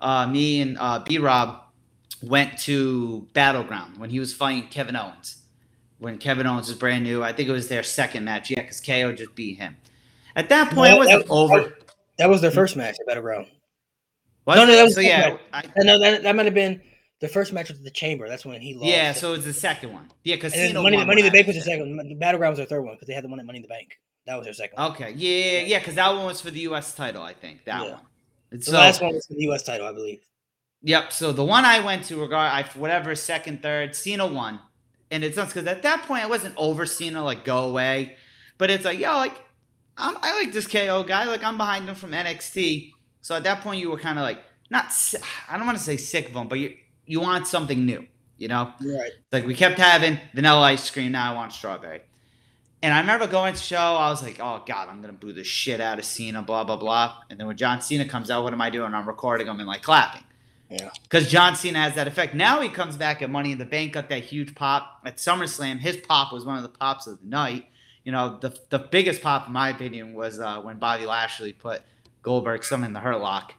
uh, 0.00 0.26
me 0.26 0.60
and 0.60 0.78
uh, 0.78 1.00
B 1.00 1.18
Rob 1.18 1.62
went 2.22 2.58
to 2.60 3.28
Battleground 3.32 3.98
when 3.98 4.10
he 4.10 4.20
was 4.20 4.32
fighting 4.32 4.68
Kevin 4.68 4.96
Owens. 4.96 5.41
When 6.02 6.18
Kevin 6.18 6.48
Owens 6.48 6.66
was 6.66 6.76
brand 6.76 7.04
new, 7.04 7.22
I 7.22 7.32
think 7.32 7.48
it 7.48 7.52
was 7.52 7.68
their 7.68 7.84
second 7.84 8.24
match. 8.24 8.50
Yeah, 8.50 8.62
because 8.62 8.80
KO 8.80 9.12
just 9.12 9.36
beat 9.36 9.56
him. 9.56 9.76
At 10.34 10.48
that 10.48 10.72
point, 10.72 10.90
no, 10.90 10.96
it 10.96 10.98
wasn't 10.98 11.26
over. 11.30 11.76
That 12.18 12.28
was 12.28 12.40
their 12.40 12.50
first 12.50 12.74
match 12.74 12.96
at 12.98 13.06
Battleground. 13.06 13.46
no, 14.48 14.64
no, 14.64 14.66
that 14.66 14.82
was 14.82 14.96
so, 14.96 15.00
yeah. 15.00 15.36
I, 15.52 15.62
no, 15.76 16.00
that, 16.00 16.24
that 16.24 16.34
might 16.34 16.46
have 16.46 16.54
been 16.54 16.80
the 17.20 17.28
first 17.28 17.52
match 17.52 17.68
with 17.68 17.84
the 17.84 17.90
Chamber. 17.90 18.28
That's 18.28 18.44
when 18.44 18.60
he 18.60 18.74
lost. 18.74 18.86
Yeah, 18.86 19.12
so 19.12 19.34
it's 19.34 19.44
the 19.44 19.52
second 19.52 19.92
one. 19.92 20.10
Yeah, 20.24 20.34
because 20.34 20.56
Money, 20.74 20.96
Money 21.04 21.20
in 21.20 21.26
the 21.26 21.30
Bank 21.30 21.46
was 21.46 21.54
the 21.54 21.62
second. 21.62 21.96
The 21.96 22.14
Battleground 22.14 22.52
was 22.52 22.58
their 22.58 22.66
third 22.66 22.82
one 22.82 22.94
because 22.94 23.06
they 23.06 23.14
had 23.14 23.22
the 23.22 23.28
one 23.28 23.38
at 23.38 23.46
Money 23.46 23.58
in 23.58 23.62
the 23.62 23.68
Bank. 23.68 23.96
That 24.26 24.34
was 24.34 24.44
their 24.44 24.54
second. 24.54 24.76
One. 24.76 24.90
Okay, 24.90 25.12
yeah, 25.12 25.60
yeah, 25.60 25.78
because 25.78 25.94
that 25.94 26.08
one 26.08 26.24
was 26.24 26.40
for 26.40 26.50
the 26.50 26.60
U.S. 26.60 26.94
title, 26.96 27.22
I 27.22 27.32
think 27.32 27.64
that 27.66 27.84
yeah. 27.84 27.92
one. 27.92 28.00
the 28.50 28.60
so, 28.60 28.72
last 28.72 29.00
one 29.00 29.14
was 29.14 29.24
for 29.26 29.34
the 29.34 29.42
U.S. 29.42 29.62
title, 29.62 29.86
I 29.86 29.92
believe. 29.92 30.20
Yep. 30.82 31.12
So 31.12 31.30
the 31.30 31.44
one 31.44 31.64
I 31.64 31.78
went 31.78 32.04
to, 32.06 32.20
regard 32.20 32.52
I 32.52 32.64
whatever 32.76 33.14
second, 33.14 33.62
third, 33.62 33.94
Cena 33.94 34.26
won, 34.26 34.58
and 35.12 35.22
it's 35.22 35.36
nuts 35.36 35.52
because 35.52 35.68
at 35.68 35.82
that 35.82 36.02
point 36.04 36.24
I 36.24 36.26
wasn't 36.26 36.54
over 36.56 36.86
Cena 36.86 37.22
like 37.22 37.44
go 37.44 37.58
away, 37.58 38.16
but 38.58 38.70
it's 38.70 38.84
like 38.84 38.98
yo 38.98 39.16
like 39.18 39.40
I'm, 39.96 40.16
I 40.22 40.42
like 40.42 40.52
this 40.52 40.66
KO 40.66 41.04
guy 41.04 41.26
like 41.26 41.44
I'm 41.44 41.58
behind 41.58 41.88
him 41.88 41.94
from 41.94 42.10
NXT. 42.12 42.92
So 43.20 43.36
at 43.36 43.44
that 43.44 43.60
point 43.60 43.80
you 43.80 43.90
were 43.90 43.98
kind 43.98 44.18
of 44.18 44.22
like 44.22 44.42
not 44.70 44.92
I 45.48 45.56
don't 45.56 45.66
want 45.66 45.78
to 45.78 45.84
say 45.84 45.98
sick 45.98 46.30
of 46.30 46.34
him, 46.34 46.48
but 46.48 46.58
you 46.58 46.74
you 47.04 47.20
want 47.20 47.46
something 47.46 47.84
new, 47.84 48.06
you 48.38 48.48
know? 48.48 48.72
Right. 48.80 49.12
Like 49.30 49.46
we 49.46 49.54
kept 49.54 49.78
having 49.78 50.18
vanilla 50.34 50.62
ice 50.62 50.88
cream. 50.90 51.12
Now 51.12 51.32
I 51.32 51.34
want 51.34 51.52
strawberry. 51.52 52.00
And 52.84 52.92
I 52.92 53.00
remember 53.00 53.28
going 53.28 53.54
to 53.54 53.60
show, 53.60 53.76
I 53.76 54.10
was 54.10 54.24
like, 54.24 54.40
oh 54.40 54.62
God, 54.66 54.88
I'm 54.88 55.00
gonna 55.00 55.12
boo 55.12 55.32
the 55.32 55.44
shit 55.44 55.80
out 55.80 55.98
of 55.98 56.04
Cena, 56.04 56.42
blah, 56.42 56.64
blah, 56.64 56.76
blah. 56.76 57.18
And 57.30 57.38
then 57.38 57.46
when 57.46 57.56
John 57.56 57.80
Cena 57.80 58.06
comes 58.06 58.30
out, 58.30 58.42
what 58.42 58.52
am 58.52 58.60
I 58.60 58.70
doing? 58.70 58.94
I'm 58.94 59.06
recording 59.06 59.46
him 59.46 59.60
and 59.60 59.68
like 59.68 59.82
clapping. 59.82 60.24
Yeah. 60.72 60.90
Because 61.02 61.30
John 61.30 61.54
Cena 61.54 61.80
has 61.80 61.94
that 61.96 62.08
effect. 62.08 62.34
Now 62.34 62.60
he 62.60 62.68
comes 62.70 62.96
back 62.96 63.20
at 63.20 63.28
Money 63.28 63.52
in 63.52 63.58
the 63.58 63.66
Bank, 63.66 63.92
got 63.92 64.08
that 64.08 64.24
huge 64.24 64.54
pop 64.54 65.00
at 65.04 65.18
SummerSlam. 65.18 65.78
His 65.78 65.98
pop 65.98 66.32
was 66.32 66.46
one 66.46 66.56
of 66.56 66.62
the 66.62 66.70
pops 66.70 67.06
of 67.06 67.20
the 67.20 67.26
night. 67.26 67.66
You 68.04 68.12
know, 68.12 68.38
the 68.40 68.56
the 68.70 68.78
biggest 68.78 69.22
pop, 69.22 69.46
in 69.46 69.52
my 69.52 69.68
opinion, 69.68 70.14
was 70.14 70.40
uh, 70.40 70.60
when 70.60 70.78
Bobby 70.78 71.06
Lashley 71.06 71.52
put 71.52 71.82
Goldberg 72.22 72.64
some 72.64 72.84
in 72.84 72.92
the 72.92 73.00
Hurt 73.00 73.20
Lock. 73.20 73.54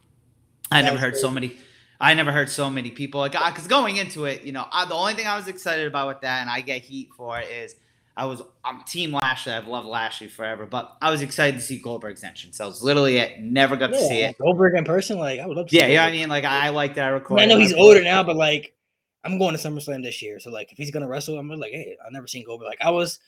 I 0.72 0.82
never 0.82 0.98
heard 0.98 1.16
so 1.16 1.30
many. 1.30 1.58
I 2.02 2.14
never 2.16 2.32
heard 2.32 2.50
so 2.50 2.70
many 2.70 2.92
people 2.92 3.22
like 3.22 3.32
because 3.32 3.68
going 3.68 3.98
into 3.98 4.26
it, 4.26 4.44
you 4.44 4.52
know, 4.52 4.66
I, 4.72 4.86
the 4.86 4.96
only 4.96 5.14
thing 5.14 5.28
I 5.28 5.38
was 5.38 5.48
excited 5.48 5.88
about 5.88 6.08
with 6.08 6.22
that, 6.22 6.42
and 6.42 6.50
I 6.50 6.62
get 6.62 6.82
heat 6.82 7.10
for 7.16 7.40
it, 7.40 7.50
is 7.50 7.76
I 8.16 8.26
was 8.26 8.42
I'm 8.64 8.84
Team 8.84 9.12
Lashley. 9.12 9.54
I've 9.54 9.68
loved 9.68 9.88
Lashley 9.88 10.28
forever, 10.28 10.66
but 10.66 10.98
I 11.02 11.10
was 11.10 11.22
excited 11.22 11.58
to 11.60 11.66
see 11.66 11.80
Goldberg's 11.80 12.24
entrance. 12.24 12.60
That 12.60 12.68
was 12.68 12.84
literally 12.84 13.18
it. 13.18 13.40
Never 13.40 13.76
got 13.76 13.88
to 13.88 14.00
see 14.00 14.22
it. 14.22 14.38
Goldberg 14.38 14.76
in 14.76 14.86
person, 14.86 15.18
like 15.18 15.40
I 15.40 15.48
would 15.48 15.58
love 15.58 15.68
to. 15.68 15.76
Yeah, 15.76 15.88
you 15.88 15.98
I 15.98 16.12
mean. 16.12 16.30
Like 16.30 16.46
I 16.46 16.70
like 16.70 16.96
that 16.96 17.12
I 17.12 17.16
I, 17.16 17.20
mean, 17.30 17.40
I 17.40 17.46
know 17.46 17.58
he's 17.58 17.74
older 17.74 18.04
now, 18.04 18.24
but 18.24 18.36
like 18.36 18.76
I'm 19.24 19.40
going 19.40 19.56
to 19.56 19.60
SummerSlam 19.60 20.04
this 20.04 20.22
year, 20.22 20.40
so 20.40 20.52
like 20.52 20.72
if 20.72 20.78
he's 20.78 20.92
gonna 20.92 21.08
wrestle, 21.08 21.40
I'm 21.40 21.50
like, 21.50 21.72
hey, 21.72 21.98
I've 22.06 22.12
never 22.12 22.28
seen 22.28 22.46
Goldberg. 22.46 22.68
Like 22.68 22.82
I 22.82 22.92
was, 22.92 23.20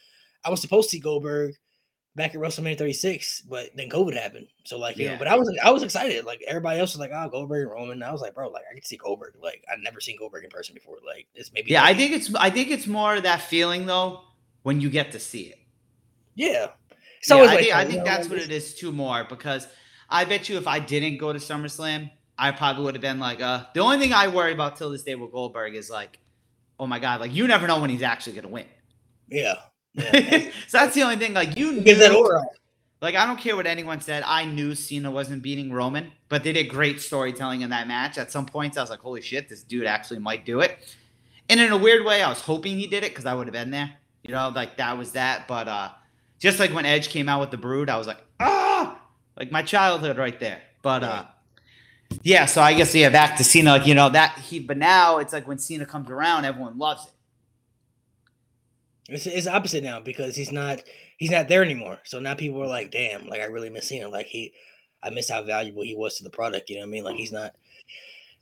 I 0.44 0.50
was 0.50 0.62
supposed 0.62 0.90
to 0.90 0.98
see 0.98 1.00
Goldberg 1.00 1.56
back 2.16 2.34
at 2.34 2.40
WrestleMania 2.40 2.78
36, 2.78 3.42
but 3.42 3.72
then 3.76 3.90
COVID 3.90 4.14
happened. 4.14 4.48
So 4.66 4.78
like, 4.78 4.98
you 4.98 5.06
Yeah. 5.06 5.14
know, 5.14 5.18
but 5.20 5.28
I 5.28 5.36
was 5.36 5.58
I 5.64 5.72
was 5.72 5.84
excited. 5.84 6.26
Like 6.26 6.44
everybody 6.48 6.80
else 6.80 6.94
was 6.94 7.00
like, 7.00 7.12
oh, 7.14 7.28
Goldberg 7.30 7.64
and 7.64 7.72
Roman. 7.72 7.92
And 7.94 8.04
I 8.04 8.12
was 8.12 8.22
like, 8.22 8.36
bro, 8.36 8.50
like 8.50 8.64
I 8.70 8.74
get 8.76 8.84
to 8.84 8.88
see 8.88 8.98
Goldberg. 8.98 9.34
Like 9.42 9.64
I've 9.72 9.80
never 9.82 10.00
seen 10.00 10.18
Goldberg 10.18 10.44
in 10.44 10.50
person 10.52 10.76
before. 10.76 10.98
Like 11.06 11.28
it's 11.34 11.52
maybe 11.54 11.72
Yeah, 11.72 11.84
I 11.84 11.94
think 11.94 12.12
it's 12.14 12.34
I 12.36 12.50
think 12.50 12.70
it's 12.70 12.88
more 12.88 13.20
that 13.20 13.42
feeling 13.42 13.86
though 13.86 14.22
when 14.66 14.82
you 14.82 14.90
get 14.90 15.12
to 15.12 15.20
see 15.20 15.44
it. 15.44 15.60
yeah. 16.34 16.70
It's 17.20 17.30
Yeah, 17.30 17.36
I 17.36 17.46
like 17.46 17.60
think, 17.60 17.76
I 17.76 17.86
think 17.86 18.04
that's 18.04 18.28
what 18.28 18.40
it 18.40 18.50
is 18.52 18.74
too 18.74 18.92
more 18.92 19.24
because 19.24 19.68
I 20.10 20.26
bet 20.26 20.50
you 20.50 20.58
if 20.58 20.68
I 20.68 20.80
didn't 20.80 21.18
go 21.18 21.32
to 21.32 21.38
SummerSlam, 21.38 22.10
I 22.36 22.50
probably 22.50 22.84
would 22.84 22.96
have 22.96 23.02
been 23.02 23.20
like, 23.20 23.42
uh, 23.42 23.66
the 23.76 23.82
only 23.82 24.00
thing 24.00 24.12
I 24.12 24.28
worry 24.28 24.54
about 24.54 24.76
till 24.76 24.90
this 24.90 25.04
day 25.04 25.14
with 25.14 25.32
Goldberg 25.32 25.76
is 25.76 25.92
like, 25.92 26.18
oh 26.80 26.88
my 26.88 26.98
god, 26.98 27.22
like 27.22 27.32
you 27.32 27.48
never 27.48 27.68
know 27.68 27.80
when 27.80 27.92
he's 27.92 28.02
actually 28.02 28.34
gonna 28.34 28.48
win. 28.48 28.66
Yeah. 29.30 29.54
yeah. 29.94 30.50
so 30.68 30.80
that's 30.80 30.96
the 30.96 31.04
only 31.04 31.18
thing. 31.18 31.36
Like 31.36 31.58
you 31.60 31.82
Gives 31.82 32.00
that 32.00 32.16
aura. 32.16 32.44
Like 33.02 33.14
I 33.14 33.28
don't 33.28 33.40
care 33.40 33.56
what 33.56 33.68
anyone 33.68 34.02
said. 34.02 34.24
I 34.26 34.46
knew 34.46 34.74
Cena 34.74 35.12
wasn't 35.12 35.44
beating 35.44 35.72
Roman, 35.72 36.12
but 36.28 36.44
they 36.44 36.54
did 36.54 36.70
great 36.70 37.00
storytelling 37.00 37.62
in 37.62 37.70
that 37.70 37.88
match. 37.88 38.18
At 38.18 38.32
some 38.32 38.48
points, 38.48 38.78
I 38.78 38.82
was 38.82 38.90
like, 38.90 39.02
"Holy 39.02 39.22
shit, 39.22 39.48
this 39.48 39.62
dude 39.62 39.86
actually 39.86 40.20
might 40.20 40.44
do 40.44 40.62
it." 40.62 40.80
And 41.50 41.60
in 41.60 41.72
a 41.72 41.78
weird 41.78 42.04
way, 42.04 42.24
I 42.24 42.30
was 42.30 42.42
hoping 42.42 42.80
he 42.80 42.88
did 42.88 43.04
it 43.04 43.12
because 43.12 43.28
I 43.28 43.36
would 43.36 43.46
have 43.46 43.54
been 43.54 43.70
there. 43.70 43.94
You 44.26 44.34
know, 44.34 44.52
like 44.56 44.78
that 44.78 44.98
was 44.98 45.12
that. 45.12 45.48
But 45.48 45.68
uh 45.68 45.90
just 46.40 46.60
like 46.60 46.74
when 46.74 46.86
Edge 46.86 47.10
came 47.10 47.30
out 47.30 47.42
with 47.42 47.52
the 47.52 47.58
Brood, 47.58 47.90
I 47.90 47.98
was 47.98 48.08
like, 48.08 48.22
"Ah!" 48.40 49.00
Like 49.38 49.52
my 49.52 49.62
childhood 49.62 50.18
right 50.18 50.40
there. 50.40 50.62
But 50.82 51.04
uh 51.04 51.26
yeah, 52.24 52.46
so 52.46 52.62
I 52.62 52.74
guess 52.74 52.96
yeah, 52.96 53.10
back 53.10 53.38
to 53.38 53.44
Cena. 53.44 53.72
Like 53.72 53.86
you 53.86 53.94
know 53.94 54.10
that 54.10 54.40
he, 54.40 54.60
but 54.60 54.78
now 54.78 55.20
it's 55.20 55.32
like 55.32 55.48
when 55.48 55.60
Cena 55.60 55.86
comes 55.86 56.10
around, 56.10 56.46
everyone 56.46 56.78
loves 56.80 57.06
it. 57.06 57.12
It's, 59.14 59.28
it's 59.28 59.46
opposite 59.46 59.84
now 59.84 60.00
because 60.00 60.36
he's 60.36 60.52
not 60.52 60.82
he's 61.18 61.30
not 61.30 61.48
there 61.48 61.64
anymore. 61.64 62.00
So 62.04 62.20
now 62.20 62.34
people 62.34 62.64
are 62.64 62.68
like, 62.68 62.90
damn, 62.90 63.28
like 63.28 63.42
I 63.42 63.46
really 63.46 63.70
miss 63.70 63.90
him. 63.90 64.10
Like 64.10 64.26
he, 64.26 64.54
I 65.04 65.12
miss 65.12 65.30
how 65.30 65.44
valuable 65.44 65.84
he 65.84 65.96
was 65.96 66.18
to 66.18 66.24
the 66.24 66.32
product. 66.32 66.70
You 66.72 66.78
know 66.78 66.82
what 66.82 66.88
I 66.88 66.92
mean? 66.92 67.04
Like 67.04 67.16
he's 67.16 67.32
not. 67.32 67.54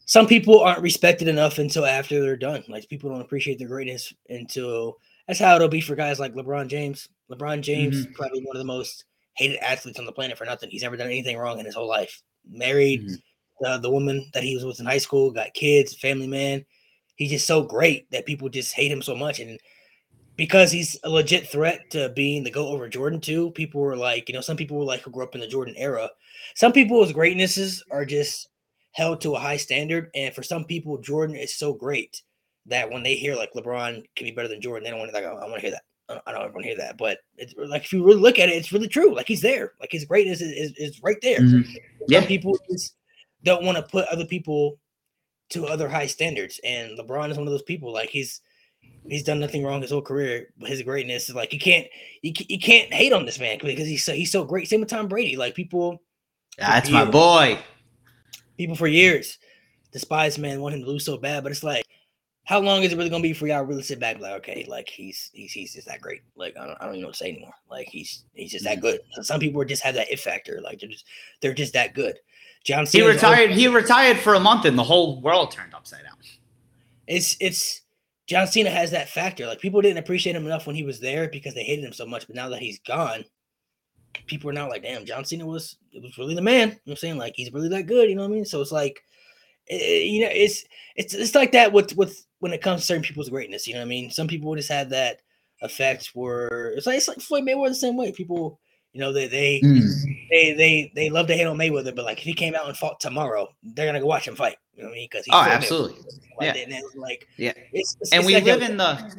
Some 0.06 0.28
people 0.28 0.62
aren't 0.62 0.82
respected 0.82 1.28
enough 1.28 1.60
until 1.60 1.86
after 1.86 2.22
they're 2.22 2.38
done. 2.38 2.64
Like 2.70 2.88
people 2.88 3.10
don't 3.10 3.22
appreciate 3.22 3.60
their 3.60 3.68
greatness 3.68 4.14
until 4.30 5.00
that's 5.28 5.39
how 5.39 5.55
it'll 5.55 5.67
be 5.67 5.82
for 5.82 5.95
guys 5.95 6.19
like 6.19 6.34
LeBron 6.34 6.67
James. 6.67 7.07
LeBron 7.32 7.61
James 7.61 8.05
probably 8.13 8.43
one 8.43 8.55
of 8.55 8.59
the 8.59 8.65
most 8.65 9.05
hated 9.36 9.57
athletes 9.57 9.99
on 9.99 10.05
the 10.05 10.11
planet 10.11 10.38
for 10.38 10.45
nothing. 10.45 10.69
He's 10.69 10.84
never 10.84 10.97
done 10.97 11.07
anything 11.07 11.38
wrong 11.38 11.59
in 11.59 11.65
his 11.65 11.76
whole 11.76 11.88
life. 11.88 12.21
Married 12.47 13.01
Mhm. 13.03 13.21
uh, 13.65 13.78
the 13.78 13.89
woman 13.89 14.30
that 14.34 14.43
he 14.43 14.55
was 14.55 14.65
with 14.65 14.80
in 14.80 14.86
high 14.86 14.97
school, 14.97 15.32
got 15.32 15.53
kids, 15.53 15.95
family 15.95 16.28
man. 16.28 16.65
He's 17.15 17.32
just 17.32 17.47
so 17.47 17.63
great 17.63 18.09
that 18.11 18.26
people 18.26 18.49
just 18.49 18.74
hate 18.74 18.91
him 18.91 19.01
so 19.01 19.15
much 19.15 19.39
and 19.39 19.59
because 20.36 20.71
he's 20.71 20.97
a 21.03 21.09
legit 21.09 21.47
threat 21.47 21.89
to 21.91 22.09
being 22.09 22.43
the 22.43 22.51
go 22.51 22.67
over 22.67 22.89
Jordan 22.89 23.21
too. 23.21 23.51
People 23.51 23.82
were 23.82 23.95
like, 23.95 24.28
you 24.28 24.34
know, 24.34 24.41
some 24.41 24.57
people 24.57 24.78
were 24.78 24.84
like 24.84 25.01
who 25.01 25.11
grew 25.11 25.24
up 25.24 25.36
in 25.36 25.41
the 25.41 25.47
Jordan 25.47 25.76
era. 25.78 26.09
Some 26.55 26.74
people's 26.74 27.11
greatnesses 27.13 27.84
are 27.91 28.03
just 28.05 28.49
held 28.91 29.21
to 29.21 29.36
a 29.36 29.39
high 29.39 29.57
standard, 29.57 30.09
and 30.15 30.34
for 30.34 30.43
some 30.43 30.65
people, 30.65 30.97
Jordan 30.97 31.36
is 31.36 31.55
so 31.55 31.74
great 31.74 32.21
that 32.68 32.89
when 32.89 33.03
they 33.03 33.16
hear 33.16 33.36
like 33.36 33.51
LeBron 33.53 34.03
can 34.16 34.26
be 34.26 34.32
better 34.32 34.47
than 34.47 34.61
Jordan, 34.61 34.84
they 34.84 34.89
don't 34.89 34.99
want 34.99 35.11
to 35.11 35.16
like, 35.18 35.26
oh, 35.26 35.38
I 35.38 35.43
want 35.45 35.55
to 35.55 35.61
hear 35.61 35.72
that. 35.72 35.84
I 36.09 36.14
don't, 36.16 36.24
I 36.28 36.32
don't 36.34 36.53
want 36.53 36.64
to 36.64 36.70
hear 36.70 36.78
that, 36.78 36.97
but 36.97 37.20
it's 37.38 37.53
like 37.57 37.84
if 37.86 37.93
you 37.93 38.03
really 38.05 38.20
look 38.20 38.38
at 38.39 38.49
it, 38.49 38.53
it's 38.55 38.72
really 38.74 38.88
true. 38.89 39.16
Like 39.16 39.28
he's 39.28 39.41
there. 39.41 39.74
Like 39.80 39.91
his 39.91 40.05
greatness 40.05 40.41
is, 40.41 40.51
is, 40.51 40.74
is 40.78 41.01
right 41.03 41.18
there. 41.22 41.39
Mhm. 41.39 41.66
Yeah. 42.07 42.20
Some 42.20 42.28
people 42.28 42.57
just 42.70 42.95
don't 43.43 43.64
want 43.64 43.78
to 43.78 43.84
put 43.84 44.07
other 44.09 44.26
people 44.26 44.80
to 45.49 45.66
other 45.68 45.88
high 45.88 46.07
standards, 46.07 46.59
and 46.64 46.97
LeBron 46.97 47.32
is 47.32 47.38
one 47.38 47.47
of 47.47 47.51
those 47.53 47.64
people. 47.64 47.91
Like 47.93 48.09
he's 48.09 48.41
he's 49.07 49.24
done 49.24 49.39
nothing 49.39 49.64
wrong 49.64 49.82
his 49.82 49.91
whole 49.91 50.01
career, 50.01 50.49
but 50.57 50.70
his 50.70 50.82
greatness 50.82 51.30
is 51.30 51.36
like 51.36 51.53
you 51.53 51.59
can't 51.59 51.88
you, 52.22 52.34
you 52.49 52.59
can't 52.59 52.93
hate 52.93 53.14
on 53.14 53.26
this 53.26 53.39
man 53.39 53.57
because 53.61 53.88
he's 53.88 54.03
so 54.03 54.14
he's 54.14 54.32
so 54.32 54.43
great. 54.43 54.68
Same 54.68 54.82
with 54.82 54.89
Tom 54.89 55.07
Brady. 55.07 55.38
Like 55.38 55.55
people 55.55 56.01
That's 56.57 56.89
my 56.89 57.03
years- 57.03 57.11
boy. 57.11 57.59
people 58.57 58.76
for 58.76 58.88
years 58.88 59.38
despise 59.93 60.38
man 60.38 60.59
want 60.59 60.76
him 60.76 60.82
to 60.82 60.88
lose 60.88 61.05
so 61.05 61.18
bad, 61.18 61.43
but 61.43 61.51
it's 61.51 61.64
like. 61.64 61.86
How 62.46 62.60
long 62.60 62.84
is 62.84 62.91
it 62.91 62.98
really 62.98 63.10
gonna 63.10 63.24
be 63.24 63.34
for 63.34 63.48
y'all 63.48 63.64
really 63.64 63.84
sit 63.84 64.00
back 64.00 64.16
and 64.16 64.24
like, 64.24 64.34
okay, 64.34 64.66
like 64.68 64.89
he's 64.89 65.32
he's 65.34 65.52
he's 65.54 65.74
just 65.74 65.88
that 65.88 66.02
great. 66.02 66.22
Like 66.36 66.58
I 66.58 66.68
don't, 66.68 66.78
I 66.82 66.86
don't 66.86 66.96
even 66.96 67.02
know 67.02 67.08
what 67.08 67.16
to 67.16 67.24
say 67.24 67.30
anymore. 67.30 67.54
Like 67.70 67.88
he's 67.88 68.26
he's 68.34 68.52
just 68.52 68.66
that 68.66 68.82
good. 68.82 69.00
Some 69.22 69.39
people 69.39 69.64
just 69.64 69.84
have 69.84 69.96
that 69.96 70.12
if 70.12 70.22
factor. 70.22 70.60
Like 70.62 70.80
they're 70.80 70.89
just 70.89 71.06
they're 71.41 71.54
just 71.54 71.74
that 71.74 71.94
good. 71.94 72.20
John 72.64 72.82
He 72.82 73.00
Cena 73.00 73.08
retired. 73.08 73.52
He 73.52 73.68
retired 73.68 74.18
for 74.18 74.34
a 74.34 74.39
month, 74.39 74.66
and 74.66 74.78
the 74.78 74.84
whole 74.84 75.22
world 75.22 75.52
turned 75.52 75.74
upside 75.74 76.04
down. 76.04 76.18
it's 77.08 77.38
it's 77.39 77.82
John 78.26 78.48
Cena 78.48 78.70
has 78.70 78.91
that 78.91 79.10
factor. 79.10 79.46
Like 79.46 79.60
people 79.60 79.82
didn't 79.82 80.00
appreciate 80.00 80.36
him 80.36 80.46
enough 80.46 80.66
when 80.66 80.76
he 80.76 80.84
was 80.84 81.00
there 81.00 81.30
because 81.30 81.54
they 81.54 81.64
hated 81.64 81.86
him 81.86 81.94
so 81.94 82.06
much. 82.06 82.26
But 82.28 82.36
now 82.36 82.50
that 82.50 82.62
he's 82.62 82.80
gone, 82.80 83.26
people 84.28 84.50
are 84.50 84.54
now 84.54 84.70
like, 84.70 84.84
damn, 84.84 85.06
John 85.06 85.26
Cena 85.26 85.46
was 85.46 85.78
it 85.91 86.02
was 86.02 86.18
really 86.18 86.36
the 86.36 86.41
man. 86.41 86.70
You 86.70 86.74
know 86.74 86.80
what 86.86 86.91
I'm 86.91 86.98
saying? 86.98 87.18
Like 87.18 87.34
he's 87.36 87.52
really 87.52 87.70
that 87.70 87.88
good. 87.88 88.10
You 88.10 88.16
know 88.16 88.24
what 88.24 88.32
I 88.32 88.36
mean? 88.36 88.46
So 88.46 88.62
it's 88.62 88.72
like, 88.72 89.04
Eh, 89.70 89.99
you 90.03 90.22
know, 90.22 90.30
it's 90.32 90.66
it's 90.95 91.14
it's 91.14 91.36
like 91.36 91.51
that 91.53 91.72
with 91.72 91.95
with 91.95 92.26
when 92.39 92.53
it 92.53 92.61
comes 92.61 92.82
to 92.82 92.88
certain 92.88 93.03
people's 93.03 93.30
greatness. 93.30 93.68
You 93.68 93.74
know 93.74 93.80
what 93.80 93.86
I 93.86 93.89
mean? 93.89 94.11
Some 94.11 94.28
people 94.28 94.55
just 94.55 94.70
have 94.70 94.89
that 94.89 95.22
effect 95.61 96.11
where 96.14 96.72
it's 96.72 96.86
like 96.86 96.97
it's 96.97 97.07
like 97.07 97.20
Floyd 97.20 97.43
Mayweather 97.43 97.70
the 97.70 97.76
same 97.76 97.95
way. 97.97 98.11
People, 98.11 98.59
you 98.91 98.99
know, 98.99 99.14
they 99.14 99.28
they 99.28 99.59
hmm. 99.59 99.80
they 100.30 100.53
they 100.53 100.91
they 100.95 101.09
love 101.09 101.28
to 101.28 101.36
hate 101.36 101.45
on 101.45 101.57
Mayweather, 101.57 101.95
but 101.95 102.05
like 102.05 102.18
if 102.18 102.24
he 102.24 102.34
came 102.34 102.55
out 102.55 102.68
and 102.68 102.78
fought 102.78 102.99
tomorrow, 102.99 103.47
they're 103.64 103.86
gonna 103.86 104.01
go 104.01 104.05
watch 104.05 104.28
him 104.28 104.36
fight. 104.36 104.57
You 104.76 104.84
know 104.84 104.89
what 104.89 104.95
I 104.95 104.97
mean? 104.97 105.07
Because 105.11 105.26
Oh, 105.32 105.41
absolutely. 105.41 105.99
Like, 106.38 106.55
Yeah. 106.55 106.64
and 106.64 106.84
like 106.95 107.28
Yeah. 107.38 107.53
it's, 107.72 107.95
it's, 108.01 108.11
And 108.11 108.22
it's 108.22 108.28
we 108.28 108.36
like 108.36 108.43
live 108.43 108.64
in 108.64 108.78
the, 108.78 109.16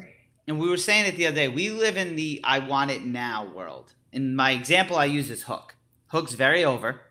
and 0.47 0.59
we 0.59 0.69
were 0.69 0.77
saying 0.77 1.05
it 1.05 1.15
the 1.15 1.27
other 1.27 1.35
day. 1.35 1.47
We 1.47 1.69
live 1.69 1.97
in 1.97 2.15
the 2.15 2.41
"I 2.43 2.59
want 2.59 2.91
it 2.91 3.05
now" 3.05 3.45
world. 3.45 3.93
And 4.13 4.35
my 4.35 4.51
example 4.51 4.97
I 4.97 5.05
use 5.05 5.29
is 5.29 5.43
Hook. 5.43 5.75
Hook's 6.07 6.33
very 6.33 6.63
over, 6.63 7.01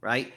right? 0.00 0.32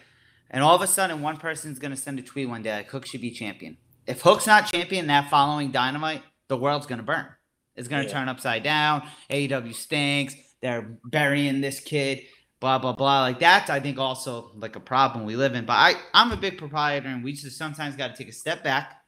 And 0.52 0.64
all 0.64 0.76
of 0.76 0.82
a 0.82 0.88
sudden, 0.88 1.22
one 1.22 1.38
person's 1.38 1.80
gonna 1.80 1.96
send 1.98 2.20
a 2.20 2.22
tweet 2.22 2.48
one 2.50 2.62
day 2.62 2.76
like 2.76 2.90
Hook 2.90 3.06
should 3.06 3.22
be 3.22 3.32
champion. 3.32 3.78
If 4.08 4.22
Hook's 4.22 4.48
not 4.48 4.72
champion 4.72 5.08
that 5.08 5.30
following 5.30 5.72
Dynamite, 5.72 6.24
the 6.48 6.58
world's 6.58 6.86
gonna 6.86 7.04
burn. 7.04 7.28
It's 7.76 7.88
gonna 7.88 8.04
Yeah. 8.04 8.10
turn 8.12 8.30
upside 8.30 8.64
down. 8.64 9.08
AEW 9.30 9.74
stinks. 9.74 10.36
They're 10.62 10.98
burying 11.04 11.62
this 11.62 11.80
kid. 11.80 12.22
Blah 12.62 12.78
blah 12.80 12.94
blah. 12.94 13.22
Like 13.22 13.40
that's 13.40 13.70
I 13.70 13.80
think 13.80 13.98
also 14.00 14.52
like 14.56 14.76
a 14.76 14.80
problem 14.80 15.26
we 15.26 15.36
live 15.36 15.56
in. 15.56 15.66
But 15.66 15.74
I 15.74 15.96
I'm 16.14 16.32
a 16.32 16.38
big 16.38 16.58
proprietor, 16.58 17.08
and 17.10 17.24
we 17.24 17.34
just 17.34 17.58
sometimes 17.58 17.96
got 17.96 18.10
to 18.10 18.16
take 18.16 18.30
a 18.30 18.36
step 18.36 18.64
back 18.64 19.02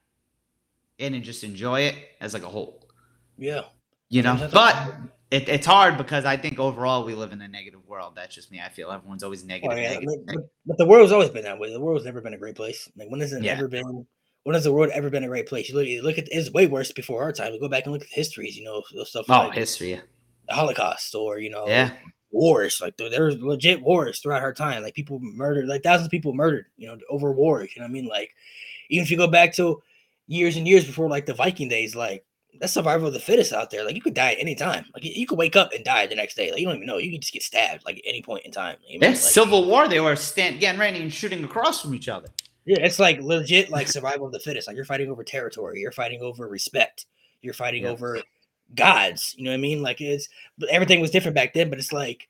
and 0.99 1.23
just 1.23 1.43
enjoy 1.43 1.81
it 1.81 1.95
as 2.19 2.33
like 2.33 2.43
a 2.43 2.49
whole. 2.49 2.87
yeah. 3.37 3.61
You 4.09 4.21
know, 4.21 4.49
but 4.53 4.93
it, 5.31 5.49
it's 5.49 5.65
hard 5.65 5.97
because 5.97 6.23
I 6.25 6.37
think 6.37 6.59
overall 6.59 7.03
we 7.03 7.13
live 7.13 7.31
in 7.33 7.41
a 7.41 7.47
negative 7.47 7.85
world. 7.85 8.13
That's 8.15 8.33
just 8.33 8.51
me. 8.51 8.61
I 8.61 8.69
feel 8.69 8.89
everyone's 8.91 9.23
always 9.23 9.43
oh, 9.43 9.47
negative. 9.47 9.77
Oh, 9.77 9.81
yeah. 9.81 9.89
negative, 9.93 10.05
But, 10.07 10.25
negative. 10.25 10.49
but, 10.65 10.77
the 10.77 10.85
world's 10.85 11.11
always 11.11 11.29
been 11.29 11.43
that 11.43 11.59
way. 11.59 11.71
The 11.71 11.79
world's 11.81 12.05
never 12.05 12.21
been 12.21 12.33
a 12.33 12.37
great 12.37 12.55
place. 12.55 12.89
Like 12.95 13.09
when 13.09 13.19
has 13.19 13.33
it 13.33 13.43
Yeah. 13.43 13.53
ever 13.53 13.67
been? 13.67 14.05
When 14.43 14.53
has 14.53 14.63
the 14.63 14.71
world 14.71 14.91
ever 14.93 15.09
been 15.09 15.25
a 15.25 15.27
great 15.27 15.47
place? 15.47 15.67
You 15.67 15.75
look, 15.75 15.87
you 15.87 16.01
look 16.01 16.17
at 16.17 16.29
it's 16.31 16.49
way 16.51 16.67
worse 16.67 16.93
before 16.93 17.21
our 17.23 17.33
time. 17.33 17.51
We 17.51 17.59
go 17.59 17.67
back 17.67 17.83
and 17.83 17.91
look 17.93 18.03
at 18.03 18.07
the 18.09 18.15
histories. 18.15 18.55
You 18.57 18.63
know, 18.63 18.81
stuff 19.03 19.25
Oh, 19.27 19.33
like 19.47 19.53
history. 19.53 19.99
the 20.47 20.53
Holocaust 20.53 21.13
or 21.15 21.39
you 21.39 21.49
know, 21.49 21.67
Yeah. 21.67 21.91
wars. 22.31 22.79
Like 22.79 22.95
there 22.95 23.09
there 23.09 23.25
was 23.25 23.35
legit 23.39 23.81
wars 23.81 24.19
throughout 24.19 24.43
our 24.43 24.53
time. 24.53 24.81
Like 24.83 24.93
people 24.93 25.19
murdered, 25.21 25.67
like 25.67 25.83
thousands 25.83 26.05
of 26.07 26.11
people 26.11 26.33
murdered. 26.33 26.67
You 26.77 26.87
know, 26.87 26.97
over 27.09 27.33
wars. 27.33 27.71
You 27.75 27.81
know 27.81 27.85
what 27.85 27.89
I 27.91 27.93
mean? 27.93 28.07
Like 28.07 28.31
even 28.89 29.03
if 29.03 29.11
you 29.11 29.17
go 29.17 29.27
back 29.27 29.53
to 29.55 29.81
years 30.27 30.55
and 30.55 30.65
years 30.65 30.85
before, 30.85 31.09
like 31.09 31.25
the 31.25 31.33
Viking 31.33 31.67
days, 31.67 31.93
like 31.95 32.23
that's 32.59 32.73
survival 32.73 33.07
of 33.07 33.13
the 33.13 33.19
fittest 33.19 33.53
out 33.53 33.69
there. 33.69 33.83
Like 33.85 33.95
you 33.95 34.01
could 34.01 34.13
die 34.13 34.31
at 34.33 34.39
any 34.39 34.55
time. 34.55 34.85
Like 34.93 35.03
you, 35.03 35.11
you 35.13 35.27
could 35.27 35.37
wake 35.37 35.55
up 35.55 35.71
and 35.73 35.83
die 35.83 36.05
the 36.07 36.15
next 36.15 36.35
day. 36.35 36.51
Like 36.51 36.59
you 36.59 36.67
don't 36.67 36.75
even 36.77 36.87
know. 36.87 36.97
You 36.97 37.11
can 37.11 37.21
just 37.21 37.33
get 37.33 37.43
stabbed 37.43 37.85
like 37.85 37.97
at 37.97 38.03
any 38.05 38.21
point 38.21 38.45
in 38.45 38.51
time. 38.51 38.77
You 38.87 38.99
know, 38.99 39.07
Yeah, 39.07 39.11
like, 39.13 39.19
Civil 39.21 39.65
War, 39.65 39.87
they 39.87 39.99
were 39.99 40.15
stand, 40.15 40.59
getting 40.59 40.79
ready 40.79 41.01
and 41.01 41.13
shooting 41.13 41.43
across 41.43 41.81
from 41.81 41.93
each 41.95 42.09
other. 42.09 42.29
Yeah, 42.65 42.79
it's 42.79 42.99
like 42.99 43.21
legit 43.21 43.69
like 43.69 43.87
survival 43.87 44.25
of 44.27 44.33
the 44.33 44.39
fittest. 44.39 44.67
Like 44.67 44.75
you're 44.75 44.85
fighting 44.85 45.09
over 45.09 45.23
territory, 45.23 45.79
you're 45.79 45.91
fighting 45.91 46.21
over 46.21 46.47
respect, 46.47 47.05
you're 47.41 47.53
fighting 47.53 47.83
Yeah. 47.83 47.89
over 47.89 48.19
gods. 48.75 49.33
You 49.37 49.45
know 49.45 49.51
what 49.51 49.55
I 49.57 49.61
mean? 49.61 49.81
Like 49.81 50.01
it's 50.01 50.27
but 50.57 50.69
everything 50.69 50.99
was 50.99 51.11
different 51.11 51.35
back 51.35 51.53
then, 51.53 51.69
but 51.69 51.79
it's 51.79 51.93
like 51.93 52.27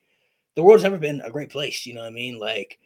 the 0.55 0.63
world's 0.63 0.83
never 0.83 0.97
been 0.97 1.21
a 1.21 1.31
great 1.31 1.49
place. 1.49 1.85
You 1.85 1.93
know 1.95 2.01
what 2.01 2.07
I 2.07 2.11
mean? 2.11 2.39
Like 2.39 2.77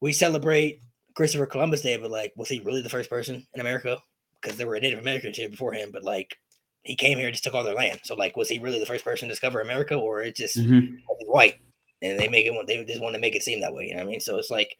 we 0.00 0.12
celebrate 0.12 0.82
Christopher 1.14 1.46
Columbus 1.46 1.82
Day, 1.82 1.96
but 1.96 2.10
like 2.10 2.32
was 2.36 2.48
he 2.48 2.60
really 2.60 2.82
the 2.82 2.88
first 2.88 3.10
person 3.10 3.46
in 3.54 3.60
America? 3.60 3.98
Because 4.40 4.56
there 4.56 4.66
were 4.66 4.78
Native 4.80 5.00
Americans 5.00 5.36
here 5.36 5.48
before 5.48 5.72
him, 5.72 5.90
but 5.92 6.04
like 6.04 6.38
he 6.82 6.96
came 6.96 7.18
here 7.18 7.26
and 7.26 7.34
just 7.34 7.44
took 7.44 7.54
all 7.54 7.64
their 7.64 7.74
land. 7.74 8.00
So 8.04 8.14
like 8.14 8.36
was 8.36 8.48
he 8.48 8.58
really 8.58 8.80
the 8.80 8.86
first 8.86 9.04
person 9.04 9.28
to 9.28 9.32
discover 9.32 9.60
America 9.60 9.94
or 9.94 10.22
it's 10.22 10.38
just 10.38 10.56
Mm-hmm. 10.56 10.96
white, 11.26 11.60
and 12.02 12.18
they 12.18 12.28
make 12.28 12.46
it. 12.46 12.66
They 12.66 12.84
just 12.84 13.00
want 13.00 13.14
to 13.14 13.20
make 13.20 13.36
it 13.36 13.42
seem 13.42 13.60
that 13.60 13.74
way. 13.74 13.86
You 13.86 13.94
know 13.94 14.00
what 14.00 14.08
I 14.08 14.10
mean? 14.10 14.20
So 14.20 14.38
it's 14.38 14.50
like, 14.50 14.76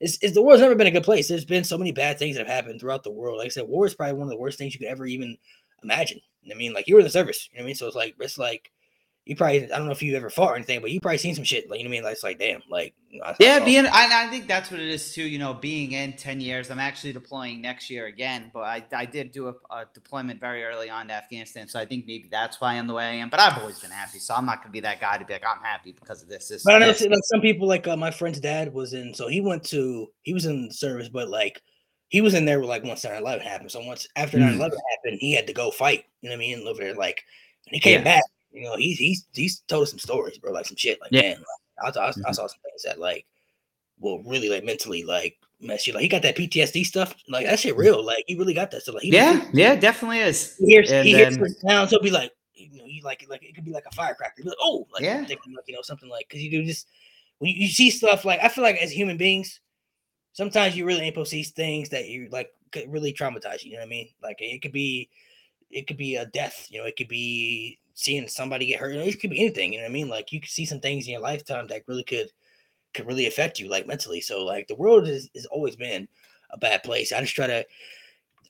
it's, 0.00 0.18
it's 0.22 0.34
the 0.34 0.42
world's 0.42 0.60
never 0.60 0.74
been 0.74 0.86
a 0.86 0.90
good 0.90 1.04
place. 1.04 1.28
There's 1.28 1.44
been 1.44 1.64
so 1.64 1.78
many 1.78 1.92
bad 1.92 2.18
things 2.18 2.36
that 2.36 2.46
have 2.46 2.54
happened 2.54 2.80
throughout 2.80 3.02
the 3.02 3.10
world. 3.10 3.38
Like 3.38 3.46
I 3.46 3.50
said, 3.50 3.68
war 3.68 3.86
is 3.86 3.94
probably 3.94 4.14
one 4.14 4.24
of 4.26 4.30
the 4.30 4.38
worst 4.38 4.58
things 4.58 4.74
you 4.74 4.80
could 4.80 4.88
ever 4.88 5.06
even 5.06 5.36
imagine. 5.82 6.20
You 6.42 6.50
know 6.50 6.54
what 6.54 6.56
I 6.56 6.58
mean, 6.58 6.72
like 6.74 6.86
you 6.86 6.94
were 6.94 7.00
in 7.00 7.06
the 7.06 7.10
service. 7.10 7.48
You 7.50 7.58
know 7.58 7.62
what 7.62 7.66
I 7.66 7.68
mean? 7.68 7.74
So 7.76 7.86
it's 7.86 7.96
like 7.96 8.14
it's 8.20 8.38
like 8.38 8.70
you 9.26 9.34
probably 9.34 9.64
I 9.64 9.76
don't 9.76 9.86
know 9.86 9.92
if 9.92 10.02
you 10.02 10.16
ever 10.16 10.30
fought 10.30 10.52
or 10.52 10.54
anything, 10.54 10.80
but 10.80 10.90
you 10.92 11.00
probably 11.00 11.18
seen 11.18 11.34
some 11.34 11.42
shit. 11.44 11.68
Like 11.68 11.80
you 11.80 11.84
know 11.84 11.90
what 11.90 11.96
I 11.96 11.98
mean? 11.98 12.04
Like 12.04 12.12
it's 12.14 12.22
like 12.22 12.38
damn, 12.38 12.62
like 12.70 12.94
I- 13.24 13.30
I 13.30 13.34
Yeah, 13.40 13.58
saw- 13.58 13.64
being 13.64 13.86
I, 13.86 14.24
I 14.26 14.26
think 14.30 14.46
that's 14.46 14.70
what 14.70 14.78
it 14.78 14.88
is 14.88 15.12
too. 15.12 15.24
You 15.24 15.38
know, 15.40 15.52
being 15.52 15.92
in 15.92 16.12
ten 16.12 16.40
years, 16.40 16.70
I'm 16.70 16.78
actually 16.78 17.12
deploying 17.12 17.60
next 17.60 17.90
year 17.90 18.06
again. 18.06 18.50
But 18.54 18.60
I, 18.60 18.84
I 18.92 19.04
did 19.04 19.32
do 19.32 19.48
a, 19.48 19.54
a 19.74 19.84
deployment 19.92 20.38
very 20.38 20.62
early 20.64 20.88
on 20.90 21.08
to 21.08 21.14
Afghanistan, 21.14 21.66
so 21.66 21.80
I 21.80 21.86
think 21.86 22.06
maybe 22.06 22.28
that's 22.30 22.60
why 22.60 22.74
I'm 22.74 22.86
the 22.86 22.94
way 22.94 23.04
I 23.04 23.14
am. 23.14 23.28
But 23.28 23.40
I've 23.40 23.58
always 23.58 23.80
been 23.80 23.90
happy, 23.90 24.20
so 24.20 24.32
I'm 24.34 24.46
not 24.46 24.62
gonna 24.62 24.70
be 24.72 24.80
that 24.80 25.00
guy 25.00 25.18
to 25.18 25.24
be 25.24 25.32
like 25.32 25.44
I'm 25.44 25.62
happy 25.62 25.90
because 25.92 26.22
of 26.22 26.28
this. 26.28 26.46
this 26.48 26.62
But 26.62 26.76
I 26.76 26.78
know 26.78 26.86
like 26.86 27.24
some 27.24 27.40
people, 27.40 27.66
like 27.66 27.88
uh, 27.88 27.96
my 27.96 28.12
friend's 28.12 28.38
dad 28.40 28.72
was 28.72 28.92
in, 28.92 29.12
so 29.12 29.26
he 29.26 29.40
went 29.40 29.64
to, 29.64 30.08
he 30.22 30.34
was 30.34 30.46
in 30.46 30.70
service, 30.70 31.08
but 31.08 31.28
like 31.28 31.60
he 32.10 32.20
was 32.20 32.34
in 32.34 32.44
there 32.44 32.60
with 32.60 32.68
like 32.68 32.84
once 32.84 33.02
9 33.02 33.12
11 33.16 33.44
happened. 33.44 33.72
So 33.72 33.80
once 33.84 34.06
after 34.14 34.38
9 34.38 34.52
Mm. 34.52 34.56
11 34.58 34.78
happened, 34.92 35.18
he 35.20 35.34
had 35.34 35.48
to 35.48 35.52
go 35.52 35.72
fight, 35.72 36.04
you 36.20 36.28
know 36.30 36.36
what 36.36 36.44
I 36.44 36.46
mean? 36.46 36.68
Over 36.68 36.80
there, 36.84 36.94
like, 36.94 37.24
when 37.68 37.74
he 37.74 37.80
came 37.80 37.98
Yeah. 37.98 38.04
back, 38.04 38.22
you 38.56 38.64
know, 38.64 38.76
he's, 38.76 38.98
he's, 38.98 39.26
he's 39.32 39.60
told 39.68 39.84
us 39.84 39.90
some 39.90 39.98
stories, 39.98 40.38
bro, 40.38 40.52
like 40.52 40.66
some 40.66 40.76
shit. 40.76 41.00
Like, 41.00 41.12
Yeah. 41.12 41.34
man, 41.34 41.44
like, 41.84 41.96
I, 41.96 42.00
I, 42.00 42.08
I 42.08 42.10
Mhm. 42.12 42.34
saw 42.34 42.46
some 42.46 42.60
things 42.64 42.82
that 42.84 42.98
like 42.98 43.26
will 44.00 44.22
really 44.24 44.48
like 44.48 44.64
mentally 44.64 45.04
like 45.04 45.36
mess 45.60 45.86
you. 45.86 45.92
Like, 45.92 46.02
he 46.02 46.08
got 46.08 46.22
that 46.22 46.36
PTSD 46.36 46.84
stuff, 46.84 47.14
like 47.28 47.46
that 47.46 47.58
shit 47.60 47.76
real. 47.76 48.04
Like, 48.04 48.24
he 48.26 48.36
really 48.36 48.54
got 48.54 48.70
that. 48.72 48.82
So, 48.82 48.92
like, 48.92 49.02
he 49.02 49.10
yeah, 49.12 49.44
yeah, 49.52 49.74
definitely 49.76 50.20
is. 50.20 50.56
he 50.58 50.66
hears, 50.66 50.90
And 50.90 51.06
he 51.06 51.14
hears 51.14 51.36
then- 51.36 51.48
certain 51.48 51.68
sounds, 51.68 51.90
he'll 51.90 52.00
be 52.02 52.10
like, 52.10 52.32
you 52.54 52.78
know, 52.78 52.86
he 52.86 53.02
like 53.02 53.24
like 53.28 53.42
it 53.42 53.54
could 53.54 53.64
be 53.66 53.72
like 53.72 53.84
a 53.86 53.94
firecracker. 53.94 54.32
He'll 54.38 54.44
be 54.46 54.50
like, 54.50 54.58
oh, 54.62 54.86
like 54.92 55.02
Yeah. 55.02 55.24
thinking 55.26 55.54
like 55.54 55.64
you 55.68 55.74
know 55.74 55.82
something 55.82 56.08
like 56.08 56.26
because 56.28 56.42
you 56.42 56.50
do 56.50 56.64
just 56.64 56.88
when 57.38 57.50
you, 57.50 57.62
you 57.64 57.68
see 57.68 57.90
stuff 57.90 58.24
like 58.24 58.40
I 58.42 58.48
feel 58.48 58.64
like 58.64 58.76
as 58.78 58.90
human 58.90 59.18
beings, 59.18 59.60
sometimes 60.32 60.74
you 60.76 60.86
really 60.86 61.02
ain't 61.02 61.14
supposed 61.14 61.30
to 61.32 61.36
see 61.36 61.42
things 61.42 61.90
that 61.90 62.08
you 62.08 62.28
like 62.32 62.50
could 62.72 62.90
really 62.90 63.12
traumatize 63.12 63.62
you. 63.62 63.72
You 63.72 63.76
know 63.76 63.80
what 63.80 63.86
I 63.86 63.90
mean? 63.90 64.08
Like 64.22 64.36
it 64.40 64.62
could 64.62 64.72
be, 64.72 65.10
it 65.70 65.86
could 65.86 65.96
be 65.96 66.16
a 66.16 66.26
death. 66.26 66.66
You 66.70 66.80
know, 66.80 66.86
it 66.86 66.96
could 66.96 67.08
be 67.08 67.78
seeing 67.94 68.28
somebody 68.28 68.66
get 68.66 68.80
hurt. 68.80 68.94
It 68.94 69.20
could 69.20 69.30
be 69.30 69.40
anything. 69.40 69.72
You 69.72 69.78
know 69.80 69.84
what 69.84 69.90
I 69.90 69.94
mean? 69.94 70.08
Like 70.08 70.32
you 70.32 70.40
could 70.40 70.50
see 70.50 70.66
some 70.66 70.80
things 70.80 71.06
in 71.06 71.12
your 71.12 71.22
lifetime 71.22 71.66
that 71.68 71.82
really 71.86 72.04
could 72.04 72.30
could 72.94 73.06
really 73.06 73.26
affect 73.26 73.58
you 73.60 73.68
like 73.68 73.86
mentally. 73.86 74.20
So 74.20 74.44
like 74.44 74.68
the 74.68 74.74
world 74.76 75.08
is 75.08 75.28
has 75.34 75.46
always 75.46 75.76
been 75.76 76.08
a 76.50 76.58
bad 76.58 76.82
place. 76.82 77.12
I 77.12 77.20
just 77.20 77.34
try 77.34 77.46
to. 77.46 77.64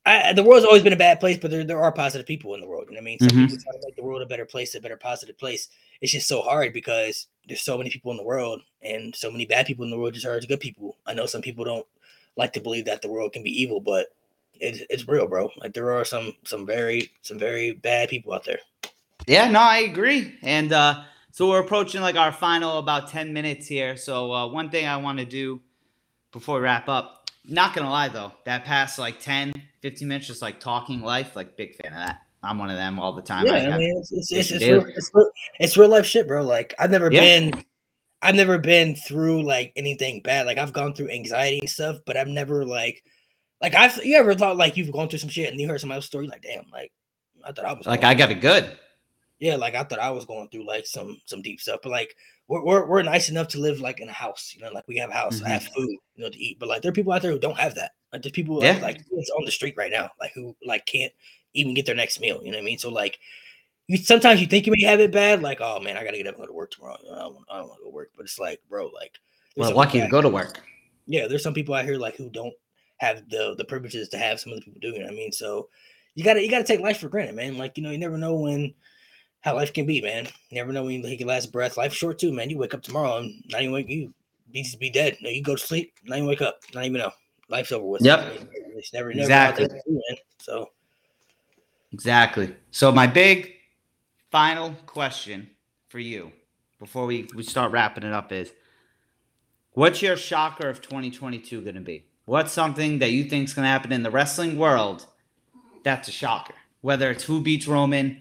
I, 0.05 0.33
the 0.33 0.45
world's 0.45 0.65
always 0.65 0.85
been 0.85 0.93
a 0.93 0.97
bad 0.97 1.19
place, 1.19 1.37
but 1.37 1.51
there, 1.51 1.65
there 1.65 1.83
are 1.83 1.91
positive 1.91 2.27
people 2.27 2.55
in 2.55 2.61
the 2.61 2.67
world. 2.69 2.85
You 2.89 2.95
know 2.95 2.99
what 2.99 3.03
I 3.03 3.05
mean? 3.07 3.19
Some 3.19 3.35
Mhm. 3.35 3.49
people 3.49 3.57
try 3.57 3.73
to 3.73 3.81
make 3.85 3.97
the 3.97 4.05
world 4.05 4.23
a 4.23 4.27
better 4.27 4.47
place, 4.47 4.75
a 4.77 4.81
better 4.81 4.97
positive 4.97 5.37
place. 5.37 5.69
It's 6.01 6.13
just 6.13 6.29
so 6.29 6.43
hard 6.43 6.73
because 6.73 7.27
there's 7.49 7.63
so 7.63 7.77
many 7.77 7.91
people 7.91 8.13
in 8.13 8.17
the 8.17 8.23
world 8.23 8.63
and 8.83 9.15
so 9.17 9.31
many 9.33 9.47
bad 9.47 9.67
people 9.67 9.85
in 9.85 9.91
the 9.91 9.99
world 9.99 10.15
just 10.15 10.25
are 10.27 10.39
good 10.41 10.61
people. 10.61 10.97
I 11.07 11.15
know 11.15 11.27
some 11.27 11.43
people 11.43 11.65
don't 11.65 11.87
like 12.37 12.53
to 12.53 12.61
believe 12.61 12.85
that 12.85 13.03
the 13.03 13.11
world 13.11 13.33
can 13.33 13.43
be 13.43 13.51
evil, 13.61 13.81
but 13.81 14.09
it, 14.61 14.87
it's 14.91 15.07
real, 15.09 15.27
bro. 15.27 15.51
Like 15.59 15.75
there 15.75 15.93
are 15.93 16.05
some 16.05 16.33
some 16.45 16.67
very 16.67 17.11
some 17.23 17.39
very 17.39 17.73
bad 17.73 18.09
people 18.09 18.33
out 18.33 18.45
there. 18.45 18.59
Yeah, 19.27 19.51
no, 19.51 19.61
I 19.61 19.79
agree. 19.79 20.37
And 20.43 20.73
uh, 20.73 21.03
so 21.33 21.49
we're 21.49 21.61
approaching 21.61 22.01
like 22.01 22.17
our 22.17 22.33
final 22.33 22.79
about 22.79 23.09
10 23.09 23.33
minutes 23.33 23.67
here. 23.67 23.97
So 23.97 24.33
uh, 24.33 24.47
one 24.47 24.71
thing 24.71 24.87
I 24.87 24.97
want 24.97 25.19
to 25.19 25.25
do 25.25 25.61
before 26.33 26.57
we 26.57 26.63
wrap 26.63 26.89
up, 26.89 27.29
not 27.45 27.75
gonna 27.75 27.91
lie 27.91 28.09
though, 28.09 28.33
that 28.45 28.65
past 28.65 28.99
like 28.99 29.19
10, 29.21 29.53
15 29.83 30.07
minutes 30.09 30.27
just 30.29 30.43
like 30.43 30.61
talking 30.61 31.01
life, 31.01 31.35
like 31.35 31.57
big 31.57 31.75
fan 31.77 31.93
of 31.93 31.99
that. 31.99 32.23
I'm 32.43 32.59
one 32.59 32.71
of 32.71 32.77
them 32.77 33.01
all 33.01 33.13
the 33.13 33.23
time. 33.23 33.47
yeah, 33.47 33.53
I 33.55 33.75
I, 33.75 33.79
mean, 33.79 33.97
it's 33.99 34.13
it's, 34.13 34.31
it's, 34.33 34.51
it's, 34.53 34.65
real, 34.65 34.85
it's, 34.87 35.11
real, 35.13 35.31
it's 35.59 35.77
real 35.77 35.89
life 35.89 36.07
shit, 36.07 36.29
bro. 36.29 36.43
Like 36.43 36.75
I've 36.79 36.91
never 36.91 37.11
Yeah. 37.11 37.21
been, 37.21 37.65
I've 38.23 38.35
never 38.37 38.59
been 38.59 38.95
through 38.95 39.43
like 39.43 39.73
anything 39.77 40.21
bad. 40.23 40.47
Like 40.47 40.59
I've 40.59 40.73
gone 40.73 40.95
through 40.95 41.11
anxiety 41.11 41.59
and 41.59 41.71
stuff, 41.71 41.97
but 42.07 42.17
I've 42.17 42.29
never 42.29 42.65
like, 42.65 43.03
like 43.61 43.75
I've 43.75 44.05
you 44.05 44.17
ever 44.17 44.35
thought 44.35 44.57
like 44.57 44.77
you've 44.77 44.93
gone 44.93 45.09
through 45.09 45.19
some 45.21 45.31
shit 45.31 45.51
and 45.51 45.61
you 45.61 45.69
heard 45.69 45.81
somebody 45.81 45.97
else's 45.99 46.09
story, 46.09 46.27
like 46.29 46.43
damn, 46.43 46.65
like 46.73 46.93
I 47.45 47.53
thought 47.53 47.65
I 47.65 47.73
was 47.73 47.87
like 47.87 48.05
I 48.05 48.15
got 48.15 48.31
it 48.31 48.41
good. 48.41 48.79
yeah, 49.39 49.57
like 49.57 49.75
I 49.75 49.85
thought 49.85 49.99
I 49.99 50.11
was 50.11 50.25
going 50.25 50.49
through 50.49 50.67
like 50.67 50.87
some 50.87 51.21
some 51.27 51.43
deep 51.43 51.61
stuff, 51.61 51.81
but 51.83 51.91
like 51.91 52.17
we're 52.49 52.65
we're, 52.65 52.87
we're 52.87 53.03
nice 53.03 53.29
enough 53.29 53.49
to 53.49 53.61
live 53.61 53.81
like 53.81 54.01
in 54.01 54.09
a 54.09 54.13
house, 54.13 54.53
you 54.57 54.63
know, 54.63 54.71
like 54.73 54.87
we 54.89 54.97
have 54.99 55.11
a 55.11 55.15
house, 55.15 55.43
I 55.43 55.49
have 55.49 55.63
mm-hmm. 55.63 55.75
food, 55.75 55.97
you 56.17 56.25
know, 56.25 56.31
to 56.31 56.39
eat. 56.39 56.59
But 56.59 56.69
like 56.69 56.83
there 56.83 56.91
are 56.91 56.95
people 56.95 57.13
out 57.13 57.23
there 57.23 57.33
who 57.33 57.39
don't 57.39 57.59
have 57.59 57.75
that. 57.77 57.93
Like 58.13 58.23
there's 58.23 58.33
people 58.33 58.63
Yeah. 58.63 58.79
like, 58.81 59.03
it's 59.11 59.31
on 59.31 59.45
the 59.45 59.51
street 59.51 59.75
right 59.77 59.91
now, 59.91 60.11
like 60.21 60.33
who 60.33 60.55
like 60.65 60.87
can't 60.87 61.13
even 61.55 61.75
get 61.75 61.87
their 61.87 61.95
next 61.95 62.21
meal. 62.21 62.41
You 62.43 62.53
know 62.53 62.59
what 62.59 62.63
I 62.63 62.67
mean? 62.67 62.79
So 62.79 62.91
like 62.91 63.19
you 63.89 63.97
sometimes 63.97 64.41
you 64.41 64.47
think 64.47 64.67
you 64.67 64.73
may 64.77 64.85
have 64.87 65.01
it 65.01 65.13
bad, 65.13 65.43
like 65.43 65.61
oh 65.61 65.81
man, 65.81 65.97
I 65.97 66.05
gotta 66.05 66.19
get 66.19 66.27
up 66.27 66.35
and 66.35 66.43
go 66.43 66.47
to 66.47 66.53
work 66.53 66.71
tomorrow. 66.71 66.99
I 67.13 67.19
don't, 67.19 67.37
I 67.51 67.59
don't 67.59 67.69
want 67.69 67.79
to 67.81 67.85
go 67.85 67.91
to 67.91 67.95
work, 67.95 68.11
but 68.17 68.25
it's 68.25 68.39
like 68.39 68.61
bro, 68.69 68.91
like 68.95 69.19
Well, 69.57 69.75
lucky 69.75 70.01
to 70.01 70.09
go 70.09 70.21
to 70.23 70.29
work. 70.29 70.61
yeah, 71.07 71.27
there's 71.27 71.43
some 71.43 71.55
people 71.55 71.75
out 71.75 71.85
here 71.85 71.97
like 71.97 72.17
who 72.17 72.29
don't 72.31 72.55
have 72.99 73.29
the 73.29 73.55
the 73.57 73.65
privileges 73.65 74.09
to 74.11 74.19
have 74.19 74.41
some 74.41 74.53
of 74.53 74.59
the 74.59 74.65
people 74.65 74.81
doing. 74.81 75.03
What 75.03 75.11
I 75.11 75.15
mean? 75.15 75.33
So 75.33 75.69
you 76.15 76.25
gotta 76.25 76.43
you 76.43 76.51
gotta 76.51 76.65
take 76.65 76.81
life 76.81 76.99
for 76.99 77.09
granted, 77.09 77.35
man. 77.35 77.59
Like 77.59 77.77
you 77.77 77.83
know, 77.83 77.91
you 77.91 77.99
never 77.99 78.19
know 78.19 78.35
when 78.35 78.75
how 79.41 79.55
life 79.55 79.73
can 79.73 79.87
be, 79.87 80.01
man. 80.01 80.27
You 80.51 80.57
never 80.57 80.73
know 80.73 80.85
when 80.85 80.95
you 80.95 81.03
take 81.03 81.21
your 81.21 81.29
last 81.29 81.53
breath. 81.53 81.77
Life's 81.77 81.97
short 81.97 82.19
too, 82.19 82.33
man. 82.33 82.51
You 82.51 82.59
wake 82.59 82.75
up 82.75 82.83
tomorrow 82.83 83.19
and 83.19 83.43
not 83.49 83.63
even 83.63 83.73
wake 83.73 83.89
you 83.89 84.13
be 84.53 84.63
just 84.63 84.81
be 84.81 84.91
dead. 84.91 85.17
No, 85.21 85.31
you 85.31 85.43
go 85.43 85.57
to 85.57 85.67
sleep, 85.67 85.95
not 86.05 86.17
even 86.17 86.29
wake 86.29 86.43
up, 86.43 86.61
not 86.75 86.85
even 86.85 87.01
know. 87.01 87.13
Life's 87.49 87.73
over 87.73 87.87
with. 87.87 88.03
Yep. 88.03 88.49
It's 88.77 88.93
never, 88.93 89.09
never 89.11 89.21
Exactly. 89.21 89.69
So 90.41 90.71
Exactly. 91.93 92.55
So 92.71 92.93
my 92.93 93.07
big 93.07 93.55
final 94.31 94.75
question 94.87 95.51
for 95.89 95.99
you 95.99 96.33
before 96.79 97.07
we, 97.07 97.29
we 97.35 97.43
start 97.43 97.73
wrapping 97.73 98.05
it 98.05 98.13
up 98.13 98.33
is 98.33 98.53
what's 99.73 100.03
your 100.03 100.17
shocker 100.17 100.69
of 100.69 100.83
2022 100.83 101.63
going 101.63 101.75
to 101.75 101.81
be? 101.81 102.06
What's 102.27 102.53
something 102.53 102.99
that 102.99 103.13
you 103.13 103.25
think 103.25 103.49
is 103.49 103.55
going 103.55 103.65
to 103.65 103.71
happen 103.71 103.93
in 103.93 104.03
the 104.03 104.11
wrestling 104.11 104.59
world 104.59 105.07
that's 105.85 106.09
a 106.09 106.13
shocker? 106.13 106.55
Whether 106.81 107.11
it's 107.13 107.23
who 107.23 107.41
beats 107.41 107.69
Roman, 107.69 108.21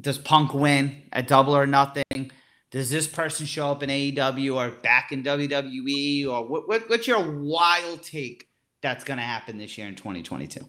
does 0.00 0.16
Punk 0.16 0.54
win 0.54 1.02
at 1.12 1.26
double 1.26 1.56
or 1.56 1.66
nothing? 1.66 2.30
Does 2.70 2.88
this 2.88 3.08
person 3.08 3.44
show 3.44 3.72
up 3.72 3.82
in 3.82 3.90
AEW 3.90 4.54
or 4.54 4.70
back 4.70 5.10
in 5.10 5.24
WWE? 5.24 6.28
Or 6.28 6.46
what, 6.46 6.68
what, 6.68 6.88
what's 6.88 7.08
your 7.08 7.28
wild 7.28 8.02
take 8.02 8.48
that's 8.80 9.02
going 9.02 9.18
to 9.18 9.24
happen 9.24 9.58
this 9.58 9.76
year 9.76 9.88
in 9.88 9.96
2022? 9.96 10.60
God, 10.60 10.68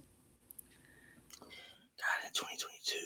in 2.25 2.33
2022. 2.33 2.97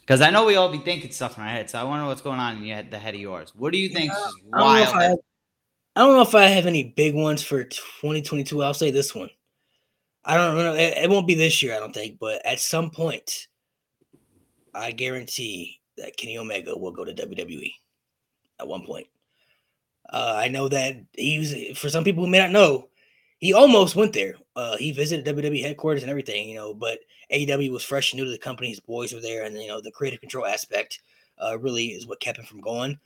Because 0.00 0.22
I 0.22 0.30
know 0.30 0.46
we 0.46 0.56
all 0.56 0.72
be 0.72 0.78
thinking 0.78 1.12
stuff 1.12 1.36
in 1.36 1.42
our 1.42 1.50
head, 1.50 1.68
so 1.68 1.78
I 1.78 1.84
wonder 1.84 2.06
what's 2.06 2.22
going 2.22 2.40
on 2.40 2.56
in 2.56 2.64
your 2.64 2.76
head, 2.76 2.90
the 2.90 2.98
head 2.98 3.14
of 3.14 3.20
yours. 3.20 3.52
What 3.54 3.72
do 3.74 3.78
you 3.78 3.90
think 3.90 4.12
is 4.12 4.18
I 4.54 4.58
don't, 4.58 4.60
know 4.60 4.76
if 4.76 4.92
wild? 4.94 5.20
I, 5.96 6.00
don't 6.00 6.16
know 6.16 6.22
if 6.22 6.34
I 6.34 6.46
have 6.46 6.66
any 6.66 6.84
big 6.96 7.14
ones 7.14 7.42
for 7.42 7.64
2022. 7.64 8.62
I'll 8.62 8.74
say 8.74 8.90
this 8.90 9.14
one. 9.14 9.30
I 10.24 10.36
don't 10.36 10.56
know. 10.56 10.74
It, 10.74 11.08
won't 11.08 11.26
be 11.26 11.34
this 11.34 11.62
year, 11.62 11.74
I 11.74 11.78
don't 11.78 11.94
think, 11.94 12.18
but 12.18 12.44
at 12.44 12.60
some 12.60 12.90
point, 12.90 13.48
I 14.74 14.92
guarantee 14.92 15.80
that 15.96 16.16
Kenny 16.16 16.38
Omega 16.38 16.76
will 16.76 16.92
go 16.92 17.04
to 17.04 17.14
WWE 17.14 17.72
at 18.60 18.68
one 18.68 18.84
point. 18.84 19.06
Uh, 20.12 20.34
I 20.36 20.48
know 20.48 20.68
that 20.68 20.96
he 21.16 21.38
was, 21.38 21.78
for 21.78 21.88
some 21.88 22.04
people 22.04 22.24
who 22.24 22.30
may 22.30 22.38
not 22.38 22.50
know, 22.50 22.88
he 23.38 23.54
almost 23.54 23.96
went 23.96 24.12
there. 24.12 24.34
Uh, 24.54 24.76
he 24.76 24.92
visited 24.92 25.24
WWE 25.34 25.62
headquarters 25.62 26.02
and 26.02 26.10
everything, 26.10 26.48
you 26.48 26.56
know, 26.56 26.74
but 26.74 26.98
AEW 27.32 27.72
was 27.72 27.84
fresh 27.84 28.12
and 28.12 28.18
new 28.18 28.24
to 28.26 28.30
the 28.30 28.38
company. 28.38 28.68
His 28.68 28.80
boys 28.80 29.12
were 29.12 29.20
there, 29.20 29.44
and 29.44 29.56
you 29.56 29.68
know, 29.68 29.80
the 29.80 29.90
creative 29.90 30.20
control 30.20 30.46
aspect 30.46 31.00
uh, 31.42 31.58
really 31.58 31.86
is 31.86 32.06
what 32.06 32.20
kept 32.20 32.38
him 32.38 32.44
from 32.44 32.60
going. 32.60 32.98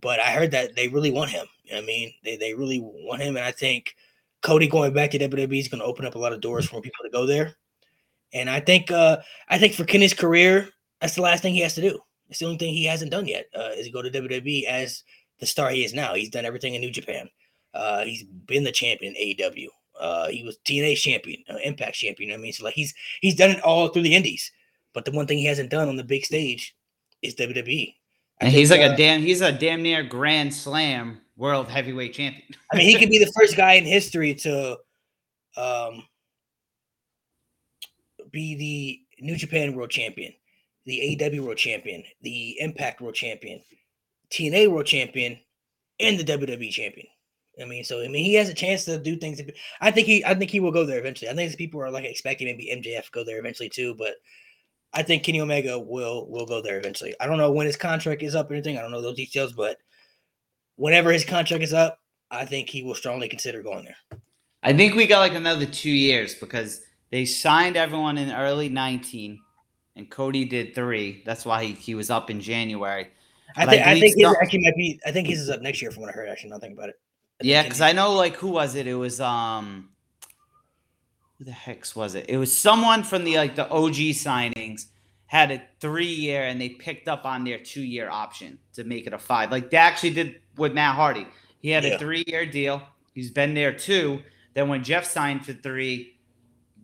But 0.00 0.20
I 0.20 0.32
heard 0.32 0.50
that 0.50 0.76
they 0.76 0.88
really 0.88 1.10
want 1.10 1.30
him. 1.30 1.46
I 1.74 1.80
mean, 1.80 2.12
they 2.24 2.36
they 2.36 2.54
really 2.54 2.80
want 2.80 3.22
him, 3.22 3.36
and 3.36 3.44
I 3.44 3.52
think 3.52 3.94
Cody 4.42 4.68
going 4.68 4.92
back 4.92 5.10
to 5.12 5.18
WWE 5.18 5.58
is 5.58 5.68
going 5.68 5.80
to 5.80 5.86
open 5.86 6.04
up 6.04 6.14
a 6.14 6.18
lot 6.18 6.32
of 6.32 6.40
doors 6.40 6.68
for 6.68 6.80
people 6.80 7.04
to 7.04 7.10
go 7.10 7.26
there. 7.26 7.56
And 8.32 8.50
I 8.50 8.60
think 8.60 8.90
uh, 8.90 9.18
I 9.48 9.58
think 9.58 9.74
for 9.74 9.84
Kenny's 9.84 10.14
career, 10.14 10.68
that's 11.00 11.14
the 11.14 11.22
last 11.22 11.42
thing 11.42 11.54
he 11.54 11.60
has 11.60 11.74
to 11.74 11.80
do. 11.80 11.98
It's 12.28 12.40
the 12.40 12.46
only 12.46 12.58
thing 12.58 12.74
he 12.74 12.84
hasn't 12.84 13.10
done 13.10 13.26
yet 13.26 13.46
uh, 13.54 13.70
is 13.74 13.88
go 13.88 14.02
to 14.02 14.10
WWE 14.10 14.64
as 14.64 15.02
the 15.40 15.46
star 15.46 15.70
he 15.70 15.84
is 15.84 15.94
now. 15.94 16.14
He's 16.14 16.28
done 16.28 16.44
everything 16.44 16.74
in 16.74 16.80
New 16.80 16.90
Japan. 16.90 17.28
Uh, 17.72 18.04
he's 18.04 18.24
been 18.24 18.64
the 18.64 18.72
champion 18.72 19.14
in 19.16 19.36
AEW. 19.36 19.68
Uh, 19.98 20.28
he 20.28 20.44
was 20.44 20.58
TNA 20.64 20.96
champion, 20.96 21.42
uh, 21.48 21.56
Impact 21.64 21.94
champion. 21.94 22.32
I 22.32 22.36
mean, 22.36 22.52
so 22.52 22.64
like 22.64 22.74
he's 22.74 22.94
he's 23.20 23.34
done 23.34 23.50
it 23.50 23.60
all 23.62 23.88
through 23.88 24.02
the 24.02 24.14
Indies. 24.14 24.52
But 24.92 25.04
the 25.04 25.10
one 25.10 25.26
thing 25.26 25.38
he 25.38 25.46
hasn't 25.46 25.70
done 25.70 25.88
on 25.88 25.96
the 25.96 26.04
big 26.04 26.24
stage 26.24 26.74
is 27.22 27.34
WWE. 27.34 27.94
And 28.40 28.52
he's 28.52 28.70
like 28.70 28.80
uh, 28.80 28.92
a 28.92 28.96
damn 28.96 29.20
he's 29.20 29.40
a 29.40 29.52
damn 29.52 29.82
near 29.82 30.02
grand 30.02 30.54
slam 30.54 31.20
world 31.36 31.68
heavyweight 31.68 32.14
champion. 32.14 32.44
I 32.72 32.76
mean, 32.76 32.86
he 32.86 32.98
could 32.98 33.10
be 33.10 33.18
the 33.18 33.32
first 33.38 33.56
guy 33.56 33.74
in 33.74 33.84
history 33.84 34.34
to 34.36 34.78
um, 35.56 36.04
be 38.30 38.54
the 38.54 39.24
New 39.24 39.36
Japan 39.36 39.74
World 39.74 39.90
Champion, 39.90 40.32
the 40.86 41.18
AEW 41.20 41.40
World 41.40 41.58
Champion, 41.58 42.04
the 42.22 42.60
Impact 42.60 43.00
World 43.00 43.14
Champion, 43.14 43.60
TNA 44.30 44.70
World 44.70 44.86
Champion, 44.86 45.38
and 46.00 46.18
the 46.18 46.24
WWE 46.24 46.70
Champion. 46.70 47.06
I 47.60 47.64
mean, 47.64 47.82
so 47.82 48.00
I 48.00 48.08
mean, 48.08 48.24
he 48.24 48.34
has 48.34 48.48
a 48.48 48.54
chance 48.54 48.84
to 48.84 48.98
do 48.98 49.16
things. 49.16 49.40
I 49.80 49.90
think 49.90 50.06
he, 50.06 50.24
I 50.24 50.34
think 50.34 50.50
he 50.50 50.60
will 50.60 50.70
go 50.70 50.86
there 50.86 51.00
eventually. 51.00 51.28
I 51.28 51.34
think 51.34 51.56
people 51.56 51.82
are 51.82 51.90
like 51.90 52.04
expecting 52.04 52.46
maybe 52.46 52.72
MJF 52.72 53.10
go 53.10 53.24
there 53.24 53.38
eventually 53.40 53.68
too, 53.68 53.94
but 53.96 54.14
I 54.92 55.02
think 55.02 55.22
Kenny 55.22 55.40
Omega 55.40 55.78
will 55.78 56.28
will 56.28 56.46
go 56.46 56.62
there 56.62 56.78
eventually. 56.78 57.14
I 57.20 57.26
don't 57.26 57.38
know 57.38 57.52
when 57.52 57.66
his 57.66 57.76
contract 57.76 58.22
is 58.22 58.34
up 58.34 58.50
or 58.50 58.54
anything. 58.54 58.78
I 58.78 58.82
don't 58.82 58.90
know 58.90 59.02
those 59.02 59.16
details, 59.16 59.52
but 59.52 59.78
whenever 60.76 61.12
his 61.12 61.24
contract 61.24 61.62
is 61.62 61.72
up, 61.72 62.00
I 62.30 62.44
think 62.44 62.68
he 62.68 62.82
will 62.82 62.94
strongly 62.94 63.28
consider 63.28 63.62
going 63.62 63.84
there. 63.84 64.20
I 64.62 64.72
think 64.72 64.94
we 64.94 65.06
got 65.06 65.20
like 65.20 65.34
another 65.34 65.66
two 65.66 65.90
years 65.90 66.34
because 66.34 66.82
they 67.10 67.24
signed 67.24 67.76
everyone 67.76 68.18
in 68.18 68.32
early 68.32 68.68
19 68.68 69.38
and 69.96 70.10
Cody 70.10 70.44
did 70.44 70.74
three. 70.74 71.22
That's 71.26 71.44
why 71.44 71.64
he, 71.64 71.72
he 71.72 71.94
was 71.94 72.10
up 72.10 72.30
in 72.30 72.40
January. 72.40 73.08
I 73.56 73.66
But 73.66 73.68
I 73.68 73.72
think 73.72 73.82
I 73.82 73.88
believe 73.94 74.14
think 74.14 74.26
his 74.26 74.36
actually 74.40 74.60
might 74.60 74.76
be. 74.76 75.00
I 75.06 75.10
think 75.10 75.28
his 75.28 75.40
is 75.40 75.50
up 75.50 75.62
next 75.62 75.82
year 75.82 75.90
from 75.90 76.02
what 76.02 76.10
I 76.10 76.12
heard. 76.12 76.28
Actually, 76.28 76.50
nothing 76.50 76.72
about 76.72 76.90
it. 76.90 76.96
I 77.40 77.44
Yeah, 77.44 77.62
because 77.62 77.80
I 77.80 77.92
know 77.92 78.12
like 78.12 78.36
who 78.36 78.48
was 78.48 78.74
it? 78.74 78.86
It 78.86 78.94
was 78.94 79.20
um 79.20 79.90
who 81.38 81.44
the 81.44 81.52
hex 81.52 81.94
was 81.96 82.14
it? 82.14 82.26
It 82.28 82.36
was 82.36 82.56
someone 82.56 83.02
from 83.02 83.24
the 83.24 83.36
like 83.36 83.54
the 83.56 83.68
OG 83.70 83.94
signings 84.14 84.86
had 85.26 85.50
a 85.50 85.62
three 85.80 86.06
year 86.06 86.44
and 86.44 86.60
they 86.60 86.70
picked 86.70 87.06
up 87.08 87.24
on 87.26 87.44
their 87.44 87.58
two 87.58 87.82
year 87.82 88.08
option 88.10 88.58
to 88.74 88.84
make 88.84 89.06
it 89.06 89.12
a 89.12 89.18
five. 89.18 89.50
Like 89.50 89.70
they 89.70 89.76
actually 89.76 90.10
did 90.10 90.40
with 90.56 90.72
Matt 90.72 90.94
Hardy. 90.96 91.26
He 91.60 91.70
had 91.70 91.84
Yeah. 91.84 91.90
a 91.90 91.98
three 91.98 92.24
year 92.26 92.46
deal. 92.46 92.82
He's 93.14 93.30
been 93.30 93.54
there 93.54 93.72
two. 93.72 94.22
Then 94.54 94.68
when 94.68 94.82
Jeff 94.82 95.04
signed 95.04 95.44
for 95.44 95.52
three, 95.52 96.16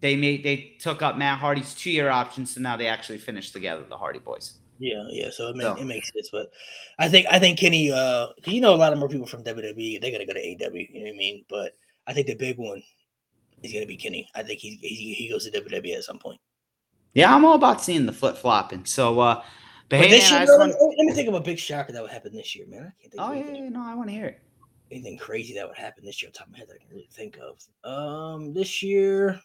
they 0.00 0.14
made 0.16 0.44
they 0.44 0.76
took 0.78 1.00
up 1.02 1.16
Matt 1.16 1.38
Hardy's 1.38 1.74
two 1.74 1.90
year 1.90 2.10
option. 2.10 2.44
So 2.46 2.60
now 2.60 2.76
they 2.76 2.86
actually 2.86 3.18
finished 3.18 3.52
together, 3.52 3.82
the 3.88 3.96
Hardy 3.96 4.18
Boys. 4.18 4.58
Yeah, 4.78 5.04
yeah. 5.08 5.30
So 5.30 5.48
it, 5.48 5.56
make, 5.56 5.62
So- 5.66 5.76
it 5.76 5.84
makes 5.84 6.12
sense, 6.12 6.28
but 6.30 6.50
I 6.98 7.08
think 7.08 7.26
I 7.30 7.38
think 7.38 7.58
Kenny. 7.58 7.90
Uh, 7.90 8.28
you 8.44 8.60
know, 8.60 8.74
a 8.74 8.76
lot 8.76 8.92
of 8.92 8.98
more 8.98 9.08
people 9.08 9.26
from 9.26 9.42
WWE. 9.44 10.00
They're 10.00 10.10
gonna 10.10 10.26
go 10.26 10.32
to 10.34 10.40
AW. 10.40 10.70
You 10.74 10.88
know 10.94 11.00
what 11.06 11.14
I 11.14 11.16
mean? 11.16 11.44
But 11.48 11.76
I 12.06 12.12
think 12.12 12.26
the 12.26 12.34
big 12.34 12.58
one 12.58 12.82
is 13.64 13.72
gonna 13.72 13.86
be 13.86 13.96
Kenny. 13.96 14.28
I 14.34 14.42
think 14.42 14.60
he 14.60 14.76
he, 14.82 15.14
he 15.14 15.28
goes 15.28 15.48
to 15.48 15.60
WWE 15.60 15.96
at 15.96 16.04
some 16.04 16.18
point. 16.18 16.40
Yeah, 17.14 17.34
I'm 17.34 17.44
all 17.44 17.54
about 17.54 17.82
seeing 17.82 18.06
the 18.06 18.12
flip 18.12 18.36
flopping. 18.36 18.84
So 18.84 19.18
uh 19.20 19.34
but, 19.88 19.98
But 19.98 19.98
hey, 20.00 20.08
this 20.10 20.30
man, 20.30 20.46
year, 20.46 20.58
want- 20.58 20.72
let 20.98 21.04
me 21.06 21.12
think 21.12 21.28
of 21.28 21.34
a 21.34 21.40
big 21.40 21.58
shocker 21.58 21.92
that 21.92 22.00
would 22.02 22.10
happen 22.10 22.32
this 22.34 22.54
year, 22.56 22.66
man. 22.66 22.80
I 22.82 23.00
can't 23.02 23.12
think 23.12 23.22
Oh 23.22 23.32
of 23.32 23.36
yeah, 23.56 23.68
no, 23.68 23.82
I 23.84 23.94
want 23.94 24.08
to 24.08 24.14
hear 24.14 24.26
it. 24.26 24.40
anything 24.90 25.18
crazy 25.18 25.54
that 25.54 25.66
would 25.68 25.76
happen 25.76 26.04
this 26.04 26.22
year. 26.22 26.30
Top 26.32 26.46
of 26.46 26.52
my 26.52 26.58
head, 26.58 26.68
that 26.68 26.74
I 26.74 26.78
can 26.78 26.88
really 26.90 27.08
think 27.12 27.38
of. 27.38 27.58
Um, 27.90 28.52
this 28.54 28.82
year, 28.82 29.40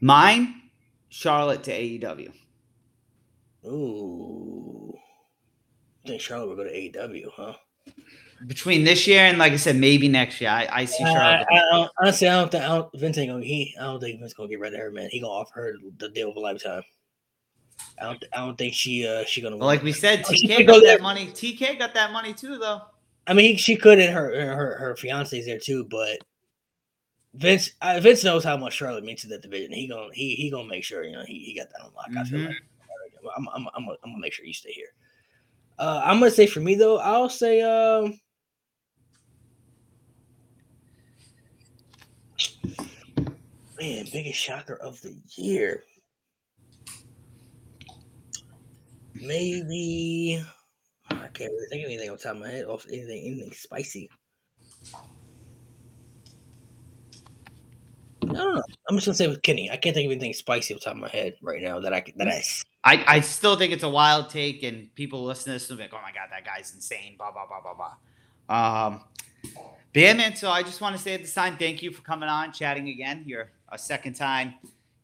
Mine, 0.00 0.62
Charlotte 1.08 1.62
to 1.64 1.70
AEW. 1.72 2.32
ooh, 3.66 4.94
I 6.04 6.08
think 6.08 6.20
Charlotte 6.20 6.48
would 6.48 6.56
go 6.58 6.64
to 6.64 6.70
AEW, 6.74 7.28
huh? 7.32 7.54
Between 8.46 8.84
this 8.84 9.06
year 9.06 9.20
and 9.20 9.38
like 9.38 9.52
I 9.52 9.56
said, 9.56 9.76
maybe 9.76 10.08
next 10.08 10.40
year. 10.40 10.50
I, 10.50 10.68
I 10.70 10.84
see 10.84 11.04
Charlotte. 11.04 11.46
I, 11.50 11.56
I 11.56 11.62
don't, 11.72 11.90
honestly, 12.00 12.28
I 12.28 12.40
don't 12.40 12.50
think 12.50 12.64
I 12.64 12.68
don't, 12.68 12.88
Vince 12.98 13.18
ain't 13.18 13.30
gonna. 13.30 13.44
He, 13.44 13.74
I 13.80 13.84
don't 13.84 14.00
think 14.00 14.20
Vince 14.20 14.34
gonna 14.34 14.48
get 14.48 14.60
rid 14.60 14.74
of 14.74 14.80
her, 14.80 14.90
man. 14.90 15.08
He 15.10 15.20
gonna 15.20 15.32
offer 15.32 15.52
her 15.54 15.74
the 15.98 16.08
deal 16.10 16.30
of 16.30 16.36
a 16.36 16.40
lifetime. 16.40 16.82
I 18.00 18.04
don't. 18.04 18.24
I 18.32 18.38
don't 18.38 18.58
think 18.58 18.74
she. 18.74 19.06
Uh, 19.06 19.24
she 19.24 19.40
gonna. 19.40 19.56
But 19.56 19.66
like 19.66 19.82
we 19.82 19.92
said, 19.92 20.24
Oh, 20.28 20.32
TK 20.32 20.66
got 20.66 20.82
that 20.82 21.00
money. 21.02 21.28
TK 21.28 21.78
got 21.78 21.94
that 21.94 22.12
money 22.12 22.32
too, 22.34 22.58
though. 22.58 22.82
I 23.26 23.32
mean, 23.32 23.56
she 23.56 23.76
could, 23.76 23.98
and 23.98 24.12
her 24.12 24.54
her 24.54 24.76
her 24.78 24.96
fiance's 24.96 25.46
there 25.46 25.58
too. 25.58 25.84
But 25.84 26.18
Vince, 27.34 27.70
uh, 27.82 27.98
Vince 28.00 28.22
knows 28.24 28.44
how 28.44 28.56
much 28.56 28.74
Charlotte 28.74 29.04
means 29.04 29.22
to 29.22 29.28
that 29.28 29.42
division. 29.42 29.72
He 29.72 29.88
gonna 29.88 30.12
he 30.12 30.34
he 30.34 30.50
gonna 30.50 30.68
make 30.68 30.84
sure 30.84 31.04
you 31.04 31.12
know 31.12 31.24
he, 31.26 31.38
he 31.40 31.54
got 31.54 31.70
that 31.70 31.82
on 31.82 31.92
lock. 31.94 32.10
I 32.16 32.24
feel 32.24 32.40
Mhm. 32.40 32.46
like 32.48 32.56
I'm 33.36 33.48
I'm 33.48 33.68
I'm 33.74 33.84
gonna, 33.86 33.96
I'm 34.04 34.10
gonna 34.10 34.20
make 34.20 34.32
sure 34.32 34.44
you 34.44 34.52
stay 34.52 34.72
here. 34.72 34.92
Uh, 35.78 36.02
I'm 36.04 36.18
gonna 36.18 36.30
say 36.30 36.46
for 36.46 36.60
me 36.60 36.74
though, 36.74 36.98
I'll 36.98 37.28
say 37.30 37.62
um. 37.62 38.20
Man, 43.80 44.06
biggest 44.12 44.38
shocker 44.38 44.76
of 44.76 45.00
the 45.02 45.16
year. 45.36 45.84
Maybe 49.14 50.44
I 51.10 51.28
can't 51.28 51.52
really 51.52 51.66
think 51.70 51.84
of 51.84 51.90
anything 51.90 52.10
the 52.10 52.16
top 52.16 52.36
of 52.36 52.40
my 52.40 52.48
head. 52.48 52.66
Off 52.66 52.86
anything, 52.88 53.24
anything 53.24 53.52
spicy. 53.52 54.10
I 58.22 58.26
don't 58.26 58.54
know. 58.54 58.62
I'm 58.88 58.96
just 58.96 59.06
gonna 59.06 59.14
say 59.14 59.28
with 59.28 59.42
Kenny. 59.42 59.70
I 59.70 59.76
can't 59.76 59.94
think 59.94 60.06
of 60.06 60.12
anything 60.12 60.32
spicy 60.32 60.74
off 60.74 60.80
the 60.80 60.84
top 60.84 60.94
of 60.94 61.00
my 61.00 61.08
head 61.08 61.34
right 61.42 61.62
now 61.62 61.80
that 61.80 61.92
I 61.92 62.04
that 62.16 62.28
I. 62.28 62.42
I, 62.84 63.04
I 63.06 63.20
still 63.20 63.56
think 63.56 63.72
it's 63.72 63.82
a 63.82 63.88
wild 63.88 64.28
take, 64.28 64.62
and 64.62 64.94
people 64.94 65.24
listen 65.24 65.44
to 65.46 65.50
this 65.52 65.68
and 65.70 65.78
be 65.78 65.84
like, 65.84 65.94
"Oh 65.94 66.02
my 66.02 66.12
god, 66.12 66.28
that 66.30 66.44
guy's 66.44 66.74
insane." 66.74 67.16
Blah 67.16 67.32
blah 67.32 67.46
blah 67.46 67.60
blah 67.60 67.74
blah. 67.74 68.86
Um, 68.86 69.04
but 69.94 70.02
yeah, 70.02 70.12
man. 70.12 70.36
So 70.36 70.50
I 70.50 70.62
just 70.62 70.82
want 70.82 70.94
to 70.94 71.00
say 71.00 71.14
at 71.14 71.22
this 71.22 71.32
time, 71.32 71.56
thank 71.56 71.82
you 71.82 71.90
for 71.90 72.02
coming 72.02 72.28
on, 72.28 72.52
chatting 72.52 72.90
again. 72.90 73.22
You're 73.24 73.50
a 73.70 73.78
second 73.78 74.14
time, 74.14 74.54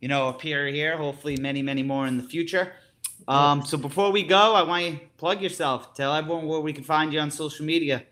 you 0.01 0.09
know, 0.09 0.29
appear 0.29 0.67
here. 0.67 0.99
Hopefully, 0.99 1.39
many 1.39 1.63
many 1.63 1.83
more 1.83 2.07
in 2.07 2.19
the 2.19 2.25
future. 2.25 2.75
Um, 3.29 3.65
so 3.65 3.79
before 3.79 4.11
we 4.11 4.23
go, 4.23 4.55
I 4.55 4.63
want 4.63 4.85
you 4.85 4.93
to 4.93 5.01
plug 5.17 5.41
yourself. 5.41 5.95
Tell 5.95 6.15
everyone 6.15 6.47
where 6.47 6.61
we 6.61 6.73
can 6.73 6.85
find 6.85 7.13
you 7.13 7.21
on 7.21 7.31
social 7.31 7.65
media. 7.65 8.05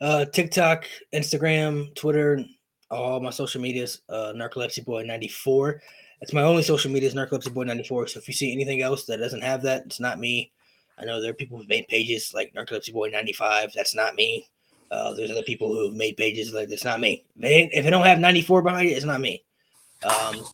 Uh, 0.00 0.24
TikTok, 0.26 0.86
Instagram, 1.12 1.94
Twitter, 1.94 2.44
all 2.90 3.20
my 3.20 3.30
social 3.30 3.60
medias. 3.60 4.02
Uh, 4.08 4.32
Narcolepsy 4.34 4.84
Boy 4.84 5.02
ninety 5.02 5.28
four. 5.28 5.82
It's 6.20 6.32
my 6.32 6.42
only 6.42 6.62
social 6.62 6.90
media 6.90 7.08
is 7.08 7.14
Narcolepsy 7.14 7.52
Boy 7.52 7.64
ninety 7.64 7.84
four. 7.84 8.06
So 8.06 8.18
if 8.18 8.28
you 8.28 8.34
see 8.34 8.52
anything 8.52 8.82
else 8.82 9.04
that 9.06 9.18
doesn't 9.18 9.42
have 9.42 9.62
that, 9.62 9.86
it's 9.86 10.00
not 10.00 10.18
me. 10.20 10.52
I 10.98 11.04
know 11.04 11.20
there 11.20 11.30
are 11.30 11.34
people 11.34 11.58
who've 11.58 11.68
made 11.68 11.88
pages 11.88 12.32
like 12.32 12.54
Narcolepsy 12.54 12.92
Boy 12.92 13.08
ninety 13.08 13.32
five. 13.32 13.72
That's 13.74 13.94
not 13.94 14.14
me. 14.14 14.48
Uh, 14.94 15.12
there's 15.12 15.30
other 15.30 15.42
people 15.42 15.74
who've 15.74 15.94
made 15.94 16.16
pages 16.16 16.52
like 16.52 16.68
that's 16.68 16.84
not 16.84 17.00
me. 17.00 17.24
If 17.40 17.70
if 17.72 17.86
it 17.86 17.90
don't 17.90 18.06
have 18.06 18.20
ninety 18.20 18.42
four 18.42 18.62
behind 18.62 18.88
it, 18.88 18.92
it's 18.92 19.04
not 19.04 19.20
me. 19.20 19.42
Um, 20.04 20.44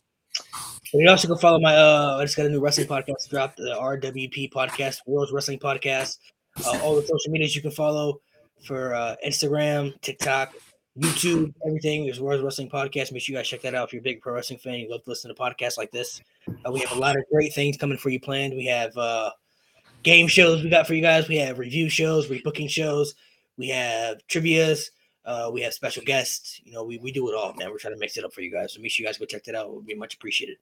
you 0.93 1.09
also 1.09 1.27
can 1.27 1.37
follow 1.37 1.59
my. 1.59 1.75
Uh, 1.75 2.17
I 2.19 2.23
just 2.23 2.35
got 2.35 2.47
a 2.47 2.49
new 2.49 2.59
wrestling 2.59 2.87
podcast 2.87 3.29
dropped, 3.29 3.57
the 3.57 3.75
RWP 3.79 4.51
podcast, 4.51 5.01
World's 5.05 5.31
Wrestling 5.31 5.59
Podcast. 5.59 6.17
Uh, 6.65 6.79
all 6.81 6.95
the 6.95 7.03
social 7.03 7.31
medias 7.31 7.55
you 7.55 7.61
can 7.61 7.71
follow 7.71 8.19
for 8.65 8.93
uh, 8.93 9.15
Instagram, 9.25 9.99
TikTok, 10.01 10.53
YouTube, 10.97 11.53
everything. 11.65 12.05
There's 12.05 12.19
World's 12.19 12.43
Wrestling 12.43 12.69
Podcast. 12.69 13.11
Make 13.11 13.21
sure 13.21 13.33
you 13.33 13.39
guys 13.39 13.47
check 13.47 13.61
that 13.61 13.75
out 13.75 13.87
if 13.87 13.93
you're 13.93 14.01
a 14.01 14.03
big 14.03 14.21
pro 14.21 14.33
wrestling 14.33 14.59
fan. 14.59 14.75
You 14.75 14.89
love 14.89 15.03
to 15.03 15.09
listen 15.09 15.33
to 15.33 15.39
podcasts 15.39 15.77
like 15.77 15.91
this. 15.91 16.19
Uh, 16.65 16.71
we 16.71 16.79
have 16.81 16.97
a 16.97 16.99
lot 16.99 17.15
of 17.15 17.23
great 17.31 17.53
things 17.53 17.77
coming 17.77 17.97
for 17.97 18.09
you 18.09 18.19
planned. 18.19 18.53
We 18.53 18.65
have 18.65 18.95
uh, 18.97 19.31
game 20.03 20.27
shows 20.27 20.63
we 20.63 20.69
got 20.69 20.87
for 20.87 20.93
you 20.93 21.01
guys. 21.01 21.27
We 21.29 21.37
have 21.37 21.59
review 21.59 21.89
shows, 21.89 22.27
rebooking 22.27 22.69
shows. 22.69 23.15
We 23.57 23.69
have 23.69 24.25
trivias. 24.27 24.89
Uh, 25.23 25.49
we 25.53 25.61
have 25.61 25.73
special 25.73 26.03
guests. 26.03 26.59
You 26.63 26.73
know, 26.73 26.83
we, 26.83 26.97
we 26.97 27.11
do 27.11 27.29
it 27.29 27.35
all, 27.35 27.53
man. 27.53 27.69
We're 27.69 27.77
trying 27.77 27.93
to 27.93 27.99
mix 27.99 28.17
it 28.17 28.23
up 28.23 28.33
for 28.33 28.41
you 28.41 28.51
guys. 28.51 28.73
So 28.73 28.81
make 28.81 28.91
sure 28.91 29.03
you 29.03 29.07
guys 29.07 29.17
go 29.17 29.25
check 29.25 29.43
that 29.43 29.55
out. 29.55 29.67
It 29.67 29.73
would 29.73 29.85
be 29.85 29.93
much 29.93 30.15
appreciated. 30.15 30.57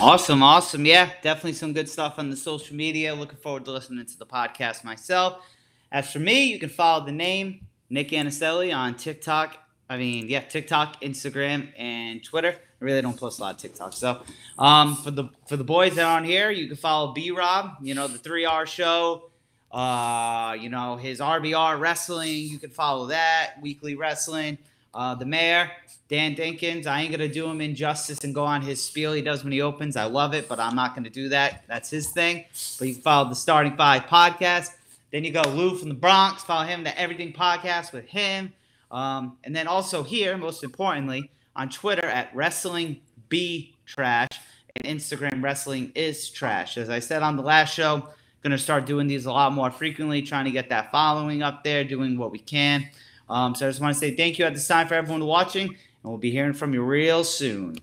Awesome, 0.00 0.42
awesome. 0.42 0.84
Yeah, 0.84 1.10
definitely 1.22 1.52
some 1.52 1.72
good 1.72 1.88
stuff 1.88 2.14
on 2.18 2.30
the 2.30 2.36
social 2.36 2.74
media. 2.74 3.14
Looking 3.14 3.38
forward 3.38 3.64
to 3.66 3.72
listening 3.72 4.04
to 4.06 4.18
the 4.18 4.26
podcast 4.26 4.84
myself. 4.84 5.44
As 5.92 6.10
for 6.10 6.18
me, 6.18 6.44
you 6.44 6.58
can 6.58 6.70
follow 6.70 7.04
the 7.04 7.12
name 7.12 7.66
Nick 7.90 8.08
Anicelli 8.08 8.74
on 8.74 8.96
TikTok. 8.96 9.58
I 9.90 9.98
mean, 9.98 10.28
yeah, 10.28 10.40
TikTok, 10.40 11.02
Instagram, 11.02 11.68
and 11.78 12.24
Twitter. 12.24 12.56
I 12.56 12.84
really 12.84 13.02
don't 13.02 13.18
post 13.18 13.38
a 13.38 13.42
lot 13.42 13.54
of 13.54 13.60
TikTok. 13.60 13.92
So, 13.92 14.22
um, 14.58 14.96
for 14.96 15.10
the 15.10 15.28
for 15.46 15.58
the 15.58 15.64
boys 15.64 15.94
that 15.96 16.04
are 16.06 16.16
on 16.16 16.24
here, 16.24 16.50
you 16.50 16.66
can 16.66 16.76
follow 16.76 17.12
B 17.12 17.30
Rob. 17.30 17.76
You 17.82 17.94
know 17.94 18.08
the 18.08 18.18
Three 18.18 18.46
R 18.46 18.66
Show. 18.66 19.30
Uh, 19.72 20.56
you 20.60 20.68
know 20.68 20.96
his 20.96 21.20
RBR 21.20 21.80
Wrestling. 21.80 22.28
You 22.28 22.58
can 22.58 22.70
follow 22.70 23.06
that 23.06 23.54
weekly 23.60 23.94
wrestling. 23.94 24.58
Uh, 24.94 25.14
the 25.14 25.24
mayor, 25.24 25.70
Dan 26.08 26.36
Dinkins. 26.36 26.86
I 26.86 27.00
ain't 27.00 27.10
gonna 27.10 27.28
do 27.28 27.46
him 27.46 27.60
injustice 27.60 28.22
and 28.24 28.34
go 28.34 28.44
on 28.44 28.60
his 28.60 28.84
spiel 28.84 29.14
he 29.14 29.22
does 29.22 29.42
when 29.44 29.52
he 29.52 29.62
opens. 29.62 29.96
I 29.96 30.04
love 30.04 30.34
it, 30.34 30.48
but 30.48 30.60
I'm 30.60 30.76
not 30.76 30.94
gonna 30.94 31.10
do 31.10 31.30
that. 31.30 31.64
That's 31.68 31.88
his 31.88 32.10
thing. 32.10 32.44
But 32.78 32.88
you 32.88 32.94
can 32.94 33.02
follow 33.02 33.28
the 33.30 33.34
Starting 33.34 33.76
Five 33.76 34.02
podcast. 34.04 34.70
Then 35.10 35.24
you 35.24 35.32
go 35.32 35.42
Lou 35.42 35.76
from 35.76 35.88
the 35.88 35.94
Bronx. 35.94 36.42
Follow 36.42 36.66
him, 36.66 36.84
the 36.84 36.98
Everything 36.98 37.32
Podcast 37.32 37.92
with 37.92 38.06
him. 38.06 38.52
Um, 38.90 39.38
and 39.44 39.56
then 39.56 39.66
also 39.68 40.02
here, 40.02 40.36
most 40.36 40.64
importantly, 40.64 41.30
on 41.56 41.70
Twitter 41.70 42.06
at 42.06 42.34
Wrestling 42.34 43.00
B 43.28 43.74
Trash 43.86 44.28
and 44.76 44.84
Instagram 44.98 45.42
Wrestling 45.42 45.92
is 45.94 46.30
Trash. 46.30 46.78
As 46.78 46.90
I 46.90 46.98
said 46.98 47.22
on 47.22 47.36
the 47.36 47.42
last 47.42 47.74
show, 47.74 48.08
gonna 48.42 48.58
start 48.58 48.86
doing 48.86 49.06
these 49.06 49.26
a 49.26 49.32
lot 49.32 49.52
more 49.52 49.70
frequently, 49.70 50.22
trying 50.22 50.44
to 50.44 50.50
get 50.50 50.68
that 50.70 50.90
following 50.90 51.42
up 51.42 51.64
there, 51.64 51.84
doing 51.84 52.18
what 52.18 52.30
we 52.30 52.38
can. 52.38 52.88
Um, 53.28 53.54
so 53.54 53.66
I 53.66 53.70
just 53.70 53.80
want 53.80 53.94
to 53.94 53.98
say 53.98 54.14
thank 54.14 54.38
you 54.38 54.44
at 54.44 54.54
this 54.54 54.66
time 54.66 54.88
for 54.88 54.94
everyone 54.94 55.24
watching, 55.24 55.68
and 55.68 55.76
we'll 56.02 56.18
be 56.18 56.30
hearing 56.30 56.52
from 56.52 56.74
you 56.74 56.82
real 56.82 57.24
soon. 57.24 57.76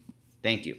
Thank 0.43 0.65
you. 0.65 0.77